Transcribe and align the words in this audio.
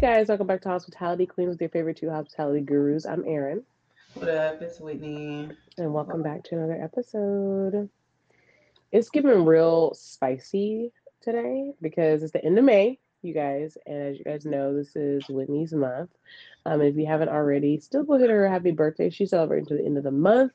guys, 0.00 0.28
welcome 0.28 0.46
back 0.46 0.62
to 0.62 0.68
Hospitality 0.70 1.26
Queens 1.26 1.50
with 1.50 1.60
your 1.60 1.68
favorite 1.68 1.98
two 1.98 2.08
hospitality 2.08 2.62
gurus. 2.62 3.04
I'm 3.04 3.22
Erin. 3.26 3.62
What 4.14 4.30
up? 4.30 4.62
It's 4.62 4.80
Whitney. 4.80 5.50
And 5.76 5.92
welcome 5.92 6.22
back 6.22 6.42
to 6.44 6.54
another 6.54 6.82
episode. 6.82 7.90
It's 8.92 9.10
getting 9.10 9.44
real 9.44 9.92
spicy 9.92 10.90
today 11.20 11.72
because 11.82 12.22
it's 12.22 12.32
the 12.32 12.42
end 12.42 12.56
of 12.58 12.64
May, 12.64 12.98
you 13.20 13.34
guys. 13.34 13.76
And 13.84 13.98
as 13.98 14.18
you 14.18 14.24
guys 14.24 14.46
know, 14.46 14.74
this 14.74 14.96
is 14.96 15.22
Whitney's 15.28 15.74
month. 15.74 16.08
Um, 16.64 16.80
if 16.80 16.96
you 16.96 17.04
haven't 17.04 17.28
already, 17.28 17.78
still 17.78 18.04
go 18.04 18.16
hit 18.16 18.30
her 18.30 18.46
a 18.46 18.50
happy 18.50 18.70
birthday. 18.70 19.10
She's 19.10 19.30
celebrating 19.30 19.66
to 19.66 19.74
the 19.74 19.84
end 19.84 19.98
of 19.98 20.04
the 20.04 20.10
month. 20.10 20.52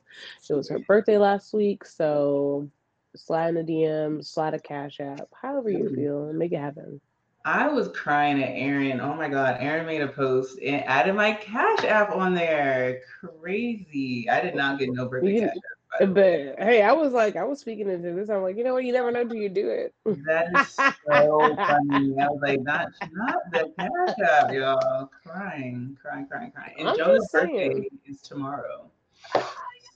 It 0.49 0.55
was 0.55 0.69
her 0.69 0.79
birthday 0.79 1.19
last 1.19 1.53
week. 1.53 1.85
So 1.85 2.67
slide 3.15 3.49
in 3.49 3.63
the 3.63 3.73
DM, 3.73 4.25
slide 4.25 4.55
a 4.55 4.59
cash 4.59 4.99
app, 4.99 5.29
however 5.39 5.69
you 5.69 5.87
feel, 5.93 6.29
and 6.29 6.39
make 6.39 6.51
it 6.51 6.57
happen. 6.57 6.99
I 7.45 7.67
was 7.67 7.89
crying 7.89 8.41
at 8.41 8.49
Erin. 8.49 8.99
Oh 8.99 9.13
my 9.13 9.29
God. 9.29 9.57
Erin 9.59 9.85
made 9.85 10.01
a 10.01 10.07
post 10.07 10.57
and 10.65 10.83
added 10.85 11.13
my 11.13 11.33
Cash 11.33 11.83
App 11.83 12.11
on 12.11 12.33
there. 12.33 13.01
Crazy. 13.19 14.27
I 14.27 14.41
did 14.41 14.55
not 14.55 14.79
get 14.79 14.89
no 14.91 15.07
birthday 15.09 15.41
cash 15.41 15.55
app. 16.01 16.13
But 16.13 16.55
hey, 16.57 16.81
I 16.81 16.91
was 16.91 17.13
like, 17.13 17.35
I 17.35 17.43
was 17.43 17.59
speaking 17.59 17.87
into 17.87 18.13
this. 18.13 18.31
I'm 18.31 18.41
like, 18.41 18.57
you 18.57 18.63
know 18.63 18.73
what? 18.73 18.83
You 18.83 18.91
never 18.93 19.11
know 19.11 19.23
till 19.23 19.35
you 19.35 19.49
do 19.49 19.69
it. 19.69 19.93
That 20.25 20.47
is 20.59 20.73
so 20.73 21.55
funny. 21.55 22.15
I 22.19 22.27
was 22.27 22.39
like, 22.41 22.61
not, 22.61 22.87
not 23.11 23.51
the 23.51 23.71
Cash 23.77 24.27
App, 24.27 24.51
y'all. 24.51 25.11
Crying, 25.23 25.95
crying, 26.01 26.25
crying, 26.25 26.51
crying. 26.51 26.73
And 26.79 26.89
I'm 26.89 26.97
just 26.97 27.31
birthday 27.31 27.87
is 28.07 28.21
tomorrow. 28.21 28.89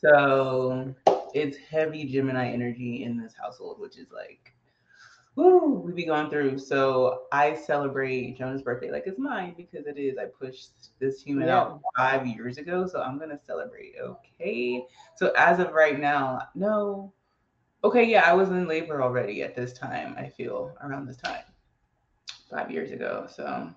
So 0.01 0.93
it's 1.33 1.57
heavy 1.57 2.05
Gemini 2.05 2.51
energy 2.51 3.03
in 3.03 3.17
this 3.17 3.33
household, 3.33 3.79
which 3.79 3.97
is 3.97 4.11
like, 4.11 4.53
woo, 5.39 5.81
we 5.85 5.93
be 5.93 6.05
going 6.05 6.29
through. 6.29 6.59
So 6.59 7.23
I 7.31 7.55
celebrate 7.55 8.37
Jonah's 8.37 8.63
birthday 8.63 8.91
like 8.91 9.05
it's 9.07 9.19
mine 9.19 9.55
because 9.57 9.87
it 9.87 9.97
is. 9.97 10.17
I 10.17 10.25
pushed 10.25 10.99
this 10.99 11.21
human 11.21 11.49
Yeah. 11.49 11.59
out 11.59 11.81
five 11.97 12.27
years 12.27 12.57
ago, 12.57 12.87
so 12.87 13.01
I'm 13.01 13.19
gonna 13.19 13.39
celebrate. 13.39 13.95
Okay. 14.01 14.85
So 15.15 15.31
as 15.37 15.59
of 15.59 15.71
right 15.73 15.99
now, 15.99 16.41
no. 16.55 17.13
Okay, 17.83 18.03
yeah, 18.05 18.23
I 18.29 18.33
was 18.33 18.49
in 18.49 18.67
labor 18.67 19.01
already 19.01 19.41
at 19.43 19.55
this 19.55 19.73
time. 19.73 20.15
I 20.17 20.29
feel 20.29 20.75
around 20.83 21.07
this 21.07 21.17
time, 21.17 21.43
five 22.49 22.71
years 22.71 22.91
ago. 22.91 23.27
So 23.29 23.69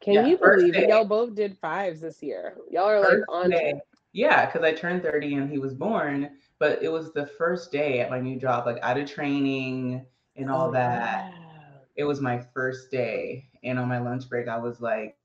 Can 0.00 0.14
Yeah, 0.14 0.24
you 0.24 0.38
believe 0.38 0.78
it? 0.78 0.88
Y'all 0.88 1.04
both 1.04 1.34
did 1.34 1.56
fives 1.58 2.00
this 2.00 2.22
year. 2.22 2.56
Y'all 2.70 2.88
are 2.88 3.00
like 3.00 3.22
on 3.28 3.52
day. 3.52 3.74
Yeah, 4.12 4.46
because 4.46 4.62
I 4.62 4.72
turned 4.72 5.02
30 5.02 5.34
and 5.34 5.50
he 5.50 5.58
was 5.58 5.74
born, 5.74 6.30
but 6.58 6.82
it 6.82 6.88
was 6.90 7.12
the 7.12 7.26
first 7.26 7.70
day 7.72 8.00
at 8.00 8.10
my 8.10 8.20
new 8.20 8.38
job, 8.38 8.66
like 8.66 8.78
out 8.82 8.98
of 8.98 9.10
training 9.10 10.04
and 10.38 10.50
all 10.50 10.68
Oh, 10.68 10.72
that. 10.72 11.32
wow. 11.32 11.80
It 11.96 12.04
was 12.04 12.20
my 12.20 12.38
first 12.54 12.90
day. 12.90 13.48
And 13.64 13.78
on 13.78 13.88
my 13.88 13.98
lunch 13.98 14.28
break, 14.28 14.48
I 14.48 14.56
was 14.58 14.80
like, 14.80 15.16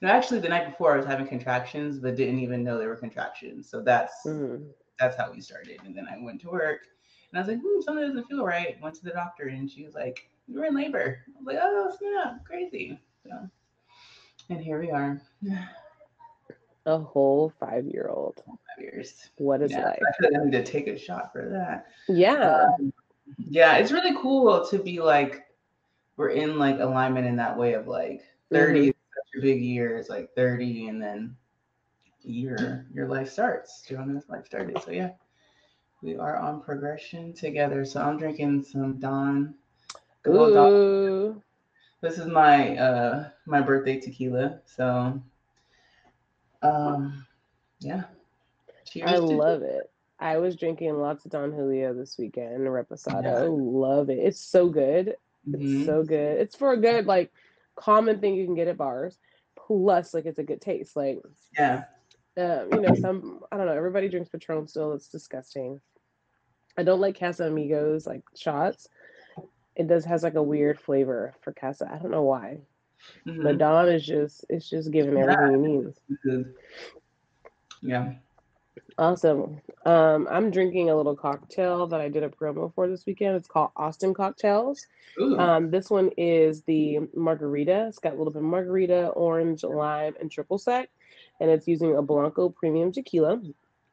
no, 0.00 0.08
actually 0.08 0.40
the 0.40 0.48
night 0.48 0.68
before 0.68 0.92
I 0.92 0.96
was 0.96 1.06
having 1.06 1.26
contractions, 1.26 1.98
but 1.98 2.16
didn't 2.16 2.40
even 2.40 2.62
know 2.62 2.78
they 2.78 2.86
were 2.86 2.96
contractions. 2.96 3.68
So 3.70 3.82
that's 3.82 4.26
Mhm. 4.26 4.70
that's 4.98 5.16
how 5.16 5.32
we 5.32 5.40
started. 5.40 5.80
And 5.84 5.96
then 5.96 6.06
I 6.06 6.18
went 6.22 6.40
to 6.42 6.50
work 6.50 6.82
and 7.30 7.38
I 7.38 7.40
was 7.40 7.48
like, 7.48 7.60
hmm, 7.60 7.80
something 7.80 8.06
doesn't 8.06 8.28
feel 8.28 8.44
right. 8.44 8.80
Went 8.80 8.94
to 8.96 9.04
the 9.04 9.10
doctor 9.10 9.48
and 9.48 9.70
she 9.70 9.84
was 9.84 9.94
like, 9.94 10.28
You're 10.46 10.66
in 10.66 10.74
labor. 10.74 11.24
I 11.28 11.38
was 11.38 11.46
like, 11.46 11.58
Oh 11.60 11.96
snap, 11.98 12.44
crazy. 12.44 13.00
So 13.24 13.48
and 14.50 14.60
here 14.60 14.80
we 14.80 14.90
are. 14.90 15.20
A 16.86 16.98
whole 16.98 17.52
five 17.60 17.86
year 17.86 18.08
old. 18.08 18.42
Five 18.44 18.82
years. 18.84 19.30
What 19.38 19.62
is 19.62 19.70
Yeah, 19.72 19.84
life? 19.84 20.02
I 20.02 20.44
need 20.44 20.52
to 20.52 20.64
take 20.64 20.88
a 20.88 20.98
shot 20.98 21.32
for 21.32 21.48
that. 21.48 21.86
Yeah. 22.08 22.66
Um, 22.78 22.92
yeah, 23.38 23.76
it's 23.76 23.92
really 23.92 24.16
cool 24.20 24.66
to 24.66 24.78
be 24.78 25.00
like 25.00 25.46
we're 26.16 26.30
in 26.30 26.58
like 26.58 26.80
alignment 26.80 27.26
in 27.26 27.36
that 27.36 27.56
way 27.56 27.74
of 27.74 27.88
like 27.88 28.22
30 28.52 28.80
Mm-hmm. 28.80 28.86
such 28.88 29.38
a 29.38 29.42
big 29.42 29.62
year. 29.62 29.96
It's 29.96 30.08
like 30.08 30.34
30 30.34 30.88
and 30.88 31.02
then 31.02 31.36
your 32.22 32.86
your 32.92 33.08
life 33.08 33.30
starts. 33.30 33.82
Jonah's 33.88 34.28
life 34.28 34.46
started. 34.46 34.80
So 34.82 34.90
yeah. 34.90 35.10
We 36.02 36.16
are 36.16 36.36
on 36.36 36.60
progression 36.60 37.32
together. 37.32 37.84
So 37.84 38.02
I'm 38.02 38.18
drinking 38.18 38.64
some 38.64 38.98
Don. 38.98 39.54
Good 40.24 40.36
old 40.36 40.54
Don. 40.54 40.68
Ooh. 40.68 41.42
This 42.00 42.18
is 42.18 42.26
my 42.26 42.76
uh 42.76 43.28
my 43.46 43.60
birthday 43.60 44.00
tequila. 44.00 44.58
So 44.64 45.22
um 46.62 47.24
yeah. 47.78 48.02
Cheers 48.84 49.10
I 49.10 49.16
love 49.18 49.62
it. 49.62 49.91
I 50.22 50.36
was 50.38 50.54
drinking 50.56 50.94
lots 50.98 51.24
of 51.24 51.32
Don 51.32 51.52
Julio 51.52 51.92
this 51.92 52.16
weekend, 52.16 52.60
Reposado. 52.60 53.22
Yeah. 53.24 53.46
Love 53.48 54.08
it. 54.08 54.18
It's 54.20 54.38
so 54.38 54.68
good. 54.68 55.16
It's 55.52 55.62
Mhm. 55.62 55.84
so 55.84 56.04
good. 56.04 56.38
It's 56.40 56.54
for 56.54 56.72
a 56.72 56.76
good, 56.76 57.06
like, 57.06 57.32
common 57.74 58.20
thing 58.20 58.34
you 58.36 58.44
can 58.46 58.54
get 58.54 58.68
at 58.68 58.76
bars. 58.76 59.18
Plus, 59.56 60.14
like, 60.14 60.24
it's 60.26 60.38
a 60.38 60.44
good 60.44 60.60
taste. 60.60 60.94
Like, 60.94 61.20
Yeah. 61.58 61.84
um, 62.36 62.68
you 62.72 62.80
know, 62.80 62.94
some 62.94 63.44
I 63.50 63.56
don't 63.56 63.66
know. 63.66 63.72
Everybody 63.72 64.08
drinks 64.08 64.28
Patron 64.30 64.68
still. 64.68 64.92
It's 64.92 65.08
disgusting. 65.08 65.80
I 66.76 66.84
don't 66.84 67.00
like 67.00 67.18
Casamigos 67.18 68.06
like 68.06 68.22
shots. 68.36 68.88
It 69.74 69.88
does 69.88 70.04
has 70.04 70.22
like 70.22 70.34
a 70.36 70.42
weird 70.42 70.78
flavor 70.78 71.34
for 71.40 71.52
Casa. 71.52 71.90
I 71.92 71.98
don't 71.98 72.10
know 72.12 72.22
why. 72.22 72.60
Mhm. 73.26 73.42
But 73.42 73.58
Don 73.58 73.88
is 73.88 74.06
just 74.06 74.46
it's 74.48 74.70
just 74.70 74.92
giving 74.92 75.16
Yeah. 75.16 75.32
everything 75.32 75.64
you 75.64 75.94
need. 76.24 76.54
Yeah. 77.82 78.14
Awesome. 78.98 79.60
Um, 79.84 80.28
I'm 80.30 80.50
drinking 80.50 80.90
a 80.90 80.96
little 80.96 81.16
cocktail 81.16 81.86
that 81.88 82.00
I 82.00 82.08
did 82.08 82.22
a 82.22 82.28
promo 82.28 82.72
for 82.74 82.88
this 82.88 83.04
weekend. 83.06 83.36
It's 83.36 83.48
called 83.48 83.70
Austin 83.76 84.14
Cocktails. 84.14 84.86
Ooh. 85.20 85.38
Um, 85.38 85.70
this 85.70 85.90
one 85.90 86.10
is 86.16 86.62
the 86.62 87.00
margarita. 87.14 87.86
It's 87.88 87.98
got 87.98 88.14
a 88.14 88.16
little 88.16 88.32
bit 88.32 88.42
of 88.42 88.48
margarita, 88.48 89.08
orange, 89.08 89.64
lime, 89.64 90.14
and 90.20 90.30
triple 90.30 90.58
sec, 90.58 90.88
and 91.40 91.50
it's 91.50 91.66
using 91.66 91.96
a 91.96 92.02
Blanco 92.02 92.48
premium 92.48 92.92
tequila. 92.92 93.40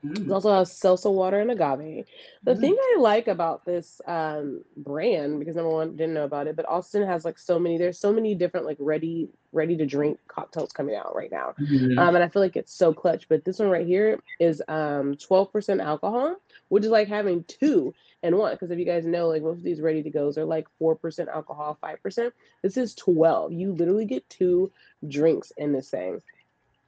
It 0.02 0.08
Mm. 0.28 0.34
also 0.34 0.54
has 0.54 0.72
salsa 0.72 1.12
water 1.14 1.40
and 1.40 1.52
agave. 1.52 2.06
The 2.44 2.54
Mm. 2.56 2.60
thing 2.60 2.78
I 2.80 2.98
like 3.00 3.28
about 3.28 3.66
this 3.66 4.00
um, 4.08 4.64
brand, 4.78 5.40
because 5.40 5.56
number 5.56 5.72
one, 5.72 5.96
didn't 5.98 6.14
know 6.14 6.24
about 6.24 6.48
it, 6.48 6.56
but 6.56 6.68
Austin 6.70 7.06
has 7.06 7.26
like 7.26 7.38
so 7.38 7.60
many. 7.60 7.78
There's 7.78 8.00
so 8.00 8.14
many 8.14 8.34
different 8.34 8.66
like 8.66 8.78
ready 8.80 9.30
ready 9.52 9.76
to 9.76 9.86
drink 9.86 10.20
cocktails 10.28 10.72
coming 10.72 10.96
out 10.96 11.16
right 11.16 11.32
now. 11.32 11.54
Mhm. 11.60 11.98
Um, 11.98 12.16
and 12.16 12.24
I 12.24 12.30
feel 12.30 12.42
like 12.42 12.56
it's 12.56 12.74
so 12.74 12.94
clutch. 12.94 13.28
But 13.28 13.44
this 13.44 13.60
one 13.60 13.70
right 13.70 13.86
here 13.86 14.20
is 14.40 14.62
um 14.68 15.16
12% 15.16 15.82
alcohol, 15.82 16.38
which 16.70 16.86
is 16.86 16.92
like 16.92 17.08
having 17.08 17.44
two 17.46 17.94
and 18.24 18.38
one. 18.38 18.54
Because 18.54 18.72
if 18.72 18.80
you 18.80 18.86
guys 18.86 19.06
know, 19.06 19.28
like 19.28 19.42
most 19.44 19.58
of 19.58 19.64
these 19.64 19.82
ready 19.82 20.02
to 20.04 20.10
goes 20.10 20.38
are 20.38 20.46
like 20.46 20.68
4% 20.80 21.28
alcohol, 21.28 21.78
5%. 21.82 22.32
This 22.64 22.78
is 22.78 22.96
12. 22.96 23.52
You 23.52 23.74
literally 23.74 24.06
get 24.06 24.30
two 24.30 24.72
drinks 25.08 25.52
in 25.58 25.74
this 25.74 25.90
thing. 25.90 26.22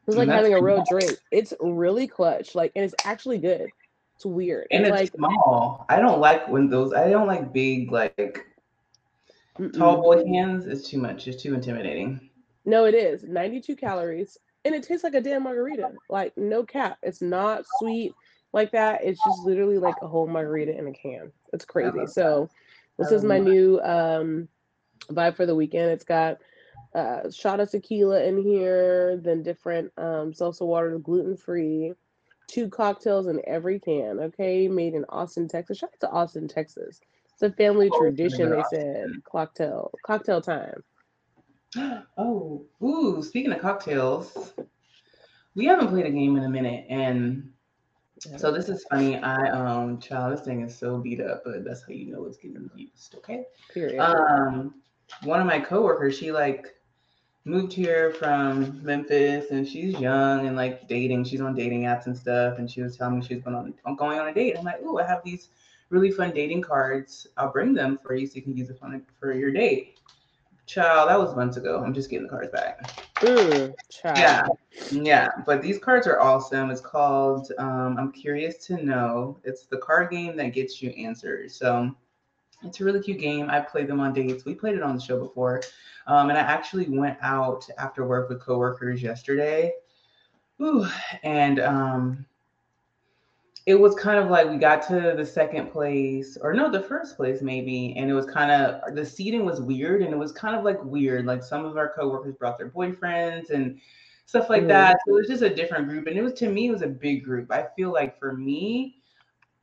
It's 0.08 0.18
like 0.18 0.30
having 0.30 0.54
a 0.54 0.62
real 0.62 0.84
drink. 0.90 1.18
It's 1.32 1.54
really 1.60 2.08
clutch. 2.08 2.56
Like, 2.56 2.72
and 2.76 2.84
it's 2.84 2.96
actually 3.06 3.38
good. 3.38 3.70
It's 4.16 4.26
weird. 4.26 4.68
and 4.72 4.86
it's 4.86 4.90
it's 4.90 5.00
like 5.00 5.12
small. 5.16 5.86
I 5.90 6.00
don't 6.00 6.20
like 6.20 6.48
when 6.48 6.70
those. 6.70 6.94
I 6.94 7.10
don't 7.10 7.28
like 7.28 7.54
big 7.54 7.92
like 7.92 8.46
mm-mm. 9.58 9.78
tall 9.78 10.02
boy 10.02 10.24
cans. 10.24 10.68
It's 10.68 10.88
too 10.90 11.00
much. 11.00 11.28
It's 11.28 11.42
too 11.42 11.54
intimidating. 11.54 12.30
No, 12.66 12.86
it 12.86 12.94
is 12.94 13.24
92 13.24 13.76
calories, 13.76 14.38
and 14.66 14.76
it 14.76 14.84
tastes 14.84 15.04
like 15.04 15.16
a 15.16 15.22
damn 15.22 15.44
margarita. 15.44 15.92
Like 16.10 16.38
no 16.38 16.64
cap. 16.64 16.98
It's 17.02 17.22
not 17.22 17.64
sweet 17.80 18.14
like 18.54 18.72
that. 18.72 19.04
It's 19.04 19.20
just 19.26 19.42
literally 19.44 19.78
like 19.78 19.96
a 20.02 20.08
whole 20.08 20.28
margarita 20.28 20.78
in 20.78 20.88
a 20.88 20.94
can. 20.94 21.32
It's 21.54 21.66
crazy. 21.66 22.06
So 22.08 22.50
this 22.98 23.12
is 23.12 23.24
my 23.24 23.40
new 23.40 23.80
um 23.82 24.48
vibe 25.10 25.36
for 25.36 25.46
the 25.46 25.56
weekend. 25.56 25.92
It's 25.92 26.04
got 26.04 26.38
uh 26.94 27.30
shot 27.32 27.60
of 27.60 27.70
tequila 27.72 28.24
in 28.24 28.38
here, 28.38 29.18
then 29.18 29.44
different 29.44 29.92
um 29.98 30.34
salsa 30.34 30.66
water, 30.66 30.98
gluten 31.00 31.38
free, 31.38 31.94
two 32.48 32.70
cocktails 32.70 33.28
in 33.28 33.42
every 33.48 33.80
can. 33.80 34.20
Okay, 34.20 34.68
made 34.68 34.94
in 34.94 35.06
Austin, 35.10 35.48
Texas. 35.48 35.78
Shout 35.78 35.92
out 35.94 36.00
to 36.02 36.10
Austin, 36.10 36.48
Texas. 36.48 37.00
It's 37.34 37.42
a 37.42 37.52
family 37.52 37.90
Oh, 37.92 37.98
tradition. 38.00 38.52
They 38.52 38.64
said 38.70 39.10
cocktail 39.24 39.92
cocktail 40.04 40.42
time. 40.42 40.84
Oh, 42.18 42.66
ooh. 42.84 43.24
Speaking 43.24 43.54
of 43.54 43.62
cocktails, 43.62 44.54
we 45.56 45.66
haven't 45.66 45.88
played 45.88 46.06
a 46.06 46.12
game 46.12 46.36
in 46.36 46.44
a 46.44 46.50
minute, 46.50 46.86
and 46.90 47.50
so 48.38 48.52
this 48.52 48.70
is 48.70 48.86
funny. 48.90 49.18
I 49.18 49.50
um, 49.50 49.98
child, 50.00 50.34
this 50.34 50.46
thing 50.46 50.62
is 50.62 50.78
so 50.78 50.98
beat 50.98 51.22
up, 51.22 51.44
but 51.46 51.64
that's 51.64 51.82
how 51.84 51.94
you 51.94 52.12
know 52.12 52.26
it's 52.26 52.38
getting 52.38 52.70
used. 52.76 53.16
Okay. 53.16 53.46
Period. 53.74 54.00
Um, 54.00 54.76
one 55.24 55.40
of 55.40 55.48
my 55.48 55.60
coworkers, 55.60 56.18
she 56.18 56.32
like 56.32 56.76
moved 57.46 57.74
here 57.74 58.12
from 58.14 58.84
Memphis, 58.84 59.52
and 59.52 59.68
she's 59.68 60.00
young 60.00 60.48
and 60.48 60.56
like 60.56 60.88
dating. 60.88 61.24
She's 61.24 61.42
on 61.42 61.56
dating 61.56 61.84
apps 61.84 62.06
and 62.06 62.18
stuff, 62.18 62.60
and 62.60 62.70
she 62.70 62.82
was 62.82 62.98
telling 62.98 63.20
me 63.20 63.26
she's 63.26 63.42
going 63.42 63.56
on 63.56 63.74
on- 63.86 63.96
going 63.96 64.20
on 64.20 64.28
a 64.28 64.34
date. 64.34 64.56
I'm 64.58 64.66
like, 64.66 64.82
ooh, 64.82 65.00
I 65.00 65.06
have 65.06 65.24
these 65.24 65.50
really 65.90 66.12
fun 66.12 66.32
dating 66.32 66.62
cards. 66.62 67.28
I'll 67.38 67.52
bring 67.52 67.74
them 67.74 68.00
for 68.04 68.16
you 68.16 68.28
so 68.28 68.36
you 68.36 68.42
can 68.42 68.56
use 68.56 68.70
it 68.70 68.80
for, 68.80 69.02
for 69.20 69.34
your 69.34 69.52
date. 69.52 70.00
Child, 70.68 71.10
that 71.10 71.20
was 71.20 71.36
months 71.36 71.58
ago. 71.58 71.84
I'm 71.84 71.94
just 71.94 72.10
getting 72.10 72.28
the 72.28 72.30
cards 72.30 72.52
back. 72.52 72.80
Mm, 73.18 73.74
child. 73.90 74.18
Yeah, 74.18 74.48
yeah. 74.92 75.30
But 75.46 75.62
these 75.62 75.80
cards 75.80 76.08
are 76.08 76.22
awesome. 76.22 76.70
It's 76.70 76.80
called 76.80 77.52
um, 77.58 77.98
I'm 77.98 78.12
Curious 78.12 78.66
to 78.68 78.82
Know. 78.82 79.38
It's 79.44 79.66
the 79.66 79.78
card 79.78 80.12
game 80.12 80.38
that 80.38 80.54
gets 80.54 80.82
you 80.82 80.92
answers. 80.92 81.56
So 81.56 81.94
It's 82.64 82.80
a 82.80 82.84
really 82.84 83.02
cute 83.02 83.20
game. 83.20 83.50
I 83.50 83.60
played 83.60 83.88
them 83.88 84.00
on 84.00 84.14
dates. 84.14 84.46
We 84.46 84.56
played 84.56 84.76
it 84.76 84.84
on 84.84 84.96
the 84.96 85.02
show 85.02 85.20
before. 85.20 85.62
Um, 86.08 86.30
and 86.30 86.38
I 86.38 86.42
actually 86.42 86.90
went 86.90 87.18
out 87.22 87.68
after 87.78 88.06
work 88.06 88.30
with 88.30 88.42
coworkers 88.42 89.02
yesterday. 89.02 89.74
Ooh, 90.62 90.86
and 91.24 91.60
um, 91.60 92.26
it 93.66 93.76
was 93.76 93.96
kind 93.96 94.20
of 94.20 94.30
like 94.30 94.50
we 94.50 94.58
got 94.58 94.86
to 94.88 95.14
the 95.16 95.26
second 95.26 95.72
place, 95.72 96.38
or 96.42 96.54
no, 96.54 96.72
the 96.72 96.82
first 96.82 97.16
place 97.16 97.42
maybe, 97.42 97.96
and 97.98 98.10
it 98.10 98.14
was 98.14 98.26
kind 98.26 98.52
of 98.52 98.96
the 98.96 99.06
seating 99.06 99.46
was 99.46 99.62
weird, 99.62 100.02
and 100.02 100.14
it 100.14 100.18
was 100.18 100.32
kind 100.32 100.56
of 100.56 100.64
like 100.64 100.84
weird. 100.84 101.26
Like 101.26 101.44
some 101.44 101.66
of 101.66 101.78
our 101.78 101.94
coworkers 101.94 102.36
brought 102.36 102.58
their 102.58 102.70
boyfriends 102.70 103.52
and 103.52 103.80
stuff 104.26 104.50
like 104.50 104.62
mm-hmm. 104.62 104.70
that. 104.70 104.98
So 105.06 105.16
it 105.16 105.20
was 105.20 105.28
just 105.28 105.44
a 105.44 105.54
different 105.54 105.88
group, 105.88 106.08
and 106.08 106.18
it 106.18 106.22
was 106.22 106.34
to 106.34 106.50
me 106.50 106.68
it 106.68 106.72
was 106.72 106.82
a 106.82 106.88
big 106.88 107.24
group. 107.24 107.52
I 107.52 107.68
feel 107.76 107.92
like 107.92 108.20
for 108.20 108.34
me, 108.34 109.01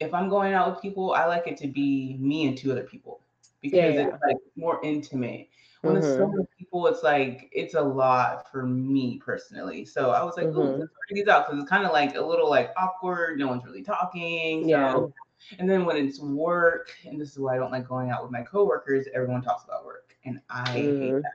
if 0.01 0.15
I'm 0.15 0.29
going 0.29 0.55
out 0.55 0.71
with 0.71 0.83
people, 0.83 1.13
I 1.13 1.27
like 1.27 1.47
it 1.47 1.57
to 1.59 1.67
be 1.67 2.17
me 2.21 2.47
and 2.47 2.57
two 2.57 2.71
other 2.71 2.85
people 2.85 3.21
because 3.61 3.77
yeah, 3.77 3.89
yeah. 3.89 4.09
it's 4.09 4.23
like 4.27 4.37
more 4.57 4.81
intimate. 4.85 5.49
When 5.83 5.95
mm-hmm. 5.95 6.05
it's 6.05 6.17
so 6.17 6.29
many 6.29 6.45
people, 6.59 6.87
it's 6.89 7.03
like 7.03 7.49
it's 7.53 7.75
a 7.75 7.83
lot 7.83 8.51
for 8.51 8.65
me 8.67 9.21
personally. 9.25 9.85
So 9.85 10.11
I 10.11 10.23
was 10.25 10.37
like, 10.37 10.47
mm-hmm. 10.47 10.81
let's 10.81 10.93
these 11.11 11.29
out 11.29 11.47
because 11.47 11.63
it's 11.63 11.71
kind 11.71 11.85
of 11.85 11.93
like 11.93 12.17
a 12.17 12.21
little 12.21 12.51
like 12.51 12.73
awkward. 12.77 13.39
No 13.39 13.49
one's 13.49 13.65
really 13.65 13.83
talking. 13.83 14.65
So. 14.65 14.69
Yeah. 14.69 15.07
And 15.59 15.71
then 15.71 15.85
when 15.85 15.97
it's 15.97 16.21
work, 16.21 16.91
and 17.07 17.21
this 17.21 17.31
is 17.31 17.39
why 17.39 17.55
I 17.55 17.59
don't 17.59 17.71
like 17.71 17.87
going 17.87 18.11
out 18.11 18.23
with 18.23 18.33
my 18.33 18.43
coworkers, 18.43 19.07
everyone 19.15 19.41
talks 19.41 19.65
about 19.65 19.85
work. 19.85 20.17
And 20.25 20.41
I 20.51 20.65
mm-hmm. 20.65 21.01
hate 21.01 21.13
that. 21.13 21.33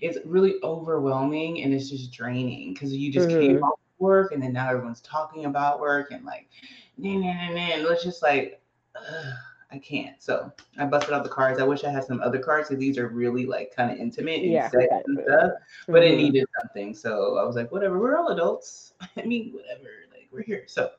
It's 0.00 0.18
really 0.24 0.56
overwhelming 0.62 1.62
and 1.62 1.72
it's 1.72 1.90
just 1.90 2.12
draining 2.12 2.74
because 2.74 2.92
you 2.92 3.12
just 3.12 3.28
came 3.28 3.56
mm-hmm. 3.56 3.64
off 3.64 3.78
work 3.98 4.32
and 4.32 4.42
then 4.42 4.52
now 4.52 4.68
everyone's 4.68 5.00
talking 5.00 5.46
about 5.46 5.80
work 5.80 6.10
and 6.10 6.24
like 6.24 6.48
nah, 6.96 7.32
nah, 7.32 7.50
nah, 7.50 7.60
and 7.74 7.86
it's 7.86 8.04
just 8.04 8.22
like 8.22 8.60
ugh, 8.96 9.34
I 9.72 9.78
can't. 9.78 10.22
So 10.22 10.52
I 10.78 10.84
busted 10.86 11.12
out 11.12 11.24
the 11.24 11.30
cards. 11.30 11.60
I 11.60 11.64
wish 11.64 11.84
I 11.84 11.90
had 11.90 12.04
some 12.04 12.20
other 12.20 12.38
cards 12.38 12.68
because 12.68 12.80
these 12.80 12.98
are 12.98 13.08
really 13.08 13.46
like 13.46 13.74
kind 13.74 13.90
of 13.90 13.98
intimate 13.98 14.42
and 14.42 14.52
yeah, 14.52 14.68
stuff, 14.68 14.82
mm-hmm. 14.82 15.92
but 15.92 16.02
it 16.02 16.12
mm-hmm. 16.12 16.16
needed 16.16 16.46
something. 16.60 16.94
So 16.94 17.36
I 17.38 17.44
was 17.44 17.56
like, 17.56 17.72
whatever, 17.72 17.98
we're 17.98 18.16
all 18.16 18.28
adults. 18.28 18.94
I 19.16 19.22
mean, 19.22 19.52
whatever, 19.52 19.88
like 20.12 20.28
we're 20.32 20.42
here. 20.42 20.64
So 20.66 20.90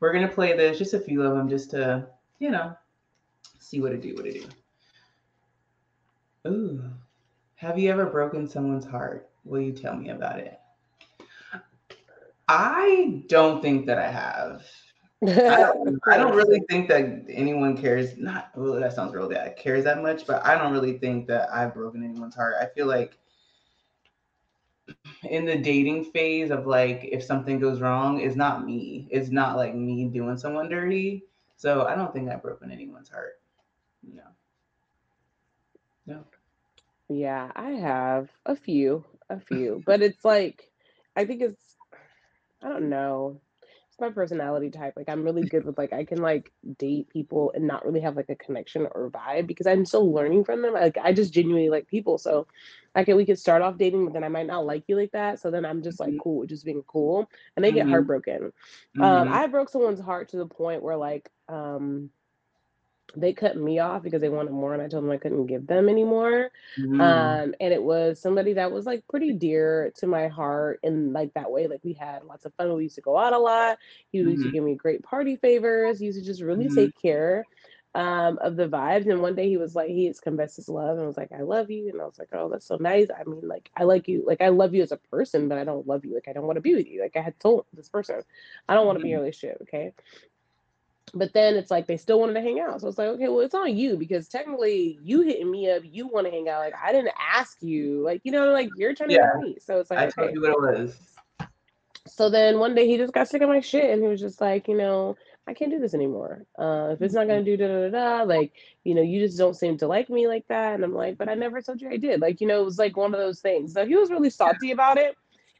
we're 0.00 0.12
gonna 0.12 0.28
play 0.28 0.56
this, 0.56 0.78
just 0.78 0.94
a 0.94 1.00
few 1.00 1.22
of 1.22 1.36
them, 1.36 1.48
just 1.48 1.70
to 1.72 2.06
you 2.38 2.50
know 2.50 2.76
see 3.58 3.80
what 3.80 3.92
it 3.92 4.00
do, 4.00 4.14
what 4.14 4.26
it 4.26 4.48
do. 6.44 6.50
Ooh, 6.50 6.82
have 7.56 7.78
you 7.78 7.90
ever 7.90 8.06
broken 8.06 8.48
someone's 8.48 8.86
heart? 8.86 9.28
Will 9.44 9.60
you 9.60 9.72
tell 9.72 9.96
me 9.96 10.10
about 10.10 10.38
it? 10.38 10.58
I 12.48 13.22
don't 13.26 13.60
think 13.60 13.86
that 13.86 13.98
I 13.98 14.10
have. 14.10 14.62
I, 15.22 15.56
don't, 15.56 15.98
I 16.06 16.16
don't 16.16 16.36
really 16.36 16.60
think 16.68 16.88
that 16.88 17.24
anyone 17.28 17.76
cares. 17.76 18.16
Not 18.16 18.50
well, 18.54 18.74
that 18.74 18.92
sounds 18.92 19.14
real 19.14 19.28
bad. 19.28 19.56
Cares 19.56 19.84
that 19.84 20.02
much, 20.02 20.26
but 20.26 20.44
I 20.46 20.56
don't 20.56 20.72
really 20.72 20.98
think 20.98 21.26
that 21.28 21.52
I've 21.52 21.74
broken 21.74 22.04
anyone's 22.04 22.34
heart. 22.34 22.54
I 22.60 22.66
feel 22.66 22.86
like 22.86 23.18
in 25.28 25.44
the 25.44 25.56
dating 25.56 26.04
phase 26.04 26.50
of 26.50 26.66
like 26.66 27.08
if 27.10 27.22
something 27.22 27.58
goes 27.58 27.80
wrong, 27.80 28.20
it's 28.20 28.36
not 28.36 28.64
me. 28.64 29.08
It's 29.10 29.30
not 29.30 29.56
like 29.56 29.74
me 29.74 30.04
doing 30.04 30.36
someone 30.36 30.68
dirty. 30.68 31.24
So 31.56 31.86
I 31.86 31.96
don't 31.96 32.12
think 32.12 32.30
I've 32.30 32.42
broken 32.42 32.70
anyone's 32.70 33.08
heart. 33.08 33.40
No. 34.02 34.22
No. 36.06 36.24
Yeah, 37.08 37.50
I 37.56 37.70
have 37.70 38.28
a 38.46 38.54
few, 38.54 39.04
a 39.30 39.40
few, 39.40 39.82
but 39.84 40.02
it's 40.02 40.24
like 40.24 40.70
I 41.16 41.24
think 41.24 41.42
it's 41.42 41.76
I 42.62 42.68
don't 42.68 42.88
know. 42.88 43.40
My 44.00 44.10
personality 44.10 44.70
type. 44.70 44.94
Like 44.96 45.08
I'm 45.08 45.24
really 45.24 45.42
good 45.42 45.64
with 45.64 45.76
like 45.76 45.92
I 45.92 46.04
can 46.04 46.22
like 46.22 46.52
date 46.78 47.08
people 47.08 47.50
and 47.54 47.66
not 47.66 47.84
really 47.84 48.00
have 48.00 48.16
like 48.16 48.28
a 48.28 48.36
connection 48.36 48.86
or 48.92 49.10
vibe 49.10 49.46
because 49.46 49.66
I'm 49.66 49.84
still 49.84 50.12
learning 50.12 50.44
from 50.44 50.62
them. 50.62 50.72
Like 50.72 50.96
I 51.02 51.12
just 51.12 51.32
genuinely 51.32 51.68
like 51.68 51.88
people. 51.88 52.16
So 52.18 52.46
I 52.94 53.04
can 53.04 53.16
we 53.16 53.26
could 53.26 53.38
start 53.38 53.62
off 53.62 53.76
dating, 53.76 54.04
but 54.04 54.14
then 54.14 54.24
I 54.24 54.28
might 54.28 54.46
not 54.46 54.66
like 54.66 54.84
you 54.86 54.96
like 54.96 55.12
that. 55.12 55.40
So 55.40 55.50
then 55.50 55.64
I'm 55.64 55.82
just 55.82 55.98
like 55.98 56.10
mm-hmm. 56.10 56.18
cool, 56.18 56.46
just 56.46 56.64
being 56.64 56.84
cool. 56.86 57.28
And 57.56 57.64
they 57.64 57.72
get 57.72 57.82
mm-hmm. 57.82 57.90
heartbroken. 57.90 58.44
Um, 58.44 58.52
mm-hmm. 58.96 59.02
Um 59.02 59.28
I 59.32 59.46
broke 59.48 59.68
someone's 59.68 60.00
heart 60.00 60.28
to 60.30 60.36
the 60.36 60.46
point 60.46 60.82
where 60.82 60.96
like 60.96 61.28
um 61.48 62.10
they 63.16 63.32
cut 63.32 63.56
me 63.56 63.78
off 63.78 64.02
because 64.02 64.20
they 64.20 64.28
wanted 64.28 64.52
more 64.52 64.74
and 64.74 64.82
I 64.82 64.88
told 64.88 65.04
them 65.04 65.10
I 65.10 65.16
couldn't 65.16 65.46
give 65.46 65.66
them 65.66 65.88
anymore. 65.88 66.50
Mm. 66.78 67.00
Um, 67.00 67.54
and 67.60 67.72
it 67.72 67.82
was 67.82 68.20
somebody 68.20 68.52
that 68.54 68.70
was 68.70 68.86
like 68.86 69.06
pretty 69.08 69.32
dear 69.32 69.92
to 69.96 70.06
my 70.06 70.28
heart 70.28 70.80
in 70.82 71.12
like 71.12 71.32
that 71.34 71.50
way. 71.50 71.66
Like 71.66 71.80
we 71.82 71.94
had 71.94 72.24
lots 72.24 72.44
of 72.44 72.54
fun. 72.54 72.74
We 72.74 72.84
used 72.84 72.96
to 72.96 73.00
go 73.00 73.16
out 73.16 73.32
a 73.32 73.38
lot. 73.38 73.78
He 74.10 74.18
mm-hmm. 74.18 74.30
used 74.30 74.42
to 74.42 74.48
mm-hmm. 74.48 74.54
give 74.54 74.64
me 74.64 74.74
great 74.74 75.02
party 75.02 75.36
favors. 75.36 75.98
He 75.98 76.06
used 76.06 76.18
to 76.18 76.24
just 76.24 76.42
really 76.42 76.66
mm-hmm. 76.66 76.76
take 76.76 77.00
care 77.00 77.44
um, 77.94 78.38
of 78.42 78.56
the 78.56 78.68
vibes. 78.68 79.10
And 79.10 79.22
one 79.22 79.34
day 79.34 79.48
he 79.48 79.56
was 79.56 79.74
like, 79.74 79.88
he 79.88 80.06
has 80.06 80.20
confessed 80.20 80.56
his 80.56 80.68
love 80.68 80.98
and 80.98 81.06
was 81.06 81.16
like, 81.16 81.32
I 81.32 81.42
love 81.42 81.70
you. 81.70 81.88
And 81.88 82.00
I 82.00 82.04
was 82.04 82.18
like, 82.18 82.28
oh, 82.32 82.48
that's 82.48 82.66
so 82.66 82.76
nice. 82.76 83.08
I 83.10 83.24
mean, 83.24 83.48
like, 83.48 83.70
I 83.76 83.84
like 83.84 84.06
you. 84.06 84.22
Like, 84.26 84.40
I 84.40 84.48
love 84.48 84.74
you 84.74 84.82
as 84.82 84.92
a 84.92 84.98
person, 84.98 85.48
but 85.48 85.58
I 85.58 85.64
don't 85.64 85.86
love 85.86 86.04
you. 86.04 86.14
Like, 86.14 86.28
I 86.28 86.32
don't 86.32 86.46
want 86.46 86.56
to 86.56 86.62
be 86.62 86.74
with 86.74 86.86
you. 86.86 87.00
Like, 87.00 87.16
I 87.16 87.22
had 87.22 87.40
told 87.40 87.64
this 87.72 87.88
person, 87.88 88.20
I 88.68 88.74
don't 88.74 88.86
want 88.86 88.98
to 88.98 89.00
mm-hmm. 89.00 89.08
be 89.08 89.12
in 89.12 89.14
a 89.14 89.18
mm-hmm. 89.18 89.22
relationship. 89.22 89.58
Okay 89.62 89.92
but 91.14 91.32
then 91.32 91.54
it's 91.54 91.70
like 91.70 91.86
they 91.86 91.96
still 91.96 92.20
wanted 92.20 92.34
to 92.34 92.40
hang 92.40 92.60
out. 92.60 92.80
So 92.80 92.88
it's 92.88 92.98
like, 92.98 93.08
okay, 93.08 93.28
well, 93.28 93.40
it's 93.40 93.54
on 93.54 93.76
you 93.76 93.96
because 93.96 94.28
technically 94.28 94.98
you 95.02 95.22
hitting 95.22 95.50
me 95.50 95.70
up, 95.70 95.82
you 95.84 96.06
want 96.06 96.26
to 96.26 96.30
hang 96.30 96.48
out. 96.48 96.60
Like 96.60 96.74
I 96.82 96.92
didn't 96.92 97.14
ask 97.18 97.58
you, 97.62 98.02
like 98.02 98.20
you 98.24 98.32
know, 98.32 98.52
like 98.52 98.68
you're 98.76 98.94
trying 98.94 99.10
to 99.10 99.16
yeah. 99.16 99.40
me. 99.40 99.56
So 99.60 99.80
it's 99.80 99.90
like 99.90 99.98
I 99.98 100.06
okay. 100.06 100.22
told 100.22 100.34
you 100.34 100.40
what 100.42 100.50
it 100.50 100.80
was. 100.80 100.98
So 102.06 102.30
then 102.30 102.58
one 102.58 102.74
day 102.74 102.86
he 102.86 102.96
just 102.96 103.12
got 103.12 103.28
sick 103.28 103.42
of 103.42 103.48
my 103.48 103.60
shit 103.60 103.90
and 103.90 104.02
he 104.02 104.08
was 104.08 104.20
just 104.20 104.40
like, 104.40 104.66
you 104.66 104.76
know, 104.76 105.16
I 105.46 105.54
can't 105.54 105.70
do 105.70 105.78
this 105.78 105.94
anymore. 105.94 106.44
Uh, 106.58 106.90
if 106.92 107.02
it's 107.02 107.14
not 107.14 107.26
gonna 107.26 107.42
do 107.42 107.56
da 107.56 107.66
da 107.66 107.88
da, 107.88 108.22
like 108.24 108.52
you 108.84 108.94
know, 108.94 109.02
you 109.02 109.24
just 109.24 109.38
don't 109.38 109.56
seem 109.56 109.78
to 109.78 109.86
like 109.86 110.10
me 110.10 110.26
like 110.28 110.46
that. 110.48 110.74
And 110.74 110.84
I'm 110.84 110.94
like, 110.94 111.16
but 111.16 111.28
I 111.28 111.34
never 111.34 111.62
told 111.62 111.80
you 111.80 111.90
I 111.90 111.96
did. 111.96 112.20
Like 112.20 112.40
you 112.40 112.46
know, 112.46 112.60
it 112.60 112.64
was 112.64 112.78
like 112.78 112.96
one 112.96 113.14
of 113.14 113.20
those 113.20 113.40
things. 113.40 113.72
So 113.72 113.86
he 113.86 113.96
was 113.96 114.10
really 114.10 114.30
salty 114.30 114.72
about 114.72 114.98
it. 114.98 115.16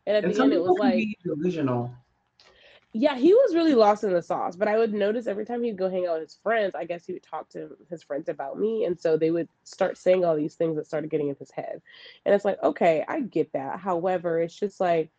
And 0.06 0.16
at 0.16 0.24
and 0.24 0.34
the 0.34 0.42
end, 0.42 0.52
it 0.52 0.62
was 0.62 0.78
like 0.78 1.06
delusional 1.24 1.90
yeah, 2.94 3.16
he 3.16 3.34
was 3.34 3.54
really 3.54 3.74
lost 3.74 4.04
in 4.04 4.12
the 4.12 4.22
sauce. 4.22 4.56
But 4.56 4.68
I 4.68 4.78
would 4.78 4.94
notice 4.94 5.26
every 5.26 5.44
time 5.44 5.62
he'd 5.62 5.76
go 5.76 5.90
hang 5.90 6.06
out 6.06 6.14
with 6.14 6.28
his 6.28 6.38
friends, 6.42 6.72
I 6.74 6.84
guess 6.84 7.04
he 7.04 7.12
would 7.12 7.22
talk 7.22 7.48
to 7.50 7.76
his 7.90 8.02
friends 8.02 8.28
about 8.28 8.58
me. 8.58 8.84
And 8.84 8.98
so 8.98 9.16
they 9.16 9.30
would 9.30 9.48
start 9.64 9.98
saying 9.98 10.24
all 10.24 10.36
these 10.36 10.54
things 10.54 10.76
that 10.76 10.86
started 10.86 11.10
getting 11.10 11.28
in 11.28 11.36
his 11.38 11.50
head. 11.50 11.82
And 12.24 12.34
it's 12.34 12.44
like, 12.44 12.62
okay, 12.62 13.04
I 13.06 13.20
get 13.20 13.52
that. 13.52 13.78
However, 13.78 14.40
it's 14.40 14.58
just 14.58 14.80
like, 14.80 15.10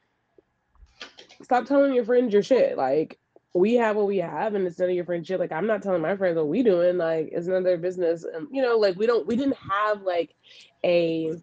stop 1.44 1.66
telling 1.66 1.94
your 1.94 2.06
friends 2.06 2.33
your 2.33 2.44
shit. 2.44 2.75
Like, 2.75 3.19
we 3.54 3.76
have 3.76 3.95
what 3.95 4.07
we 4.07 4.18
have 4.18 4.54
and 4.56 4.66
it's 4.66 4.80
none 4.80 4.90
of 4.90 4.95
your 4.95 5.06
friends 5.06 5.28
shit. 5.28 5.40
Like, 5.40 5.52
I'm 5.52 5.68
not 5.68 5.83
telling 5.83 6.02
my 6.02 6.16
friends 6.16 6.38
what 6.38 6.47
we 6.47 6.64
doing. 6.64 6.97
Like, 6.97 7.30
it's 7.31 7.47
none 7.47 7.57
of 7.57 7.64
their 7.64 7.78
business. 7.78 8.23
And, 8.23 8.47
you 8.52 8.64
know, 8.64 8.78
like, 8.78 8.95
we 8.97 9.06
don't, 9.06 9.28
we 9.28 9.35
didn't 9.35 9.57
have 9.57 10.02
like 10.02 10.35
a 10.83 11.33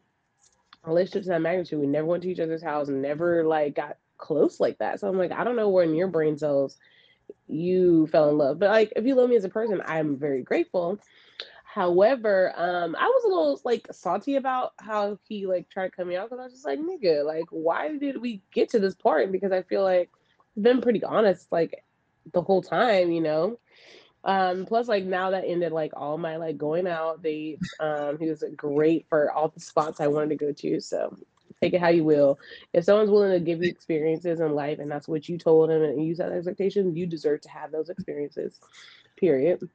relationship 0.85 1.23
to 1.25 1.29
that 1.31 1.43
magnitude. 1.43 1.81
We 1.81 1.87
never 1.87 2.07
went 2.07 2.23
to 2.25 2.31
each 2.31 2.41
other's 2.41 2.63
house, 2.63 2.89
never 2.89 3.45
like 3.45 3.77
got 3.77 3.97
close 4.19 4.61
like 4.61 4.79
that. 4.79 5.01
So 5.01 5.09
I'm 5.09 5.19
like, 5.19 5.33
I 5.33 5.45
don't 5.45 5.57
know 5.57 5.69
where 5.69 5.85
in 5.85 5.95
your 5.95 6.09
brain 6.09 6.37
cells 6.39 6.79
you 7.49 8.07
fell 8.09 8.29
in 8.31 8.39
love. 8.39 8.59
But 8.59 8.71
like 8.71 8.93
if 8.97 9.05
you 9.05 9.15
love 9.15 9.31
me 9.31 9.37
as 9.37 9.45
a 9.45 9.49
person, 9.49 9.83
I'm 9.85 10.17
very 10.17 10.43
grateful. 10.43 10.99
However, 11.65 12.55
um, 12.57 12.97
I 12.99 13.07
was 13.07 13.25
a 13.25 13.29
little 13.29 13.61
like 13.65 13.87
salty 13.93 14.37
about 14.37 14.73
how 14.79 15.19
he 15.29 15.47
like 15.47 15.69
tried 15.69 15.93
cut 15.95 16.07
out 16.15 16.31
because 16.31 16.41
I 16.41 16.45
was 16.45 16.53
just 16.53 16.65
like, 16.65 16.79
nigga, 16.79 17.25
like 17.25 17.45
why 17.51 17.97
did 17.99 18.21
we 18.21 18.41
get 18.51 18.71
to 18.71 18.79
this 18.79 18.95
part? 18.95 19.31
Because 19.31 19.53
I 19.53 19.63
feel 19.63 19.83
like 19.83 20.11
I've 20.57 20.63
been 20.63 20.81
pretty 20.81 21.05
honest 21.05 21.53
like 21.53 21.85
the 22.33 22.41
whole 22.43 22.63
time, 22.63 23.13
you 23.13 23.21
know. 23.21 23.59
Um, 24.25 24.67
plus 24.67 24.89
like 24.89 25.05
now 25.05 25.31
that 25.31 25.45
ended 25.47 25.71
like 25.71 25.93
all 25.95 26.19
my 26.19 26.37
like 26.37 26.59
going 26.59 26.89
out 26.89 27.23
dates. 27.23 27.73
Um, 27.79 28.19
he 28.19 28.29
was 28.29 28.43
great 28.57 29.07
for 29.09 29.31
all 29.31 29.49
the 29.49 29.61
spots 29.61 30.01
I 30.01 30.09
wanted 30.09 30.31
to 30.31 30.37
go 30.37 30.53
to. 30.53 30.81
So 30.81 31.17
take 31.63 31.75
it 31.75 31.81
how 31.81 31.89
you 31.89 32.05
will. 32.05 32.39
If 32.73 32.85
someone's 32.85 33.11
willing 33.11 33.33
to 33.33 33.41
give 33.41 33.63
you 33.63 33.71
experiences 33.71 34.41
in 34.41 34.55
life 34.55 34.79
and 34.79 34.91
that's 34.91 35.09
what 35.09 35.29
you 35.29 35.39
told 35.39 35.71
them 35.71 35.83
and 35.83 36.05
you 36.05 36.15
set 36.15 36.33
expectations, 36.33 36.97
you 36.97 37.07
deserve 37.07 37.41
to 37.43 37.49
have 37.49 37.73
those 37.73 37.89
experiences. 37.89 38.61
Period. 39.17 39.69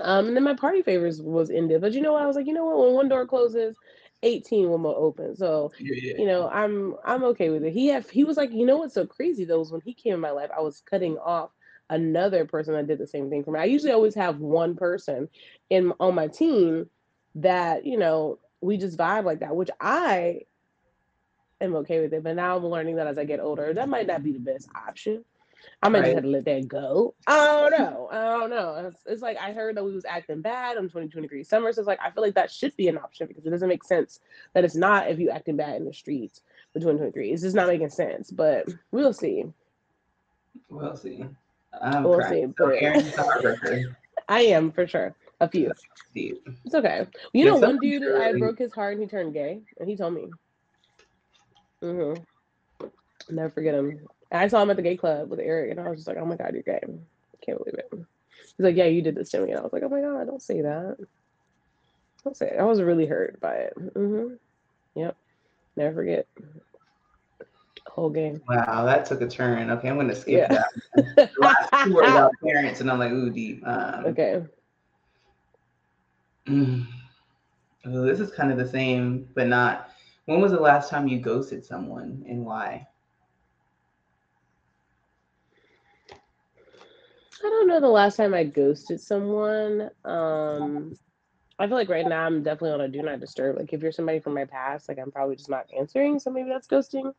Um, 0.00 0.28
and 0.28 0.36
then 0.36 0.44
my 0.44 0.54
party 0.54 0.82
favors 0.82 1.20
was 1.20 1.50
ended. 1.50 1.80
But 1.80 1.92
you 1.92 2.00
know 2.00 2.12
what? 2.12 2.22
I 2.22 2.26
was 2.26 2.36
like, 2.36 2.46
you 2.46 2.52
know 2.52 2.64
what? 2.64 2.78
When 2.78 2.94
one 2.94 3.08
door 3.08 3.26
closes, 3.26 3.76
18 4.22 4.68
will 4.68 4.78
more 4.78 4.96
open. 4.96 5.36
So, 5.36 5.72
yeah, 5.78 6.14
you 6.18 6.26
know, 6.26 6.48
I'm 6.48 6.96
I'm 7.04 7.24
okay 7.24 7.50
with 7.50 7.64
it. 7.64 7.72
He 7.72 7.88
have 7.88 8.08
he 8.10 8.24
was 8.24 8.36
like, 8.36 8.52
you 8.52 8.66
know 8.66 8.78
what's 8.78 8.94
so 8.94 9.06
crazy 9.06 9.44
though 9.44 9.60
is 9.60 9.70
when 9.70 9.80
he 9.80 9.94
came 9.94 10.14
in 10.14 10.20
my 10.20 10.30
life, 10.30 10.50
I 10.56 10.60
was 10.60 10.82
cutting 10.88 11.18
off 11.18 11.50
another 11.90 12.44
person 12.44 12.74
that 12.74 12.86
did 12.86 12.98
the 12.98 13.06
same 13.06 13.30
thing 13.30 13.44
for 13.44 13.52
me. 13.52 13.60
I 13.60 13.64
usually 13.64 13.92
always 13.92 14.14
have 14.14 14.40
one 14.40 14.76
person 14.76 15.28
in 15.70 15.92
on 16.00 16.14
my 16.14 16.28
team 16.28 16.90
that, 17.36 17.86
you 17.86 17.96
know, 17.96 18.38
we 18.60 18.76
just 18.76 18.98
vibe 18.98 19.24
like 19.24 19.40
that, 19.40 19.54
which 19.54 19.70
I 19.80 20.42
am 21.60 21.76
okay 21.76 22.00
with 22.00 22.12
it. 22.12 22.22
But 22.22 22.36
now 22.36 22.56
I'm 22.56 22.66
learning 22.66 22.96
that 22.96 23.06
as 23.06 23.18
I 23.18 23.24
get 23.24 23.40
older, 23.40 23.72
that 23.74 23.88
might 23.88 24.06
not 24.06 24.22
be 24.22 24.32
the 24.32 24.38
best 24.38 24.68
option. 24.74 25.24
I 25.82 25.88
might 25.88 26.00
right. 26.00 26.04
just 26.06 26.14
have 26.16 26.24
to 26.24 26.30
let 26.30 26.44
that 26.44 26.68
go. 26.68 27.14
I 27.26 27.36
don't 27.36 27.78
know. 27.78 28.08
I 28.10 28.38
don't 28.38 28.50
know. 28.50 28.88
It's, 28.88 29.02
it's, 29.06 29.22
like 29.22 29.36
I 29.38 29.52
heard 29.52 29.76
that 29.76 29.84
we 29.84 29.92
was 29.92 30.04
acting 30.04 30.40
bad 30.40 30.76
on 30.76 30.84
2023 30.84 31.42
summer. 31.44 31.72
So 31.72 31.80
it's 31.80 31.88
like 31.88 32.00
I 32.02 32.10
feel 32.10 32.22
like 32.22 32.34
that 32.34 32.50
should 32.50 32.76
be 32.76 32.88
an 32.88 32.98
option 32.98 33.26
because 33.26 33.44
it 33.44 33.50
doesn't 33.50 33.68
make 33.68 33.84
sense 33.84 34.20
that 34.54 34.64
it's 34.64 34.76
not 34.76 35.10
if 35.10 35.18
you 35.18 35.30
acting 35.30 35.56
bad 35.56 35.76
in 35.76 35.84
the 35.84 35.92
streets 35.92 36.42
for 36.72 36.80
2023. 36.80 37.30
It's 37.30 37.42
just 37.42 37.56
not 37.56 37.68
making 37.68 37.90
sense. 37.90 38.30
But 38.30 38.68
we'll 38.90 39.12
see. 39.12 39.46
We'll 40.68 40.96
see. 40.96 41.24
I'm 41.80 42.04
we'll 42.04 42.18
crying. 42.18 42.54
see. 42.56 43.84
I 44.28 44.40
am 44.42 44.72
for 44.72 44.86
sure. 44.86 45.14
A 45.40 45.48
few. 45.48 45.72
It's 46.14 46.74
okay. 46.74 47.06
You 47.32 47.44
know, 47.44 47.56
one 47.56 47.78
dude 47.78 48.02
I 48.16 48.32
broke 48.36 48.58
his 48.58 48.72
heart 48.72 48.94
and 48.94 49.02
he 49.02 49.08
turned 49.08 49.34
gay, 49.34 49.60
and 49.78 49.88
he 49.88 49.96
told 49.96 50.14
me. 50.14 50.28
Mm-hmm. 51.82 52.86
Never 53.34 53.50
forget 53.50 53.74
him. 53.74 54.00
I 54.32 54.48
saw 54.48 54.62
him 54.62 54.70
at 54.70 54.76
the 54.76 54.82
gay 54.82 54.96
club 54.96 55.30
with 55.30 55.40
Eric, 55.40 55.70
and 55.70 55.80
I 55.80 55.88
was 55.88 56.00
just 56.00 56.08
like, 56.08 56.16
"Oh 56.18 56.26
my 56.26 56.36
god, 56.36 56.52
you're 56.52 56.62
gay! 56.62 56.80
Can't 57.44 57.58
believe 57.58 57.78
it." 57.78 57.88
He's 57.92 58.64
like, 58.64 58.76
"Yeah, 58.76 58.86
you 58.86 59.02
did 59.02 59.14
this 59.14 59.30
to 59.30 59.40
me," 59.40 59.50
and 59.50 59.60
I 59.60 59.62
was 59.62 59.72
like, 59.72 59.82
"Oh 59.84 59.88
my 59.88 60.00
god, 60.00 60.26
don't 60.26 60.42
say 60.42 60.60
that. 60.62 60.96
Don't 62.24 62.36
say 62.36 62.50
it." 62.50 62.58
I 62.58 62.64
was 62.64 62.82
really 62.82 63.06
hurt 63.06 63.40
by 63.40 63.54
it. 63.54 63.74
Mm-hmm. 63.76 64.34
Yep. 64.96 65.16
Never 65.76 65.94
forget. 65.94 66.26
Whole 67.86 68.10
game. 68.10 68.42
Wow, 68.48 68.84
that 68.84 69.06
took 69.06 69.20
a 69.22 69.28
turn. 69.28 69.70
Okay, 69.70 69.88
I'm 69.88 69.96
gonna 69.96 70.14
skip 70.14 70.48
Yeah. 70.50 70.62
that. 71.06 71.30
Last 71.38 71.84
two 71.84 71.94
were 71.94 72.02
about 72.02 72.32
parents, 72.42 72.80
and 72.80 72.90
I'm 72.90 72.98
like, 72.98 73.12
ooh, 73.12 73.30
deep. 73.30 73.66
Um, 73.66 74.06
okay. 74.06 74.42
mm. 76.46 76.86
Ooh, 77.86 78.06
this 78.06 78.20
is 78.20 78.30
kind 78.32 78.52
of 78.52 78.58
the 78.58 78.68
same, 78.68 79.28
but 79.34 79.46
not. 79.46 79.90
When 80.28 80.42
was 80.42 80.52
the 80.52 80.60
last 80.60 80.90
time 80.90 81.08
you 81.08 81.18
ghosted 81.20 81.64
someone, 81.64 82.22
and 82.28 82.44
why? 82.44 82.86
I 87.42 87.48
don't 87.48 87.66
know 87.66 87.80
the 87.80 87.88
last 87.88 88.16
time 88.16 88.34
I 88.34 88.44
ghosted 88.44 89.00
someone. 89.00 89.88
Um, 90.04 90.98
I 91.58 91.66
feel 91.66 91.78
like 91.78 91.88
right 91.88 92.06
now 92.06 92.26
I'm 92.26 92.42
definitely 92.42 92.72
on 92.72 92.82
a 92.82 92.88
do 92.88 93.00
not 93.00 93.20
disturb. 93.20 93.56
Like 93.56 93.72
if 93.72 93.80
you're 93.80 93.90
somebody 93.90 94.20
from 94.20 94.34
my 94.34 94.44
past, 94.44 94.90
like 94.90 94.98
I'm 94.98 95.10
probably 95.10 95.36
just 95.36 95.48
not 95.48 95.64
answering, 95.74 96.18
so 96.18 96.28
maybe 96.28 96.50
that's 96.50 96.68
ghosting. 96.68 97.14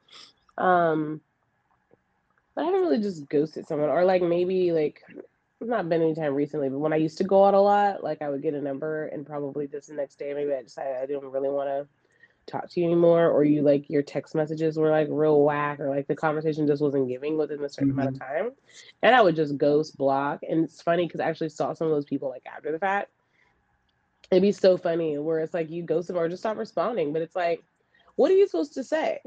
Um, 0.60 1.20
but 2.54 2.62
I 2.62 2.66
haven't 2.66 2.82
really 2.82 3.02
just 3.02 3.28
ghosted 3.28 3.68
someone, 3.68 3.90
or 3.90 4.06
like 4.06 4.22
maybe 4.22 4.72
like 4.72 5.02
not 5.60 5.90
been 5.90 6.04
any 6.04 6.14
time 6.14 6.36
recently, 6.36 6.70
but 6.70 6.78
when 6.78 6.94
I 6.94 6.98
used 6.98 7.18
to 7.18 7.24
go 7.24 7.44
out 7.44 7.56
a 7.56 7.60
lot, 7.60 8.04
like 8.04 8.22
I 8.22 8.30
would 8.30 8.44
get 8.44 8.54
a 8.54 8.62
number 8.62 9.08
and 9.08 9.26
probably 9.26 9.66
just 9.66 9.88
the 9.88 9.96
next 9.96 10.20
day 10.20 10.32
maybe 10.36 10.54
I 10.54 10.62
decided 10.62 10.96
I 10.96 11.08
didn't 11.08 11.32
really 11.32 11.50
want 11.50 11.70
to 11.70 11.88
talk 12.50 12.70
to 12.70 12.80
you 12.80 12.86
anymore, 12.86 13.30
or 13.30 13.44
you 13.44 13.62
like 13.62 13.90
your 13.90 14.02
text 14.02 14.36
messages 14.36 14.78
were 14.78 14.90
like 14.90 15.08
real 15.10 15.42
whack, 15.44 15.80
or 15.80 15.90
like 15.90 16.08
the 16.08 16.16
conversation 16.16 16.68
just 16.68 16.82
wasn't 16.82 17.08
giving 17.08 17.38
within 17.38 17.64
a 17.64 17.70
certain 17.70 17.92
amount 17.92 18.10
of 18.10 18.20
time, 18.20 18.52
and 19.02 19.16
I 19.16 19.22
would 19.22 19.36
just 19.36 19.58
ghost 19.58 19.98
block. 19.98 20.42
And 20.48 20.66
it's 20.66 20.82
funny 20.82 21.06
because 21.06 21.20
I 21.20 21.30
actually 21.30 21.50
saw 21.50 21.74
some 21.74 21.88
of 21.88 21.94
those 21.94 22.06
people 22.06 22.30
like 22.30 22.44
after 22.46 22.72
the 22.72 22.80
fact. 22.80 23.12
It'd 24.32 24.44
be 24.44 24.52
so 24.52 24.78
funny 24.78 25.18
where 25.18 25.40
it's 25.40 25.56
like 25.56 25.72
you 25.72 25.82
ghost 25.82 26.08
them 26.08 26.18
or 26.18 26.30
just 26.30 26.44
stop 26.44 26.58
responding, 26.58 27.14
but 27.14 27.24
it's 27.24 27.36
like, 27.36 27.64
what 28.16 28.30
are 28.30 28.36
you 28.36 28.46
supposed 28.46 28.74
to 28.76 28.84
say? 28.84 29.20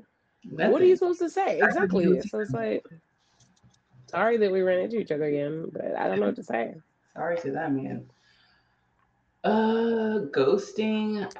What 0.48 0.80
are 0.80 0.84
you 0.84 0.96
supposed 0.96 1.18
to 1.20 1.30
say? 1.30 1.60
Exactly. 1.60 2.20
So 2.20 2.38
it's 2.38 2.52
like, 2.52 2.84
sorry 4.06 4.36
that 4.36 4.52
we 4.52 4.60
ran 4.60 4.78
into 4.78 4.98
each 4.98 5.10
other 5.10 5.24
again, 5.24 5.70
but 5.72 5.96
I 5.96 6.06
don't 6.06 6.20
know 6.20 6.26
what 6.26 6.36
to 6.36 6.44
say. 6.44 6.74
Sorry 7.14 7.36
to 7.38 7.50
that 7.52 7.72
man. 7.72 8.06
Uh, 9.42 10.26
ghosting. 10.30 11.32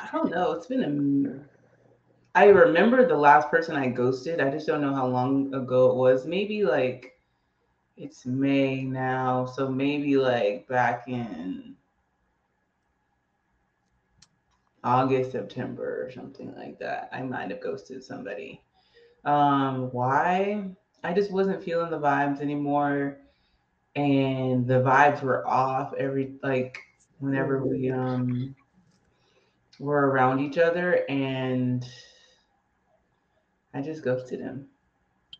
I 0.00 0.08
don't 0.12 0.30
know. 0.30 0.52
It's 0.52 0.66
been 0.66 1.46
a. 2.34 2.38
I 2.38 2.46
remember 2.46 3.06
the 3.06 3.16
last 3.16 3.50
person 3.50 3.76
I 3.76 3.88
ghosted. 3.88 4.40
I 4.40 4.50
just 4.50 4.66
don't 4.66 4.80
know 4.80 4.94
how 4.94 5.06
long 5.06 5.52
ago 5.54 5.90
it 5.90 5.96
was. 5.96 6.26
Maybe 6.26 6.64
like 6.64 7.18
it's 7.96 8.24
May 8.24 8.82
now, 8.84 9.44
so 9.46 9.68
maybe 9.68 10.16
like 10.16 10.66
back 10.68 11.08
in 11.08 11.74
August, 14.82 15.32
September, 15.32 16.04
or 16.06 16.10
something 16.10 16.54
like 16.56 16.78
that. 16.78 17.10
I 17.12 17.22
might 17.22 17.50
have 17.50 17.60
ghosted 17.60 18.02
somebody. 18.02 18.62
Um, 19.24 19.90
why? 19.92 20.64
I 21.04 21.12
just 21.12 21.32
wasn't 21.32 21.62
feeling 21.62 21.90
the 21.90 21.98
vibes 21.98 22.40
anymore 22.40 23.18
and 23.94 24.66
the 24.66 24.80
vibes 24.80 25.22
were 25.22 25.46
off 25.46 25.92
every 25.98 26.34
like 26.42 26.78
whenever 27.18 27.62
we 27.64 27.90
um 27.90 28.54
were 29.82 30.10
around 30.10 30.38
each 30.38 30.58
other 30.58 31.04
and 31.08 31.84
I 33.74 33.80
just 33.82 34.04
ghosted 34.04 34.38
him. 34.38 34.66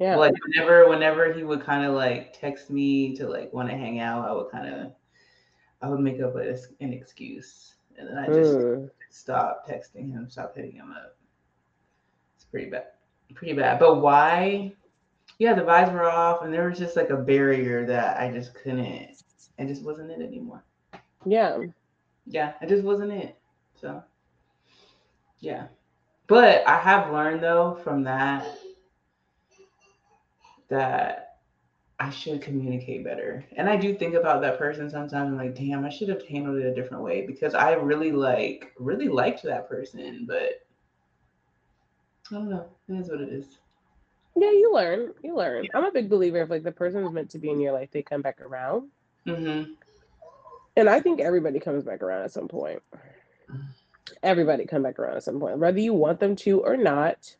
Yeah. 0.00 0.16
Like 0.16 0.34
whenever 0.44 0.88
whenever 0.88 1.32
he 1.32 1.44
would 1.44 1.62
kind 1.62 1.84
of 1.86 1.94
like 1.94 2.36
text 2.38 2.68
me 2.68 3.14
to 3.16 3.28
like 3.28 3.52
want 3.52 3.70
to 3.70 3.76
hang 3.76 4.00
out, 4.00 4.28
I 4.28 4.32
would 4.32 4.50
kind 4.50 4.74
of 4.74 4.92
I 5.80 5.88
would 5.88 6.00
make 6.00 6.20
up 6.20 6.34
a, 6.34 6.56
an 6.80 6.92
excuse 6.92 7.74
and 7.96 8.08
then 8.08 8.18
I 8.18 8.26
just 8.26 8.56
Mm. 8.56 8.90
stop 9.10 9.64
texting 9.68 10.10
him, 10.10 10.28
stop 10.28 10.56
hitting 10.56 10.72
him 10.72 10.90
up. 10.90 11.16
It's 12.34 12.44
pretty 12.44 12.68
bad. 12.68 12.86
Pretty 13.34 13.52
bad. 13.54 13.78
But 13.78 14.00
why? 14.00 14.72
Yeah, 15.38 15.54
the 15.54 15.62
vibes 15.62 15.92
were 15.92 16.10
off 16.10 16.42
and 16.42 16.52
there 16.52 16.68
was 16.68 16.78
just 16.78 16.96
like 16.96 17.10
a 17.10 17.16
barrier 17.16 17.86
that 17.86 18.18
I 18.20 18.30
just 18.30 18.54
couldn't 18.54 19.22
I 19.58 19.64
just 19.64 19.84
wasn't 19.84 20.10
it 20.10 20.20
anymore. 20.20 20.64
Yeah. 21.24 21.60
Yeah, 22.26 22.54
it 22.60 22.68
just 22.68 22.82
wasn't 22.82 23.12
it. 23.12 23.36
So 23.76 24.02
yeah. 25.42 25.66
But 26.28 26.66
I 26.66 26.78
have 26.78 27.12
learned 27.12 27.42
though 27.42 27.78
from 27.82 28.04
that 28.04 28.46
that 30.70 31.40
I 32.00 32.08
should 32.10 32.40
communicate 32.40 33.04
better. 33.04 33.44
And 33.56 33.68
I 33.68 33.76
do 33.76 33.94
think 33.94 34.14
about 34.14 34.40
that 34.40 34.58
person 34.58 34.88
sometimes. 34.88 35.12
I'm 35.12 35.36
like, 35.36 35.54
damn, 35.54 35.84
I 35.84 35.90
should 35.90 36.08
have 36.08 36.26
handled 36.26 36.56
it 36.56 36.66
a 36.66 36.74
different 36.74 37.02
way 37.02 37.26
because 37.26 37.54
I 37.54 37.72
really 37.72 38.12
like 38.12 38.72
really 38.78 39.08
liked 39.08 39.42
that 39.42 39.68
person, 39.68 40.24
but 40.26 40.64
I 42.30 42.34
don't 42.34 42.48
know. 42.48 42.66
It 42.88 42.94
is 42.94 43.10
what 43.10 43.20
it 43.20 43.28
is. 43.28 43.58
Yeah, 44.36 44.52
you 44.52 44.72
learn. 44.72 45.12
You 45.22 45.36
learn. 45.36 45.66
I'm 45.74 45.84
a 45.84 45.92
big 45.92 46.08
believer 46.08 46.40
if 46.40 46.50
like 46.50 46.62
the 46.62 46.72
person's 46.72 47.12
meant 47.12 47.30
to 47.30 47.38
be 47.38 47.50
in 47.50 47.60
your 47.60 47.72
life, 47.72 47.90
they 47.92 48.02
come 48.02 48.22
back 48.22 48.40
around. 48.40 48.88
Mm-hmm. 49.26 49.72
And 50.76 50.88
I 50.88 51.00
think 51.00 51.20
everybody 51.20 51.60
comes 51.60 51.84
back 51.84 52.00
around 52.00 52.22
at 52.22 52.32
some 52.32 52.48
point. 52.48 52.82
Everybody 54.22 54.66
come 54.66 54.82
back 54.82 54.98
around 54.98 55.16
at 55.16 55.24
some 55.24 55.40
point, 55.40 55.58
whether 55.58 55.78
you 55.78 55.94
want 55.94 56.20
them 56.20 56.36
to 56.36 56.60
or 56.60 56.76
not. 56.76 57.34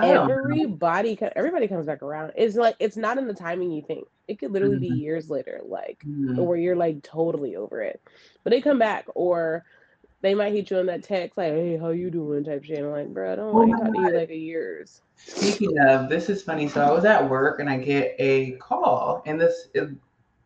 Everybody, 0.00 1.18
everybody 1.34 1.66
comes 1.66 1.86
back 1.86 2.02
around. 2.02 2.32
It's 2.36 2.54
like 2.54 2.76
it's 2.78 2.96
not 2.96 3.18
in 3.18 3.26
the 3.26 3.34
timing 3.34 3.72
you 3.72 3.82
think. 3.82 4.06
It 4.28 4.38
could 4.38 4.52
literally 4.52 4.78
be 4.78 4.90
Mhm. 4.90 5.00
years 5.00 5.28
later, 5.28 5.60
like 5.64 6.04
Mhm. 6.06 6.44
where 6.44 6.56
you're 6.56 6.76
like 6.76 7.02
totally 7.02 7.56
over 7.56 7.82
it. 7.82 8.00
But 8.44 8.50
they 8.50 8.60
come 8.60 8.78
back, 8.78 9.06
or 9.14 9.64
they 10.20 10.34
might 10.34 10.52
hit 10.52 10.70
you 10.70 10.78
on 10.78 10.86
that 10.86 11.02
text 11.02 11.36
like, 11.36 11.52
"Hey, 11.52 11.76
how 11.76 11.90
you 11.90 12.10
doing?" 12.10 12.44
type 12.44 12.62
shit. 12.64 12.78
I'm 12.78 12.90
like, 12.90 13.08
bro, 13.08 13.32
I 13.32 13.36
don't 13.36 13.48
Oh 13.48 13.54
want 13.54 13.70
to 13.70 13.84
talk 13.84 13.92
to 13.92 14.00
you 14.00 14.12
like 14.12 14.30
a 14.30 14.36
years. 14.36 15.02
Speaking 15.16 15.76
of, 15.80 16.08
this 16.08 16.28
is 16.30 16.42
funny. 16.42 16.68
So 16.68 16.80
I 16.80 16.90
was 16.92 17.04
at 17.04 17.28
work 17.28 17.58
and 17.58 17.68
I 17.68 17.78
get 17.78 18.14
a 18.18 18.52
call, 18.52 19.22
and 19.26 19.40
this 19.40 19.68
it, 19.74 19.88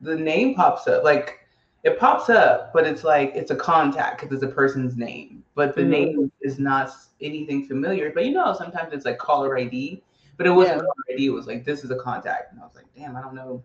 the 0.00 0.16
name 0.16 0.54
pops 0.54 0.86
up. 0.86 1.04
Like 1.04 1.40
it 1.84 1.98
pops 1.98 2.30
up, 2.30 2.72
but 2.72 2.86
it's 2.86 3.04
like 3.04 3.32
it's 3.34 3.50
a 3.50 3.56
contact 3.56 4.20
because 4.20 4.32
it's 4.34 4.44
a 4.50 4.54
person's 4.54 4.96
name, 4.96 5.44
but 5.54 5.74
the 5.74 5.82
Mhm. 5.82 5.88
name 5.88 6.32
is 6.40 6.58
not 6.58 6.90
anything 7.20 7.66
familiar. 7.66 8.10
But 8.12 8.24
you 8.26 8.32
know, 8.32 8.52
sometimes 8.54 8.92
it's 8.92 9.04
like 9.04 9.18
caller 9.18 9.58
ID, 9.58 10.02
but 10.36 10.46
it 10.46 10.50
wasn't 10.50 10.78
Yeah. 10.78 10.82
caller 10.82 11.04
ID. 11.12 11.26
It 11.26 11.30
was 11.30 11.46
like 11.46 11.64
this 11.64 11.84
is 11.84 11.90
a 11.90 11.96
contact, 11.96 12.52
and 12.52 12.60
I 12.60 12.64
was 12.64 12.74
like, 12.76 12.86
damn, 12.94 13.16
I 13.16 13.20
don't 13.22 13.34
know 13.34 13.62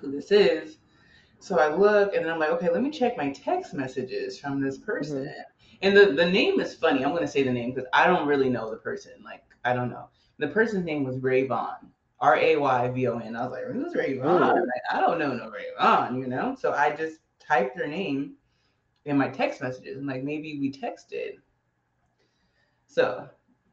who 0.00 0.10
this 0.10 0.30
is. 0.32 0.78
So 1.40 1.58
I 1.58 1.74
look, 1.74 2.14
and 2.14 2.24
then 2.24 2.32
I'm 2.32 2.38
like, 2.38 2.50
okay, 2.50 2.70
let 2.70 2.82
me 2.82 2.90
check 2.90 3.16
my 3.16 3.30
text 3.30 3.74
messages 3.74 4.38
from 4.40 4.60
this 4.60 4.78
person. 4.78 5.32
And 5.82 5.96
the, 5.96 6.06
the 6.06 6.26
name 6.28 6.60
is 6.60 6.74
funny. 6.74 7.04
I'm 7.04 7.10
going 7.12 7.22
to 7.22 7.28
say 7.28 7.42
the 7.44 7.52
name 7.52 7.72
because 7.72 7.88
I 7.92 8.06
don't 8.08 8.26
really 8.26 8.48
know 8.50 8.70
the 8.70 8.76
person. 8.76 9.12
Like, 9.24 9.44
I 9.64 9.72
don't 9.72 9.90
know. 9.90 10.08
The 10.38 10.48
person's 10.48 10.84
name 10.84 11.04
was 11.04 11.16
Rayvon, 11.18 11.76
R 12.20 12.36
A 12.36 12.56
Y 12.56 12.88
V 12.88 13.06
O 13.08 13.18
N. 13.18 13.36
I 13.36 13.44
was 13.44 13.52
like, 13.52 13.64
who's 13.64 13.94
Rayvon? 13.94 14.40
Mm. 14.40 14.60
Like, 14.60 14.82
I 14.90 15.00
don't 15.00 15.18
know 15.18 15.34
no 15.34 15.50
Rayvon, 15.50 16.18
you 16.18 16.26
know? 16.26 16.56
So 16.58 16.72
I 16.72 16.94
just 16.94 17.20
typed 17.40 17.78
her 17.78 17.86
name 17.86 18.34
in 19.04 19.16
my 19.16 19.28
text 19.28 19.62
messages 19.62 19.98
and 19.98 20.06
like 20.06 20.24
maybe 20.24 20.58
we 20.58 20.72
texted. 20.72 21.36
So 22.86 23.28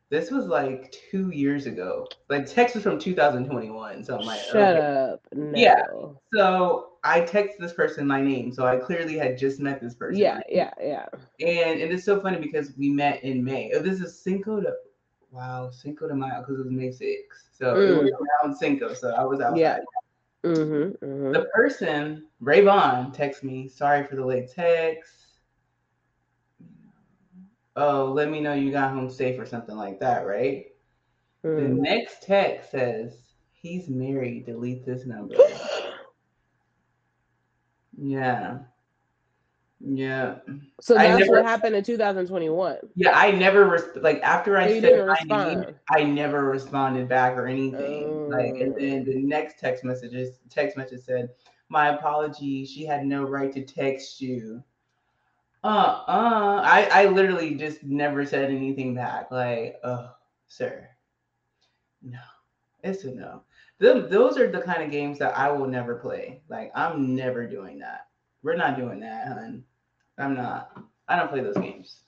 this 0.10 0.30
was 0.30 0.46
like 0.46 0.94
two 1.10 1.32
years 1.32 1.66
ago. 1.66 2.08
Like, 2.30 2.46
text 2.46 2.76
was 2.76 2.84
from 2.84 3.00
2021. 3.00 4.04
So 4.04 4.18
I'm 4.18 4.26
like, 4.26 4.40
Shut 4.42 4.56
okay. 4.56 4.80
up. 4.86 5.22
No. 5.34 5.52
Yeah. 5.56 5.84
So 6.34 6.92
I 7.06 7.22
texted 7.22 7.58
this 7.60 7.74
person 7.74 8.08
my 8.08 8.22
name. 8.22 8.52
So 8.52 8.66
I 8.66 8.78
clearly 8.78 9.18
had 9.18 9.38
just 9.38 9.60
met 9.60 9.80
this 9.80 9.94
person. 9.94 10.20
Yeah, 10.20 10.40
yeah, 10.50 10.72
yeah. 10.82 11.06
And 11.40 11.80
and 11.80 11.92
it's 11.92 12.04
so 12.04 12.20
funny 12.20 12.40
because 12.40 12.74
we 12.78 12.90
met 12.90 13.24
in 13.24 13.44
May. 13.44 13.72
Oh, 13.76 13.80
this 13.80 14.02
is 14.02 14.20
Cinco 14.22 14.60
de 14.60 14.74
wow, 15.36 15.70
Cinco 15.70 16.08
de 16.08 16.16
Mayo 16.16 16.40
because 16.42 16.60
it 16.60 16.64
was 16.64 16.72
May 16.72 16.90
6th. 16.90 17.50
So 17.52 17.76
it 17.76 17.90
was 17.98 18.12
around 18.44 18.56
Cinco. 18.56 18.94
So 18.94 19.12
I 19.14 19.24
was 19.24 19.42
outside. 19.42 19.56
Mm. 19.56 19.60
Yeah. 19.60 19.78
Mm-hmm, 20.46 21.06
mm-hmm. 21.06 21.32
The 21.32 21.46
person, 21.54 22.28
Rayvon, 22.42 23.12
texts 23.14 23.44
me, 23.44 23.68
sorry 23.68 24.06
for 24.06 24.16
the 24.16 24.26
late 24.26 24.52
text. 24.52 25.12
Oh, 27.76 28.06
let 28.14 28.30
me 28.30 28.40
know 28.40 28.54
you 28.54 28.72
got 28.72 28.94
home 28.94 29.10
safe 29.10 29.40
or 29.40 29.46
something 29.46 29.76
like 29.76 30.00
that, 30.00 30.26
right? 30.26 30.68
The 31.42 31.50
Mm. 31.50 31.78
next 31.80 32.24
text 32.24 32.72
says, 32.72 33.18
he's 33.54 33.90
married, 33.90 34.46
delete 34.46 34.86
this 34.86 35.06
number. 35.06 35.36
Yeah. 37.98 38.60
Yeah. 39.80 40.36
So 40.80 40.94
that's 40.96 41.20
never- 41.20 41.32
what 41.32 41.46
happened 41.46 41.76
in 41.76 41.84
2021. 41.84 42.78
Yeah, 42.96 43.12
I 43.18 43.32
never 43.32 43.66
res- 43.66 43.96
like 43.98 44.22
after 44.22 44.58
I 44.58 44.68
you 44.70 44.82
said 44.82 45.06
my 45.28 45.54
name. 45.54 45.76
I 45.92 46.04
never 46.04 46.46
responded 46.46 47.08
back 47.10 47.38
or 47.38 47.46
anything. 47.46 48.30
Like, 48.30 48.56
and 48.56 48.74
Oh. 48.74 48.80
then 48.80 49.04
the 49.04 49.16
next 49.16 49.60
text 49.60 49.84
messages, 49.84 50.40
text 50.50 50.78
message 50.78 51.02
said, 51.02 51.30
My 51.70 51.90
apology. 51.90 52.66
She 52.66 52.86
had 52.86 53.06
no 53.06 53.24
right 53.24 53.52
to 53.52 53.62
text 53.64 54.22
you. 54.22 54.64
Uh 55.64 56.04
uh. 56.08 56.62
I, 56.64 56.88
I 56.92 57.06
literally 57.08 57.56
just 57.56 57.84
never 57.84 58.26
said 58.26 58.52
anything 58.52 58.94
back. 58.96 59.30
Like, 59.32 59.80
oh, 59.84 60.12
sir. 60.48 60.88
No. 62.02 62.20
It's 62.84 63.04
a 63.04 63.12
no. 63.14 63.42
Them, 63.80 64.08
those 64.10 64.38
are 64.38 64.50
the 64.50 64.62
kind 64.62 64.84
of 64.84 64.92
games 64.92 65.18
that 65.20 65.38
I 65.38 65.52
will 65.52 65.68
never 65.68 65.96
play. 65.96 66.42
Like, 66.50 66.72
I'm 66.76 67.16
never 67.16 67.46
doing 67.48 67.80
that. 67.80 68.08
We're 68.46 68.56
not 68.56 68.78
doing 68.78 69.00
that, 69.00 69.28
hun. 69.28 69.64
I'm 70.20 70.36
not. 70.36 70.78
I 71.08 71.16
don't 71.16 71.30
play 71.32 71.42
those 71.42 71.58
games. 71.58 72.02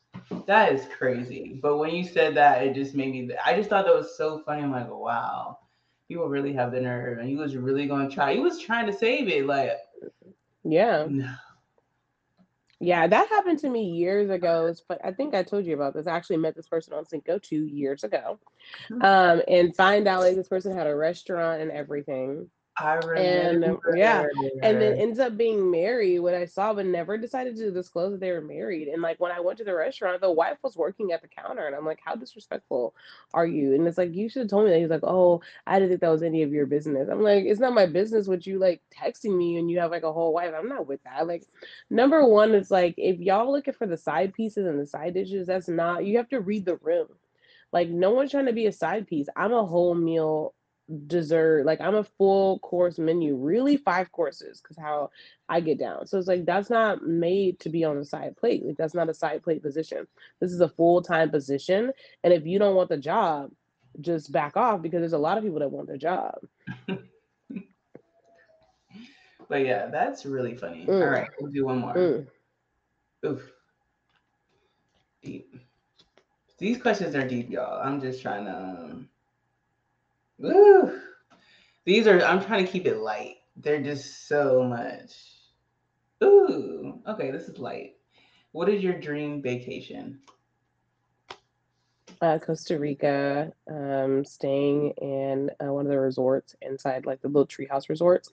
That 0.46 0.72
is 0.72 0.86
crazy. 0.96 1.60
But 1.64 1.78
when 1.78 1.96
you 1.96 2.04
said 2.04 2.36
that, 2.36 2.62
it 2.64 2.76
just 2.76 2.94
made 2.94 3.12
me. 3.12 3.32
I 3.44 3.56
just 3.56 3.72
thought 3.72 3.86
that 3.86 3.96
was 3.96 4.16
so 4.16 4.44
funny. 4.46 4.62
I'm 4.62 4.72
like, 4.72 4.88
wow, 4.88 5.58
people 6.08 6.28
really 6.28 6.54
have 6.54 6.72
the 6.72 6.80
nerve, 6.80 7.18
and 7.18 7.28
he 7.28 7.36
was 7.36 7.58
really 7.58 7.88
going 7.88 8.08
to 8.08 8.14
try. 8.14 8.36
He 8.36 8.40
was 8.40 8.60
trying 8.60 8.86
to 8.86 8.94
save 8.94 9.28
it. 9.28 9.48
Like, 9.48 9.72
Yeah. 10.64 11.08
no. 11.10 11.34
Yeah, 12.80 13.08
that 13.08 13.30
happened 13.30 13.58
to 13.60 13.70
me 13.70 13.86
years 13.86 14.30
ago. 14.30 14.72
But 14.88 15.02
I 15.04 15.14
think 15.14 15.34
I 15.34 15.42
told 15.42 15.66
you 15.66 15.74
about 15.74 15.96
this. 15.96 16.06
I 16.06 16.16
actually 16.16 16.38
met 16.38 16.56
this 16.56 16.68
person 16.68 16.94
on 16.94 17.04
Cinco 17.04 17.40
two 17.40 17.66
years 17.66 18.04
ago. 18.04 18.38
Hmm. 18.90 19.02
Um, 19.02 19.42
and 19.48 19.76
find 19.76 20.08
out 20.08 20.22
like 20.22 20.36
this 20.36 20.48
person 20.48 20.78
had 20.78 20.86
a 20.86 20.96
restaurant 20.96 21.64
and 21.64 21.72
everything. 21.72 22.48
I 22.80 23.00
And 23.16 23.66
um, 23.66 23.80
yeah, 23.96 24.26
and 24.64 24.82
then 24.82 24.94
ends 24.98 25.20
up 25.20 25.38
being 25.38 25.70
married 25.70 26.20
what 26.20 26.34
i 26.34 26.46
saw 26.46 26.74
but 26.74 26.86
never 26.86 27.18
decided 27.18 27.56
to 27.56 27.72
disclose 27.72 28.12
that 28.12 28.20
they 28.20 28.32
were 28.32 28.42
married 28.42 28.88
and 28.88 29.02
like 29.02 29.20
when 29.20 29.32
i 29.32 29.40
went 29.40 29.58
to 29.58 29.64
the 29.64 29.74
restaurant 29.74 30.20
the 30.22 30.32
wife 30.32 30.58
was 30.64 30.76
working 30.76 31.12
at 31.12 31.22
the 31.22 31.28
counter 31.28 31.68
and 31.68 31.76
i'm 31.76 31.86
like 31.86 32.00
how 32.04 32.16
disrespectful 32.16 32.94
are 33.34 33.46
you? 33.46 33.74
And 33.74 33.88
it's 33.88 33.98
like 33.98 34.16
you 34.16 34.30
should 34.30 34.44
have 34.44 34.50
told 34.50 34.66
me 34.66 34.72
that. 34.72 34.80
He's 34.80 34.90
like 34.90 35.04
oh 35.04 35.42
i 35.66 35.80
didn't 35.80 35.90
think 35.90 36.02
that 36.02 36.10
was 36.10 36.24
any 36.24 36.44
of 36.44 36.52
your 36.52 36.66
business. 36.66 37.10
I'm 37.10 37.22
like 37.22 37.46
it's 37.46 37.60
not 37.60 37.74
my 37.74 37.86
business 37.86 38.28
what 38.28 38.48
you 38.48 38.60
like 38.60 38.82
texting 38.92 39.38
me 39.38 39.58
and 39.58 39.70
you 39.70 39.80
have 39.80 39.92
like 39.92 40.04
a 40.04 40.14
whole 40.14 40.34
wife. 40.34 40.54
I'm 40.58 40.70
not 40.70 40.88
with 40.88 41.04
that. 41.04 41.28
Like 41.28 41.46
number 41.90 42.26
one 42.26 42.54
is 42.54 42.72
like 42.72 42.96
if 42.98 43.20
y'all 43.20 43.52
looking 43.52 43.74
for 43.74 43.88
the 43.88 43.98
side 43.98 44.34
pieces 44.34 44.66
and 44.66 44.80
the 44.80 44.88
side 44.88 45.14
dishes 45.14 45.48
that's 45.48 45.68
not 45.68 46.06
you 46.06 46.18
have 46.18 46.30
to 46.30 46.42
read 46.42 46.66
the 46.66 46.78
room. 46.78 47.08
Like 47.72 47.90
no 47.90 48.12
one's 48.12 48.32
trying 48.32 48.46
to 48.46 48.54
be 48.54 48.68
a 48.68 48.72
side 48.72 49.08
piece. 49.08 49.28
I'm 49.36 49.54
a 49.54 49.66
whole 49.66 49.94
meal 49.94 50.54
dessert 51.08 51.66
like 51.66 51.82
i'm 51.82 51.96
a 51.96 52.04
full 52.04 52.60
course 52.60 52.98
menu 52.98 53.36
really 53.36 53.76
five 53.76 54.10
courses 54.12 54.62
because 54.62 54.78
how 54.78 55.10
i 55.50 55.60
get 55.60 55.78
down 55.78 56.08
so 56.08 56.18
it's 56.18 56.28
like 56.28 56.46
that's 56.46 56.70
not 56.70 57.04
made 57.04 57.60
to 57.60 57.70
be 57.70 57.84
on 57.84 57.98
a 57.98 58.06
side 58.06 58.36
plate 58.38 58.66
like 58.66 58.78
that's 58.78 58.94
not 58.94 59.10
a 59.10 59.14
side 59.14 59.44
plate 59.44 59.62
position 59.62 60.08
this 60.40 60.52
is 60.52 60.62
a 60.62 60.70
full-time 60.70 61.30
position 61.30 61.92
and 62.24 62.32
if 62.32 62.46
you 62.46 62.58
don't 62.58 62.76
want 62.76 62.88
the 62.88 62.98
job 62.98 63.52
just 64.00 64.32
back 64.32 64.56
off 64.56 64.82
because 64.82 65.02
there's 65.02 65.14
a 65.14 65.18
lot 65.18 65.38
of 65.38 65.44
people 65.44 65.60
that 65.60 65.72
want 65.72 65.88
the 65.88 65.98
job 65.98 66.36
But 69.50 69.66
yeah, 69.66 69.88
that's 69.88 70.26
really 70.26 70.56
funny. 70.56 70.86
Mm. 70.86 71.02
All 71.02 71.10
right, 71.10 71.30
we'll 71.40 71.52
do 71.52 71.66
one 71.66 71.80
more. 71.80 71.94
Mm. 71.94 72.28
Oof. 73.26 73.52
Deep. 75.24 75.56
These 76.58 76.82
questions 76.82 77.16
are 77.16 77.28
deep, 77.28 77.50
y'all. 77.50 77.82
I'm 77.82 78.02
just 78.02 78.22
trying 78.22 78.46
to. 78.46 78.56
Um... 78.56 79.10
Woo. 80.40 81.00
These 81.86 82.08
are. 82.08 82.22
I'm 82.22 82.44
trying 82.44 82.66
to 82.66 82.72
keep 82.72 82.86
it 82.86 82.98
light. 82.98 83.36
They're 83.56 83.82
just 83.82 84.28
so 84.28 84.64
much. 84.64 85.14
Ooh. 86.24 87.00
Okay, 87.08 87.32
this 87.32 87.48
is 87.48 87.58
light. 87.58 87.96
What 88.52 88.70
is 88.70 88.84
your 88.84 89.00
dream 89.00 89.42
vacation? 89.42 90.20
uh, 92.22 92.40
Costa 92.40 92.80
Rica, 92.80 93.52
um, 93.70 94.26
staying 94.26 94.92
in 95.02 95.52
uh, 95.64 95.72
one 95.72 95.86
of 95.86 95.92
the 95.92 96.00
resorts 96.00 96.56
inside 96.62 97.06
like 97.06 97.22
the 97.22 97.28
little 97.28 97.46
treehouse 97.46 97.90
resorts, 97.90 98.30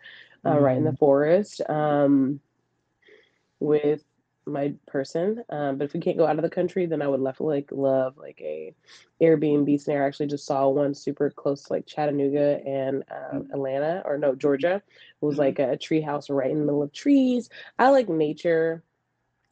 uh, 0.46 0.58
right 0.58 0.76
in 0.76 0.84
the 0.84 0.96
forest, 0.96 1.60
um, 1.68 2.40
with 3.60 4.02
my 4.46 4.74
person. 4.86 5.42
Um, 5.50 5.78
but 5.78 5.84
if 5.84 5.94
we 5.94 6.00
can't 6.00 6.18
go 6.18 6.26
out 6.26 6.36
of 6.36 6.42
the 6.42 6.50
country, 6.50 6.86
then 6.86 7.02
I 7.02 7.08
would 7.08 7.20
love 7.20 7.40
like 7.40 7.70
love 7.72 8.16
like 8.16 8.40
a 8.40 8.74
Airbnb 9.20 9.80
snare. 9.80 10.04
I 10.04 10.06
actually 10.06 10.26
just 10.26 10.46
saw 10.46 10.68
one 10.68 10.94
super 10.94 11.30
close 11.30 11.64
to 11.64 11.72
like 11.74 11.86
Chattanooga 11.86 12.60
and 12.66 13.04
um, 13.10 13.48
Atlanta 13.52 14.02
or 14.04 14.18
no 14.18 14.34
Georgia. 14.34 14.76
It 15.22 15.24
was 15.24 15.36
Mhm. 15.36 15.38
like 15.38 15.58
a 15.58 15.76
treehouse 15.76 16.30
right 16.34 16.50
in 16.50 16.58
the 16.58 16.64
middle 16.64 16.82
of 16.82 16.92
trees. 16.92 17.48
I 17.78 17.90
like 17.90 18.08
nature. 18.08 18.82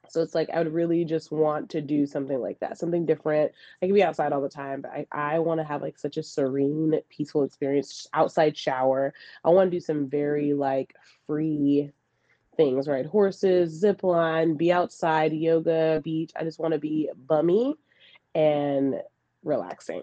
So 0.09 0.21
it's 0.23 0.35
like 0.35 0.51
I 0.51 0.59
would 0.59 0.73
really 0.73 1.05
just 1.05 1.31
want 1.33 1.71
to 1.71 1.81
do 1.81 2.07
something 2.07 2.39
like 2.41 2.61
that, 2.61 2.79
something 2.79 3.07
different. 3.07 3.53
I 3.83 3.87
can 3.87 3.95
be 3.95 4.03
outside 4.03 4.33
all 4.33 4.43
the 4.43 4.49
time, 4.49 4.83
but 4.83 4.91
I, 4.91 5.07
I 5.13 5.39
want 5.39 5.61
to 5.61 5.65
have 5.65 5.81
like 5.81 5.99
such 5.99 6.17
a 6.19 6.23
serene, 6.23 7.01
peaceful 7.09 7.45
experience. 7.45 8.07
Outside 8.13 8.57
shower. 8.57 9.15
I 9.45 9.51
want 9.51 9.71
to 9.71 9.77
do 9.77 9.81
some 9.81 10.09
very 10.09 10.53
like 10.53 10.95
free 11.27 11.93
things, 12.57 12.89
right? 12.89 13.07
Horses, 13.07 13.71
zip 13.73 14.03
line, 14.03 14.55
be 14.57 14.73
outside, 14.73 15.33
yoga, 15.33 16.01
beach. 16.05 16.33
I 16.37 16.45
just 16.45 16.59
want 16.59 16.73
to 16.73 16.79
be 16.79 17.11
bummy 17.27 17.75
and 18.35 19.01
relaxing 19.45 20.03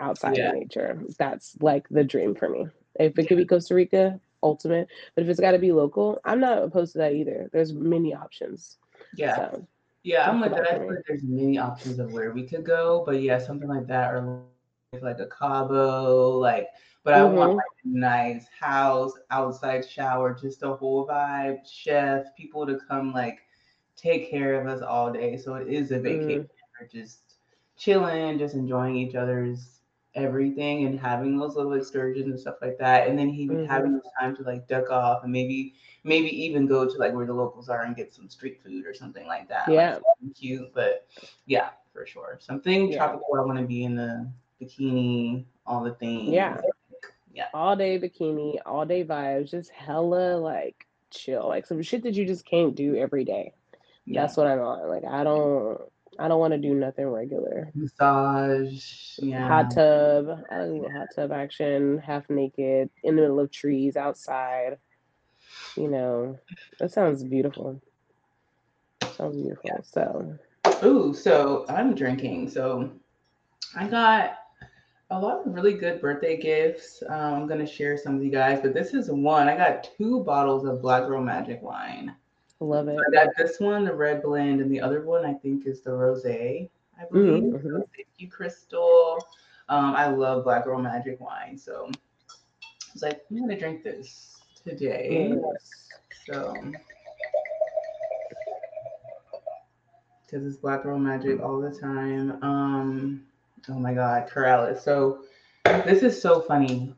outside 0.00 0.36
Yeah. 0.36 0.50
in 0.50 0.60
nature. 0.60 1.02
That's 1.18 1.56
like 1.60 1.88
the 1.88 2.04
dream 2.04 2.34
for 2.34 2.48
me. 2.48 2.66
If 2.98 3.18
it 3.18 3.26
could 3.26 3.38
be 3.38 3.46
Costa 3.46 3.74
Rica, 3.74 4.20
ultimate. 4.42 4.88
But 5.14 5.24
if 5.24 5.30
it's 5.30 5.40
got 5.40 5.52
to 5.52 5.58
be 5.58 5.72
local, 5.72 6.20
I'm 6.24 6.40
not 6.40 6.62
opposed 6.62 6.92
to 6.92 6.98
that 6.98 7.12
either. 7.14 7.48
There's 7.52 7.72
many 7.72 8.14
options. 8.14 8.78
Yeah. 9.14 9.36
So 9.36 9.66
Yeah, 10.02 10.28
I'm 10.28 10.40
like 10.40 10.50
that. 10.50 10.66
I 10.72 10.78
feel 10.78 10.88
like 10.88 11.04
there's 11.06 11.22
many 11.22 11.58
options 11.58 11.98
of 11.98 12.12
where 12.12 12.32
we 12.32 12.42
could 12.44 12.64
go, 12.64 13.02
but 13.06 13.20
yeah, 13.22 13.38
something 13.38 13.68
like 13.68 13.86
that, 13.86 14.12
or 14.12 14.42
like, 14.92 15.02
like 15.02 15.20
a 15.20 15.26
Cabo, 15.26 16.38
like. 16.38 16.68
But 17.04 17.14
I 17.14 17.24
want 17.24 17.50
Mhm. 17.50 17.56
like 17.56 17.66
a 17.84 17.88
nice 17.88 18.46
house, 18.48 19.12
outside 19.30 19.88
shower, 19.88 20.34
just 20.34 20.62
a 20.62 20.74
whole 20.74 21.06
vibe, 21.06 21.66
chef, 21.66 22.34
people 22.36 22.66
to 22.66 22.78
come 22.88 23.12
like 23.12 23.40
take 23.96 24.30
care 24.30 24.60
of 24.60 24.66
us 24.68 24.82
all 24.82 25.12
day. 25.12 25.36
So 25.36 25.54
it 25.56 25.68
is 25.68 25.90
a 25.92 25.98
vacation. 26.00 26.42
We're 26.80 26.86
just 26.88 27.36
chilling, 27.76 28.38
just 28.38 28.54
enjoying 28.54 28.96
each 28.96 29.14
other's 29.14 29.78
everything 30.14 30.84
and 30.84 31.00
having 31.00 31.38
those 31.38 31.56
little 31.56 31.72
excursions 31.72 32.26
and 32.26 32.38
stuff 32.38 32.56
like 32.60 32.76
that. 32.78 33.08
And 33.08 33.18
then 33.18 33.28
he 33.30 33.46
Mhm. 33.48 33.66
having 33.66 33.92
the 33.94 34.02
time 34.20 34.36
to 34.36 34.42
like 34.42 34.68
duck 34.68 34.90
off 34.90 35.24
and 35.24 35.32
maybe 35.32 35.74
maybe 36.04 36.28
even 36.44 36.66
go 36.66 36.84
to 36.86 36.98
like 36.98 37.14
where 37.14 37.26
the 37.26 37.32
locals 37.32 37.68
are 37.68 37.82
and 37.84 37.96
get 37.96 38.12
some 38.12 38.28
street 38.28 38.60
food 38.62 38.86
or 38.86 38.94
something 38.94 39.26
like 39.26 39.48
that. 39.48 39.68
Yeah. 39.70 39.94
something 39.94 40.34
cute, 40.34 40.72
but 40.74 41.06
yeah, 41.46 41.70
for 41.92 42.06
sure. 42.06 42.36
Something 42.40 42.90
Yeah. 42.90 42.98
tropical. 42.98 43.36
I 43.36 43.40
want 43.44 43.58
to 43.58 43.64
be 43.66 43.84
in 43.84 43.94
the 43.96 44.28
bikini, 44.60 45.44
all 45.66 45.82
the 45.82 45.94
things. 45.94 46.34
Yeah. 46.34 46.60
Yeah. 47.34 47.46
all 47.54 47.76
day 47.76 47.98
bikini, 47.98 48.58
all 48.66 48.84
day 48.84 49.04
vibes, 49.04 49.50
just 49.50 49.70
hella 49.70 50.36
like 50.36 50.86
chill, 51.10 51.48
like 51.48 51.66
some 51.66 51.82
shit 51.82 52.02
that 52.02 52.14
you 52.14 52.26
just 52.26 52.44
can't 52.44 52.74
do 52.74 52.96
every 52.96 53.24
day. 53.24 53.54
Yeah. 54.04 54.22
That's 54.22 54.36
what 54.36 54.46
I'm 54.46 54.60
on. 54.60 54.88
Like 54.88 55.04
I 55.04 55.24
don't, 55.24 55.80
I 56.18 56.28
don't 56.28 56.40
want 56.40 56.52
to 56.52 56.58
do 56.58 56.74
nothing 56.74 57.06
regular. 57.06 57.70
Massage. 57.74 59.18
Yeah. 59.18 59.46
Hot 59.46 59.70
tub, 59.70 60.44
I 60.50 60.58
like 60.58 60.68
a 60.68 60.72
little 60.72 60.92
hot 60.92 61.08
tub 61.14 61.32
action, 61.32 61.98
half 61.98 62.28
naked, 62.28 62.90
in 63.02 63.16
the 63.16 63.22
middle 63.22 63.40
of 63.40 63.50
trees, 63.50 63.96
outside. 63.96 64.78
You 65.76 65.88
know, 65.88 66.38
that 66.78 66.92
sounds 66.92 67.24
beautiful. 67.24 67.80
Sounds 69.16 69.36
beautiful. 69.36 69.80
So, 69.82 70.38
Ooh, 70.84 71.14
so 71.14 71.64
I'm 71.68 71.94
drinking. 71.94 72.50
So 72.50 72.90
I 73.74 73.86
got 73.86 74.36
a 75.12 75.18
lot 75.20 75.46
of 75.46 75.54
really 75.54 75.74
good 75.74 76.00
birthday 76.00 76.36
gifts. 76.36 77.02
Um, 77.08 77.34
I'm 77.34 77.46
gonna 77.46 77.66
share 77.66 77.96
some 77.98 78.14
with 78.16 78.24
you 78.24 78.30
guys, 78.30 78.60
but 78.62 78.72
this 78.74 78.94
is 78.94 79.10
one. 79.10 79.48
I 79.48 79.56
got 79.56 79.84
two 79.96 80.20
bottles 80.24 80.64
of 80.64 80.80
Black 80.80 81.06
Girl 81.06 81.22
Magic 81.22 81.62
wine. 81.62 82.14
I 82.60 82.64
love 82.64 82.88
it. 82.88 82.98
I 82.98 83.10
got 83.12 83.28
this 83.36 83.60
one, 83.60 83.84
the 83.84 83.94
red 83.94 84.22
blend, 84.22 84.60
and 84.60 84.70
the 84.70 84.80
other 84.80 85.02
one 85.02 85.24
I 85.26 85.34
think 85.34 85.66
is 85.66 85.82
the 85.82 85.90
rosé. 85.90 86.70
I 86.98 87.04
believe. 87.10 87.44
Mhm, 87.44 87.62
So 87.62 87.68
mhm. 87.68 87.84
thank 87.94 88.08
you, 88.18 88.30
Crystal. 88.30 89.18
Um, 89.68 89.94
I 89.94 90.08
love 90.08 90.44
Black 90.44 90.64
Girl 90.64 90.78
Magic 90.78 91.20
wine, 91.20 91.58
so 91.58 91.88
I 91.90 92.92
was 92.94 93.02
like, 93.02 93.22
I'm 93.30 93.38
gonna 93.40 93.58
drink 93.58 93.82
this 93.82 94.40
today. 94.64 95.34
Yes. 95.34 95.88
So, 96.26 96.54
because 100.24 100.46
it's 100.46 100.56
Black 100.56 100.82
Girl 100.82 100.98
Magic 100.98 101.40
all 101.42 101.60
the 101.60 101.70
time. 101.70 102.42
Um, 102.42 103.26
oh 103.68 103.78
my 103.78 103.94
God, 103.94 104.28
Corrales. 104.28 104.80
So, 104.80 105.24
this 105.64 106.02
is 106.02 106.20
so 106.20 106.40
funny. 106.40 106.94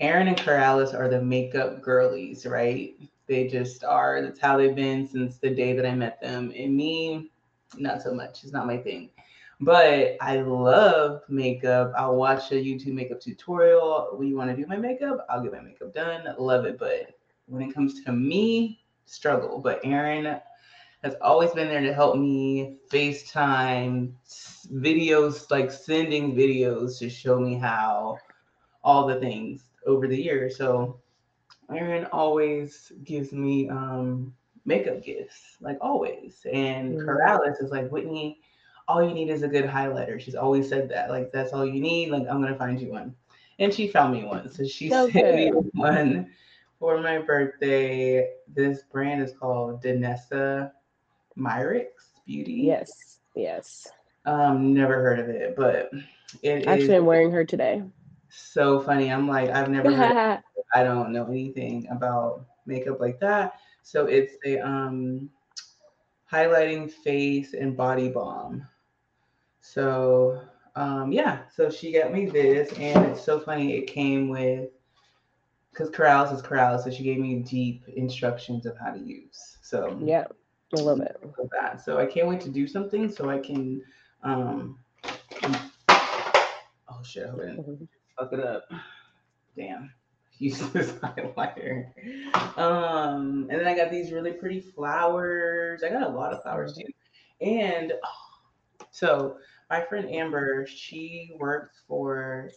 Erin 0.00 0.28
and 0.28 0.36
Corrales 0.36 0.94
are 0.94 1.08
the 1.08 1.20
makeup 1.20 1.82
girlies, 1.82 2.46
right? 2.46 2.94
They 3.26 3.48
just 3.48 3.84
are. 3.84 4.20
That's 4.22 4.40
how 4.40 4.56
they've 4.56 4.74
been 4.74 5.06
since 5.06 5.38
the 5.38 5.50
day 5.50 5.72
that 5.74 5.86
I 5.86 5.94
met 5.94 6.20
them. 6.20 6.52
And 6.56 6.76
me, 6.76 7.30
not 7.76 8.02
so 8.02 8.12
much. 8.12 8.44
It's 8.44 8.52
not 8.52 8.66
my 8.66 8.76
thing. 8.76 9.10
But 9.60 10.16
I 10.20 10.40
love 10.40 11.22
makeup. 11.28 11.92
I'll 11.96 12.16
watch 12.16 12.50
a 12.50 12.54
YouTube 12.54 12.94
makeup 12.94 13.20
tutorial. 13.20 14.10
When 14.14 14.28
you 14.28 14.36
want 14.36 14.50
to 14.50 14.56
do 14.56 14.66
my 14.66 14.76
makeup, 14.76 15.24
I'll 15.30 15.42
get 15.42 15.52
my 15.52 15.60
makeup 15.60 15.94
done. 15.94 16.34
Love 16.38 16.64
it. 16.64 16.78
But 16.78 17.14
when 17.46 17.62
it 17.62 17.72
comes 17.72 18.02
to 18.04 18.12
me, 18.12 18.82
struggle. 19.06 19.58
But 19.58 19.80
Erin 19.84 20.40
has 21.04 21.16
always 21.22 21.52
been 21.52 21.68
there 21.68 21.82
to 21.82 21.94
help 21.94 22.16
me 22.16 22.78
FaceTime 22.90 24.12
videos, 24.72 25.50
like 25.50 25.70
sending 25.70 26.34
videos 26.34 26.98
to 27.00 27.10
show 27.10 27.38
me 27.38 27.54
how 27.56 28.18
all 28.84 29.06
the 29.06 29.20
things 29.20 29.70
over 29.86 30.08
the 30.08 30.20
years. 30.20 30.56
So 30.56 31.00
Erin 31.70 32.06
always 32.12 32.92
gives 33.04 33.32
me 33.32 33.68
um, 33.68 34.34
makeup 34.64 35.02
gifts, 35.04 35.58
like 35.60 35.78
always. 35.80 36.46
And 36.52 36.96
Mhm. 36.96 37.06
Corrales 37.06 37.62
is 37.62 37.70
like, 37.70 37.90
Whitney, 37.90 38.40
all 38.88 39.02
you 39.06 39.14
need 39.14 39.30
is 39.30 39.42
a 39.42 39.48
good 39.48 39.66
highlighter. 39.66 40.20
She's 40.20 40.36
always 40.36 40.68
said 40.68 40.88
that. 40.90 41.10
Like, 41.10 41.32
that's 41.32 41.52
all 41.52 41.66
you 41.66 41.80
need. 41.80 42.10
Like, 42.10 42.26
I'm 42.28 42.40
gonna 42.42 42.56
find 42.56 42.80
you 42.80 42.90
one. 42.90 43.14
And 43.58 43.72
she 43.72 43.88
found 43.88 44.14
me 44.14 44.24
one. 44.24 44.48
So 44.50 44.64
she 44.64 44.90
sent 44.90 45.34
me 45.34 45.50
one 45.74 46.32
for 46.78 47.00
my 47.00 47.18
birthday. 47.18 48.28
This 48.48 48.82
brand 48.82 49.22
is 49.22 49.32
called 49.32 49.82
Danessa 49.82 50.72
Myricks 51.38 52.20
Beauty. 52.26 52.72
Yes, 52.72 53.20
yes. 53.34 53.92
Um, 54.26 54.74
never 54.74 54.94
heard 55.02 55.18
of 55.20 55.28
it, 55.28 55.54
but 55.56 55.90
it 56.42 56.66
Actually, 56.66 56.96
is 56.96 56.96
I'm 56.96 57.06
wearing 57.06 57.30
her 57.32 57.44
today. 57.44 57.82
so 58.28 58.80
funny. 58.80 59.10
I'm 59.10 59.28
like, 59.28 59.50
I've 59.50 59.70
never 59.70 59.92
heard 59.94 60.12
I 60.74 60.82
don't 60.84 61.12
know 61.12 61.26
anything 61.26 61.86
about 61.90 62.46
makeup 62.66 63.00
like 63.00 63.20
that. 63.20 63.54
So 63.82 64.06
it's 64.06 64.34
a 64.44 64.58
um 64.60 65.30
highlighting 66.30 66.90
face 66.90 67.54
and 67.54 67.76
body 67.76 68.08
balm. 68.08 68.66
So 69.60 70.40
um 70.76 71.12
yeah, 71.12 71.40
so 71.54 71.70
she 71.70 71.92
got 71.92 72.12
me 72.12 72.26
this 72.26 72.72
and 72.78 73.04
it's 73.06 73.22
so 73.24 73.40
funny 73.40 73.76
it 73.76 73.86
came 73.86 74.28
with 74.28 74.70
because 75.70 75.90
Corrales 75.90 76.32
is 76.32 76.42
Corrales, 76.42 76.80
so 76.84 76.90
she 76.90 77.02
gave 77.04 77.18
me 77.18 77.36
deep 77.40 77.84
instructions 77.96 78.66
of 78.66 78.76
how 78.78 78.92
to 78.92 78.98
use. 79.00 79.58
So 79.62 80.02
yeah, 80.02 80.26
I 80.76 80.80
love 80.82 81.00
it. 81.00 81.16
of 81.22 81.50
that. 81.50 81.80
So 81.84 81.98
I 81.98 82.06
can't 82.06 82.26
wait 82.28 82.40
to 82.42 82.50
do 82.50 82.66
something 82.66 83.10
so 83.10 83.28
I 83.30 83.38
can 83.38 83.82
um 84.22 84.78
oh 85.42 87.02
shit, 87.04 87.26
I 87.26 87.30
hope 87.30 87.40
I 87.40 87.44
didn't 87.46 87.66
Mhm. 87.80 87.88
fuck 88.18 88.32
it 88.32 88.40
up. 88.40 88.64
Damn. 89.56 89.92
Useless 90.38 90.90
highlighter. 90.92 91.90
Um, 92.58 93.46
and 93.50 93.60
then 93.60 93.66
I 93.66 93.76
got 93.76 93.90
these 93.90 94.10
really 94.12 94.32
pretty 94.32 94.60
flowers. 94.60 95.84
I 95.84 95.90
got 95.90 96.02
a 96.02 96.08
lot 96.08 96.32
of 96.32 96.42
flowers 96.42 96.76
too. 96.76 96.86
And 97.40 97.92
oh, 97.92 98.46
so 98.90 99.36
my 99.70 99.80
friend 99.82 100.10
Amber, 100.10 100.66
she 100.66 101.36
works 101.38 101.82
for 101.86 102.50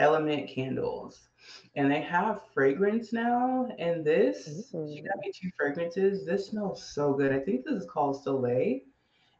Element 0.00 0.48
Candles. 0.48 1.30
And 1.76 1.92
they 1.92 2.02
have 2.02 2.42
fragrance 2.54 3.12
now. 3.12 3.68
And 3.78 4.04
this, 4.04 4.74
she 4.86 5.02
got 5.02 5.18
me 5.24 5.32
two 5.34 5.50
fragrances. 5.58 6.26
This 6.26 6.48
smells 6.48 6.84
so 6.84 7.14
good. 7.14 7.32
I 7.32 7.40
think 7.40 7.64
this 7.64 7.74
is 7.74 7.90
called 7.90 8.22
Soleil. 8.22 8.80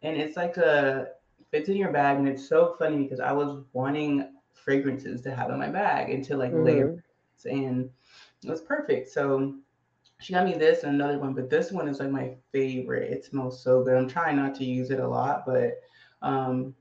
And 0.03 0.17
it's 0.17 0.37
like 0.37 0.59
a 0.59 1.09
fits 1.51 1.69
in 1.69 1.77
your 1.77 1.93
bag. 1.93 2.19
And 2.19 2.29
it's 2.29 2.49
so 2.49 2.77
funny 2.79 3.03
because 3.05 3.21
I 3.21 3.33
was 3.33 3.65
wanting 3.73 4.33
fragrances 4.55 5.23
to 5.23 5.35
have 5.35 5.51
in 5.51 5.59
my 5.59 5.69
bag 5.71 6.11
and 6.11 6.25
to 6.27 6.37
like 6.37 6.53
layer 6.55 6.87
Mhm. 6.87 7.03
and 7.47 7.91
it 8.45 8.51
was 8.51 8.63
perfect. 8.63 9.09
So 9.11 9.55
she 10.21 10.33
got 10.35 10.47
me 10.47 10.55
this 10.55 10.85
and 10.85 10.95
another 10.95 11.19
one, 11.19 11.35
but 11.35 11.51
this 11.51 11.73
one 11.73 11.89
is 11.89 12.01
like 12.01 12.11
my 12.11 12.37
favorite. 12.53 13.13
It 13.13 13.25
smells 13.25 13.63
so 13.63 13.83
good. 13.85 13.97
I'm 13.97 14.09
trying 14.09 14.37
not 14.37 14.55
to 14.57 14.65
use 14.65 14.91
it 14.91 15.01
a 15.01 15.09
lot, 15.09 15.45
but 15.47 15.81
um, 16.23 16.75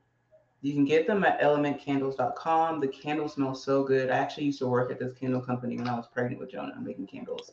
you 0.62 0.74
can 0.74 0.84
get 0.86 1.08
them 1.08 1.24
at 1.24 1.39
elementcandles.com. 1.41 2.80
The 2.80 2.88
candles 2.88 3.34
smell 3.34 3.56
so 3.56 3.84
good. 3.84 4.10
I 4.10 4.17
actually 4.17 4.45
used 4.45 4.60
to 4.60 4.67
work 4.67 4.91
at 4.91 5.00
this 5.00 5.13
candle 5.13 5.41
company 5.41 5.78
when 5.78 5.88
I 5.88 5.95
was 5.95 6.08
pregnant 6.08 6.39
with 6.39 6.52
Jonah 6.52 6.74
I'm 6.76 6.84
making 6.86 7.08
candles. 7.08 7.52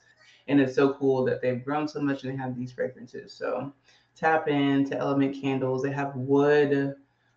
And 0.48 0.60
it's 0.60 0.74
so 0.74 0.94
cool 0.94 1.24
that 1.24 1.40
they've 1.40 1.64
grown 1.64 1.88
so 1.88 2.00
much 2.00 2.24
and 2.24 2.32
they 2.32 2.36
have 2.36 2.56
these 2.56 2.72
fragrances. 2.72 3.32
So 3.32 3.72
tap 4.16 4.48
in 4.48 4.88
to 4.90 4.96
Element 4.96 5.40
Candles. 5.40 5.82
They 5.82 5.92
have 5.92 6.14
wood 6.16 6.94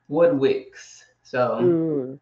wood 0.07 0.37
wicks. 0.37 1.05
So 1.23 1.59
Mm. 1.59 2.19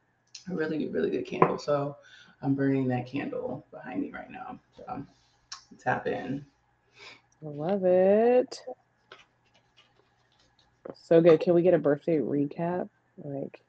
a 0.50 0.54
really, 0.56 0.88
really 0.90 1.10
good 1.10 1.26
candle. 1.26 1.58
So 1.58 1.98
I'm 2.42 2.54
burning 2.54 2.88
that 2.90 3.08
candle 3.08 3.66
behind 3.72 4.02
me 4.02 4.12
right 4.12 4.30
now. 4.30 4.60
So 4.76 5.06
tap 5.80 6.08
in. 6.08 6.46
I 7.44 7.50
love 7.50 7.86
it. 7.86 8.62
So 10.96 11.22
good. 11.22 11.40
Can 11.40 11.54
we 11.54 11.62
get 11.62 11.74
a 11.74 11.80
birthday 11.80 12.18
recap? 12.18 12.90
Like, 13.24 13.62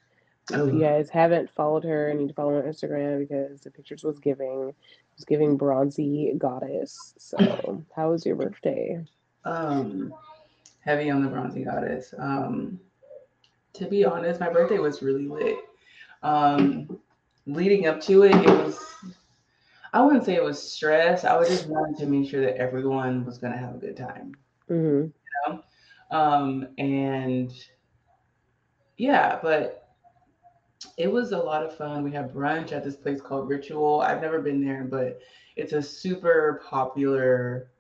if 0.51 0.73
you 0.73 0.81
guys 0.81 1.11
haven't 1.11 1.51
followed 1.51 1.85
her, 1.85 2.09
and 2.09 2.21
need 2.21 2.29
to 2.29 2.35
follow 2.35 2.51
her 2.51 2.63
on 2.67 2.73
Instagram 2.73 3.19
because 3.19 3.61
the 3.61 3.71
pictures 3.71 4.03
was 4.03 4.19
giving 4.19 4.75
was 5.17 5.25
giving 5.25 5.57
bronzy 5.57 6.33
goddess. 6.39 7.15
So, 7.19 7.83
how 7.97 8.11
was 8.11 8.25
your 8.25 8.37
birthday? 8.37 9.05
Um, 9.45 10.15
heavy 10.81 11.11
on 11.11 11.23
the 11.23 11.29
bronzy 11.29 11.65
goddess. 11.65 12.15
Um, 12.19 12.81
to 13.75 13.87
be 13.87 14.05
honest, 14.05 14.41
my 14.41 14.49
birthday 14.49 14.79
was 14.79 15.03
really 15.03 15.27
lit. 15.27 15.59
Um, 16.23 16.99
leading 17.47 17.87
up 17.87 18.01
to 18.03 18.23
it, 18.23 18.35
it 18.35 18.47
was. 18.47 18.79
I 19.93 20.03
wouldn't 20.03 20.25
say 20.25 20.35
it 20.35 20.45
was 20.45 20.63
stress. 20.63 21.25
I 21.25 21.37
was 21.37 21.49
just 21.49 21.67
wanting 21.67 21.97
to 21.97 22.07
make 22.07 22.31
sure 22.31 22.43
that 22.43 22.57
everyone 22.57 23.25
was 23.25 23.39
gonna 23.39 23.57
have 23.57 23.75
a 23.75 23.79
good 23.79 23.97
time. 23.97 24.35
Mm-hmm. 24.71 25.07
You 25.07 25.13
know, 25.47 25.63
Um, 26.11 26.69
and 26.79 27.53
yeah, 28.99 29.39
but 29.43 29.89
it 30.97 31.11
was 31.11 31.33
a 31.33 31.39
lot 31.39 31.65
of 31.65 31.77
fun. 31.77 32.05
We 32.05 32.13
had 32.13 32.33
brunch 32.33 32.73
at 32.73 32.85
this 32.85 32.97
place 32.97 33.21
called 33.21 33.49
Ritual. 33.49 34.01
I've 34.01 34.21
never 34.21 34.41
been 34.41 34.65
there, 34.65 34.85
but 34.85 35.21
it's 35.57 35.73
a 35.73 35.83
super 35.83 36.63
popular 36.69 37.71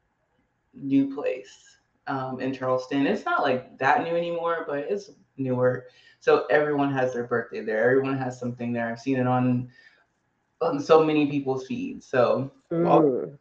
new 0.75 1.15
place 1.15 1.79
um, 2.07 2.41
in 2.41 2.53
Charleston. 2.53 3.07
It's 3.07 3.25
not 3.25 3.43
like 3.43 3.79
that 3.79 4.03
new 4.03 4.17
anymore, 4.17 4.65
but 4.67 4.79
it's 4.79 5.11
newer. 5.37 5.87
So 6.21 6.47
everyone 6.47 6.93
has 6.93 7.13
their 7.13 7.25
birthday 7.25 7.65
there. 7.65 7.91
Everyone 7.91 8.19
has 8.19 8.39
something 8.39 8.73
there. 8.73 8.89
I've 8.89 9.01
seen 9.01 9.19
it 9.19 9.27
on 9.27 9.69
on 10.61 10.81
so 10.81 11.05
many 11.05 11.31
people's 11.31 11.67
feeds. 11.67 12.07
So 12.07 12.51
Mm. 12.73 13.39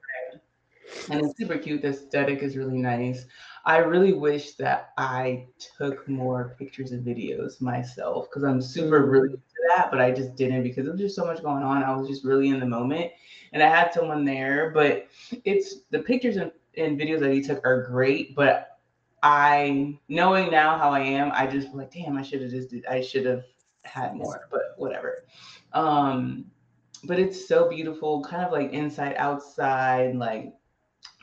And 1.10 1.22
it's 1.22 1.38
super 1.38 1.58
cute. 1.58 1.82
The 1.82 1.90
aesthetic 1.90 2.42
is 2.42 2.58
really 2.58 2.78
nice. 2.78 3.26
I 3.66 3.78
really 3.78 4.14
wish 4.14 4.54
that 4.54 4.94
I 4.98 5.48
took 5.78 6.08
more 6.08 6.56
pictures 6.58 6.92
and 6.92 7.06
videos 7.06 7.60
myself 7.60 8.30
because 8.30 8.44
I'm 8.44 8.62
super 8.62 9.06
really 9.06 9.30
into 9.32 9.42
that, 9.76 9.92
but 9.92 10.00
I 10.00 10.12
just 10.12 10.36
didn't 10.36 10.64
because 10.64 10.86
there 10.86 10.94
was 10.94 11.02
just 11.02 11.16
so 11.16 11.26
much 11.26 11.42
going 11.42 11.64
on. 11.64 11.84
I 11.84 11.94
was 11.96 12.08
just 12.08 12.24
really 12.24 12.48
in 12.50 12.60
the 12.60 12.66
moment, 12.66 13.12
and 13.52 13.62
I 13.62 13.70
had 13.70 13.94
someone 13.94 14.24
there. 14.24 14.72
But 14.74 15.08
it's 15.44 15.82
the 15.92 16.00
pictures 16.00 16.38
and, 16.38 16.52
and 16.78 17.00
videos 17.00 17.20
that 17.20 17.34
he 17.34 17.42
took 17.42 17.66
are 17.66 17.84
great, 17.84 18.36
but 18.36 18.78
I 19.24 20.00
knowing 20.08 20.52
now 20.52 20.78
how 20.78 20.92
I 20.92 21.02
am, 21.02 21.32
I 21.34 21.48
just 21.48 21.74
like, 21.74 21.92
damn, 21.92 22.18
I 22.18 22.22
should 22.22 22.42
have 22.42 22.52
just 22.52 22.70
did. 22.70 22.86
I 22.86 23.02
should 23.02 23.26
have 23.26 23.44
had 23.84 24.16
more, 24.16 24.48
but 24.50 24.76
whatever. 24.78 25.26
Um, 25.74 26.46
but 27.04 27.20
it's 27.20 27.48
so 27.48 27.70
beautiful, 27.70 28.24
kind 28.24 28.46
of 28.46 28.52
like 28.52 28.72
inside 28.72 29.16
outside, 29.18 30.16
like 30.16 30.54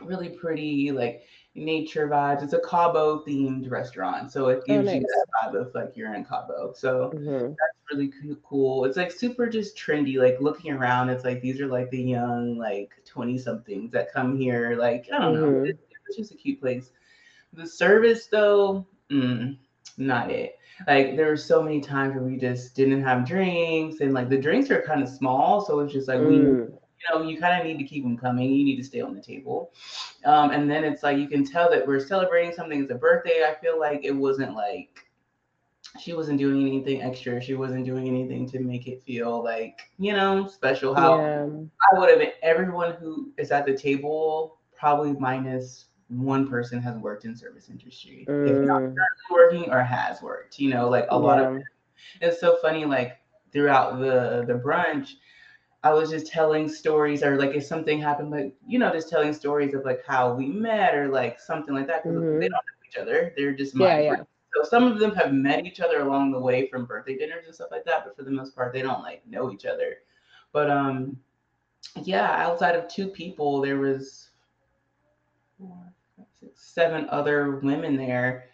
really 0.01 0.29
pretty, 0.31 0.91
like 0.93 1.23
nature 1.55 2.09
vibes. 2.09 2.43
It's 2.43 2.53
a 2.53 2.61
Cabo 2.61 3.25
themed 3.25 3.71
restaurant, 3.71 4.31
so 4.33 4.49
it 4.49 4.65
gives 4.65 4.93
you 4.93 5.01
nice. 5.01 5.09
that 5.09 5.27
vibe 5.53 5.61
of 5.61 5.75
like 5.75 5.97
you're 5.97 6.15
in 6.15 6.25
Cabo. 6.25 6.73
So 6.75 7.11
hmm 7.13 7.53
that's 7.59 7.79
really 7.93 8.13
cool. 8.43 8.85
It's 8.85 8.97
like 8.97 9.11
super 9.13 9.47
just 9.49 9.77
trendy. 9.77 10.17
Like 10.17 10.39
looking 10.41 10.73
around, 10.73 11.11
it's 11.11 11.25
like 11.25 11.41
these 11.41 11.61
are 11.61 11.67
like 11.69 11.91
the 11.91 12.03
young 12.03 12.57
like 12.59 12.93
twenty 13.05 13.39
somethings 13.39 13.93
that 13.93 14.13
come 14.13 14.37
here. 14.37 14.77
Like 14.77 15.07
I 15.13 15.19
don't 15.19 15.35
know, 15.35 15.61
Mhm. 15.61 15.69
it- 15.69 15.79
it's 16.07 16.17
just 16.17 16.33
a 16.33 16.37
cute 16.37 16.61
place. 16.61 16.93
The 17.55 17.67
service 17.67 18.27
though, 18.27 18.87
mm, 19.11 19.57
not 19.97 20.31
it. 20.31 20.59
Like 20.87 21.17
there 21.17 21.29
were 21.29 21.37
so 21.37 21.63
many 21.63 21.81
times 21.81 22.15
where 22.15 22.25
we 22.25 22.37
just 22.37 22.75
didn't 22.77 23.03
have 23.03 23.27
drinks, 23.27 24.01
and 24.01 24.13
like 24.13 24.29
the 24.29 24.39
drinks 24.41 24.71
are 24.71 24.83
kind 24.83 25.03
of 25.03 25.09
small, 25.09 25.61
so 25.65 25.81
it's 25.81 25.93
just 25.93 26.09
like 26.09 26.21
we 26.23 26.39
Mm. 26.39 26.79
You 27.09 27.19
know, 27.19 27.29
you 27.29 27.39
kind 27.39 27.61
of 27.61 27.67
need 27.67 27.79
to 27.79 27.85
keep 27.85 28.03
them 28.03 28.17
coming. 28.17 28.51
You 28.51 28.65
need 28.65 28.77
to 28.77 28.85
stay 28.85 29.01
on 29.01 29.15
the 29.15 29.21
table. 29.21 29.73
Um, 30.25 30.51
and 30.51 30.71
then 30.71 30.85
it's 30.85 31.03
like 31.03 31.19
you 31.19 31.29
can 31.29 31.45
tell 31.45 31.71
that 31.71 31.87
we're 31.87 32.01
celebrating 32.01 32.53
something 32.53 32.83
as 32.83 32.91
a 32.91 32.95
birthday. 32.95 33.45
I 33.49 33.55
feel 33.61 33.79
like 33.79 34.05
it 34.05 34.13
wasn't 34.13 34.55
like 34.55 35.07
she 36.01 36.13
wasn't 36.13 36.39
doing 36.39 36.67
anything 36.67 37.03
extra. 37.03 37.41
She 37.41 37.55
wasn't 37.55 37.85
doing 37.85 38.09
anything 38.09 38.49
to 38.51 38.61
make 38.61 38.89
it 38.89 39.03
feel 39.05 39.43
like, 39.43 39.81
you 39.99 40.13
know, 40.13 40.49
special. 40.49 40.95
How 40.95 41.19
Yeah. 41.19 41.49
I 41.93 41.99
would 41.99 42.11
have 42.11 42.19
been 42.19 42.33
everyone 42.43 42.95
who 42.95 43.33
is 43.37 43.51
at 43.51 43.67
the 43.67 43.77
table, 43.77 44.59
probably 44.77 45.13
minus 45.13 45.87
one 46.09 46.49
person 46.49 46.81
has 46.83 46.97
worked 46.97 47.25
in 47.25 47.37
service 47.37 47.69
industry. 47.69 48.27
If 48.45 48.63
not 48.63 48.83
Mm. 48.83 48.95
working 49.31 49.71
or 49.71 49.83
has 49.83 50.23
worked, 50.23 50.59
you 50.59 50.71
know, 50.71 50.89
like 50.89 51.07
a 51.11 51.19
lot 51.19 51.39
of 51.39 51.63
it's 52.21 52.41
so 52.41 52.57
funny 52.57 52.85
like 52.85 53.19
throughout 53.53 53.99
the 54.01 54.45
the 54.47 54.55
brunch 54.55 55.15
i 55.85 55.93
was 55.93 56.11
just 56.11 56.27
telling 56.27 56.69
stories 56.69 57.23
or 57.23 57.37
like 57.37 57.55
if 57.55 57.65
something 57.65 58.01
happened 58.01 58.31
like 58.31 58.55
you 58.67 58.79
know 58.79 58.91
just 58.93 59.09
telling 59.09 59.33
stories 59.33 59.75
of 59.75 59.85
like 59.85 60.03
how 60.07 60.33
we 60.35 60.47
met 60.49 60.95
or 60.95 61.09
like 61.09 61.39
something 61.39 61.75
like 61.75 61.87
that 61.87 62.03
because 62.05 62.23
Mhm. 62.23 62.41
they 62.41 62.49
don't 62.49 62.53
know 62.53 62.89
each 62.89 62.97
other 62.97 63.33
they're 63.37 63.55
just 63.55 63.75
Yeah, 63.75 63.97
my 63.97 64.03
yeah. 64.03 64.09
friends. 64.15 64.27
so 64.55 64.63
some 64.65 64.85
of 64.91 64.99
them 64.99 65.15
have 65.15 65.33
met 65.33 65.65
each 65.67 65.81
other 65.81 66.01
along 66.01 66.33
the 66.33 66.41
way 66.41 66.67
from 66.69 66.87
birthday 66.87 67.17
dinners 67.17 67.47
and 67.47 67.55
stuff 67.55 67.69
like 67.71 67.85
that 67.85 68.05
but 68.05 68.17
for 68.17 68.23
the 68.25 68.31
most 68.31 68.55
part 68.57 68.73
they 68.73 68.83
don't 68.83 69.03
like 69.03 69.25
know 69.27 69.53
each 69.53 69.67
other 69.67 69.99
but 70.53 70.71
um 70.71 71.17
yeah 72.03 72.31
outside 72.45 72.75
of 72.75 72.89
two 72.89 73.09
people 73.09 73.61
there 73.61 73.79
was 73.79 74.31
four, 75.59 75.77
five, 76.17 76.27
six, 76.41 76.65
seven 76.75 77.07
other 77.11 77.57
women 77.61 77.97
there 77.97 78.47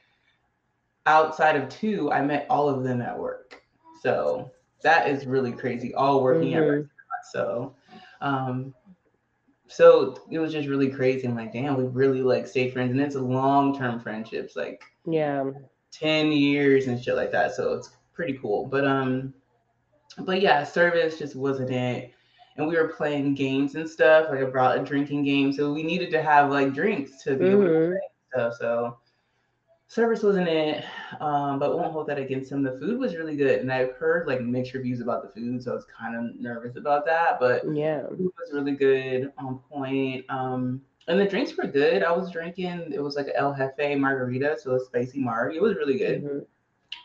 outside 1.06 1.56
of 1.56 1.68
two 1.68 2.10
i 2.12 2.20
met 2.20 2.46
all 2.50 2.68
of 2.68 2.82
them 2.84 3.00
at 3.00 3.18
work 3.18 3.62
so 4.02 4.50
that 4.82 5.08
is 5.08 5.26
really 5.26 5.52
crazy 5.52 5.94
all 5.94 6.22
working 6.22 6.54
at 6.54 6.60
Mhm. 6.60 6.68
restaurants 6.68 6.99
so 7.32 7.74
um 8.20 8.74
so 9.68 10.16
it 10.30 10.38
was 10.40 10.52
just 10.52 10.68
really 10.68 10.90
crazy. 10.90 11.28
I'm 11.28 11.36
like, 11.36 11.52
damn, 11.52 11.76
we 11.76 11.84
really 11.84 12.22
like 12.22 12.46
stay 12.46 12.70
friends, 12.70 12.90
and 12.90 13.00
it's 13.00 13.14
long 13.14 13.76
term 13.76 14.00
friendships, 14.00 14.56
like 14.56 14.82
Yeah. 15.06 15.50
ten 15.92 16.32
years 16.32 16.88
and 16.88 17.02
shit 17.02 17.14
like 17.14 17.30
that. 17.32 17.54
So 17.54 17.74
it's 17.74 17.90
pretty 18.12 18.32
cool. 18.38 18.66
But 18.66 18.84
um, 18.84 19.32
but 20.20 20.40
yeah, 20.40 20.64
service 20.64 21.18
just 21.18 21.36
wasn't 21.36 21.70
it. 21.70 22.12
And 22.56 22.66
we 22.66 22.76
were 22.76 22.88
playing 22.88 23.34
games 23.36 23.76
and 23.76 23.88
stuff. 23.88 24.26
Like 24.28 24.40
I 24.40 24.44
brought 24.44 24.76
a 24.78 24.82
drinking 24.82 25.24
game, 25.24 25.52
so 25.52 25.72
we 25.72 25.84
needed 25.84 26.10
to 26.10 26.22
have 26.22 26.50
like 26.50 26.74
drinks 26.74 27.22
to 27.22 27.36
be 27.36 27.50
able 27.50 27.62
to 27.64 27.70
Mhm. 27.70 27.88
play 27.90 28.00
stuff. 28.32 28.54
So 28.58 28.98
service 29.90 30.22
wasn't 30.22 30.46
it. 30.46 30.84
Um, 31.20 31.58
but 31.58 31.76
won't 31.76 31.92
hold 31.92 32.06
that 32.06 32.18
against 32.18 32.52
him. 32.52 32.62
The 32.62 32.78
food 32.78 32.96
was 33.00 33.16
really 33.16 33.34
good, 33.36 33.60
and 33.60 33.72
I've 33.72 33.96
heard 33.96 34.28
like 34.28 34.40
mixed 34.40 34.72
reviews 34.72 35.00
about 35.00 35.22
the 35.22 35.28
food, 35.28 35.60
so 35.64 35.72
I 35.72 35.74
was 35.74 35.84
kind 35.84 36.14
of 36.14 36.40
nervous 36.40 36.76
about 36.76 37.04
that. 37.06 37.40
But 37.40 37.66
Yeah. 37.68 38.06
food 38.06 38.30
was 38.38 38.52
really 38.52 38.76
good, 38.76 39.32
on 39.36 39.58
point. 39.68 40.24
Um, 40.28 40.80
and 41.08 41.18
the 41.18 41.26
drinks 41.26 41.56
were 41.56 41.66
good. 41.66 42.04
I 42.04 42.12
was 42.12 42.30
drinking. 42.30 42.92
It 42.92 43.02
was 43.02 43.16
like 43.16 43.26
an 43.26 43.32
El 43.34 43.52
Jefe 43.52 43.98
margarita, 43.98 44.58
so 44.60 44.76
a 44.76 44.80
spicy 44.80 45.18
marg. 45.18 45.56
It 45.56 45.60
was 45.62 45.74
really 45.74 45.98
good, 45.98 46.22
Mhm. 46.22 46.46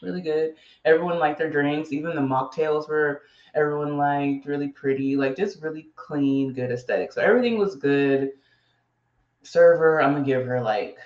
really 0.04 0.22
good. 0.22 0.54
Everyone 0.86 1.18
liked 1.18 1.40
their 1.40 1.50
drinks. 1.50 1.92
Even 1.92 2.16
the 2.16 2.22
mocktails 2.22 2.88
were 2.88 3.24
everyone 3.56 3.98
liked, 3.98 4.46
really 4.46 4.68
pretty, 4.68 5.16
like 5.16 5.36
just 5.36 5.64
really 5.64 5.90
clean, 5.96 6.54
good 6.54 6.70
aesthetic. 6.72 7.12
So 7.14 7.22
everything 7.22 7.58
was 7.58 7.78
good. 7.78 8.34
Server, 9.42 10.02
I'm 10.02 10.14
gonna 10.14 10.26
give 10.26 10.46
her 10.46 10.62
like 10.62 11.00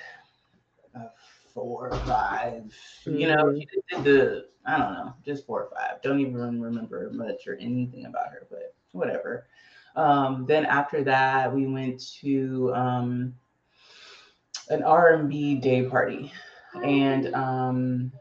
four 1.60 1.88
or 1.90 2.04
five. 2.06 2.72
You 3.08 3.28
know, 3.28 3.54
Mhm. 3.54 3.60
she 3.60 3.66
just 3.66 3.88
did 3.90 4.04
the 4.06 4.46
I 4.66 4.78
don't 4.78 4.94
know, 4.94 5.14
just 5.26 5.46
four 5.48 5.64
or 5.64 5.70
five. 5.76 6.02
Don't 6.04 6.20
even 6.22 6.62
remember 6.62 7.10
much 7.12 7.48
or 7.48 7.56
anything 7.56 8.06
about 8.06 8.30
her, 8.32 8.48
but 8.50 8.76
whatever. 8.94 9.48
Um, 9.96 10.46
then 10.48 10.66
after 10.66 11.04
that, 11.06 11.54
we 11.54 11.68
went 11.68 12.02
to 12.22 12.74
um, 12.76 13.36
an 14.70 14.84
R&B 14.84 15.56
day 15.56 15.84
party, 15.86 16.32
and 16.84 17.34
um, 17.36 18.12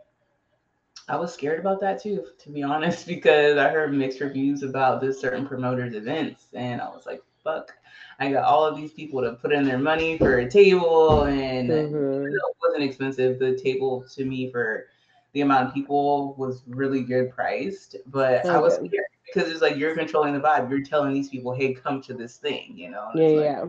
I 1.09 1.17
was 1.17 1.35
scared 1.35 1.61
about 1.61 1.81
that 1.81 2.03
too, 2.03 2.27
to 2.39 2.51
be 2.51 2.63
honest, 2.65 3.07
because 3.07 3.59
I 3.59 3.71
heard 3.71 3.95
mixed 3.95 4.21
reviews 4.21 4.63
about 4.63 5.01
this 5.01 5.21
certain 5.21 5.47
promoter's 5.47 5.95
events, 5.95 6.49
and 6.55 6.81
I 6.83 6.89
was 6.91 7.07
like, 7.07 7.23
"Fuck!" 7.45 7.78
I 8.19 8.33
got 8.33 8.45
all 8.45 8.65
of 8.67 8.77
these 8.77 8.93
people 8.93 9.21
to 9.23 9.35
put 9.35 9.53
in 9.53 9.65
their 9.65 9.79
money 9.79 10.19
for 10.19 10.39
a 10.39 10.51
table, 10.51 11.25
and 11.25 11.71
Mhm. 11.71 12.33
it 12.35 12.41
wasn't 12.63 12.83
expensive. 12.83 13.39
The 13.39 13.57
table 13.57 14.05
to 14.15 14.25
me 14.25 14.51
for 14.51 14.87
the 15.33 15.43
amount 15.43 15.69
of 15.69 15.75
people 15.75 16.35
was 16.35 16.63
really 16.67 17.03
good 17.03 17.31
priced, 17.31 17.97
but 18.07 18.45
I 18.47 18.59
was 18.59 18.75
Okay. 18.79 18.89
scared 18.89 19.05
because 19.27 19.51
it's 19.51 19.61
like 19.63 19.77
you're 19.77 19.95
controlling 19.95 20.35
the 20.35 20.41
vibe. 20.41 20.71
You're 20.71 20.83
telling 20.83 21.13
these 21.13 21.29
people, 21.29 21.53
"Hey, 21.53 21.75
come 21.75 22.01
to 22.03 22.15
this 22.15 22.39
thing," 22.39 22.77
you 22.77 22.91
know. 22.91 23.09
and 23.13 23.21
Yeah, 23.21 23.29
like- 23.29 23.45
yeah. 23.45 23.67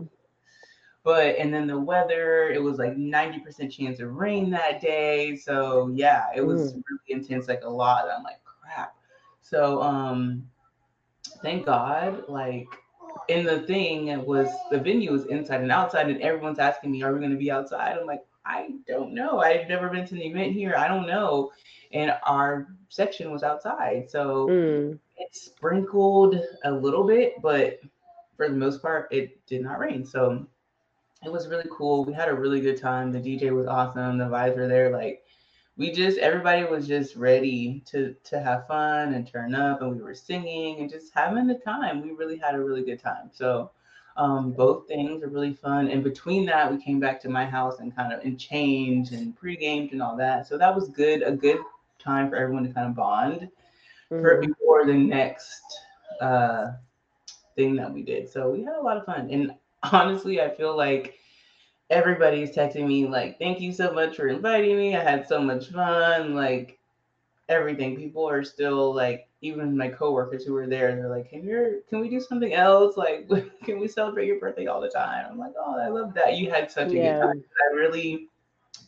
but 1.04 1.36
and 1.36 1.52
then 1.54 1.66
the 1.66 1.78
weather, 1.78 2.50
it 2.50 2.62
was 2.62 2.78
like 2.78 2.96
90% 2.96 3.70
chance 3.70 4.00
of 4.00 4.14
rain 4.16 4.50
that 4.50 4.80
day. 4.80 5.36
So 5.36 5.88
yeah, 5.94 6.26
it 6.34 6.40
was 6.42 6.72
Mm. 6.74 6.82
really 6.90 7.20
intense, 7.22 7.46
like 7.48 7.62
a 7.62 7.68
lot. 7.68 8.08
I'm 8.10 8.22
like, 8.24 8.42
crap. 8.44 8.94
So 9.42 9.80
um 9.80 10.48
thank 11.42 11.66
God, 11.66 12.24
like 12.28 12.66
in 13.30 13.44
the 13.44 13.60
thing 13.60 14.24
was 14.26 14.48
the 14.70 14.78
venue 14.78 15.12
was 15.12 15.26
inside 15.26 15.60
and 15.60 15.72
outside, 15.72 16.08
and 16.08 16.20
everyone's 16.20 16.58
asking 16.58 16.90
me, 16.90 17.02
Are 17.02 17.14
we 17.14 17.20
gonna 17.20 17.36
be 17.36 17.50
outside? 17.50 17.96
I'm 17.96 18.06
like, 18.06 18.24
I 18.44 18.70
don't 18.86 19.14
know. 19.14 19.40
I've 19.40 19.68
never 19.68 19.88
been 19.88 20.06
to 20.06 20.14
an 20.14 20.22
event 20.22 20.52
here. 20.52 20.74
I 20.76 20.88
don't 20.88 21.06
know. 21.06 21.52
And 21.92 22.14
our 22.24 22.68
section 22.88 23.30
was 23.30 23.42
outside. 23.42 24.10
So 24.10 24.48
Mm. 24.48 24.98
it 25.18 25.34
sprinkled 25.34 26.40
a 26.64 26.70
little 26.70 27.04
bit, 27.06 27.40
but 27.42 27.80
for 28.36 28.48
the 28.48 28.54
most 28.54 28.82
part, 28.82 29.12
it 29.12 29.44
did 29.46 29.62
not 29.62 29.78
rain. 29.78 30.04
So 30.04 30.46
it 31.24 31.30
was 31.30 31.48
really 31.48 31.68
cool. 31.70 32.04
We 32.04 32.12
had 32.12 32.28
a 32.28 32.34
really 32.34 32.60
good 32.60 32.80
time. 32.80 33.12
The 33.12 33.20
DJ 33.20 33.50
was 33.50 33.66
awesome. 33.66 34.18
The 34.18 34.24
vibes 34.24 34.56
were 34.56 34.68
there. 34.68 34.90
Like 34.90 35.19
we 35.80 35.92
just 35.92 36.18
everybody 36.18 36.64
was 36.64 36.88
just 36.88 37.16
ready 37.16 37.82
to 37.86 38.16
to 38.24 38.40
have 38.40 38.68
fun 38.68 39.14
and 39.14 39.26
turn 39.28 39.56
up 39.56 39.82
and 39.82 39.96
we 39.96 40.02
were 40.02 40.14
singing 40.14 40.80
and 40.80 40.90
just 40.90 41.14
having 41.14 41.48
the 41.48 41.56
time. 41.56 42.02
We 42.02 42.12
really 42.12 42.38
had 42.38 42.56
a 42.56 42.60
really 42.62 42.84
good 42.84 43.00
time. 43.00 43.30
So 43.32 43.72
um, 44.18 44.52
both 44.52 44.88
things 44.88 45.24
are 45.24 45.28
really 45.30 45.54
fun. 45.54 45.88
And 45.90 46.04
between 46.04 46.46
that, 46.46 46.72
we 46.72 46.82
came 46.82 47.00
back 47.00 47.20
to 47.22 47.30
my 47.30 47.46
house 47.46 47.80
and 47.80 47.96
kind 47.96 48.12
of 48.12 48.20
and 48.24 48.40
changed 48.40 49.12
and 49.14 49.36
pre-gamed 49.36 49.92
and 49.92 50.02
all 50.02 50.16
that. 50.18 50.46
So 50.48 50.58
that 50.58 50.74
was 50.74 50.90
good, 50.90 51.22
a 51.22 51.32
good 51.32 51.58
time 51.98 52.30
for 52.30 52.36
everyone 52.36 52.64
to 52.68 52.74
kind 52.74 52.88
of 52.88 52.96
bond 52.96 53.48
for 54.20 54.40
Mhm. 54.40 54.40
before 54.40 54.86
the 54.86 54.94
next 54.94 55.62
uh 56.20 56.72
thing 57.56 57.76
that 57.76 57.92
we 57.92 58.02
did. 58.02 58.28
So 58.28 58.50
we 58.50 58.64
had 58.64 58.76
a 58.76 58.82
lot 58.82 58.98
of 58.98 59.06
fun. 59.06 59.28
And 59.30 59.54
honestly, 59.92 60.40
I 60.42 60.50
feel 60.50 60.76
like 60.76 61.19
everybody's 61.90 62.54
texting 62.54 62.86
me 62.86 63.06
like, 63.06 63.38
thank 63.38 63.60
you 63.60 63.72
so 63.72 63.92
much 63.92 64.16
for 64.16 64.28
inviting 64.28 64.76
me. 64.76 64.96
I 64.96 65.02
had 65.02 65.26
so 65.28 65.40
much 65.42 65.70
fun. 65.70 66.34
Like 66.34 66.78
everything. 67.48 67.96
People 67.96 68.28
are 68.28 68.44
still 68.44 68.94
like, 68.94 69.28
even 69.42 69.76
my 69.76 69.88
coworkers 69.88 70.44
who 70.44 70.54
were 70.54 70.66
there, 70.68 70.94
they're 70.96 71.08
like, 71.10 71.30
Can 71.30 71.44
you 71.44 71.82
can 71.88 72.00
we 72.00 72.08
do 72.10 72.20
something 72.20 72.54
else? 72.54 72.96
Like, 72.96 73.28
can 73.64 73.80
we 73.80 73.88
celebrate 73.88 74.26
your 74.26 74.38
birthday 74.40 74.66
all 74.66 74.80
the 74.80 74.88
time? 74.90 75.26
I'm 75.30 75.38
like, 75.38 75.54
Oh, 75.58 75.78
I 75.78 75.88
love 75.88 76.14
that. 76.14 76.36
You 76.36 76.50
had 76.50 76.70
such 76.70 76.94
a 76.94 76.98
good 76.98 77.16
time. 77.18 77.42
I 77.72 77.74
really 77.76 78.28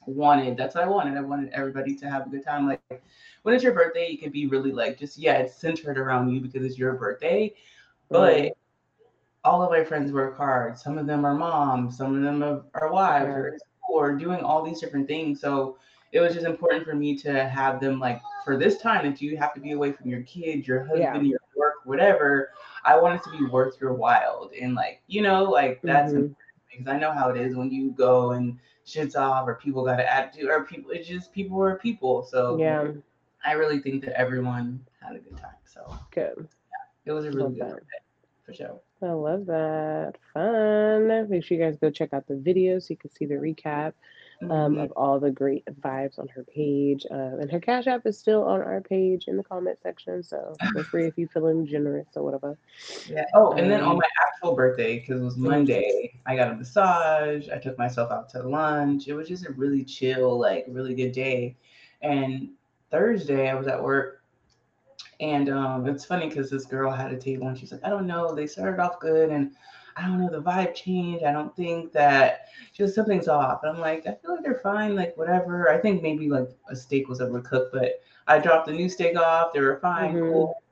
wanted 0.06 0.56
that's 0.56 0.74
what 0.74 0.84
I 0.84 0.88
wanted. 0.88 1.16
I 1.18 1.20
wanted 1.22 1.50
everybody 1.52 1.94
to 1.96 2.10
have 2.10 2.26
a 2.26 2.30
good 2.30 2.44
time. 2.44 2.66
Like 2.68 2.88
when 3.28 3.40
it's 3.40 3.48
your 3.48 3.58
birthday, 3.60 3.96
you 3.96 4.04
can 4.18 4.18
be 4.18 4.32
really 4.32 4.58
like 4.60 4.86
just 4.86 5.06
yeah, 5.06 5.24
it's 5.28 5.44
centered 5.44 5.88
around 5.98 6.30
you 6.30 6.40
because 6.40 6.64
it's 6.64 6.78
your 6.78 6.94
birthday. 6.94 7.54
But 8.10 8.42
Mhm. 8.42 8.61
All 9.44 9.62
of 9.62 9.70
my 9.70 9.84
friends 9.84 10.12
work 10.12 10.36
hard. 10.36 10.78
Some 10.78 10.98
of 10.98 11.06
them 11.06 11.24
are 11.24 11.34
moms, 11.34 11.96
some 11.96 12.14
of 12.16 12.22
them 12.22 12.42
are, 12.42 12.62
are 12.74 12.92
wives 12.92 13.28
or, 13.28 13.58
or 13.88 14.12
doing 14.16 14.40
all 14.40 14.62
these 14.64 14.80
different 14.80 15.08
things. 15.08 15.40
So 15.40 15.78
it 16.12 16.20
was 16.20 16.34
just 16.34 16.46
important 16.46 16.84
for 16.84 16.94
me 16.94 17.16
to 17.18 17.48
have 17.48 17.80
them 17.80 17.98
like 17.98 18.20
for 18.44 18.56
this 18.56 18.78
time 18.78 19.04
that 19.10 19.20
you 19.20 19.36
have 19.36 19.54
to 19.54 19.60
be 19.60 19.72
away 19.72 19.92
from 19.92 20.08
your 20.08 20.22
kids, 20.22 20.68
your 20.68 20.84
husband, 20.84 21.26
Yeah. 21.26 21.30
your 21.30 21.40
work, 21.56 21.74
whatever. 21.84 22.50
I 22.84 22.98
want 23.00 23.16
it 23.16 23.22
to 23.30 23.36
be 23.36 23.44
worth 23.46 23.80
your 23.80 23.94
while. 23.94 24.50
And 24.60 24.74
like, 24.74 25.02
you 25.06 25.22
know, 25.22 25.44
like 25.44 25.80
that's 25.82 26.12
Mhm. 26.12 26.34
because 26.70 26.86
I 26.86 26.98
know 26.98 27.12
how 27.12 27.30
it 27.30 27.36
is 27.36 27.56
when 27.56 27.70
you 27.70 27.90
go 27.92 28.32
and 28.32 28.58
shit's 28.84 29.16
off 29.16 29.46
or 29.48 29.54
people 29.56 29.84
got 29.84 30.00
an 30.00 30.06
attitude 30.06 30.50
or 30.50 30.64
people 30.64 30.90
it's 30.90 31.08
just 31.08 31.32
people 31.32 31.60
are 31.62 31.76
people. 31.78 32.22
So 32.22 32.56
Yeah. 32.58 32.92
I 33.44 33.52
really 33.52 33.80
think 33.80 34.04
that 34.04 34.16
everyone 34.18 34.84
had 35.00 35.16
a 35.16 35.18
good 35.18 35.36
time. 35.36 35.56
So 35.64 35.80
Good. 36.12 36.34
Yeah, 36.36 37.10
it 37.10 37.12
was 37.12 37.24
a 37.24 37.28
really 37.30 37.42
Love 37.42 37.52
good 37.54 37.62
that. 37.62 37.70
birthday 37.70 37.98
for 38.44 38.54
sure. 38.54 38.80
I 39.02 39.12
love 39.12 39.46
that. 39.46 40.14
Fun. 40.32 41.28
Make 41.30 41.44
sure 41.44 41.56
you 41.58 41.64
guys 41.64 41.76
go 41.76 41.90
check 41.90 42.12
out 42.12 42.26
the 42.28 42.36
video 42.36 42.78
so 42.78 42.88
you 42.90 42.96
can 42.96 43.10
see 43.10 43.26
the 43.26 43.34
recap 43.34 43.92
um, 44.42 44.74
Mhm. 44.74 44.82
of 44.84 44.92
all 44.92 45.20
the 45.20 45.30
great 45.30 45.64
vibes 45.80 46.18
on 46.18 46.26
her 46.28 46.42
page. 46.44 47.06
Uh, 47.10 47.36
and 47.38 47.50
her 47.50 47.60
Cash 47.60 47.86
App 47.86 48.06
is 48.06 48.18
still 48.18 48.42
on 48.44 48.60
our 48.60 48.80
page 48.80 49.28
in 49.28 49.36
the 49.36 49.44
comment 49.44 49.78
section. 49.82 50.22
So 50.22 50.56
feel 50.72 50.82
free 50.90 51.06
if 51.06 51.16
you're 51.16 51.28
feeling 51.28 51.64
generous 51.66 52.08
or 52.16 52.24
whatever. 52.24 52.58
Yeah. 53.08 53.24
Oh, 53.34 53.52
and 53.52 53.70
then 53.70 53.80
on 53.82 53.92
Um, 53.92 53.96
my 53.98 54.08
actual 54.26 54.54
birthday, 54.56 54.98
because 54.98 55.20
it 55.20 55.24
was. 55.24 55.36
Monday, 55.36 56.20
I 56.26 56.34
got 56.34 56.50
a 56.50 56.56
massage. 56.56 57.48
I 57.50 57.58
took 57.58 57.78
myself 57.78 58.10
out 58.10 58.28
to 58.30 58.42
lunch. 58.42 59.06
It 59.06 59.14
was 59.14 59.28
just 59.28 59.46
a 59.46 59.52
really 59.52 59.84
chill, 59.84 60.38
like 60.38 60.64
really 60.68 60.94
good 60.94 61.12
day. 61.12 61.56
And 62.00 62.50
Thursday, 62.90 63.48
I 63.48 63.54
was 63.54 63.68
at 63.68 63.80
work, 63.82 64.21
and 65.20 65.48
um, 65.50 65.86
it's 65.86 66.04
funny 66.04 66.28
because 66.28 66.50
this 66.50 66.64
girl 66.66 66.90
had 66.90 67.12
a 67.12 67.18
table, 67.18 67.48
and 67.48 67.56
she's 67.58 67.72
like, 67.72 67.84
"I 67.84 67.90
don't 67.90 68.06
know. 68.06 68.34
They 68.34 68.46
started 68.46 68.80
off 68.80 68.98
good, 69.00 69.30
and 69.30 69.52
I 69.96 70.02
don't 70.02 70.20
know. 70.20 70.30
The 70.30 70.42
vibe 70.42 70.74
changed. 70.74 71.24
I 71.24 71.32
don't 71.32 71.54
think 71.56 71.92
that 71.92 72.46
just 72.72 72.94
something's 72.94 73.28
off." 73.28 73.62
And 73.62 73.72
I'm 73.72 73.80
like, 73.80 74.06
"I 74.06 74.14
feel 74.14 74.34
like 74.34 74.42
they're 74.42 74.60
fine. 74.62 74.96
Like 74.96 75.16
whatever. 75.16 75.70
I 75.70 75.78
think 75.78 76.02
maybe 76.02 76.28
like 76.28 76.48
a 76.68 76.76
steak 76.76 77.08
was 77.08 77.20
overcooked, 77.20 77.72
but 77.72 78.00
I 78.26 78.38
dropped 78.38 78.66
the 78.66 78.72
new 78.72 78.88
steak 78.88 79.16
off. 79.16 79.52
They 79.52 79.60
were 79.60 79.78
fine, 79.80 80.14
Mhm. 80.14 80.28
cool." 80.30 80.62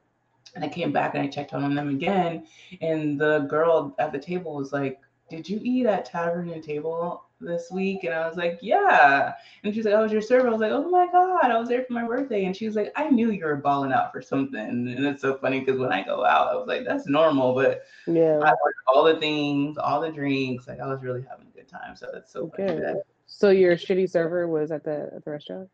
And 0.54 0.64
I 0.64 0.68
came 0.68 0.92
back 0.92 1.14
and 1.14 1.22
I 1.24 1.28
checked 1.28 1.52
on 1.54 1.74
them 1.74 1.88
again, 1.90 2.46
and 2.80 3.20
the 3.20 3.40
girl 3.40 3.94
at 3.98 4.12
the 4.12 4.18
table 4.18 4.54
was 4.54 4.72
like, 4.72 5.00
"Did 5.28 5.48
you 5.48 5.60
eat 5.62 5.86
at 5.86 6.04
Tavern 6.06 6.50
and 6.50 6.62
Table 6.62 7.24
this 7.40 7.70
week?" 7.70 8.04
And 8.04 8.14
I 8.14 8.26
was 8.28 8.36
like, 8.36 8.58
"Yeah." 8.62 9.34
And 9.64 9.74
she's 9.74 9.84
like, 9.84 9.94
oh, 9.94 9.98
"I 10.00 10.02
was 10.02 10.12
your 10.12 10.20
server." 10.22 10.48
I 10.48 10.50
was 10.50 10.60
like, 10.60 10.72
"Oh 10.72 10.88
my 10.88 11.06
god, 11.10 11.50
I 11.50 11.58
was 11.58 11.68
there 11.68 11.84
for 11.84 11.92
my 11.92 12.06
birthday." 12.06 12.44
And 12.44 12.56
she 12.56 12.66
was 12.66 12.76
like, 12.76 12.92
"I 12.96 13.08
knew 13.10 13.30
you 13.30 13.44
were 13.44 13.56
balling 13.56 13.92
out 13.92 14.12
for 14.12 14.22
something." 14.22 14.60
And 14.60 14.88
it's 15.06 15.22
so 15.22 15.36
funny 15.38 15.60
because 15.60 15.78
when 15.78 15.92
I 15.92 16.02
go 16.02 16.24
out, 16.24 16.52
I 16.52 16.54
was 16.56 16.68
like, 16.68 16.84
"That's 16.84 17.06
normal," 17.06 17.54
but 17.54 17.82
Yeah. 18.06 18.38
I 18.38 18.50
ordered 18.50 18.84
all 18.86 19.04
the 19.04 19.16
things, 19.16 19.78
all 19.78 20.00
the 20.00 20.12
drinks. 20.12 20.68
Like 20.68 20.80
I 20.80 20.86
was 20.86 21.02
really 21.02 21.24
having 21.28 21.46
a 21.46 21.56
good 21.56 21.68
time. 21.68 21.96
So 21.96 22.08
that's 22.12 22.32
so. 22.32 22.46
Good. 22.46 22.82
that- 22.82 23.02
So 23.26 23.50
your 23.50 23.76
shitty 23.76 24.10
server 24.10 24.48
was 24.48 24.70
at 24.72 24.84
the 24.84 25.10
at 25.14 25.24
the 25.24 25.30
restaurant? 25.30 25.68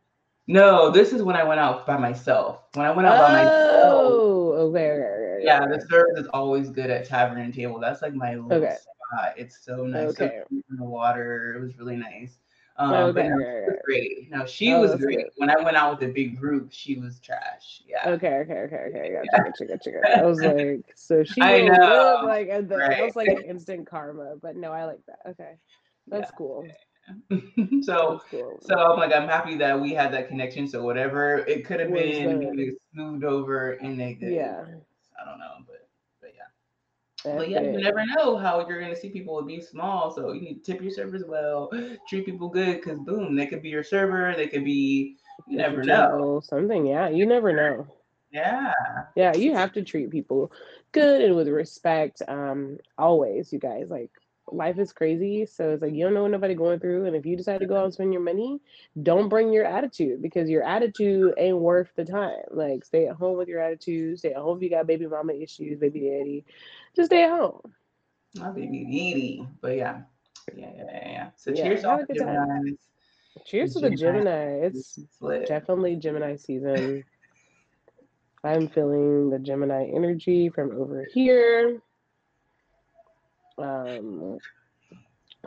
No, 0.46 0.90
this 0.90 1.12
is 1.12 1.22
when 1.24 1.34
I 1.34 1.42
went 1.42 1.58
out 1.58 1.86
by 1.86 1.96
myself. 1.96 2.62
When 2.74 2.86
I 2.86 2.92
went 2.92 3.08
out 3.08 3.18
by 3.18 3.32
myself. 3.32 3.92
Oh, 3.92 4.52
okay, 4.68 4.90
okay, 4.92 5.02
okay, 5.02 5.44
Yeah, 5.44 5.62
okay. 5.64 5.72
the 5.72 5.80
service 5.88 6.20
is 6.20 6.28
always 6.28 6.70
good 6.70 6.88
at 6.90 7.04
Tavern 7.04 7.40
and 7.40 7.52
Table. 7.52 7.80
That's 7.80 8.00
like 8.02 8.14
my 8.14 8.34
Okay. 8.36 8.76
Spot. 9.10 9.34
It's 9.36 9.64
so 9.64 9.84
nice. 9.84 10.10
Okay. 10.10 10.40
in 10.50 10.76
the 10.76 10.84
water. 10.84 11.54
It 11.56 11.62
was 11.62 11.78
really 11.78 11.96
nice. 11.96 12.38
Um, 12.78 12.92
Okay, 12.92 13.12
but 13.22 13.28
no, 13.30 13.36
was 13.36 13.78
great. 13.84 14.30
No, 14.30 14.44
she 14.44 14.72
Oh, 14.74 14.80
was 14.82 14.94
great. 14.96 15.16
good. 15.18 15.30
When 15.36 15.50
I 15.50 15.56
went 15.62 15.76
out 15.76 15.92
with 15.92 16.00
the 16.00 16.12
big 16.12 16.38
group, 16.38 16.68
she 16.72 16.98
was 16.98 17.20
trash. 17.20 17.82
Yeah. 17.86 18.10
Okay, 18.10 18.34
okay, 18.40 18.52
okay, 18.52 18.76
okay. 18.76 19.14
Gotcha, 19.14 19.44
gotcha, 19.44 19.64
gotcha, 19.64 19.90
gotcha. 19.92 20.18
I 20.18 20.26
was 20.26 20.40
like, 20.42 20.92
so 20.94 21.24
she 21.24 21.40
I 21.40 21.62
know, 21.62 22.18
live 22.20 22.24
like 22.24 22.48
at 22.48 22.68
the, 22.68 22.76
that 22.76 22.88
right. 22.88 23.04
was 23.04 23.16
like 23.16 23.28
an 23.28 23.42
instant 23.42 23.86
karma, 23.86 24.36
but 24.42 24.56
no, 24.56 24.72
I 24.72 24.84
like 24.84 25.00
that. 25.06 25.20
Okay, 25.30 25.54
that's 26.06 26.30
cool. 26.32 26.66
so 27.82 28.20
cool. 28.30 28.58
so 28.60 28.74
I'm 28.76 28.98
like 28.98 29.14
I'm 29.14 29.28
happy 29.28 29.56
that 29.58 29.80
we 29.80 29.94
had 29.94 30.12
that 30.12 30.28
connection. 30.28 30.68
So 30.68 30.82
whatever 30.82 31.38
it 31.38 31.64
could 31.64 31.80
have 31.80 31.92
been, 31.92 32.58
it 32.58 32.74
smoothed 32.92 33.24
over 33.24 33.72
and 33.72 33.98
they 33.98 34.14
did. 34.14 34.32
yeah, 34.32 34.64
I 35.20 35.24
don't 35.24 35.38
know, 35.38 35.54
but 35.66 35.75
yeah. 35.75 35.75
That's 37.26 37.38
But 37.38 37.50
yeah, 37.50 37.62
you 37.62 37.82
never 37.82 38.04
know 38.16 38.36
how 38.36 38.66
you're 38.68 38.80
gonna 38.80 38.96
see 38.96 39.10
people 39.10 39.42
be 39.42 39.60
small. 39.60 40.10
So 40.10 40.32
you 40.32 40.40
need 40.42 40.64
to 40.64 40.72
tip 40.72 40.82
your 40.82 40.92
servers 40.92 41.24
well, 41.26 41.70
treat 42.08 42.26
people 42.26 42.48
good, 42.48 42.76
because 42.76 43.00
boom, 43.00 43.36
they 43.36 43.46
could 43.46 43.62
be 43.62 43.70
your 43.70 43.84
server, 43.84 44.34
they 44.36 44.48
could 44.48 44.64
be 44.64 45.16
you 45.46 45.58
never 45.58 45.84
know. 45.84 46.40
Something, 46.42 46.86
yeah. 46.86 47.08
You 47.08 47.26
never 47.26 47.52
know. 47.52 47.86
Yeah. 48.30 48.72
Yeah, 49.16 49.34
you 49.34 49.54
have 49.54 49.72
to 49.74 49.82
treat 49.82 50.10
people 50.10 50.52
good 50.92 51.22
and 51.22 51.36
with 51.36 51.48
respect. 51.48 52.22
Um, 52.28 52.78
always, 52.98 53.52
you 53.52 53.58
guys. 53.58 53.86
Like 53.90 54.10
life 54.48 54.78
is 54.78 54.92
crazy, 54.92 55.46
so 55.46 55.70
it's 55.70 55.82
like 55.82 55.92
you 55.92 56.04
don't 56.04 56.14
know 56.14 56.22
what 56.22 56.30
nobody 56.30 56.54
going 56.54 56.78
through. 56.80 57.06
And 57.06 57.16
if 57.16 57.26
you 57.26 57.36
decide 57.36 57.60
to 57.60 57.66
go 57.66 57.76
out 57.76 57.84
and 57.84 57.94
spend 57.94 58.12
your 58.12 58.22
money, 58.22 58.60
don't 59.02 59.28
bring 59.28 59.52
your 59.52 59.64
attitude 59.64 60.22
because 60.22 60.48
your 60.48 60.62
attitude 60.62 61.34
ain't 61.38 61.58
worth 61.58 61.88
the 61.96 62.04
time. 62.04 62.42
Like 62.50 62.84
stay 62.84 63.06
at 63.06 63.16
home 63.16 63.36
with 63.36 63.48
your 63.48 63.60
attitude. 63.60 64.18
Stay 64.18 64.32
at 64.32 64.36
home 64.36 64.58
if 64.58 64.62
you 64.62 64.70
got 64.70 64.86
baby 64.86 65.06
mama 65.06 65.32
issues, 65.32 65.78
baby 65.78 66.00
daddy. 66.00 66.44
Just 66.94 67.06
stay 67.06 67.24
at 67.24 67.30
home. 67.30 67.60
My 68.34 68.50
baby 68.50 68.84
needy. 68.84 69.46
But 69.60 69.76
yeah. 69.76 70.00
Yeah, 70.54 70.70
yeah, 70.76 70.84
yeah. 70.92 71.28
So 71.36 71.50
Yeah, 71.50 71.62
cheers 71.64 71.82
have 71.82 72.00
off 72.00 72.00
a 72.08 72.14
to. 72.14 72.18
Gemini's. 72.20 72.78
Cheers 73.44 73.74
to 73.74 73.80
the 73.80 73.90
Gemini. 73.90 74.60
It's 74.62 74.98
definitely 75.46 75.96
Gemini 75.96 76.36
season. 76.36 77.04
I'm 78.44 78.68
feeling 78.68 79.30
the 79.30 79.38
Gemini 79.38 79.90
energy 79.92 80.48
from 80.48 80.70
over 80.80 81.04
here. 81.12 81.82
Um, 83.58 84.38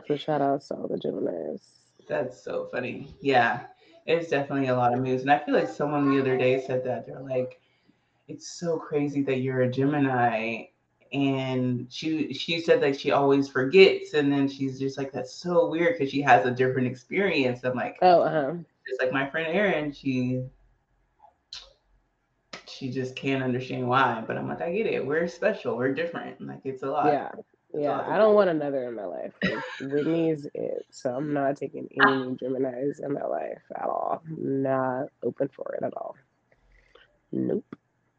so 0.06 0.16
shout 0.16 0.40
out 0.42 0.62
to 0.62 0.74
all 0.74 0.88
the 0.88 0.96
Geminis. 0.96 1.60
That's 2.08 2.42
so 2.42 2.68
funny. 2.72 3.14
Yeah, 3.20 3.66
it's 4.06 4.28
definitely 4.30 4.68
a 4.68 4.76
lot 4.76 4.92
of 4.94 5.00
moves. 5.00 5.22
And 5.22 5.30
I 5.30 5.38
feel 5.38 5.54
like 5.54 5.68
someone 5.68 6.10
the 6.10 6.20
other 6.20 6.36
day 6.36 6.60
said 6.66 6.84
that 6.84 7.06
they're 7.06 7.20
like, 7.20 7.60
it's 8.28 8.48
so 8.48 8.78
crazy 8.78 9.22
that 9.22 9.38
you're 9.38 9.62
a 9.62 9.70
Gemini. 9.70 10.64
And 11.12 11.86
she 11.90 12.32
she 12.32 12.60
said 12.60 12.80
that 12.82 12.98
she 12.98 13.10
always 13.10 13.48
forgets, 13.48 14.14
and 14.14 14.32
then 14.32 14.48
she's 14.48 14.78
just 14.78 14.96
like, 14.96 15.10
that's 15.10 15.34
so 15.34 15.68
weird 15.68 15.98
because 15.98 16.10
she 16.12 16.22
has 16.22 16.46
a 16.46 16.52
different 16.52 16.86
experience. 16.86 17.64
I'm 17.64 17.74
like, 17.74 17.98
Oh, 18.00 18.22
uh-huh. 18.22 18.54
just 18.88 19.02
like 19.02 19.10
my 19.12 19.28
friend 19.28 19.48
Erin, 19.48 19.92
she 19.92 20.42
she 22.66 22.90
just 22.90 23.16
can't 23.16 23.42
understand 23.42 23.88
why. 23.88 24.22
But 24.24 24.38
I'm 24.38 24.48
like, 24.48 24.62
I 24.62 24.72
get 24.72 24.86
it. 24.86 25.04
We're 25.04 25.26
special. 25.26 25.76
We're 25.76 25.92
different. 25.92 26.40
Like 26.40 26.60
it's 26.64 26.84
a 26.84 26.90
lot. 26.90 27.06
Yeah. 27.06 27.30
Yeah. 27.74 28.02
I 28.08 28.18
don't 28.18 28.34
want 28.34 28.50
another 28.50 28.88
in 28.88 28.94
my 28.96 29.04
life. 29.04 29.32
'cause 29.40 29.62
Whitney's 29.80 30.46
it. 30.54 30.86
So 30.90 31.14
I'm 31.14 31.32
not 31.32 31.56
taking 31.56 31.88
any 31.96 32.14
new 32.14 32.36
Geminis 32.36 33.02
in 33.02 33.12
my 33.12 33.24
life 33.24 33.62
at 33.74 33.84
all. 33.88 34.22
Not 34.26 35.08
open 35.22 35.48
for 35.48 35.74
it 35.74 35.84
at 35.84 35.94
all. 35.96 36.16
Nope. 37.32 37.64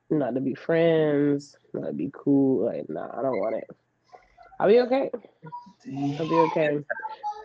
Not 0.10 0.36
to 0.36 0.42
be 0.42 0.56
friends, 0.56 1.56
not 1.74 1.88
to 1.88 1.94
be 1.94 2.10
cool. 2.14 2.66
Like, 2.66 2.90
nah, 2.90 3.10
I 3.18 3.22
don't 3.22 3.38
want 3.38 3.56
it. 3.56 3.70
I'll 4.60 4.68
be 4.68 4.80
okay. 4.82 5.10
I'll 6.20 6.28
be 6.28 6.36
okay. 6.36 6.80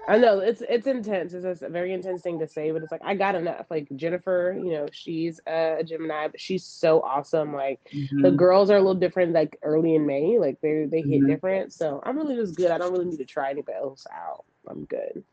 I 0.08 0.18
know 0.18 0.38
it's 0.38 0.62
it's 0.68 0.86
intense. 0.86 1.34
It's 1.34 1.62
a 1.62 1.68
very 1.68 1.92
intense 1.92 2.22
thing 2.22 2.38
to 2.38 2.46
say, 2.46 2.70
but 2.70 2.82
it's 2.82 2.92
like 2.92 3.02
I 3.04 3.14
got 3.14 3.34
enough. 3.34 3.66
Like 3.70 3.88
Jennifer, 3.96 4.56
you 4.56 4.70
know, 4.72 4.86
she's 4.92 5.40
a 5.46 5.82
Gemini, 5.84 6.28
but 6.28 6.40
she's 6.40 6.64
so 6.64 7.00
awesome. 7.00 7.52
Like 7.52 7.80
the 8.22 8.30
Mhm. 8.30 8.36
girls 8.36 8.70
are 8.70 8.76
a 8.76 8.80
little 8.80 8.94
different, 8.94 9.32
like 9.32 9.58
early 9.62 9.96
in 9.96 10.06
May. 10.06 10.38
Like 10.38 10.60
they 10.60 10.86
they 10.88 11.02
hit 11.02 11.22
Mhm. 11.22 11.26
different. 11.26 11.72
So 11.72 12.00
I'm 12.04 12.16
really 12.16 12.36
just 12.36 12.54
good. 12.56 12.70
I 12.70 12.78
don't 12.78 12.92
really 12.92 13.06
need 13.06 13.18
to 13.18 13.24
try 13.24 13.50
anything 13.50 13.74
else 13.74 14.06
out. 14.12 14.44
I'm 14.68 14.84
good. 14.84 15.24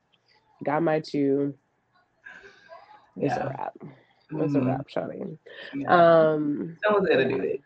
Got 0.63 0.81
my 0.81 1.01
two. 1.01 1.53
It's 3.17 3.35
a 3.35 3.39
Yeah. 3.39 3.47
wrap. 3.47 3.73
It's 3.81 4.55
a 4.55 4.59
Mhm. 4.59 4.65
wrap, 4.65 4.87
Shawty. 4.87 5.37
Yeah. 5.75 5.93
Um 6.25 6.77
Someone's 6.83 7.09
gotta 7.09 7.29
do 7.29 7.41
it. 7.41 7.61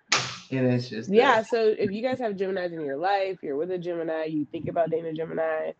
And 0.51 0.67
it's 0.73 0.89
just 0.89 1.09
Yeah, 1.09 1.41
so 1.41 1.73
if 1.77 1.91
you 1.91 2.01
guys 2.01 2.19
have 2.19 2.33
Geminis 2.35 2.73
in 2.73 2.81
your 2.81 2.97
life, 2.97 3.39
you're 3.41 3.55
with 3.55 3.71
a 3.71 3.77
Gemini, 3.77 4.25
you 4.25 4.45
think 4.45 4.67
about 4.67 4.89
dating 4.89 5.05
a 5.07 5.13
Gemini, 5.13 5.71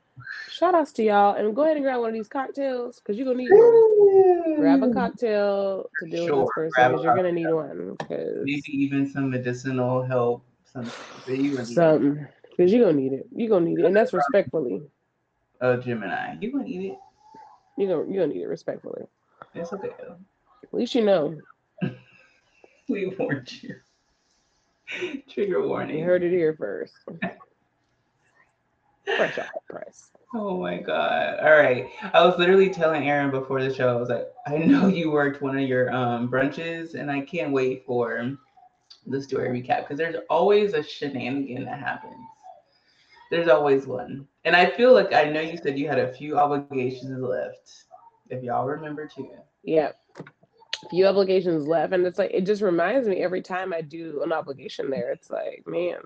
shout 0.48 0.76
outs 0.76 0.92
to 0.94 1.04
y'all 1.04 1.36
and 1.36 1.56
go 1.56 1.64
ahead 1.64 1.78
and 1.78 1.84
grab 1.84 2.00
one 2.00 2.10
of 2.10 2.14
these 2.14 2.28
cocktails 2.28 3.00
because 3.00 3.18
you're 3.18 3.26
gonna 3.26 3.38
need 3.38 3.52
one. 3.54 4.56
Grab 4.58 4.84
a 4.84 4.90
cocktail 4.90 5.90
to 5.98 6.06
deal 6.06 6.26
Sure, 6.26 6.38
with 6.38 6.46
this 6.48 6.54
person 6.54 6.92
because 6.92 7.04
you're 7.04 7.16
gonna 7.16 7.32
need 7.32 7.52
one. 7.52 7.96
Because 8.00 8.46
maybe 8.46 8.72
even 8.72 9.08
some 9.08 9.30
medicinal 9.30 10.04
help, 10.04 10.44
something. 10.66 10.94
You 11.28 11.58
something 11.64 12.28
because 12.50 12.72
you're 12.74 12.86
gonna 12.86 12.98
need 12.98 13.14
it. 13.14 13.28
You're 13.36 13.50
gonna 13.50 13.66
need 13.66 13.80
it. 13.80 13.86
And 13.86 13.96
that's 13.96 14.14
respectfully. 14.14 14.82
a 15.62 15.78
Gemini. 15.78 16.38
You 16.40 16.52
gonna 16.52 16.64
need 16.66 16.92
it. 16.92 16.98
You're 17.78 17.90
gonna 17.90 18.12
you're 18.12 18.24
gonna 18.24 18.34
need 18.34 18.42
it 18.44 18.48
respectfully. 18.48 19.04
It's 19.54 19.72
okay 19.74 19.92
though. 20.00 20.18
At 20.64 20.74
least 20.74 20.96
you 20.96 21.04
know. 21.04 21.42
We 22.90 23.14
warned 23.20 23.52
you. 23.62 23.76
Trigger 25.30 25.62
You 25.62 25.68
warning. 25.68 26.04
heard 26.04 26.24
it 26.24 26.32
here 26.32 26.56
first. 26.58 26.96
Fresh 29.16 29.40
off 29.40 29.48
the 29.54 29.74
press. 29.74 30.12
Oh 30.34 30.60
my 30.62 30.78
god. 30.78 31.40
All 31.40 31.58
right. 31.58 31.88
I 32.14 32.26
was 32.26 32.38
literally 32.38 32.70
telling 32.70 33.08
Erin 33.08 33.32
before 33.32 33.64
the 33.64 33.74
show, 33.74 33.90
I 33.90 34.00
was 34.00 34.10
like, 34.10 34.28
I 34.46 34.58
know 34.58 34.88
you 34.88 35.12
worked 35.12 35.42
one 35.42 35.58
of 35.58 35.68
your 35.68 35.92
um 35.94 36.30
brunches 36.30 36.96
and 36.96 37.10
I 37.10 37.22
can't 37.22 37.54
wait 37.54 37.86
for 37.86 38.38
the 39.06 39.22
story 39.22 39.50
recap 39.50 39.84
because 39.84 39.98
there's 39.98 40.18
always 40.30 40.74
a 40.74 40.84
shenanigan 40.84 41.64
that 41.66 41.80
happens. 41.80 42.16
There's 43.32 43.48
always 43.48 43.88
one. 43.88 44.28
And 44.46 44.56
I 44.56 44.70
feel 44.70 44.94
like 44.94 45.14
I 45.14 45.26
know 45.26 45.42
you 45.42 45.58
said 45.58 45.80
you 45.80 45.88
had 45.88 46.00
a 46.00 46.14
few 46.14 46.38
obligations 46.38 47.22
left. 47.22 47.86
If 48.30 48.44
y'all 48.44 48.68
remember 48.68 49.08
too. 49.08 49.30
Yeah. 49.64 49.92
Few 50.90 51.08
obligations 51.08 51.66
left. 51.68 51.94
And 51.94 52.06
it's 52.06 52.20
like 52.20 52.32
it 52.34 52.46
just 52.46 52.62
reminds 52.62 53.08
me 53.08 53.24
every 53.24 53.42
time 53.42 53.74
I 53.74 53.82
do 53.82 54.22
an 54.24 54.34
obligation 54.34 54.90
there, 54.90 55.12
it's 55.12 55.30
like, 55.30 55.64
man, 55.66 56.00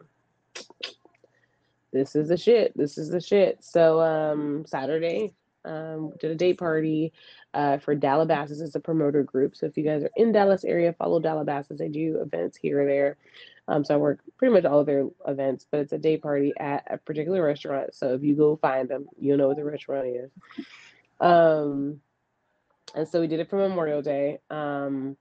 this 1.92 2.16
is 2.16 2.30
the 2.30 2.38
shit. 2.38 2.76
This 2.78 2.98
is 2.98 3.10
the 3.10 3.22
shit. 3.22 3.64
So 3.64 4.02
um 4.02 4.66
Saturday, 4.66 5.34
um, 5.64 6.14
did 6.20 6.32
a 6.32 6.36
date 6.36 6.58
party 6.58 7.14
uh 7.54 7.78
for 7.78 7.96
Dallabasses. 7.96 8.62
It's 8.62 8.76
a 8.76 8.80
promoter 8.80 9.24
group. 9.24 9.56
So 9.56 9.66
if 9.66 9.78
you 9.78 9.84
guys 9.84 10.04
are 10.04 10.12
in 10.16 10.32
Dallas 10.32 10.64
area, 10.64 10.94
follow 10.94 11.20
Dallabasses. 11.20 11.78
They 11.78 11.90
do 11.90 12.22
events 12.22 12.58
here 12.58 12.82
or 12.82 12.86
there. 12.86 13.18
Um, 13.68 13.86
so 13.86 13.94
I 13.94 13.98
work 13.98 14.20
pretty 14.38 14.54
much 14.54 14.66
all 14.66 14.80
of 14.80 14.86
their 14.86 15.08
events, 15.28 15.66
but 15.70 15.80
it's 15.80 15.94
a 15.94 15.98
day 15.98 16.18
party 16.18 16.52
at 16.60 16.86
a 16.90 16.98
particular 16.98 17.44
restaurant. 17.44 17.94
So 17.94 18.14
if 18.14 18.24
you 18.24 18.36
go 18.36 18.58
find 18.58 18.90
them, 18.90 19.06
you'll 19.20 19.38
know 19.38 19.48
what 19.48 19.58
the 19.58 19.64
restaurant 19.64 20.08
is. 20.08 20.32
Um, 21.20 22.02
and 22.96 23.08
so 23.08 23.22
we 23.22 23.28
did 23.28 23.40
it 23.40 23.50
for 23.50 23.58
Memorial 23.58 24.02
Day. 24.02 24.40
Um, 24.50 25.16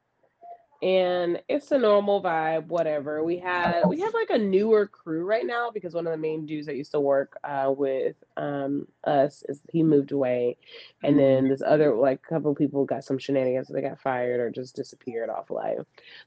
and 0.82 1.42
it's 1.48 1.72
a 1.72 1.78
normal 1.78 2.22
vibe, 2.22 2.66
whatever. 2.66 3.22
We 3.22 3.36
had 3.36 3.82
we 3.86 4.00
have 4.00 4.14
like 4.14 4.30
a 4.30 4.38
newer 4.38 4.86
crew 4.86 5.26
right 5.26 5.44
now 5.44 5.70
because 5.70 5.92
one 5.92 6.06
of 6.06 6.12
the 6.12 6.18
main 6.18 6.46
dudes 6.46 6.66
that 6.66 6.76
used 6.76 6.92
to 6.92 7.00
work 7.00 7.36
uh, 7.44 7.72
with 7.76 8.16
um, 8.38 8.88
us 9.04 9.42
is 9.48 9.60
he 9.70 9.82
moved 9.82 10.12
away, 10.12 10.56
and 11.02 11.18
then 11.18 11.48
this 11.48 11.62
other 11.66 11.94
like 11.94 12.22
couple 12.22 12.54
people 12.54 12.86
got 12.86 13.04
some 13.04 13.18
shenanigans, 13.18 13.68
so 13.68 13.74
they 13.74 13.82
got 13.82 14.00
fired 14.00 14.40
or 14.40 14.50
just 14.50 14.74
disappeared 14.74 15.28
off 15.28 15.50
life. 15.50 15.80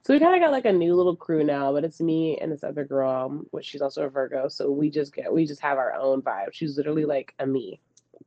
So 0.03 0.13
we 0.13 0.19
kind 0.19 0.35
of 0.35 0.41
got 0.41 0.51
like 0.51 0.65
a 0.65 0.71
new 0.71 0.95
little 0.95 1.15
crew 1.15 1.43
now, 1.43 1.71
but 1.71 1.83
it's 1.83 1.99
me 1.99 2.37
and 2.37 2.51
this 2.51 2.63
other 2.63 2.85
girl, 2.85 3.29
which 3.49 3.65
she's 3.65 3.81
also 3.81 4.03
a 4.03 4.09
Virgo. 4.09 4.49
So 4.49 4.69
we 4.69 4.91
just 4.91 5.15
get 5.15 5.33
we 5.33 5.47
just 5.47 5.61
have 5.61 5.79
our 5.79 5.93
own 5.93 6.21
vibe. 6.21 6.53
She's 6.53 6.77
literally 6.77 7.05
like 7.05 7.33
a 7.39 7.47
me, 7.47 7.79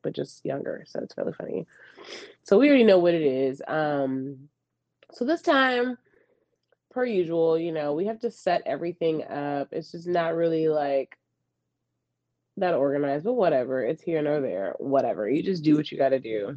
but 0.03 0.13
just 0.13 0.45
younger. 0.45 0.83
So 0.89 0.99
it's 1.01 1.17
really 1.17 1.35
funny. 1.35 1.67
So 2.43 2.59
we 2.59 2.69
already 2.69 2.85
know 2.85 2.99
what 2.99 3.15
it 3.15 3.23
is. 3.23 3.63
Um, 3.69 4.49
so 5.13 5.25
this 5.25 5.41
time, 5.41 5.97
per 6.97 7.05
usual, 7.05 7.59
you 7.59 7.73
know, 7.73 7.93
we 7.93 8.07
have 8.07 8.21
to 8.21 8.31
set 8.31 8.63
everything 8.65 9.23
up. 9.23 9.69
It's 9.71 9.93
just 9.93 10.09
not 10.09 10.35
really 10.35 10.69
like 10.69 11.19
that 12.57 12.73
organized, 12.73 13.27
but 13.27 13.35
whatever. 13.35 13.85
It's 13.85 14.03
here 14.03 14.23
nor 14.23 14.41
there. 14.41 14.75
Whatever. 14.79 15.29
You 15.29 15.43
just 15.43 15.63
do 15.63 15.77
what 15.77 15.93
you 15.93 15.99
got 15.99 16.09
to 16.09 16.19
do. 16.19 16.57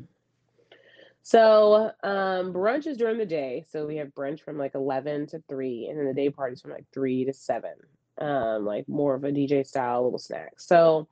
So 1.23 1.91
um, 2.03 2.53
brunch 2.53 2.87
is 2.87 2.95
during 2.95 3.17
the 3.17 3.25
day. 3.25 3.65
So 3.69 3.85
we 3.85 3.97
have 3.97 4.15
brunch 4.15 4.39
from 4.39 4.57
like 4.57 4.75
11 4.75 5.27
to 5.27 5.43
3, 5.49 5.87
and 5.89 5.99
then 5.99 6.07
the 6.07 6.13
day 6.13 6.29
parties 6.29 6.61
from 6.61 6.71
like 6.71 6.85
3 6.93 7.25
to 7.25 7.33
7. 7.33 7.71
Um, 8.19 8.65
like 8.65 8.87
more 8.87 9.15
of 9.15 9.25
a 9.25 9.31
DJ 9.31 9.67
style 9.67 10.05
little 10.05 10.19
snack. 10.19 10.53
So 10.55 11.09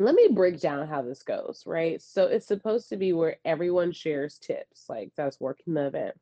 let 0.00 0.16
me 0.16 0.30
break 0.32 0.58
down 0.58 0.88
how 0.88 1.02
this 1.02 1.22
goes, 1.22 1.62
right? 1.64 2.02
So 2.02 2.24
it's 2.24 2.46
supposed 2.46 2.88
to 2.88 2.96
be 2.96 3.12
where 3.12 3.36
everyone 3.44 3.92
shares 3.92 4.36
tips, 4.38 4.86
like 4.88 5.12
that's 5.16 5.38
working 5.38 5.74
the 5.74 5.86
event. 5.86 6.16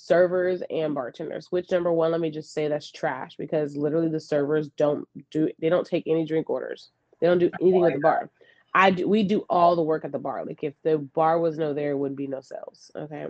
Servers 0.00 0.62
and 0.70 0.94
bartenders. 0.94 1.50
Which 1.50 1.72
number 1.72 1.92
one, 1.92 2.12
let 2.12 2.20
me 2.20 2.30
just 2.30 2.52
say 2.52 2.68
that's 2.68 2.90
trash 2.90 3.34
because 3.36 3.76
literally 3.76 4.08
the 4.08 4.20
servers 4.20 4.68
don't 4.76 5.08
do 5.32 5.50
they 5.60 5.68
don't 5.68 5.86
take 5.86 6.04
any 6.06 6.24
drink 6.24 6.48
orders. 6.48 6.90
They 7.20 7.26
don't 7.26 7.40
do 7.40 7.50
anything 7.60 7.84
at 7.84 7.94
the 7.94 7.98
bar. 7.98 8.30
I 8.72 8.92
do, 8.92 9.08
we 9.08 9.24
do 9.24 9.44
all 9.50 9.74
the 9.74 9.82
work 9.82 10.04
at 10.04 10.12
the 10.12 10.18
bar. 10.20 10.44
Like 10.44 10.62
if 10.62 10.74
the 10.84 10.98
bar 10.98 11.40
was 11.40 11.58
no 11.58 11.74
there, 11.74 11.96
would 11.96 12.14
be 12.14 12.28
no 12.28 12.40
sales. 12.40 12.92
Okay. 12.94 13.26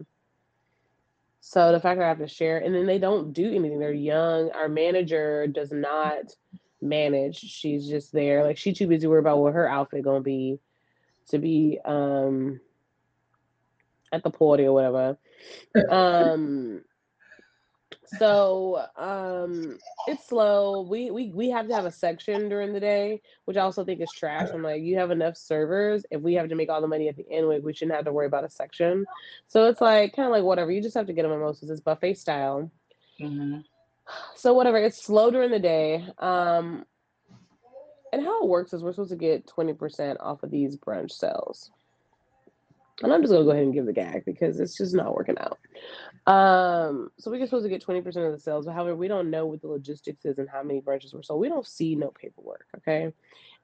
So 1.41 1.73
the 1.73 1.81
fact 1.81 1.99
that 1.99 2.05
I 2.05 2.09
have 2.09 2.19
to 2.19 2.29
share, 2.29 2.59
and 2.59 2.75
then 2.75 2.85
they 2.85 2.99
don't 2.99 3.33
do 3.33 3.47
anything. 3.47 3.79
They're 3.79 3.93
young. 3.93 4.51
Our 4.51 4.69
manager 4.69 5.47
does 5.47 5.73
not 5.73 6.35
manage. 6.83 7.39
She's 7.39 7.89
just 7.89 8.13
there. 8.13 8.45
Like 8.45 8.59
she 8.59 8.75
too 8.75 8.89
busy 8.89 9.07
worried 9.07 9.21
about 9.21 9.39
what 9.39 9.55
her 9.55 9.67
outfit 9.67 10.05
gonna 10.05 10.21
be 10.21 10.59
to 11.31 11.39
be 11.39 11.79
um 11.87 12.61
at 14.13 14.23
the 14.23 14.31
party 14.31 14.65
or 14.65 14.75
whatever. 14.75 15.17
Um 15.91 16.83
so 18.17 18.87
um 18.97 19.79
it's 20.07 20.27
slow. 20.29 20.83
We 20.83 21.11
we 21.11 21.31
we 21.35 21.51
have 21.51 21.69
to 21.69 21.75
have 21.75 21.85
a 21.85 21.91
section 21.91 22.49
during 22.49 22.73
the 22.73 22.81
day, 22.81 23.21
which 23.45 23.57
I 23.57 23.61
also 23.61 23.85
think 23.85 24.01
is 24.01 24.11
trash. 24.11 24.49
I'm 24.53 24.63
like, 24.63 24.83
you 24.83 24.97
have 24.97 25.11
enough 25.11 25.37
servers. 25.37 26.07
If 26.11 26.23
we 26.23 26.35
have 26.35 26.49
to 26.49 26.55
make 26.55 26.71
all 26.71 26.81
the 26.81 26.89
money 26.89 27.09
at 27.09 27.17
the 27.17 27.27
end, 27.31 27.49
we, 27.49 27.59
we 27.61 27.75
shouldn't 27.75 27.97
have 27.97 28.07
to 28.07 28.13
worry 28.13 28.27
about 28.27 28.45
a 28.45 28.51
section. 28.51 29.05
So 29.49 29.67
it's 29.67 29.81
like 29.81 30.17
kind 30.17 30.27
of 30.27 30.33
like 30.33 30.45
whatever. 30.45 30.73
You 30.73 30.83
just 30.83 30.97
have 30.97 31.07
to 31.07 31.13
get 31.13 31.23
them 31.23 31.33
mimosas. 31.33 31.71
It's 31.71 31.81
buffet 31.81 32.15
style. 32.15 32.71
Mm-hmm. 33.21 33.61
So 34.37 34.55
whatever. 34.55 34.79
It's 34.79 35.03
slow 35.03 35.31
during 35.31 35.51
the 35.51 35.59
day. 35.59 36.07
Um 36.19 36.87
and 38.11 38.23
how 38.23 38.43
it 38.43 38.49
works 38.49 38.73
is 38.73 38.83
we're 38.83 38.93
supposed 38.93 39.11
to 39.11 39.17
get 39.17 39.47
20% 39.47 40.17
off 40.21 40.43
of 40.43 40.51
these 40.51 40.79
brunch 40.79 41.13
sales. 41.13 41.71
And 43.03 43.13
I'm 43.13 43.23
just 43.23 43.33
gonna 43.33 43.45
go 43.45 43.51
ahead 43.51 43.63
and 43.63 43.75
give 43.75 43.87
the 43.87 43.93
gag 43.93 44.25
because 44.25 44.59
it's 44.59 44.77
just 44.77 44.95
not 44.95 45.15
working 45.15 45.37
out. 45.39 45.59
Um, 46.27 47.11
so 47.19 47.31
we're 47.31 47.45
supposed 47.47 47.65
to 47.65 47.71
get 47.71 47.85
20% 47.85 48.07
of 48.27 48.33
the 48.33 48.41
sales, 48.41 48.67
but 48.67 48.75
however, 48.75 48.97
we 48.97 49.09
don't 49.09 49.31
know 49.31 49.47
what 49.47 49.63
the 49.63 49.69
logistics 49.69 50.25
is 50.25 50.39
and 50.39 50.49
how 50.49 50.63
many 50.63 50.81
branches 50.81 51.15
were 51.15 51.23
sold. 51.23 51.41
We 51.41 51.49
don't 51.49 51.67
see 51.67 51.95
no 51.95 52.09
paperwork. 52.09 52.67
Okay. 52.79 53.13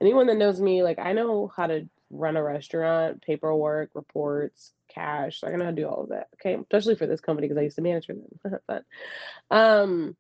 Anyone 0.00 0.28
that 0.28 0.36
knows 0.36 0.60
me, 0.60 0.82
like 0.82 0.98
I 0.98 1.12
know 1.12 1.52
how 1.54 1.66
to 1.66 1.88
run 2.10 2.36
a 2.36 2.42
restaurant, 2.42 3.22
paperwork, 3.22 3.90
reports, 3.94 4.72
cash. 4.88 5.42
I 5.44 5.50
know 5.50 5.64
how 5.64 5.70
to 5.70 5.76
do 5.76 5.88
all 5.88 6.04
of 6.04 6.10
that. 6.10 6.28
Okay. 6.34 6.54
Especially 6.54 6.94
for 6.94 7.06
this 7.06 7.20
company 7.20 7.48
because 7.48 7.58
I 7.58 7.64
used 7.64 7.76
to 7.76 7.82
manage 7.82 8.06
for 8.06 8.14
them. 8.14 8.60
but 8.68 8.84
um, 9.50 10.16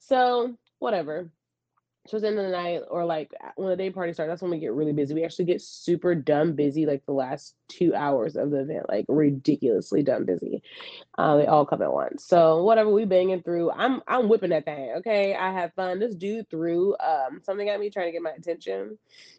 so 0.00 0.54
whatever 0.78 1.30
towards 2.08 2.22
the 2.22 2.28
end 2.28 2.38
of 2.38 2.44
the 2.44 2.50
night 2.50 2.82
or 2.90 3.04
like 3.04 3.32
when 3.56 3.70
the 3.70 3.76
day 3.76 3.90
party 3.90 4.12
starts, 4.12 4.30
that's 4.30 4.42
when 4.42 4.50
we 4.50 4.58
get 4.58 4.72
really 4.72 4.92
busy. 4.92 5.14
We 5.14 5.24
actually 5.24 5.46
get 5.46 5.62
super 5.62 6.14
dumb 6.14 6.52
busy 6.52 6.84
like 6.84 7.04
the 7.06 7.12
last 7.12 7.54
two 7.68 7.94
hours 7.94 8.36
of 8.36 8.50
the 8.50 8.60
event, 8.60 8.88
like 8.88 9.06
ridiculously 9.08 10.02
dumb 10.02 10.26
busy. 10.26 10.62
Uh, 11.16 11.36
they 11.36 11.46
all 11.46 11.64
come 11.64 11.80
at 11.80 11.92
once. 11.92 12.24
So 12.24 12.62
whatever 12.62 12.90
we 12.90 13.06
banging 13.06 13.42
through, 13.42 13.70
I'm 13.70 14.02
I'm 14.06 14.28
whipping 14.28 14.50
that 14.50 14.66
thing. 14.66 14.94
Okay, 14.98 15.34
I 15.34 15.52
have 15.52 15.72
fun. 15.74 15.98
This 15.98 16.14
dude 16.14 16.50
threw 16.50 16.94
um 16.98 17.40
something 17.42 17.68
at 17.68 17.80
me 17.80 17.90
trying 17.90 18.06
to 18.06 18.12
get 18.12 18.22
my 18.22 18.30
attention. 18.30 18.98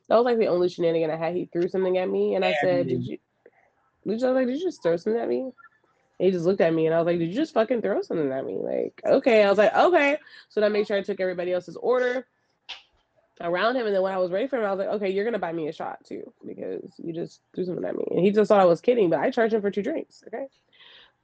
That 0.10 0.16
was 0.16 0.26
like 0.26 0.40
the 0.40 0.48
only 0.48 0.70
shenanigan 0.70 1.12
I 1.12 1.18
had. 1.18 1.36
He 1.36 1.46
threw 1.46 1.68
something 1.68 1.98
at 1.98 2.10
me, 2.10 2.36
and 2.36 2.44
I 2.44 2.56
said, 2.62 2.88
"Did 2.88 3.04
you?" 3.04 3.18
Did 4.08 4.22
you, 4.22 4.30
like, 4.30 4.46
did 4.46 4.60
you 4.60 4.66
just 4.66 4.84
throw 4.84 4.98
something 4.98 5.20
at 5.20 5.28
me? 5.28 5.50
He 6.20 6.32
just 6.32 6.46
looked 6.46 6.62
at 6.62 6.74
me 6.74 6.86
and 6.86 6.96
I 6.96 7.00
was 7.00 7.08
like, 7.08 7.20
Did 7.20 7.30
you 7.30 7.36
just 7.36 7.54
fucking 7.54 7.82
throw 7.82 8.02
something 8.02 8.32
at 8.32 8.46
me? 8.46 8.58
Like, 8.62 9.02
okay. 9.06 9.44
I 9.44 9.50
was 9.50 9.58
like, 9.58 9.74
Okay. 9.76 10.18
So 10.50 10.62
then 10.62 10.70
I 10.70 10.74
made 10.74 10.88
sure 10.88 10.98
I 10.98 11.02
took 11.02 11.20
everybody 11.20 11.52
else's 11.52 11.76
order 11.76 12.28
around 13.42 13.76
him. 13.76 13.86
And 13.86 13.96
then 13.96 14.02
when 14.02 14.14
I 14.14 14.18
was 14.18 14.32
ready 14.32 14.48
for 14.48 14.58
him, 14.58 14.66
I 14.66 14.72
was 14.72 14.80
like, 14.80 14.96
okay, 14.96 15.10
you're 15.10 15.26
gonna 15.26 15.40
buy 15.40 15.52
me 15.52 15.68
a 15.68 15.74
shot 15.74 16.04
too 16.06 16.32
because 16.46 16.82
you 16.98 17.14
just 17.14 17.42
threw 17.54 17.66
something 17.66 17.86
at 17.86 17.96
me. 17.96 18.06
And 18.12 18.20
he 18.20 18.32
just 18.32 18.50
thought 18.50 18.62
I 18.62 18.66
was 18.66 18.82
kidding, 18.82 19.10
but 19.10 19.20
I 19.20 19.30
charged 19.32 19.54
him 19.54 19.62
for 19.62 19.72
two 19.72 19.84
drinks. 19.84 20.24
Okay. 20.28 20.46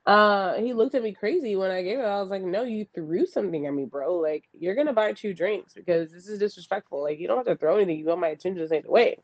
Uh, 0.04 0.56
he 0.56 0.74
looked 0.74 0.96
at 0.96 1.04
me 1.04 1.14
crazy 1.14 1.56
when 1.56 1.70
I 1.70 1.84
gave 1.84 2.00
it. 2.00 2.04
I 2.04 2.20
was 2.20 2.32
like, 2.32 2.42
no, 2.42 2.64
you 2.64 2.88
threw 2.96 3.28
something 3.28 3.68
at 3.68 3.74
me, 3.74 3.86
bro. 3.86 4.16
Like, 4.16 4.46
you're 4.52 4.74
gonna 4.74 4.94
buy 4.94 5.14
two 5.14 5.34
drinks 5.34 5.74
because 5.74 6.12
this 6.12 6.28
is 6.28 6.40
disrespectful. 6.40 7.04
Like, 7.04 7.20
you 7.20 7.28
don't 7.28 7.38
have 7.38 7.46
to 7.46 7.56
throw 7.56 7.76
anything. 7.76 8.00
You 8.00 8.06
got 8.06 8.20
my 8.20 8.30
attention 8.30 8.62
this 8.62 8.72
ain't 8.72 8.86
the 8.86 8.92
way. 8.92 9.18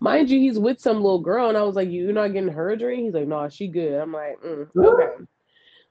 Mind 0.00 0.28
you, 0.28 0.38
he's 0.38 0.58
with 0.58 0.80
some 0.80 0.96
little 0.96 1.20
girl, 1.20 1.48
and 1.48 1.56
I 1.56 1.62
was 1.62 1.76
like, 1.76 1.90
you're 1.90 2.12
not 2.12 2.34
getting 2.34 2.52
her 2.52 2.70
a 2.70 2.78
drink. 2.78 3.04
He's 3.04 3.14
like, 3.14 3.26
no, 3.26 3.48
she 3.48 3.68
good. 3.68 3.94
I'm 4.00 4.12
like, 4.12 4.38
mm, 4.42 4.68
okay. 4.76 5.24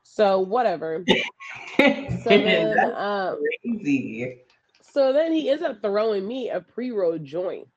So 0.04 0.40
whatever. 0.40 1.04
so 1.78 2.24
then, 2.26 2.94
um, 2.96 3.40
crazy. 3.64 4.44
So 4.92 5.14
then 5.14 5.32
he 5.32 5.50
ends 5.50 5.64
up 5.64 5.82
throwing 5.82 6.28
me 6.28 6.50
a 6.50 6.60
pre-roll 6.62 7.18
joint, 7.18 7.68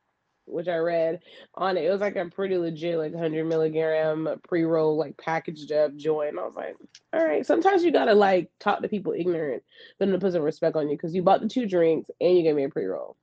which 0.46 0.66
I 0.68 0.76
read 0.76 1.20
on 1.54 1.76
it. 1.76 1.84
It 1.84 1.90
was 1.90 2.00
like 2.00 2.16
a 2.16 2.26
pretty 2.26 2.58
legit, 2.58 2.98
like 2.98 3.12
100 3.12 3.44
milligram 3.46 4.40
pre-roll, 4.48 4.96
like 4.96 5.16
packaged 5.16 5.70
up 5.70 5.94
joint. 5.96 6.38
I 6.38 6.42
was 6.42 6.56
like, 6.56 6.76
all 7.12 7.24
right. 7.24 7.46
Sometimes 7.46 7.84
you 7.84 7.92
gotta 7.92 8.14
like 8.14 8.50
talk 8.58 8.82
to 8.82 8.88
people 8.88 9.12
ignorant, 9.12 9.62
but 9.98 10.06
to 10.06 10.18
put 10.18 10.32
some 10.32 10.42
respect 10.42 10.76
on 10.76 10.88
you 10.88 10.96
because 10.96 11.14
you 11.14 11.22
bought 11.22 11.40
the 11.40 11.48
two 11.48 11.66
drinks 11.66 12.10
and 12.20 12.36
you 12.36 12.42
gave 12.42 12.56
me 12.56 12.64
a 12.64 12.68
pre-roll. 12.68 13.16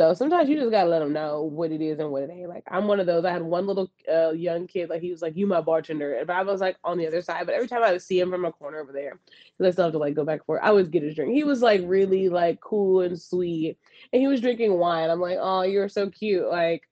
So 0.00 0.14
sometimes 0.14 0.48
you 0.48 0.56
just 0.56 0.70
gotta 0.70 0.88
let 0.88 1.00
them 1.00 1.12
know 1.12 1.42
what 1.42 1.72
it 1.72 1.82
is 1.82 1.98
and 1.98 2.10
what 2.10 2.22
it 2.22 2.30
ain't. 2.30 2.48
Like 2.48 2.62
I'm 2.70 2.88
one 2.88 3.00
of 3.00 3.06
those. 3.06 3.26
I 3.26 3.32
had 3.32 3.42
one 3.42 3.66
little 3.66 3.92
uh, 4.10 4.30
young 4.30 4.66
kid, 4.66 4.88
like 4.88 5.02
he 5.02 5.10
was 5.10 5.20
like, 5.20 5.36
"You 5.36 5.46
my 5.46 5.60
bartender," 5.60 6.24
but 6.26 6.34
I 6.34 6.42
was 6.42 6.62
like 6.62 6.78
on 6.82 6.96
the 6.96 7.06
other 7.06 7.20
side. 7.20 7.44
But 7.44 7.54
every 7.54 7.68
time 7.68 7.82
I 7.82 7.92
would 7.92 8.00
see 8.00 8.18
him 8.18 8.30
from 8.30 8.46
a 8.46 8.52
corner 8.52 8.78
over 8.80 8.92
there, 8.92 9.20
because 9.58 9.70
I 9.70 9.72
still 9.72 9.84
have 9.84 9.92
to 9.92 9.98
like 9.98 10.14
go 10.14 10.24
back 10.24 10.46
for, 10.46 10.56
it, 10.56 10.62
I 10.64 10.70
would 10.72 10.90
get 10.90 11.02
his 11.02 11.14
drink. 11.14 11.34
He 11.34 11.44
was 11.44 11.60
like 11.60 11.82
really 11.84 12.30
like 12.30 12.62
cool 12.62 13.02
and 13.02 13.20
sweet, 13.20 13.76
and 14.10 14.22
he 14.22 14.26
was 14.26 14.40
drinking 14.40 14.78
wine. 14.78 15.10
I'm 15.10 15.20
like, 15.20 15.36
"Oh, 15.38 15.64
you're 15.64 15.90
so 15.90 16.08
cute!" 16.08 16.48
Like 16.48 16.88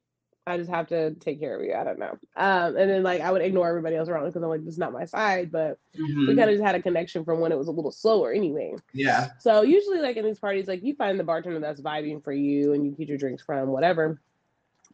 I 0.49 0.57
just 0.57 0.71
have 0.71 0.89
to 0.89 1.15
take 1.15 1.41
care 1.41 1.59
of 1.59 1.65
you. 1.65 1.75
I 1.75 1.85
don't 1.85 1.99
know. 1.99 2.19
Um, 2.37 2.77
and 2.77 2.91
then 2.91 3.03
like 3.03 3.21
I 3.21 3.31
would 3.31 3.43
ignore 3.43 3.69
everybody 3.69 3.97
else 3.97 4.09
around 4.09 4.25
because 4.25 4.43
I'm 4.43 4.49
like, 4.49 4.65
this 4.65 4.75
is 4.75 4.79
not 4.79 4.93
my 4.93 5.05
side. 5.05 5.53
But 5.53 5.79
mm-hmm. 5.99 6.27
we 6.27 6.37
kind 6.37 6.51
of 6.51 6.57
just 6.57 6.65
had 6.65 6.75
a 6.75 6.83
connection 6.83 7.25
from 7.25 7.41
when 7.41 7.53
it 7.53 7.59
was 7.59 7.69
a 7.69 7.73
little 7.73 7.93
slower 7.93 8.33
anyway. 8.33 8.75
Yeah. 8.93 9.29
So 9.39 9.63
usually 9.63 10.01
like 10.01 10.17
in 10.17 10.25
these 10.25 10.39
parties, 10.39 10.67
like 10.67 10.83
you 10.83 10.95
find 10.95 11.19
the 11.19 11.25
bartender 11.25 11.61
that's 11.61 11.81
vibing 11.81 12.23
for 12.25 12.33
you 12.33 12.73
and 12.73 12.85
you 12.85 12.93
get 12.93 13.09
your 13.09 13.19
drinks 13.19 13.43
from 13.43 13.69
whatever. 13.69 14.21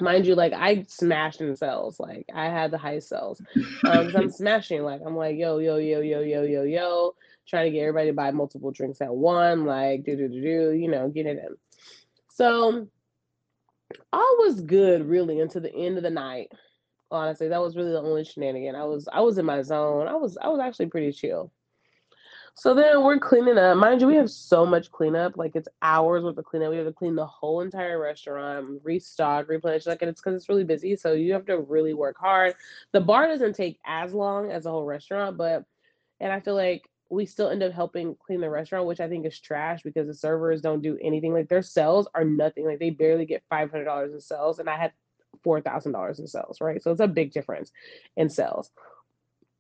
Mind 0.01 0.27
you, 0.27 0.35
like 0.35 0.53
I 0.53 0.85
smashed 0.89 1.41
in 1.41 1.55
sales. 1.55 2.01
Like 2.01 2.27
I 2.35 2.47
had 2.47 2.73
the 2.73 2.79
highest 2.79 3.09
sales. 3.09 3.41
Um, 3.87 4.13
I'm 4.17 4.31
smashing. 4.33 4.83
Like 4.83 5.03
I'm 5.07 5.17
like, 5.17 5.37
yo, 5.37 5.59
yo, 5.59 5.77
yo, 5.77 6.01
yo, 6.01 6.21
yo, 6.21 6.43
yo, 6.43 6.63
yo, 6.65 7.15
trying 7.47 7.67
to 7.67 7.71
get 7.71 7.83
everybody 7.83 8.09
to 8.09 8.15
buy 8.15 8.31
multiple 8.33 8.73
drinks 8.73 9.01
at 9.01 9.15
one, 9.15 9.67
like 9.67 10.05
do 10.05 10.17
do 10.17 10.29
do 10.29 10.41
do, 10.41 10.71
you 10.73 10.89
know, 10.89 11.09
get 11.09 11.27
it 11.27 11.39
in. 11.39 11.55
So 12.31 12.89
all 14.13 14.37
was 14.39 14.61
good 14.61 15.07
really 15.07 15.41
until 15.41 15.61
the 15.61 15.75
end 15.75 15.97
of 15.97 16.03
the 16.03 16.11
night. 16.11 16.53
Honestly, 17.11 17.49
that 17.49 17.61
was 17.61 17.77
really 17.77 17.93
the 17.93 18.01
only 18.01 18.25
shenanigan. 18.25 18.75
I 18.75 18.85
was 18.85 19.09
I 19.13 19.21
was 19.21 19.39
in 19.39 19.45
my 19.45 19.63
zone. 19.63 20.09
I 20.09 20.15
was 20.15 20.37
I 20.41 20.49
was 20.49 20.61
actually 20.61 20.87
pretty 20.87 21.13
chill. 21.13 21.53
So 22.57 22.73
then 22.73 23.03
we're 23.03 23.19
cleaning 23.19 23.59
up. 23.59 23.77
Mind 23.77 24.01
you, 24.01 24.07
we 24.07 24.15
have 24.15 24.31
so 24.31 24.65
much 24.65 24.91
cleanup. 24.93 25.37
Like 25.37 25.57
it's 25.57 25.69
hours 25.83 26.23
worth 26.23 26.39
of 26.39 26.45
cleanup. 26.45 26.71
We 26.71 26.77
have 26.77 26.87
to 26.87 26.93
clean 26.93 27.17
the 27.17 27.27
whole 27.27 27.63
entire 27.63 28.01
restaurant, 28.01 28.81
restock, 28.85 29.49
replenish. 29.49 29.87
Like 29.87 30.03
and 30.03 30.09
it's 30.09 30.21
because 30.21 30.37
it's 30.37 30.49
really 30.49 30.65
busy. 30.65 30.95
So 30.95 31.13
you 31.13 31.33
have 31.33 31.47
to 31.47 31.59
really 31.59 31.95
work 31.95 32.17
hard. 32.17 32.55
The 32.93 33.01
bar 33.01 33.27
doesn't 33.27 33.55
take 33.55 33.81
as 33.85 34.15
long 34.15 34.53
as 34.53 34.65
the 34.65 34.71
whole 34.71 34.85
restaurant, 34.85 35.37
but 35.37 35.65
and 36.21 36.33
I 36.33 36.41
feel 36.41 36.55
like 36.55 36.89
we 37.11 37.27
still 37.27 37.51
end 37.51 37.63
up 37.63 37.73
helping 37.73 38.17
clean 38.17 38.41
the 38.41 38.51
restaurant, 38.51 38.87
which 38.87 39.01
I 39.01 39.09
think 39.09 39.27
is 39.27 39.39
trash 39.39 39.83
because 39.83 40.07
the 40.07 40.15
servers 40.15 40.61
don't 40.61 40.83
do 40.83 40.99
anything. 41.03 41.33
Like 41.33 41.49
their 41.49 41.63
sales 41.63 42.09
are 42.15 42.25
nothing. 42.25 42.65
Like 42.65 42.79
they 42.79 42.91
barely 42.91 43.27
get 43.27 43.43
five 43.49 43.71
hundred 43.71 43.85
dollars 43.85 44.13
in 44.13 44.21
sales, 44.21 44.59
and 44.59 44.69
I 44.69 44.77
had 44.77 44.93
four 45.43 45.61
thousand 45.61 45.93
dollars 45.93 46.19
in 46.19 46.27
sales, 46.27 46.61
right? 46.61 46.83
So 46.83 46.91
it's 46.91 47.01
a 47.01 47.09
big 47.09 47.33
difference 47.33 47.73
in 48.17 48.29
sales. 48.29 48.71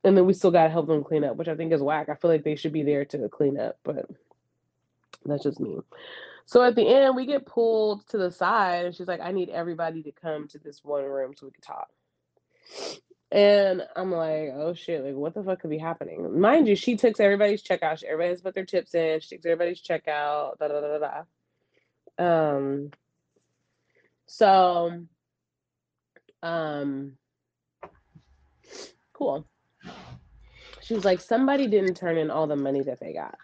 And 0.03 0.17
then 0.17 0.27
we 0.27 0.33
still 0.35 0.51
gotta 0.51 0.71
help 0.71 0.87
them 0.87 1.05
clean 1.05 1.25
up, 1.25 1.37
which 1.37 1.49
I 1.49 1.55
think 1.55 1.73
is 1.73 1.81
whack. 1.81 2.09
I 2.09 2.15
feel 2.15 2.31
like 2.31 2.45
they 2.45 2.57
should 2.57 2.73
be 2.73 2.83
there 2.83 3.05
to 3.07 3.29
clean 3.29 3.59
up, 3.59 3.79
but 3.85 4.09
that's 5.25 5.45
just 5.45 5.61
me. 5.61 5.79
So 6.47 6.63
at 6.63 6.75
the 6.75 6.87
end, 6.87 7.17
we 7.17 7.25
get 7.25 7.47
pulled 7.47 8.07
to 8.09 8.19
the 8.19 8.31
side, 8.31 8.85
and 8.85 8.95
she's 8.95 9.09
like, 9.09 9.21
"I 9.21 9.33
need 9.33 9.49
everybody 9.49 10.03
to 10.03 10.13
come 10.13 10.47
to 10.49 10.59
this 10.59 10.85
one 10.85 11.05
room 11.05 11.35
so 11.35 11.47
we 11.47 11.53
can 11.53 11.63
talk." 11.63 11.89
And 13.35 13.83
I'm 13.97 14.13
like, 14.13 14.53
oh 14.55 14.75
shit, 14.75 15.05
like 15.05 15.17
what 15.17 15.35
the 15.35 15.43
fuck 15.43 15.61
could 15.61 15.71
be 15.71 15.77
happening? 15.77 16.41
Mind 16.41 16.69
you, 16.69 16.77
she 16.77 16.97
takes 16.97 17.19
everybody's 17.19 17.65
checkout. 17.65 18.05
Everybody 18.05 18.29
has 18.29 18.41
put 18.41 18.55
their 18.55 18.65
tips 18.65 18.95
in. 18.95 19.19
She 19.19 19.31
takes 19.31 19.45
everybody's 19.45 19.83
checkout. 19.83 20.57
Da 20.61 20.69
da 20.69 20.81
da 20.81 20.99
da. 20.99 21.25
da. 22.17 22.55
Um. 22.57 22.91
So. 24.27 25.03
Um. 26.45 27.15
Cool. 29.13 29.45
She 30.83 30.95
was 30.95 31.05
like, 31.05 31.21
somebody 31.21 31.67
didn't 31.67 31.97
turn 31.97 32.17
in 32.17 32.31
all 32.31 32.47
the 32.47 32.55
money 32.55 32.83
that 32.83 33.01
they 33.01 33.15
got. 33.15 33.37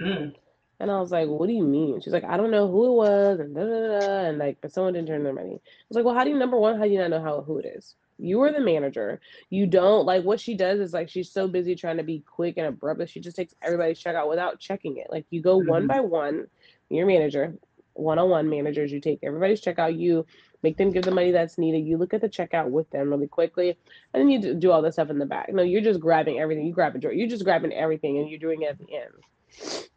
Mm. 0.00 0.34
And 0.80 0.90
I 0.90 0.98
was 0.98 1.12
like, 1.12 1.28
what 1.28 1.46
do 1.46 1.52
you 1.52 1.62
mean? 1.62 2.00
She's 2.00 2.12
like, 2.12 2.24
I 2.24 2.36
don't 2.36 2.50
know 2.50 2.68
who 2.68 2.86
it 2.86 2.96
was, 2.96 3.38
and 3.38 3.54
da 3.54 3.62
da 3.62 4.00
da, 4.00 4.28
and 4.28 4.38
like, 4.38 4.58
but 4.60 4.72
someone 4.72 4.94
didn't 4.94 5.06
turn 5.06 5.22
their 5.22 5.32
money. 5.32 5.54
I 5.54 5.84
was 5.88 5.94
like, 5.96 6.04
well, 6.04 6.14
how 6.14 6.24
do 6.24 6.30
you 6.30 6.38
number 6.38 6.58
one? 6.58 6.76
How 6.76 6.84
do 6.86 6.90
you 6.90 6.98
not 6.98 7.10
know 7.10 7.22
how 7.22 7.42
who 7.42 7.58
it 7.58 7.66
is? 7.66 7.94
You 8.22 8.40
are 8.42 8.52
the 8.52 8.60
manager. 8.60 9.20
You 9.50 9.66
don't 9.66 10.06
like 10.06 10.22
what 10.24 10.40
she 10.40 10.54
does 10.54 10.80
is 10.80 10.92
like 10.92 11.08
she's 11.08 11.30
so 11.30 11.48
busy 11.48 11.74
trying 11.74 11.96
to 11.96 12.02
be 12.02 12.20
quick 12.20 12.56
and 12.56 12.66
abrupt 12.66 12.98
that 13.00 13.10
she 13.10 13.20
just 13.20 13.36
takes 13.36 13.54
everybody's 13.62 14.02
checkout 14.02 14.28
without 14.28 14.60
checking 14.60 14.96
it. 14.98 15.08
Like 15.10 15.26
you 15.30 15.42
go 15.42 15.58
mm-hmm. 15.58 15.68
one 15.68 15.86
by 15.86 16.00
one, 16.00 16.46
your 16.88 17.06
manager, 17.06 17.54
one 17.94 18.18
on 18.18 18.30
one 18.30 18.48
managers, 18.48 18.92
you 18.92 19.00
take 19.00 19.18
everybody's 19.22 19.60
checkout, 19.60 19.98
you 19.98 20.24
make 20.62 20.76
them 20.76 20.92
give 20.92 21.04
the 21.04 21.10
money 21.10 21.32
that's 21.32 21.58
needed. 21.58 21.80
You 21.80 21.96
look 21.96 22.14
at 22.14 22.20
the 22.20 22.28
checkout 22.28 22.70
with 22.70 22.88
them 22.90 23.10
really 23.10 23.26
quickly, 23.26 23.76
and 24.14 24.20
then 24.20 24.28
you 24.28 24.54
do 24.54 24.70
all 24.70 24.82
the 24.82 24.92
stuff 24.92 25.10
in 25.10 25.18
the 25.18 25.26
back. 25.26 25.52
No, 25.52 25.62
you're 25.62 25.80
just 25.80 26.00
grabbing 26.00 26.38
everything. 26.38 26.64
You 26.64 26.72
grab 26.72 26.94
a 26.94 26.98
drawer. 26.98 27.12
You're 27.12 27.28
just 27.28 27.44
grabbing 27.44 27.72
everything, 27.72 28.18
and 28.18 28.30
you're 28.30 28.38
doing 28.38 28.62
it 28.62 28.70
at 28.70 28.78
the 28.78 28.94
end. 28.94 29.90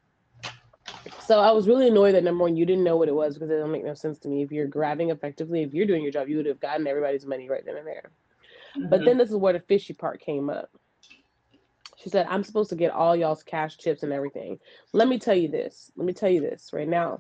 So 1.22 1.40
I 1.40 1.52
was 1.52 1.68
really 1.68 1.88
annoyed 1.88 2.16
that 2.16 2.24
number 2.24 2.44
one, 2.44 2.56
you 2.56 2.66
didn't 2.66 2.84
know 2.84 2.98
what 2.98 3.08
it 3.08 3.16
was 3.16 3.36
because 3.36 3.50
it 3.50 3.58
don't 3.58 3.72
make 3.72 3.86
no 3.86 3.94
sense 3.94 4.20
to 4.20 4.28
me. 4.28 4.42
If 4.44 4.52
you're 4.52 4.68
grabbing 4.68 5.10
effectively, 5.10 5.64
if 5.64 5.74
you're 5.74 5.86
doing 5.86 6.04
your 6.04 6.12
job, 6.12 6.28
you 6.28 6.38
would 6.38 6.46
have 6.46 6.60
gotten 6.60 6.88
everybody's 6.88 7.26
money 7.26 7.50
right 7.50 7.66
then 7.66 7.78
and 7.78 7.88
there. 7.88 8.12
Mm-hmm. 8.78 8.90
But 8.90 9.06
then 9.06 9.18
this 9.18 9.30
is 9.30 9.36
where 9.36 9.54
the 9.54 9.60
fishy 9.60 9.94
part 9.94 10.20
came 10.20 10.50
up. 10.50 10.70
She 11.98 12.10
said, 12.10 12.28
I'm 12.30 12.44
supposed 12.44 12.70
to 12.70 12.76
get 12.76 12.92
all 12.92 13.16
y'all's 13.16 13.44
cash 13.44 13.78
chips 13.78 14.04
and 14.04 14.14
everything. 14.14 14.60
Let 14.94 15.08
me 15.08 15.18
tell 15.18 15.36
you 15.36 15.48
this. 15.48 15.92
Let 15.96 16.06
me 16.06 16.14
tell 16.14 16.30
you 16.30 16.42
this 16.42 16.72
right 16.72 16.88
now. 16.88 17.20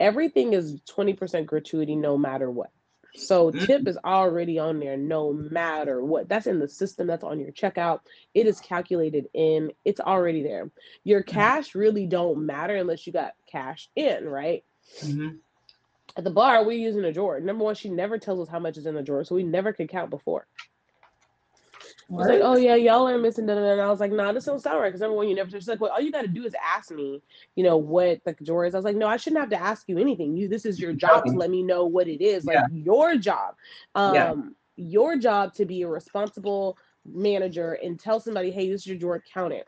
Everything 0.00 0.52
is 0.52 0.80
20% 0.94 1.46
gratuity 1.46 1.96
no 1.96 2.18
matter 2.18 2.50
what. 2.50 2.70
So 3.16 3.50
tip 3.50 3.86
is 3.86 3.96
already 4.04 4.58
on 4.58 4.80
there 4.80 4.96
no 4.96 5.32
matter 5.32 6.04
what. 6.04 6.28
That's 6.28 6.46
in 6.46 6.58
the 6.58 6.68
system, 6.68 7.06
that's 7.06 7.24
on 7.24 7.38
your 7.38 7.52
checkout. 7.52 8.00
It 8.34 8.46
is 8.46 8.60
calculated 8.60 9.28
in, 9.34 9.72
it's 9.84 10.00
already 10.00 10.42
there. 10.42 10.70
Your 11.04 11.22
mm-hmm. 11.22 11.34
cash 11.34 11.74
really 11.74 12.06
don't 12.06 12.44
matter 12.44 12.74
unless 12.76 13.06
you 13.06 13.12
got 13.12 13.34
cash 13.50 13.88
in, 13.94 14.24
right? 14.24 14.64
Mm-hmm. 15.00 15.36
At 16.16 16.24
the 16.24 16.30
bar, 16.30 16.64
we're 16.64 16.72
using 16.72 17.04
a 17.04 17.12
drawer. 17.12 17.40
Number 17.40 17.64
one, 17.64 17.74
she 17.74 17.88
never 17.88 18.18
tells 18.18 18.40
us 18.40 18.48
how 18.48 18.58
much 18.58 18.76
is 18.76 18.86
in 18.86 18.94
the 18.94 19.02
drawer, 19.02 19.24
so 19.24 19.34
we 19.34 19.42
never 19.42 19.72
could 19.72 19.88
count 19.88 20.10
before. 20.10 20.46
It's 22.10 22.28
like, 22.28 22.40
oh 22.42 22.56
yeah, 22.56 22.74
y'all 22.74 23.08
are 23.08 23.18
missing. 23.18 23.46
Da, 23.46 23.54
da, 23.54 23.60
da. 23.60 23.72
And 23.72 23.80
I 23.80 23.90
was 23.90 24.00
like, 24.00 24.12
nah, 24.12 24.32
this 24.32 24.44
don't 24.44 24.60
sound 24.60 24.80
right. 24.80 24.88
Because 24.88 25.00
number 25.00 25.16
one, 25.16 25.28
you 25.28 25.34
never. 25.34 25.50
She's 25.50 25.68
like, 25.68 25.80
well, 25.80 25.90
all 25.90 26.00
you 26.00 26.12
got 26.12 26.22
to 26.22 26.28
do 26.28 26.44
is 26.44 26.54
ask 26.62 26.90
me, 26.90 27.22
you 27.56 27.64
know, 27.64 27.76
what 27.76 28.22
the 28.24 28.34
drawer 28.44 28.66
is. 28.66 28.74
I 28.74 28.78
was 28.78 28.84
like, 28.84 28.96
no, 28.96 29.06
I 29.06 29.16
shouldn't 29.16 29.40
have 29.40 29.50
to 29.50 29.60
ask 29.60 29.88
you 29.88 29.98
anything. 29.98 30.36
You, 30.36 30.48
this 30.48 30.66
is 30.66 30.78
your 30.78 30.92
job 30.92 31.24
to 31.24 31.32
let 31.32 31.50
me 31.50 31.62
know 31.62 31.86
what 31.86 32.06
it 32.08 32.22
is. 32.22 32.44
Like 32.44 32.56
yeah. 32.56 32.66
your 32.70 33.16
job, 33.16 33.54
um, 33.94 34.14
yeah. 34.14 34.34
your 34.76 35.16
job 35.16 35.54
to 35.54 35.64
be 35.64 35.82
a 35.82 35.88
responsible 35.88 36.76
manager 37.06 37.78
and 37.82 37.98
tell 37.98 38.20
somebody, 38.20 38.50
hey, 38.50 38.70
this 38.70 38.82
is 38.82 38.86
your 38.86 38.96
drawer, 38.96 39.22
count 39.32 39.52
it. 39.52 39.66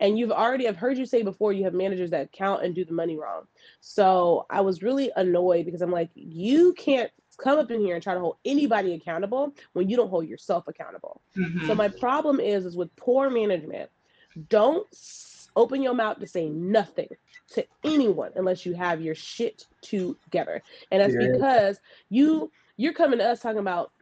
And 0.00 0.18
you've 0.18 0.32
already, 0.32 0.66
I've 0.66 0.76
heard 0.76 0.98
you 0.98 1.06
say 1.06 1.22
before, 1.22 1.52
you 1.52 1.64
have 1.64 1.74
managers 1.74 2.10
that 2.10 2.32
count 2.32 2.64
and 2.64 2.74
do 2.74 2.84
the 2.84 2.92
money 2.92 3.16
wrong. 3.16 3.42
So 3.80 4.44
I 4.50 4.60
was 4.60 4.82
really 4.82 5.10
annoyed 5.16 5.66
because 5.66 5.82
I'm 5.82 5.92
like, 5.92 6.10
you 6.14 6.72
can't 6.74 7.10
come 7.34 7.58
up 7.58 7.70
in 7.70 7.80
here 7.80 7.94
and 7.94 8.02
try 8.02 8.14
to 8.14 8.20
hold 8.20 8.36
anybody 8.44 8.94
accountable 8.94 9.54
when 9.72 9.88
you 9.88 9.96
don't 9.96 10.10
hold 10.10 10.26
yourself 10.26 10.68
accountable. 10.68 11.20
Mm-hmm. 11.36 11.66
So 11.66 11.74
my 11.74 11.88
problem 11.88 12.40
is 12.40 12.64
is 12.64 12.76
with 12.76 12.94
poor 12.96 13.30
management, 13.30 13.90
don't 14.48 14.86
open 15.56 15.82
your 15.82 15.94
mouth 15.94 16.18
to 16.18 16.26
say 16.26 16.48
nothing 16.48 17.08
to 17.52 17.64
anyone 17.84 18.32
unless 18.36 18.66
you 18.66 18.74
have 18.74 19.00
your 19.00 19.14
shit 19.14 19.66
together. 19.82 20.62
And 20.90 21.00
that's 21.00 21.14
yeah. 21.14 21.32
because 21.32 21.80
you 22.10 22.50
you're 22.76 22.92
coming 22.92 23.18
to 23.20 23.24
us 23.24 23.40
talking 23.40 23.60
about 23.60 23.92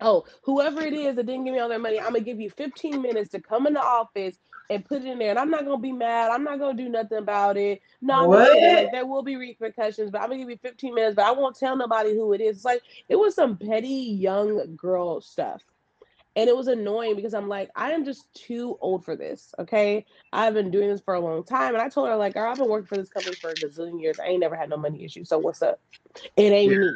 oh, 0.00 0.24
whoever 0.42 0.82
it 0.82 0.94
is 0.94 1.16
that 1.16 1.26
didn't 1.26 1.44
give 1.44 1.54
me 1.54 1.60
all 1.60 1.68
their 1.68 1.78
money, 1.78 1.98
I'm 1.98 2.06
gonna 2.06 2.20
give 2.20 2.40
you 2.40 2.50
15 2.50 3.00
minutes 3.00 3.30
to 3.32 3.40
come 3.40 3.66
in 3.66 3.74
the 3.74 3.82
office 3.82 4.36
and 4.70 4.84
put 4.84 5.02
it 5.02 5.06
in 5.08 5.18
there. 5.18 5.30
And 5.30 5.38
I'm 5.38 5.50
not 5.50 5.64
gonna 5.64 5.78
be 5.78 5.92
mad. 5.92 6.30
I'm 6.30 6.44
not 6.44 6.58
gonna 6.58 6.76
do 6.76 6.88
nothing 6.88 7.18
about 7.18 7.56
it. 7.56 7.82
No, 8.00 8.30
there 8.30 9.06
will 9.06 9.22
be 9.22 9.36
repercussions, 9.36 10.10
but 10.10 10.20
I'm 10.20 10.28
gonna 10.28 10.38
give 10.38 10.50
you 10.50 10.58
15 10.58 10.94
minutes, 10.94 11.16
but 11.16 11.26
I 11.26 11.32
won't 11.32 11.58
tell 11.58 11.76
nobody 11.76 12.14
who 12.14 12.32
it 12.32 12.40
is. 12.40 12.56
It's 12.56 12.64
like 12.64 12.82
it 13.08 13.16
was 13.16 13.34
some 13.34 13.56
petty 13.56 13.88
young 13.88 14.76
girl 14.76 15.20
stuff. 15.20 15.62
And 16.34 16.48
it 16.48 16.56
was 16.56 16.66
annoying 16.66 17.14
because 17.14 17.34
I'm 17.34 17.48
like, 17.48 17.70
I 17.76 17.90
am 17.92 18.06
just 18.06 18.32
too 18.32 18.78
old 18.80 19.04
for 19.04 19.16
this. 19.16 19.54
Okay. 19.58 20.06
I've 20.32 20.54
been 20.54 20.70
doing 20.70 20.88
this 20.88 21.02
for 21.02 21.12
a 21.12 21.20
long 21.20 21.44
time. 21.44 21.74
And 21.74 21.82
I 21.82 21.90
told 21.90 22.08
her, 22.08 22.16
like, 22.16 22.38
I've 22.38 22.56
been 22.56 22.70
working 22.70 22.86
for 22.86 22.96
this 22.96 23.10
company 23.10 23.36
for 23.36 23.50
a 23.50 23.54
gazillion 23.54 24.00
years. 24.00 24.18
I 24.18 24.28
ain't 24.28 24.40
never 24.40 24.56
had 24.56 24.70
no 24.70 24.78
money 24.78 25.04
issues. 25.04 25.28
So 25.28 25.36
what's 25.36 25.60
up? 25.60 25.78
It 26.36 26.52
ain't 26.52 26.72
yeah. 26.72 26.78
me 26.78 26.94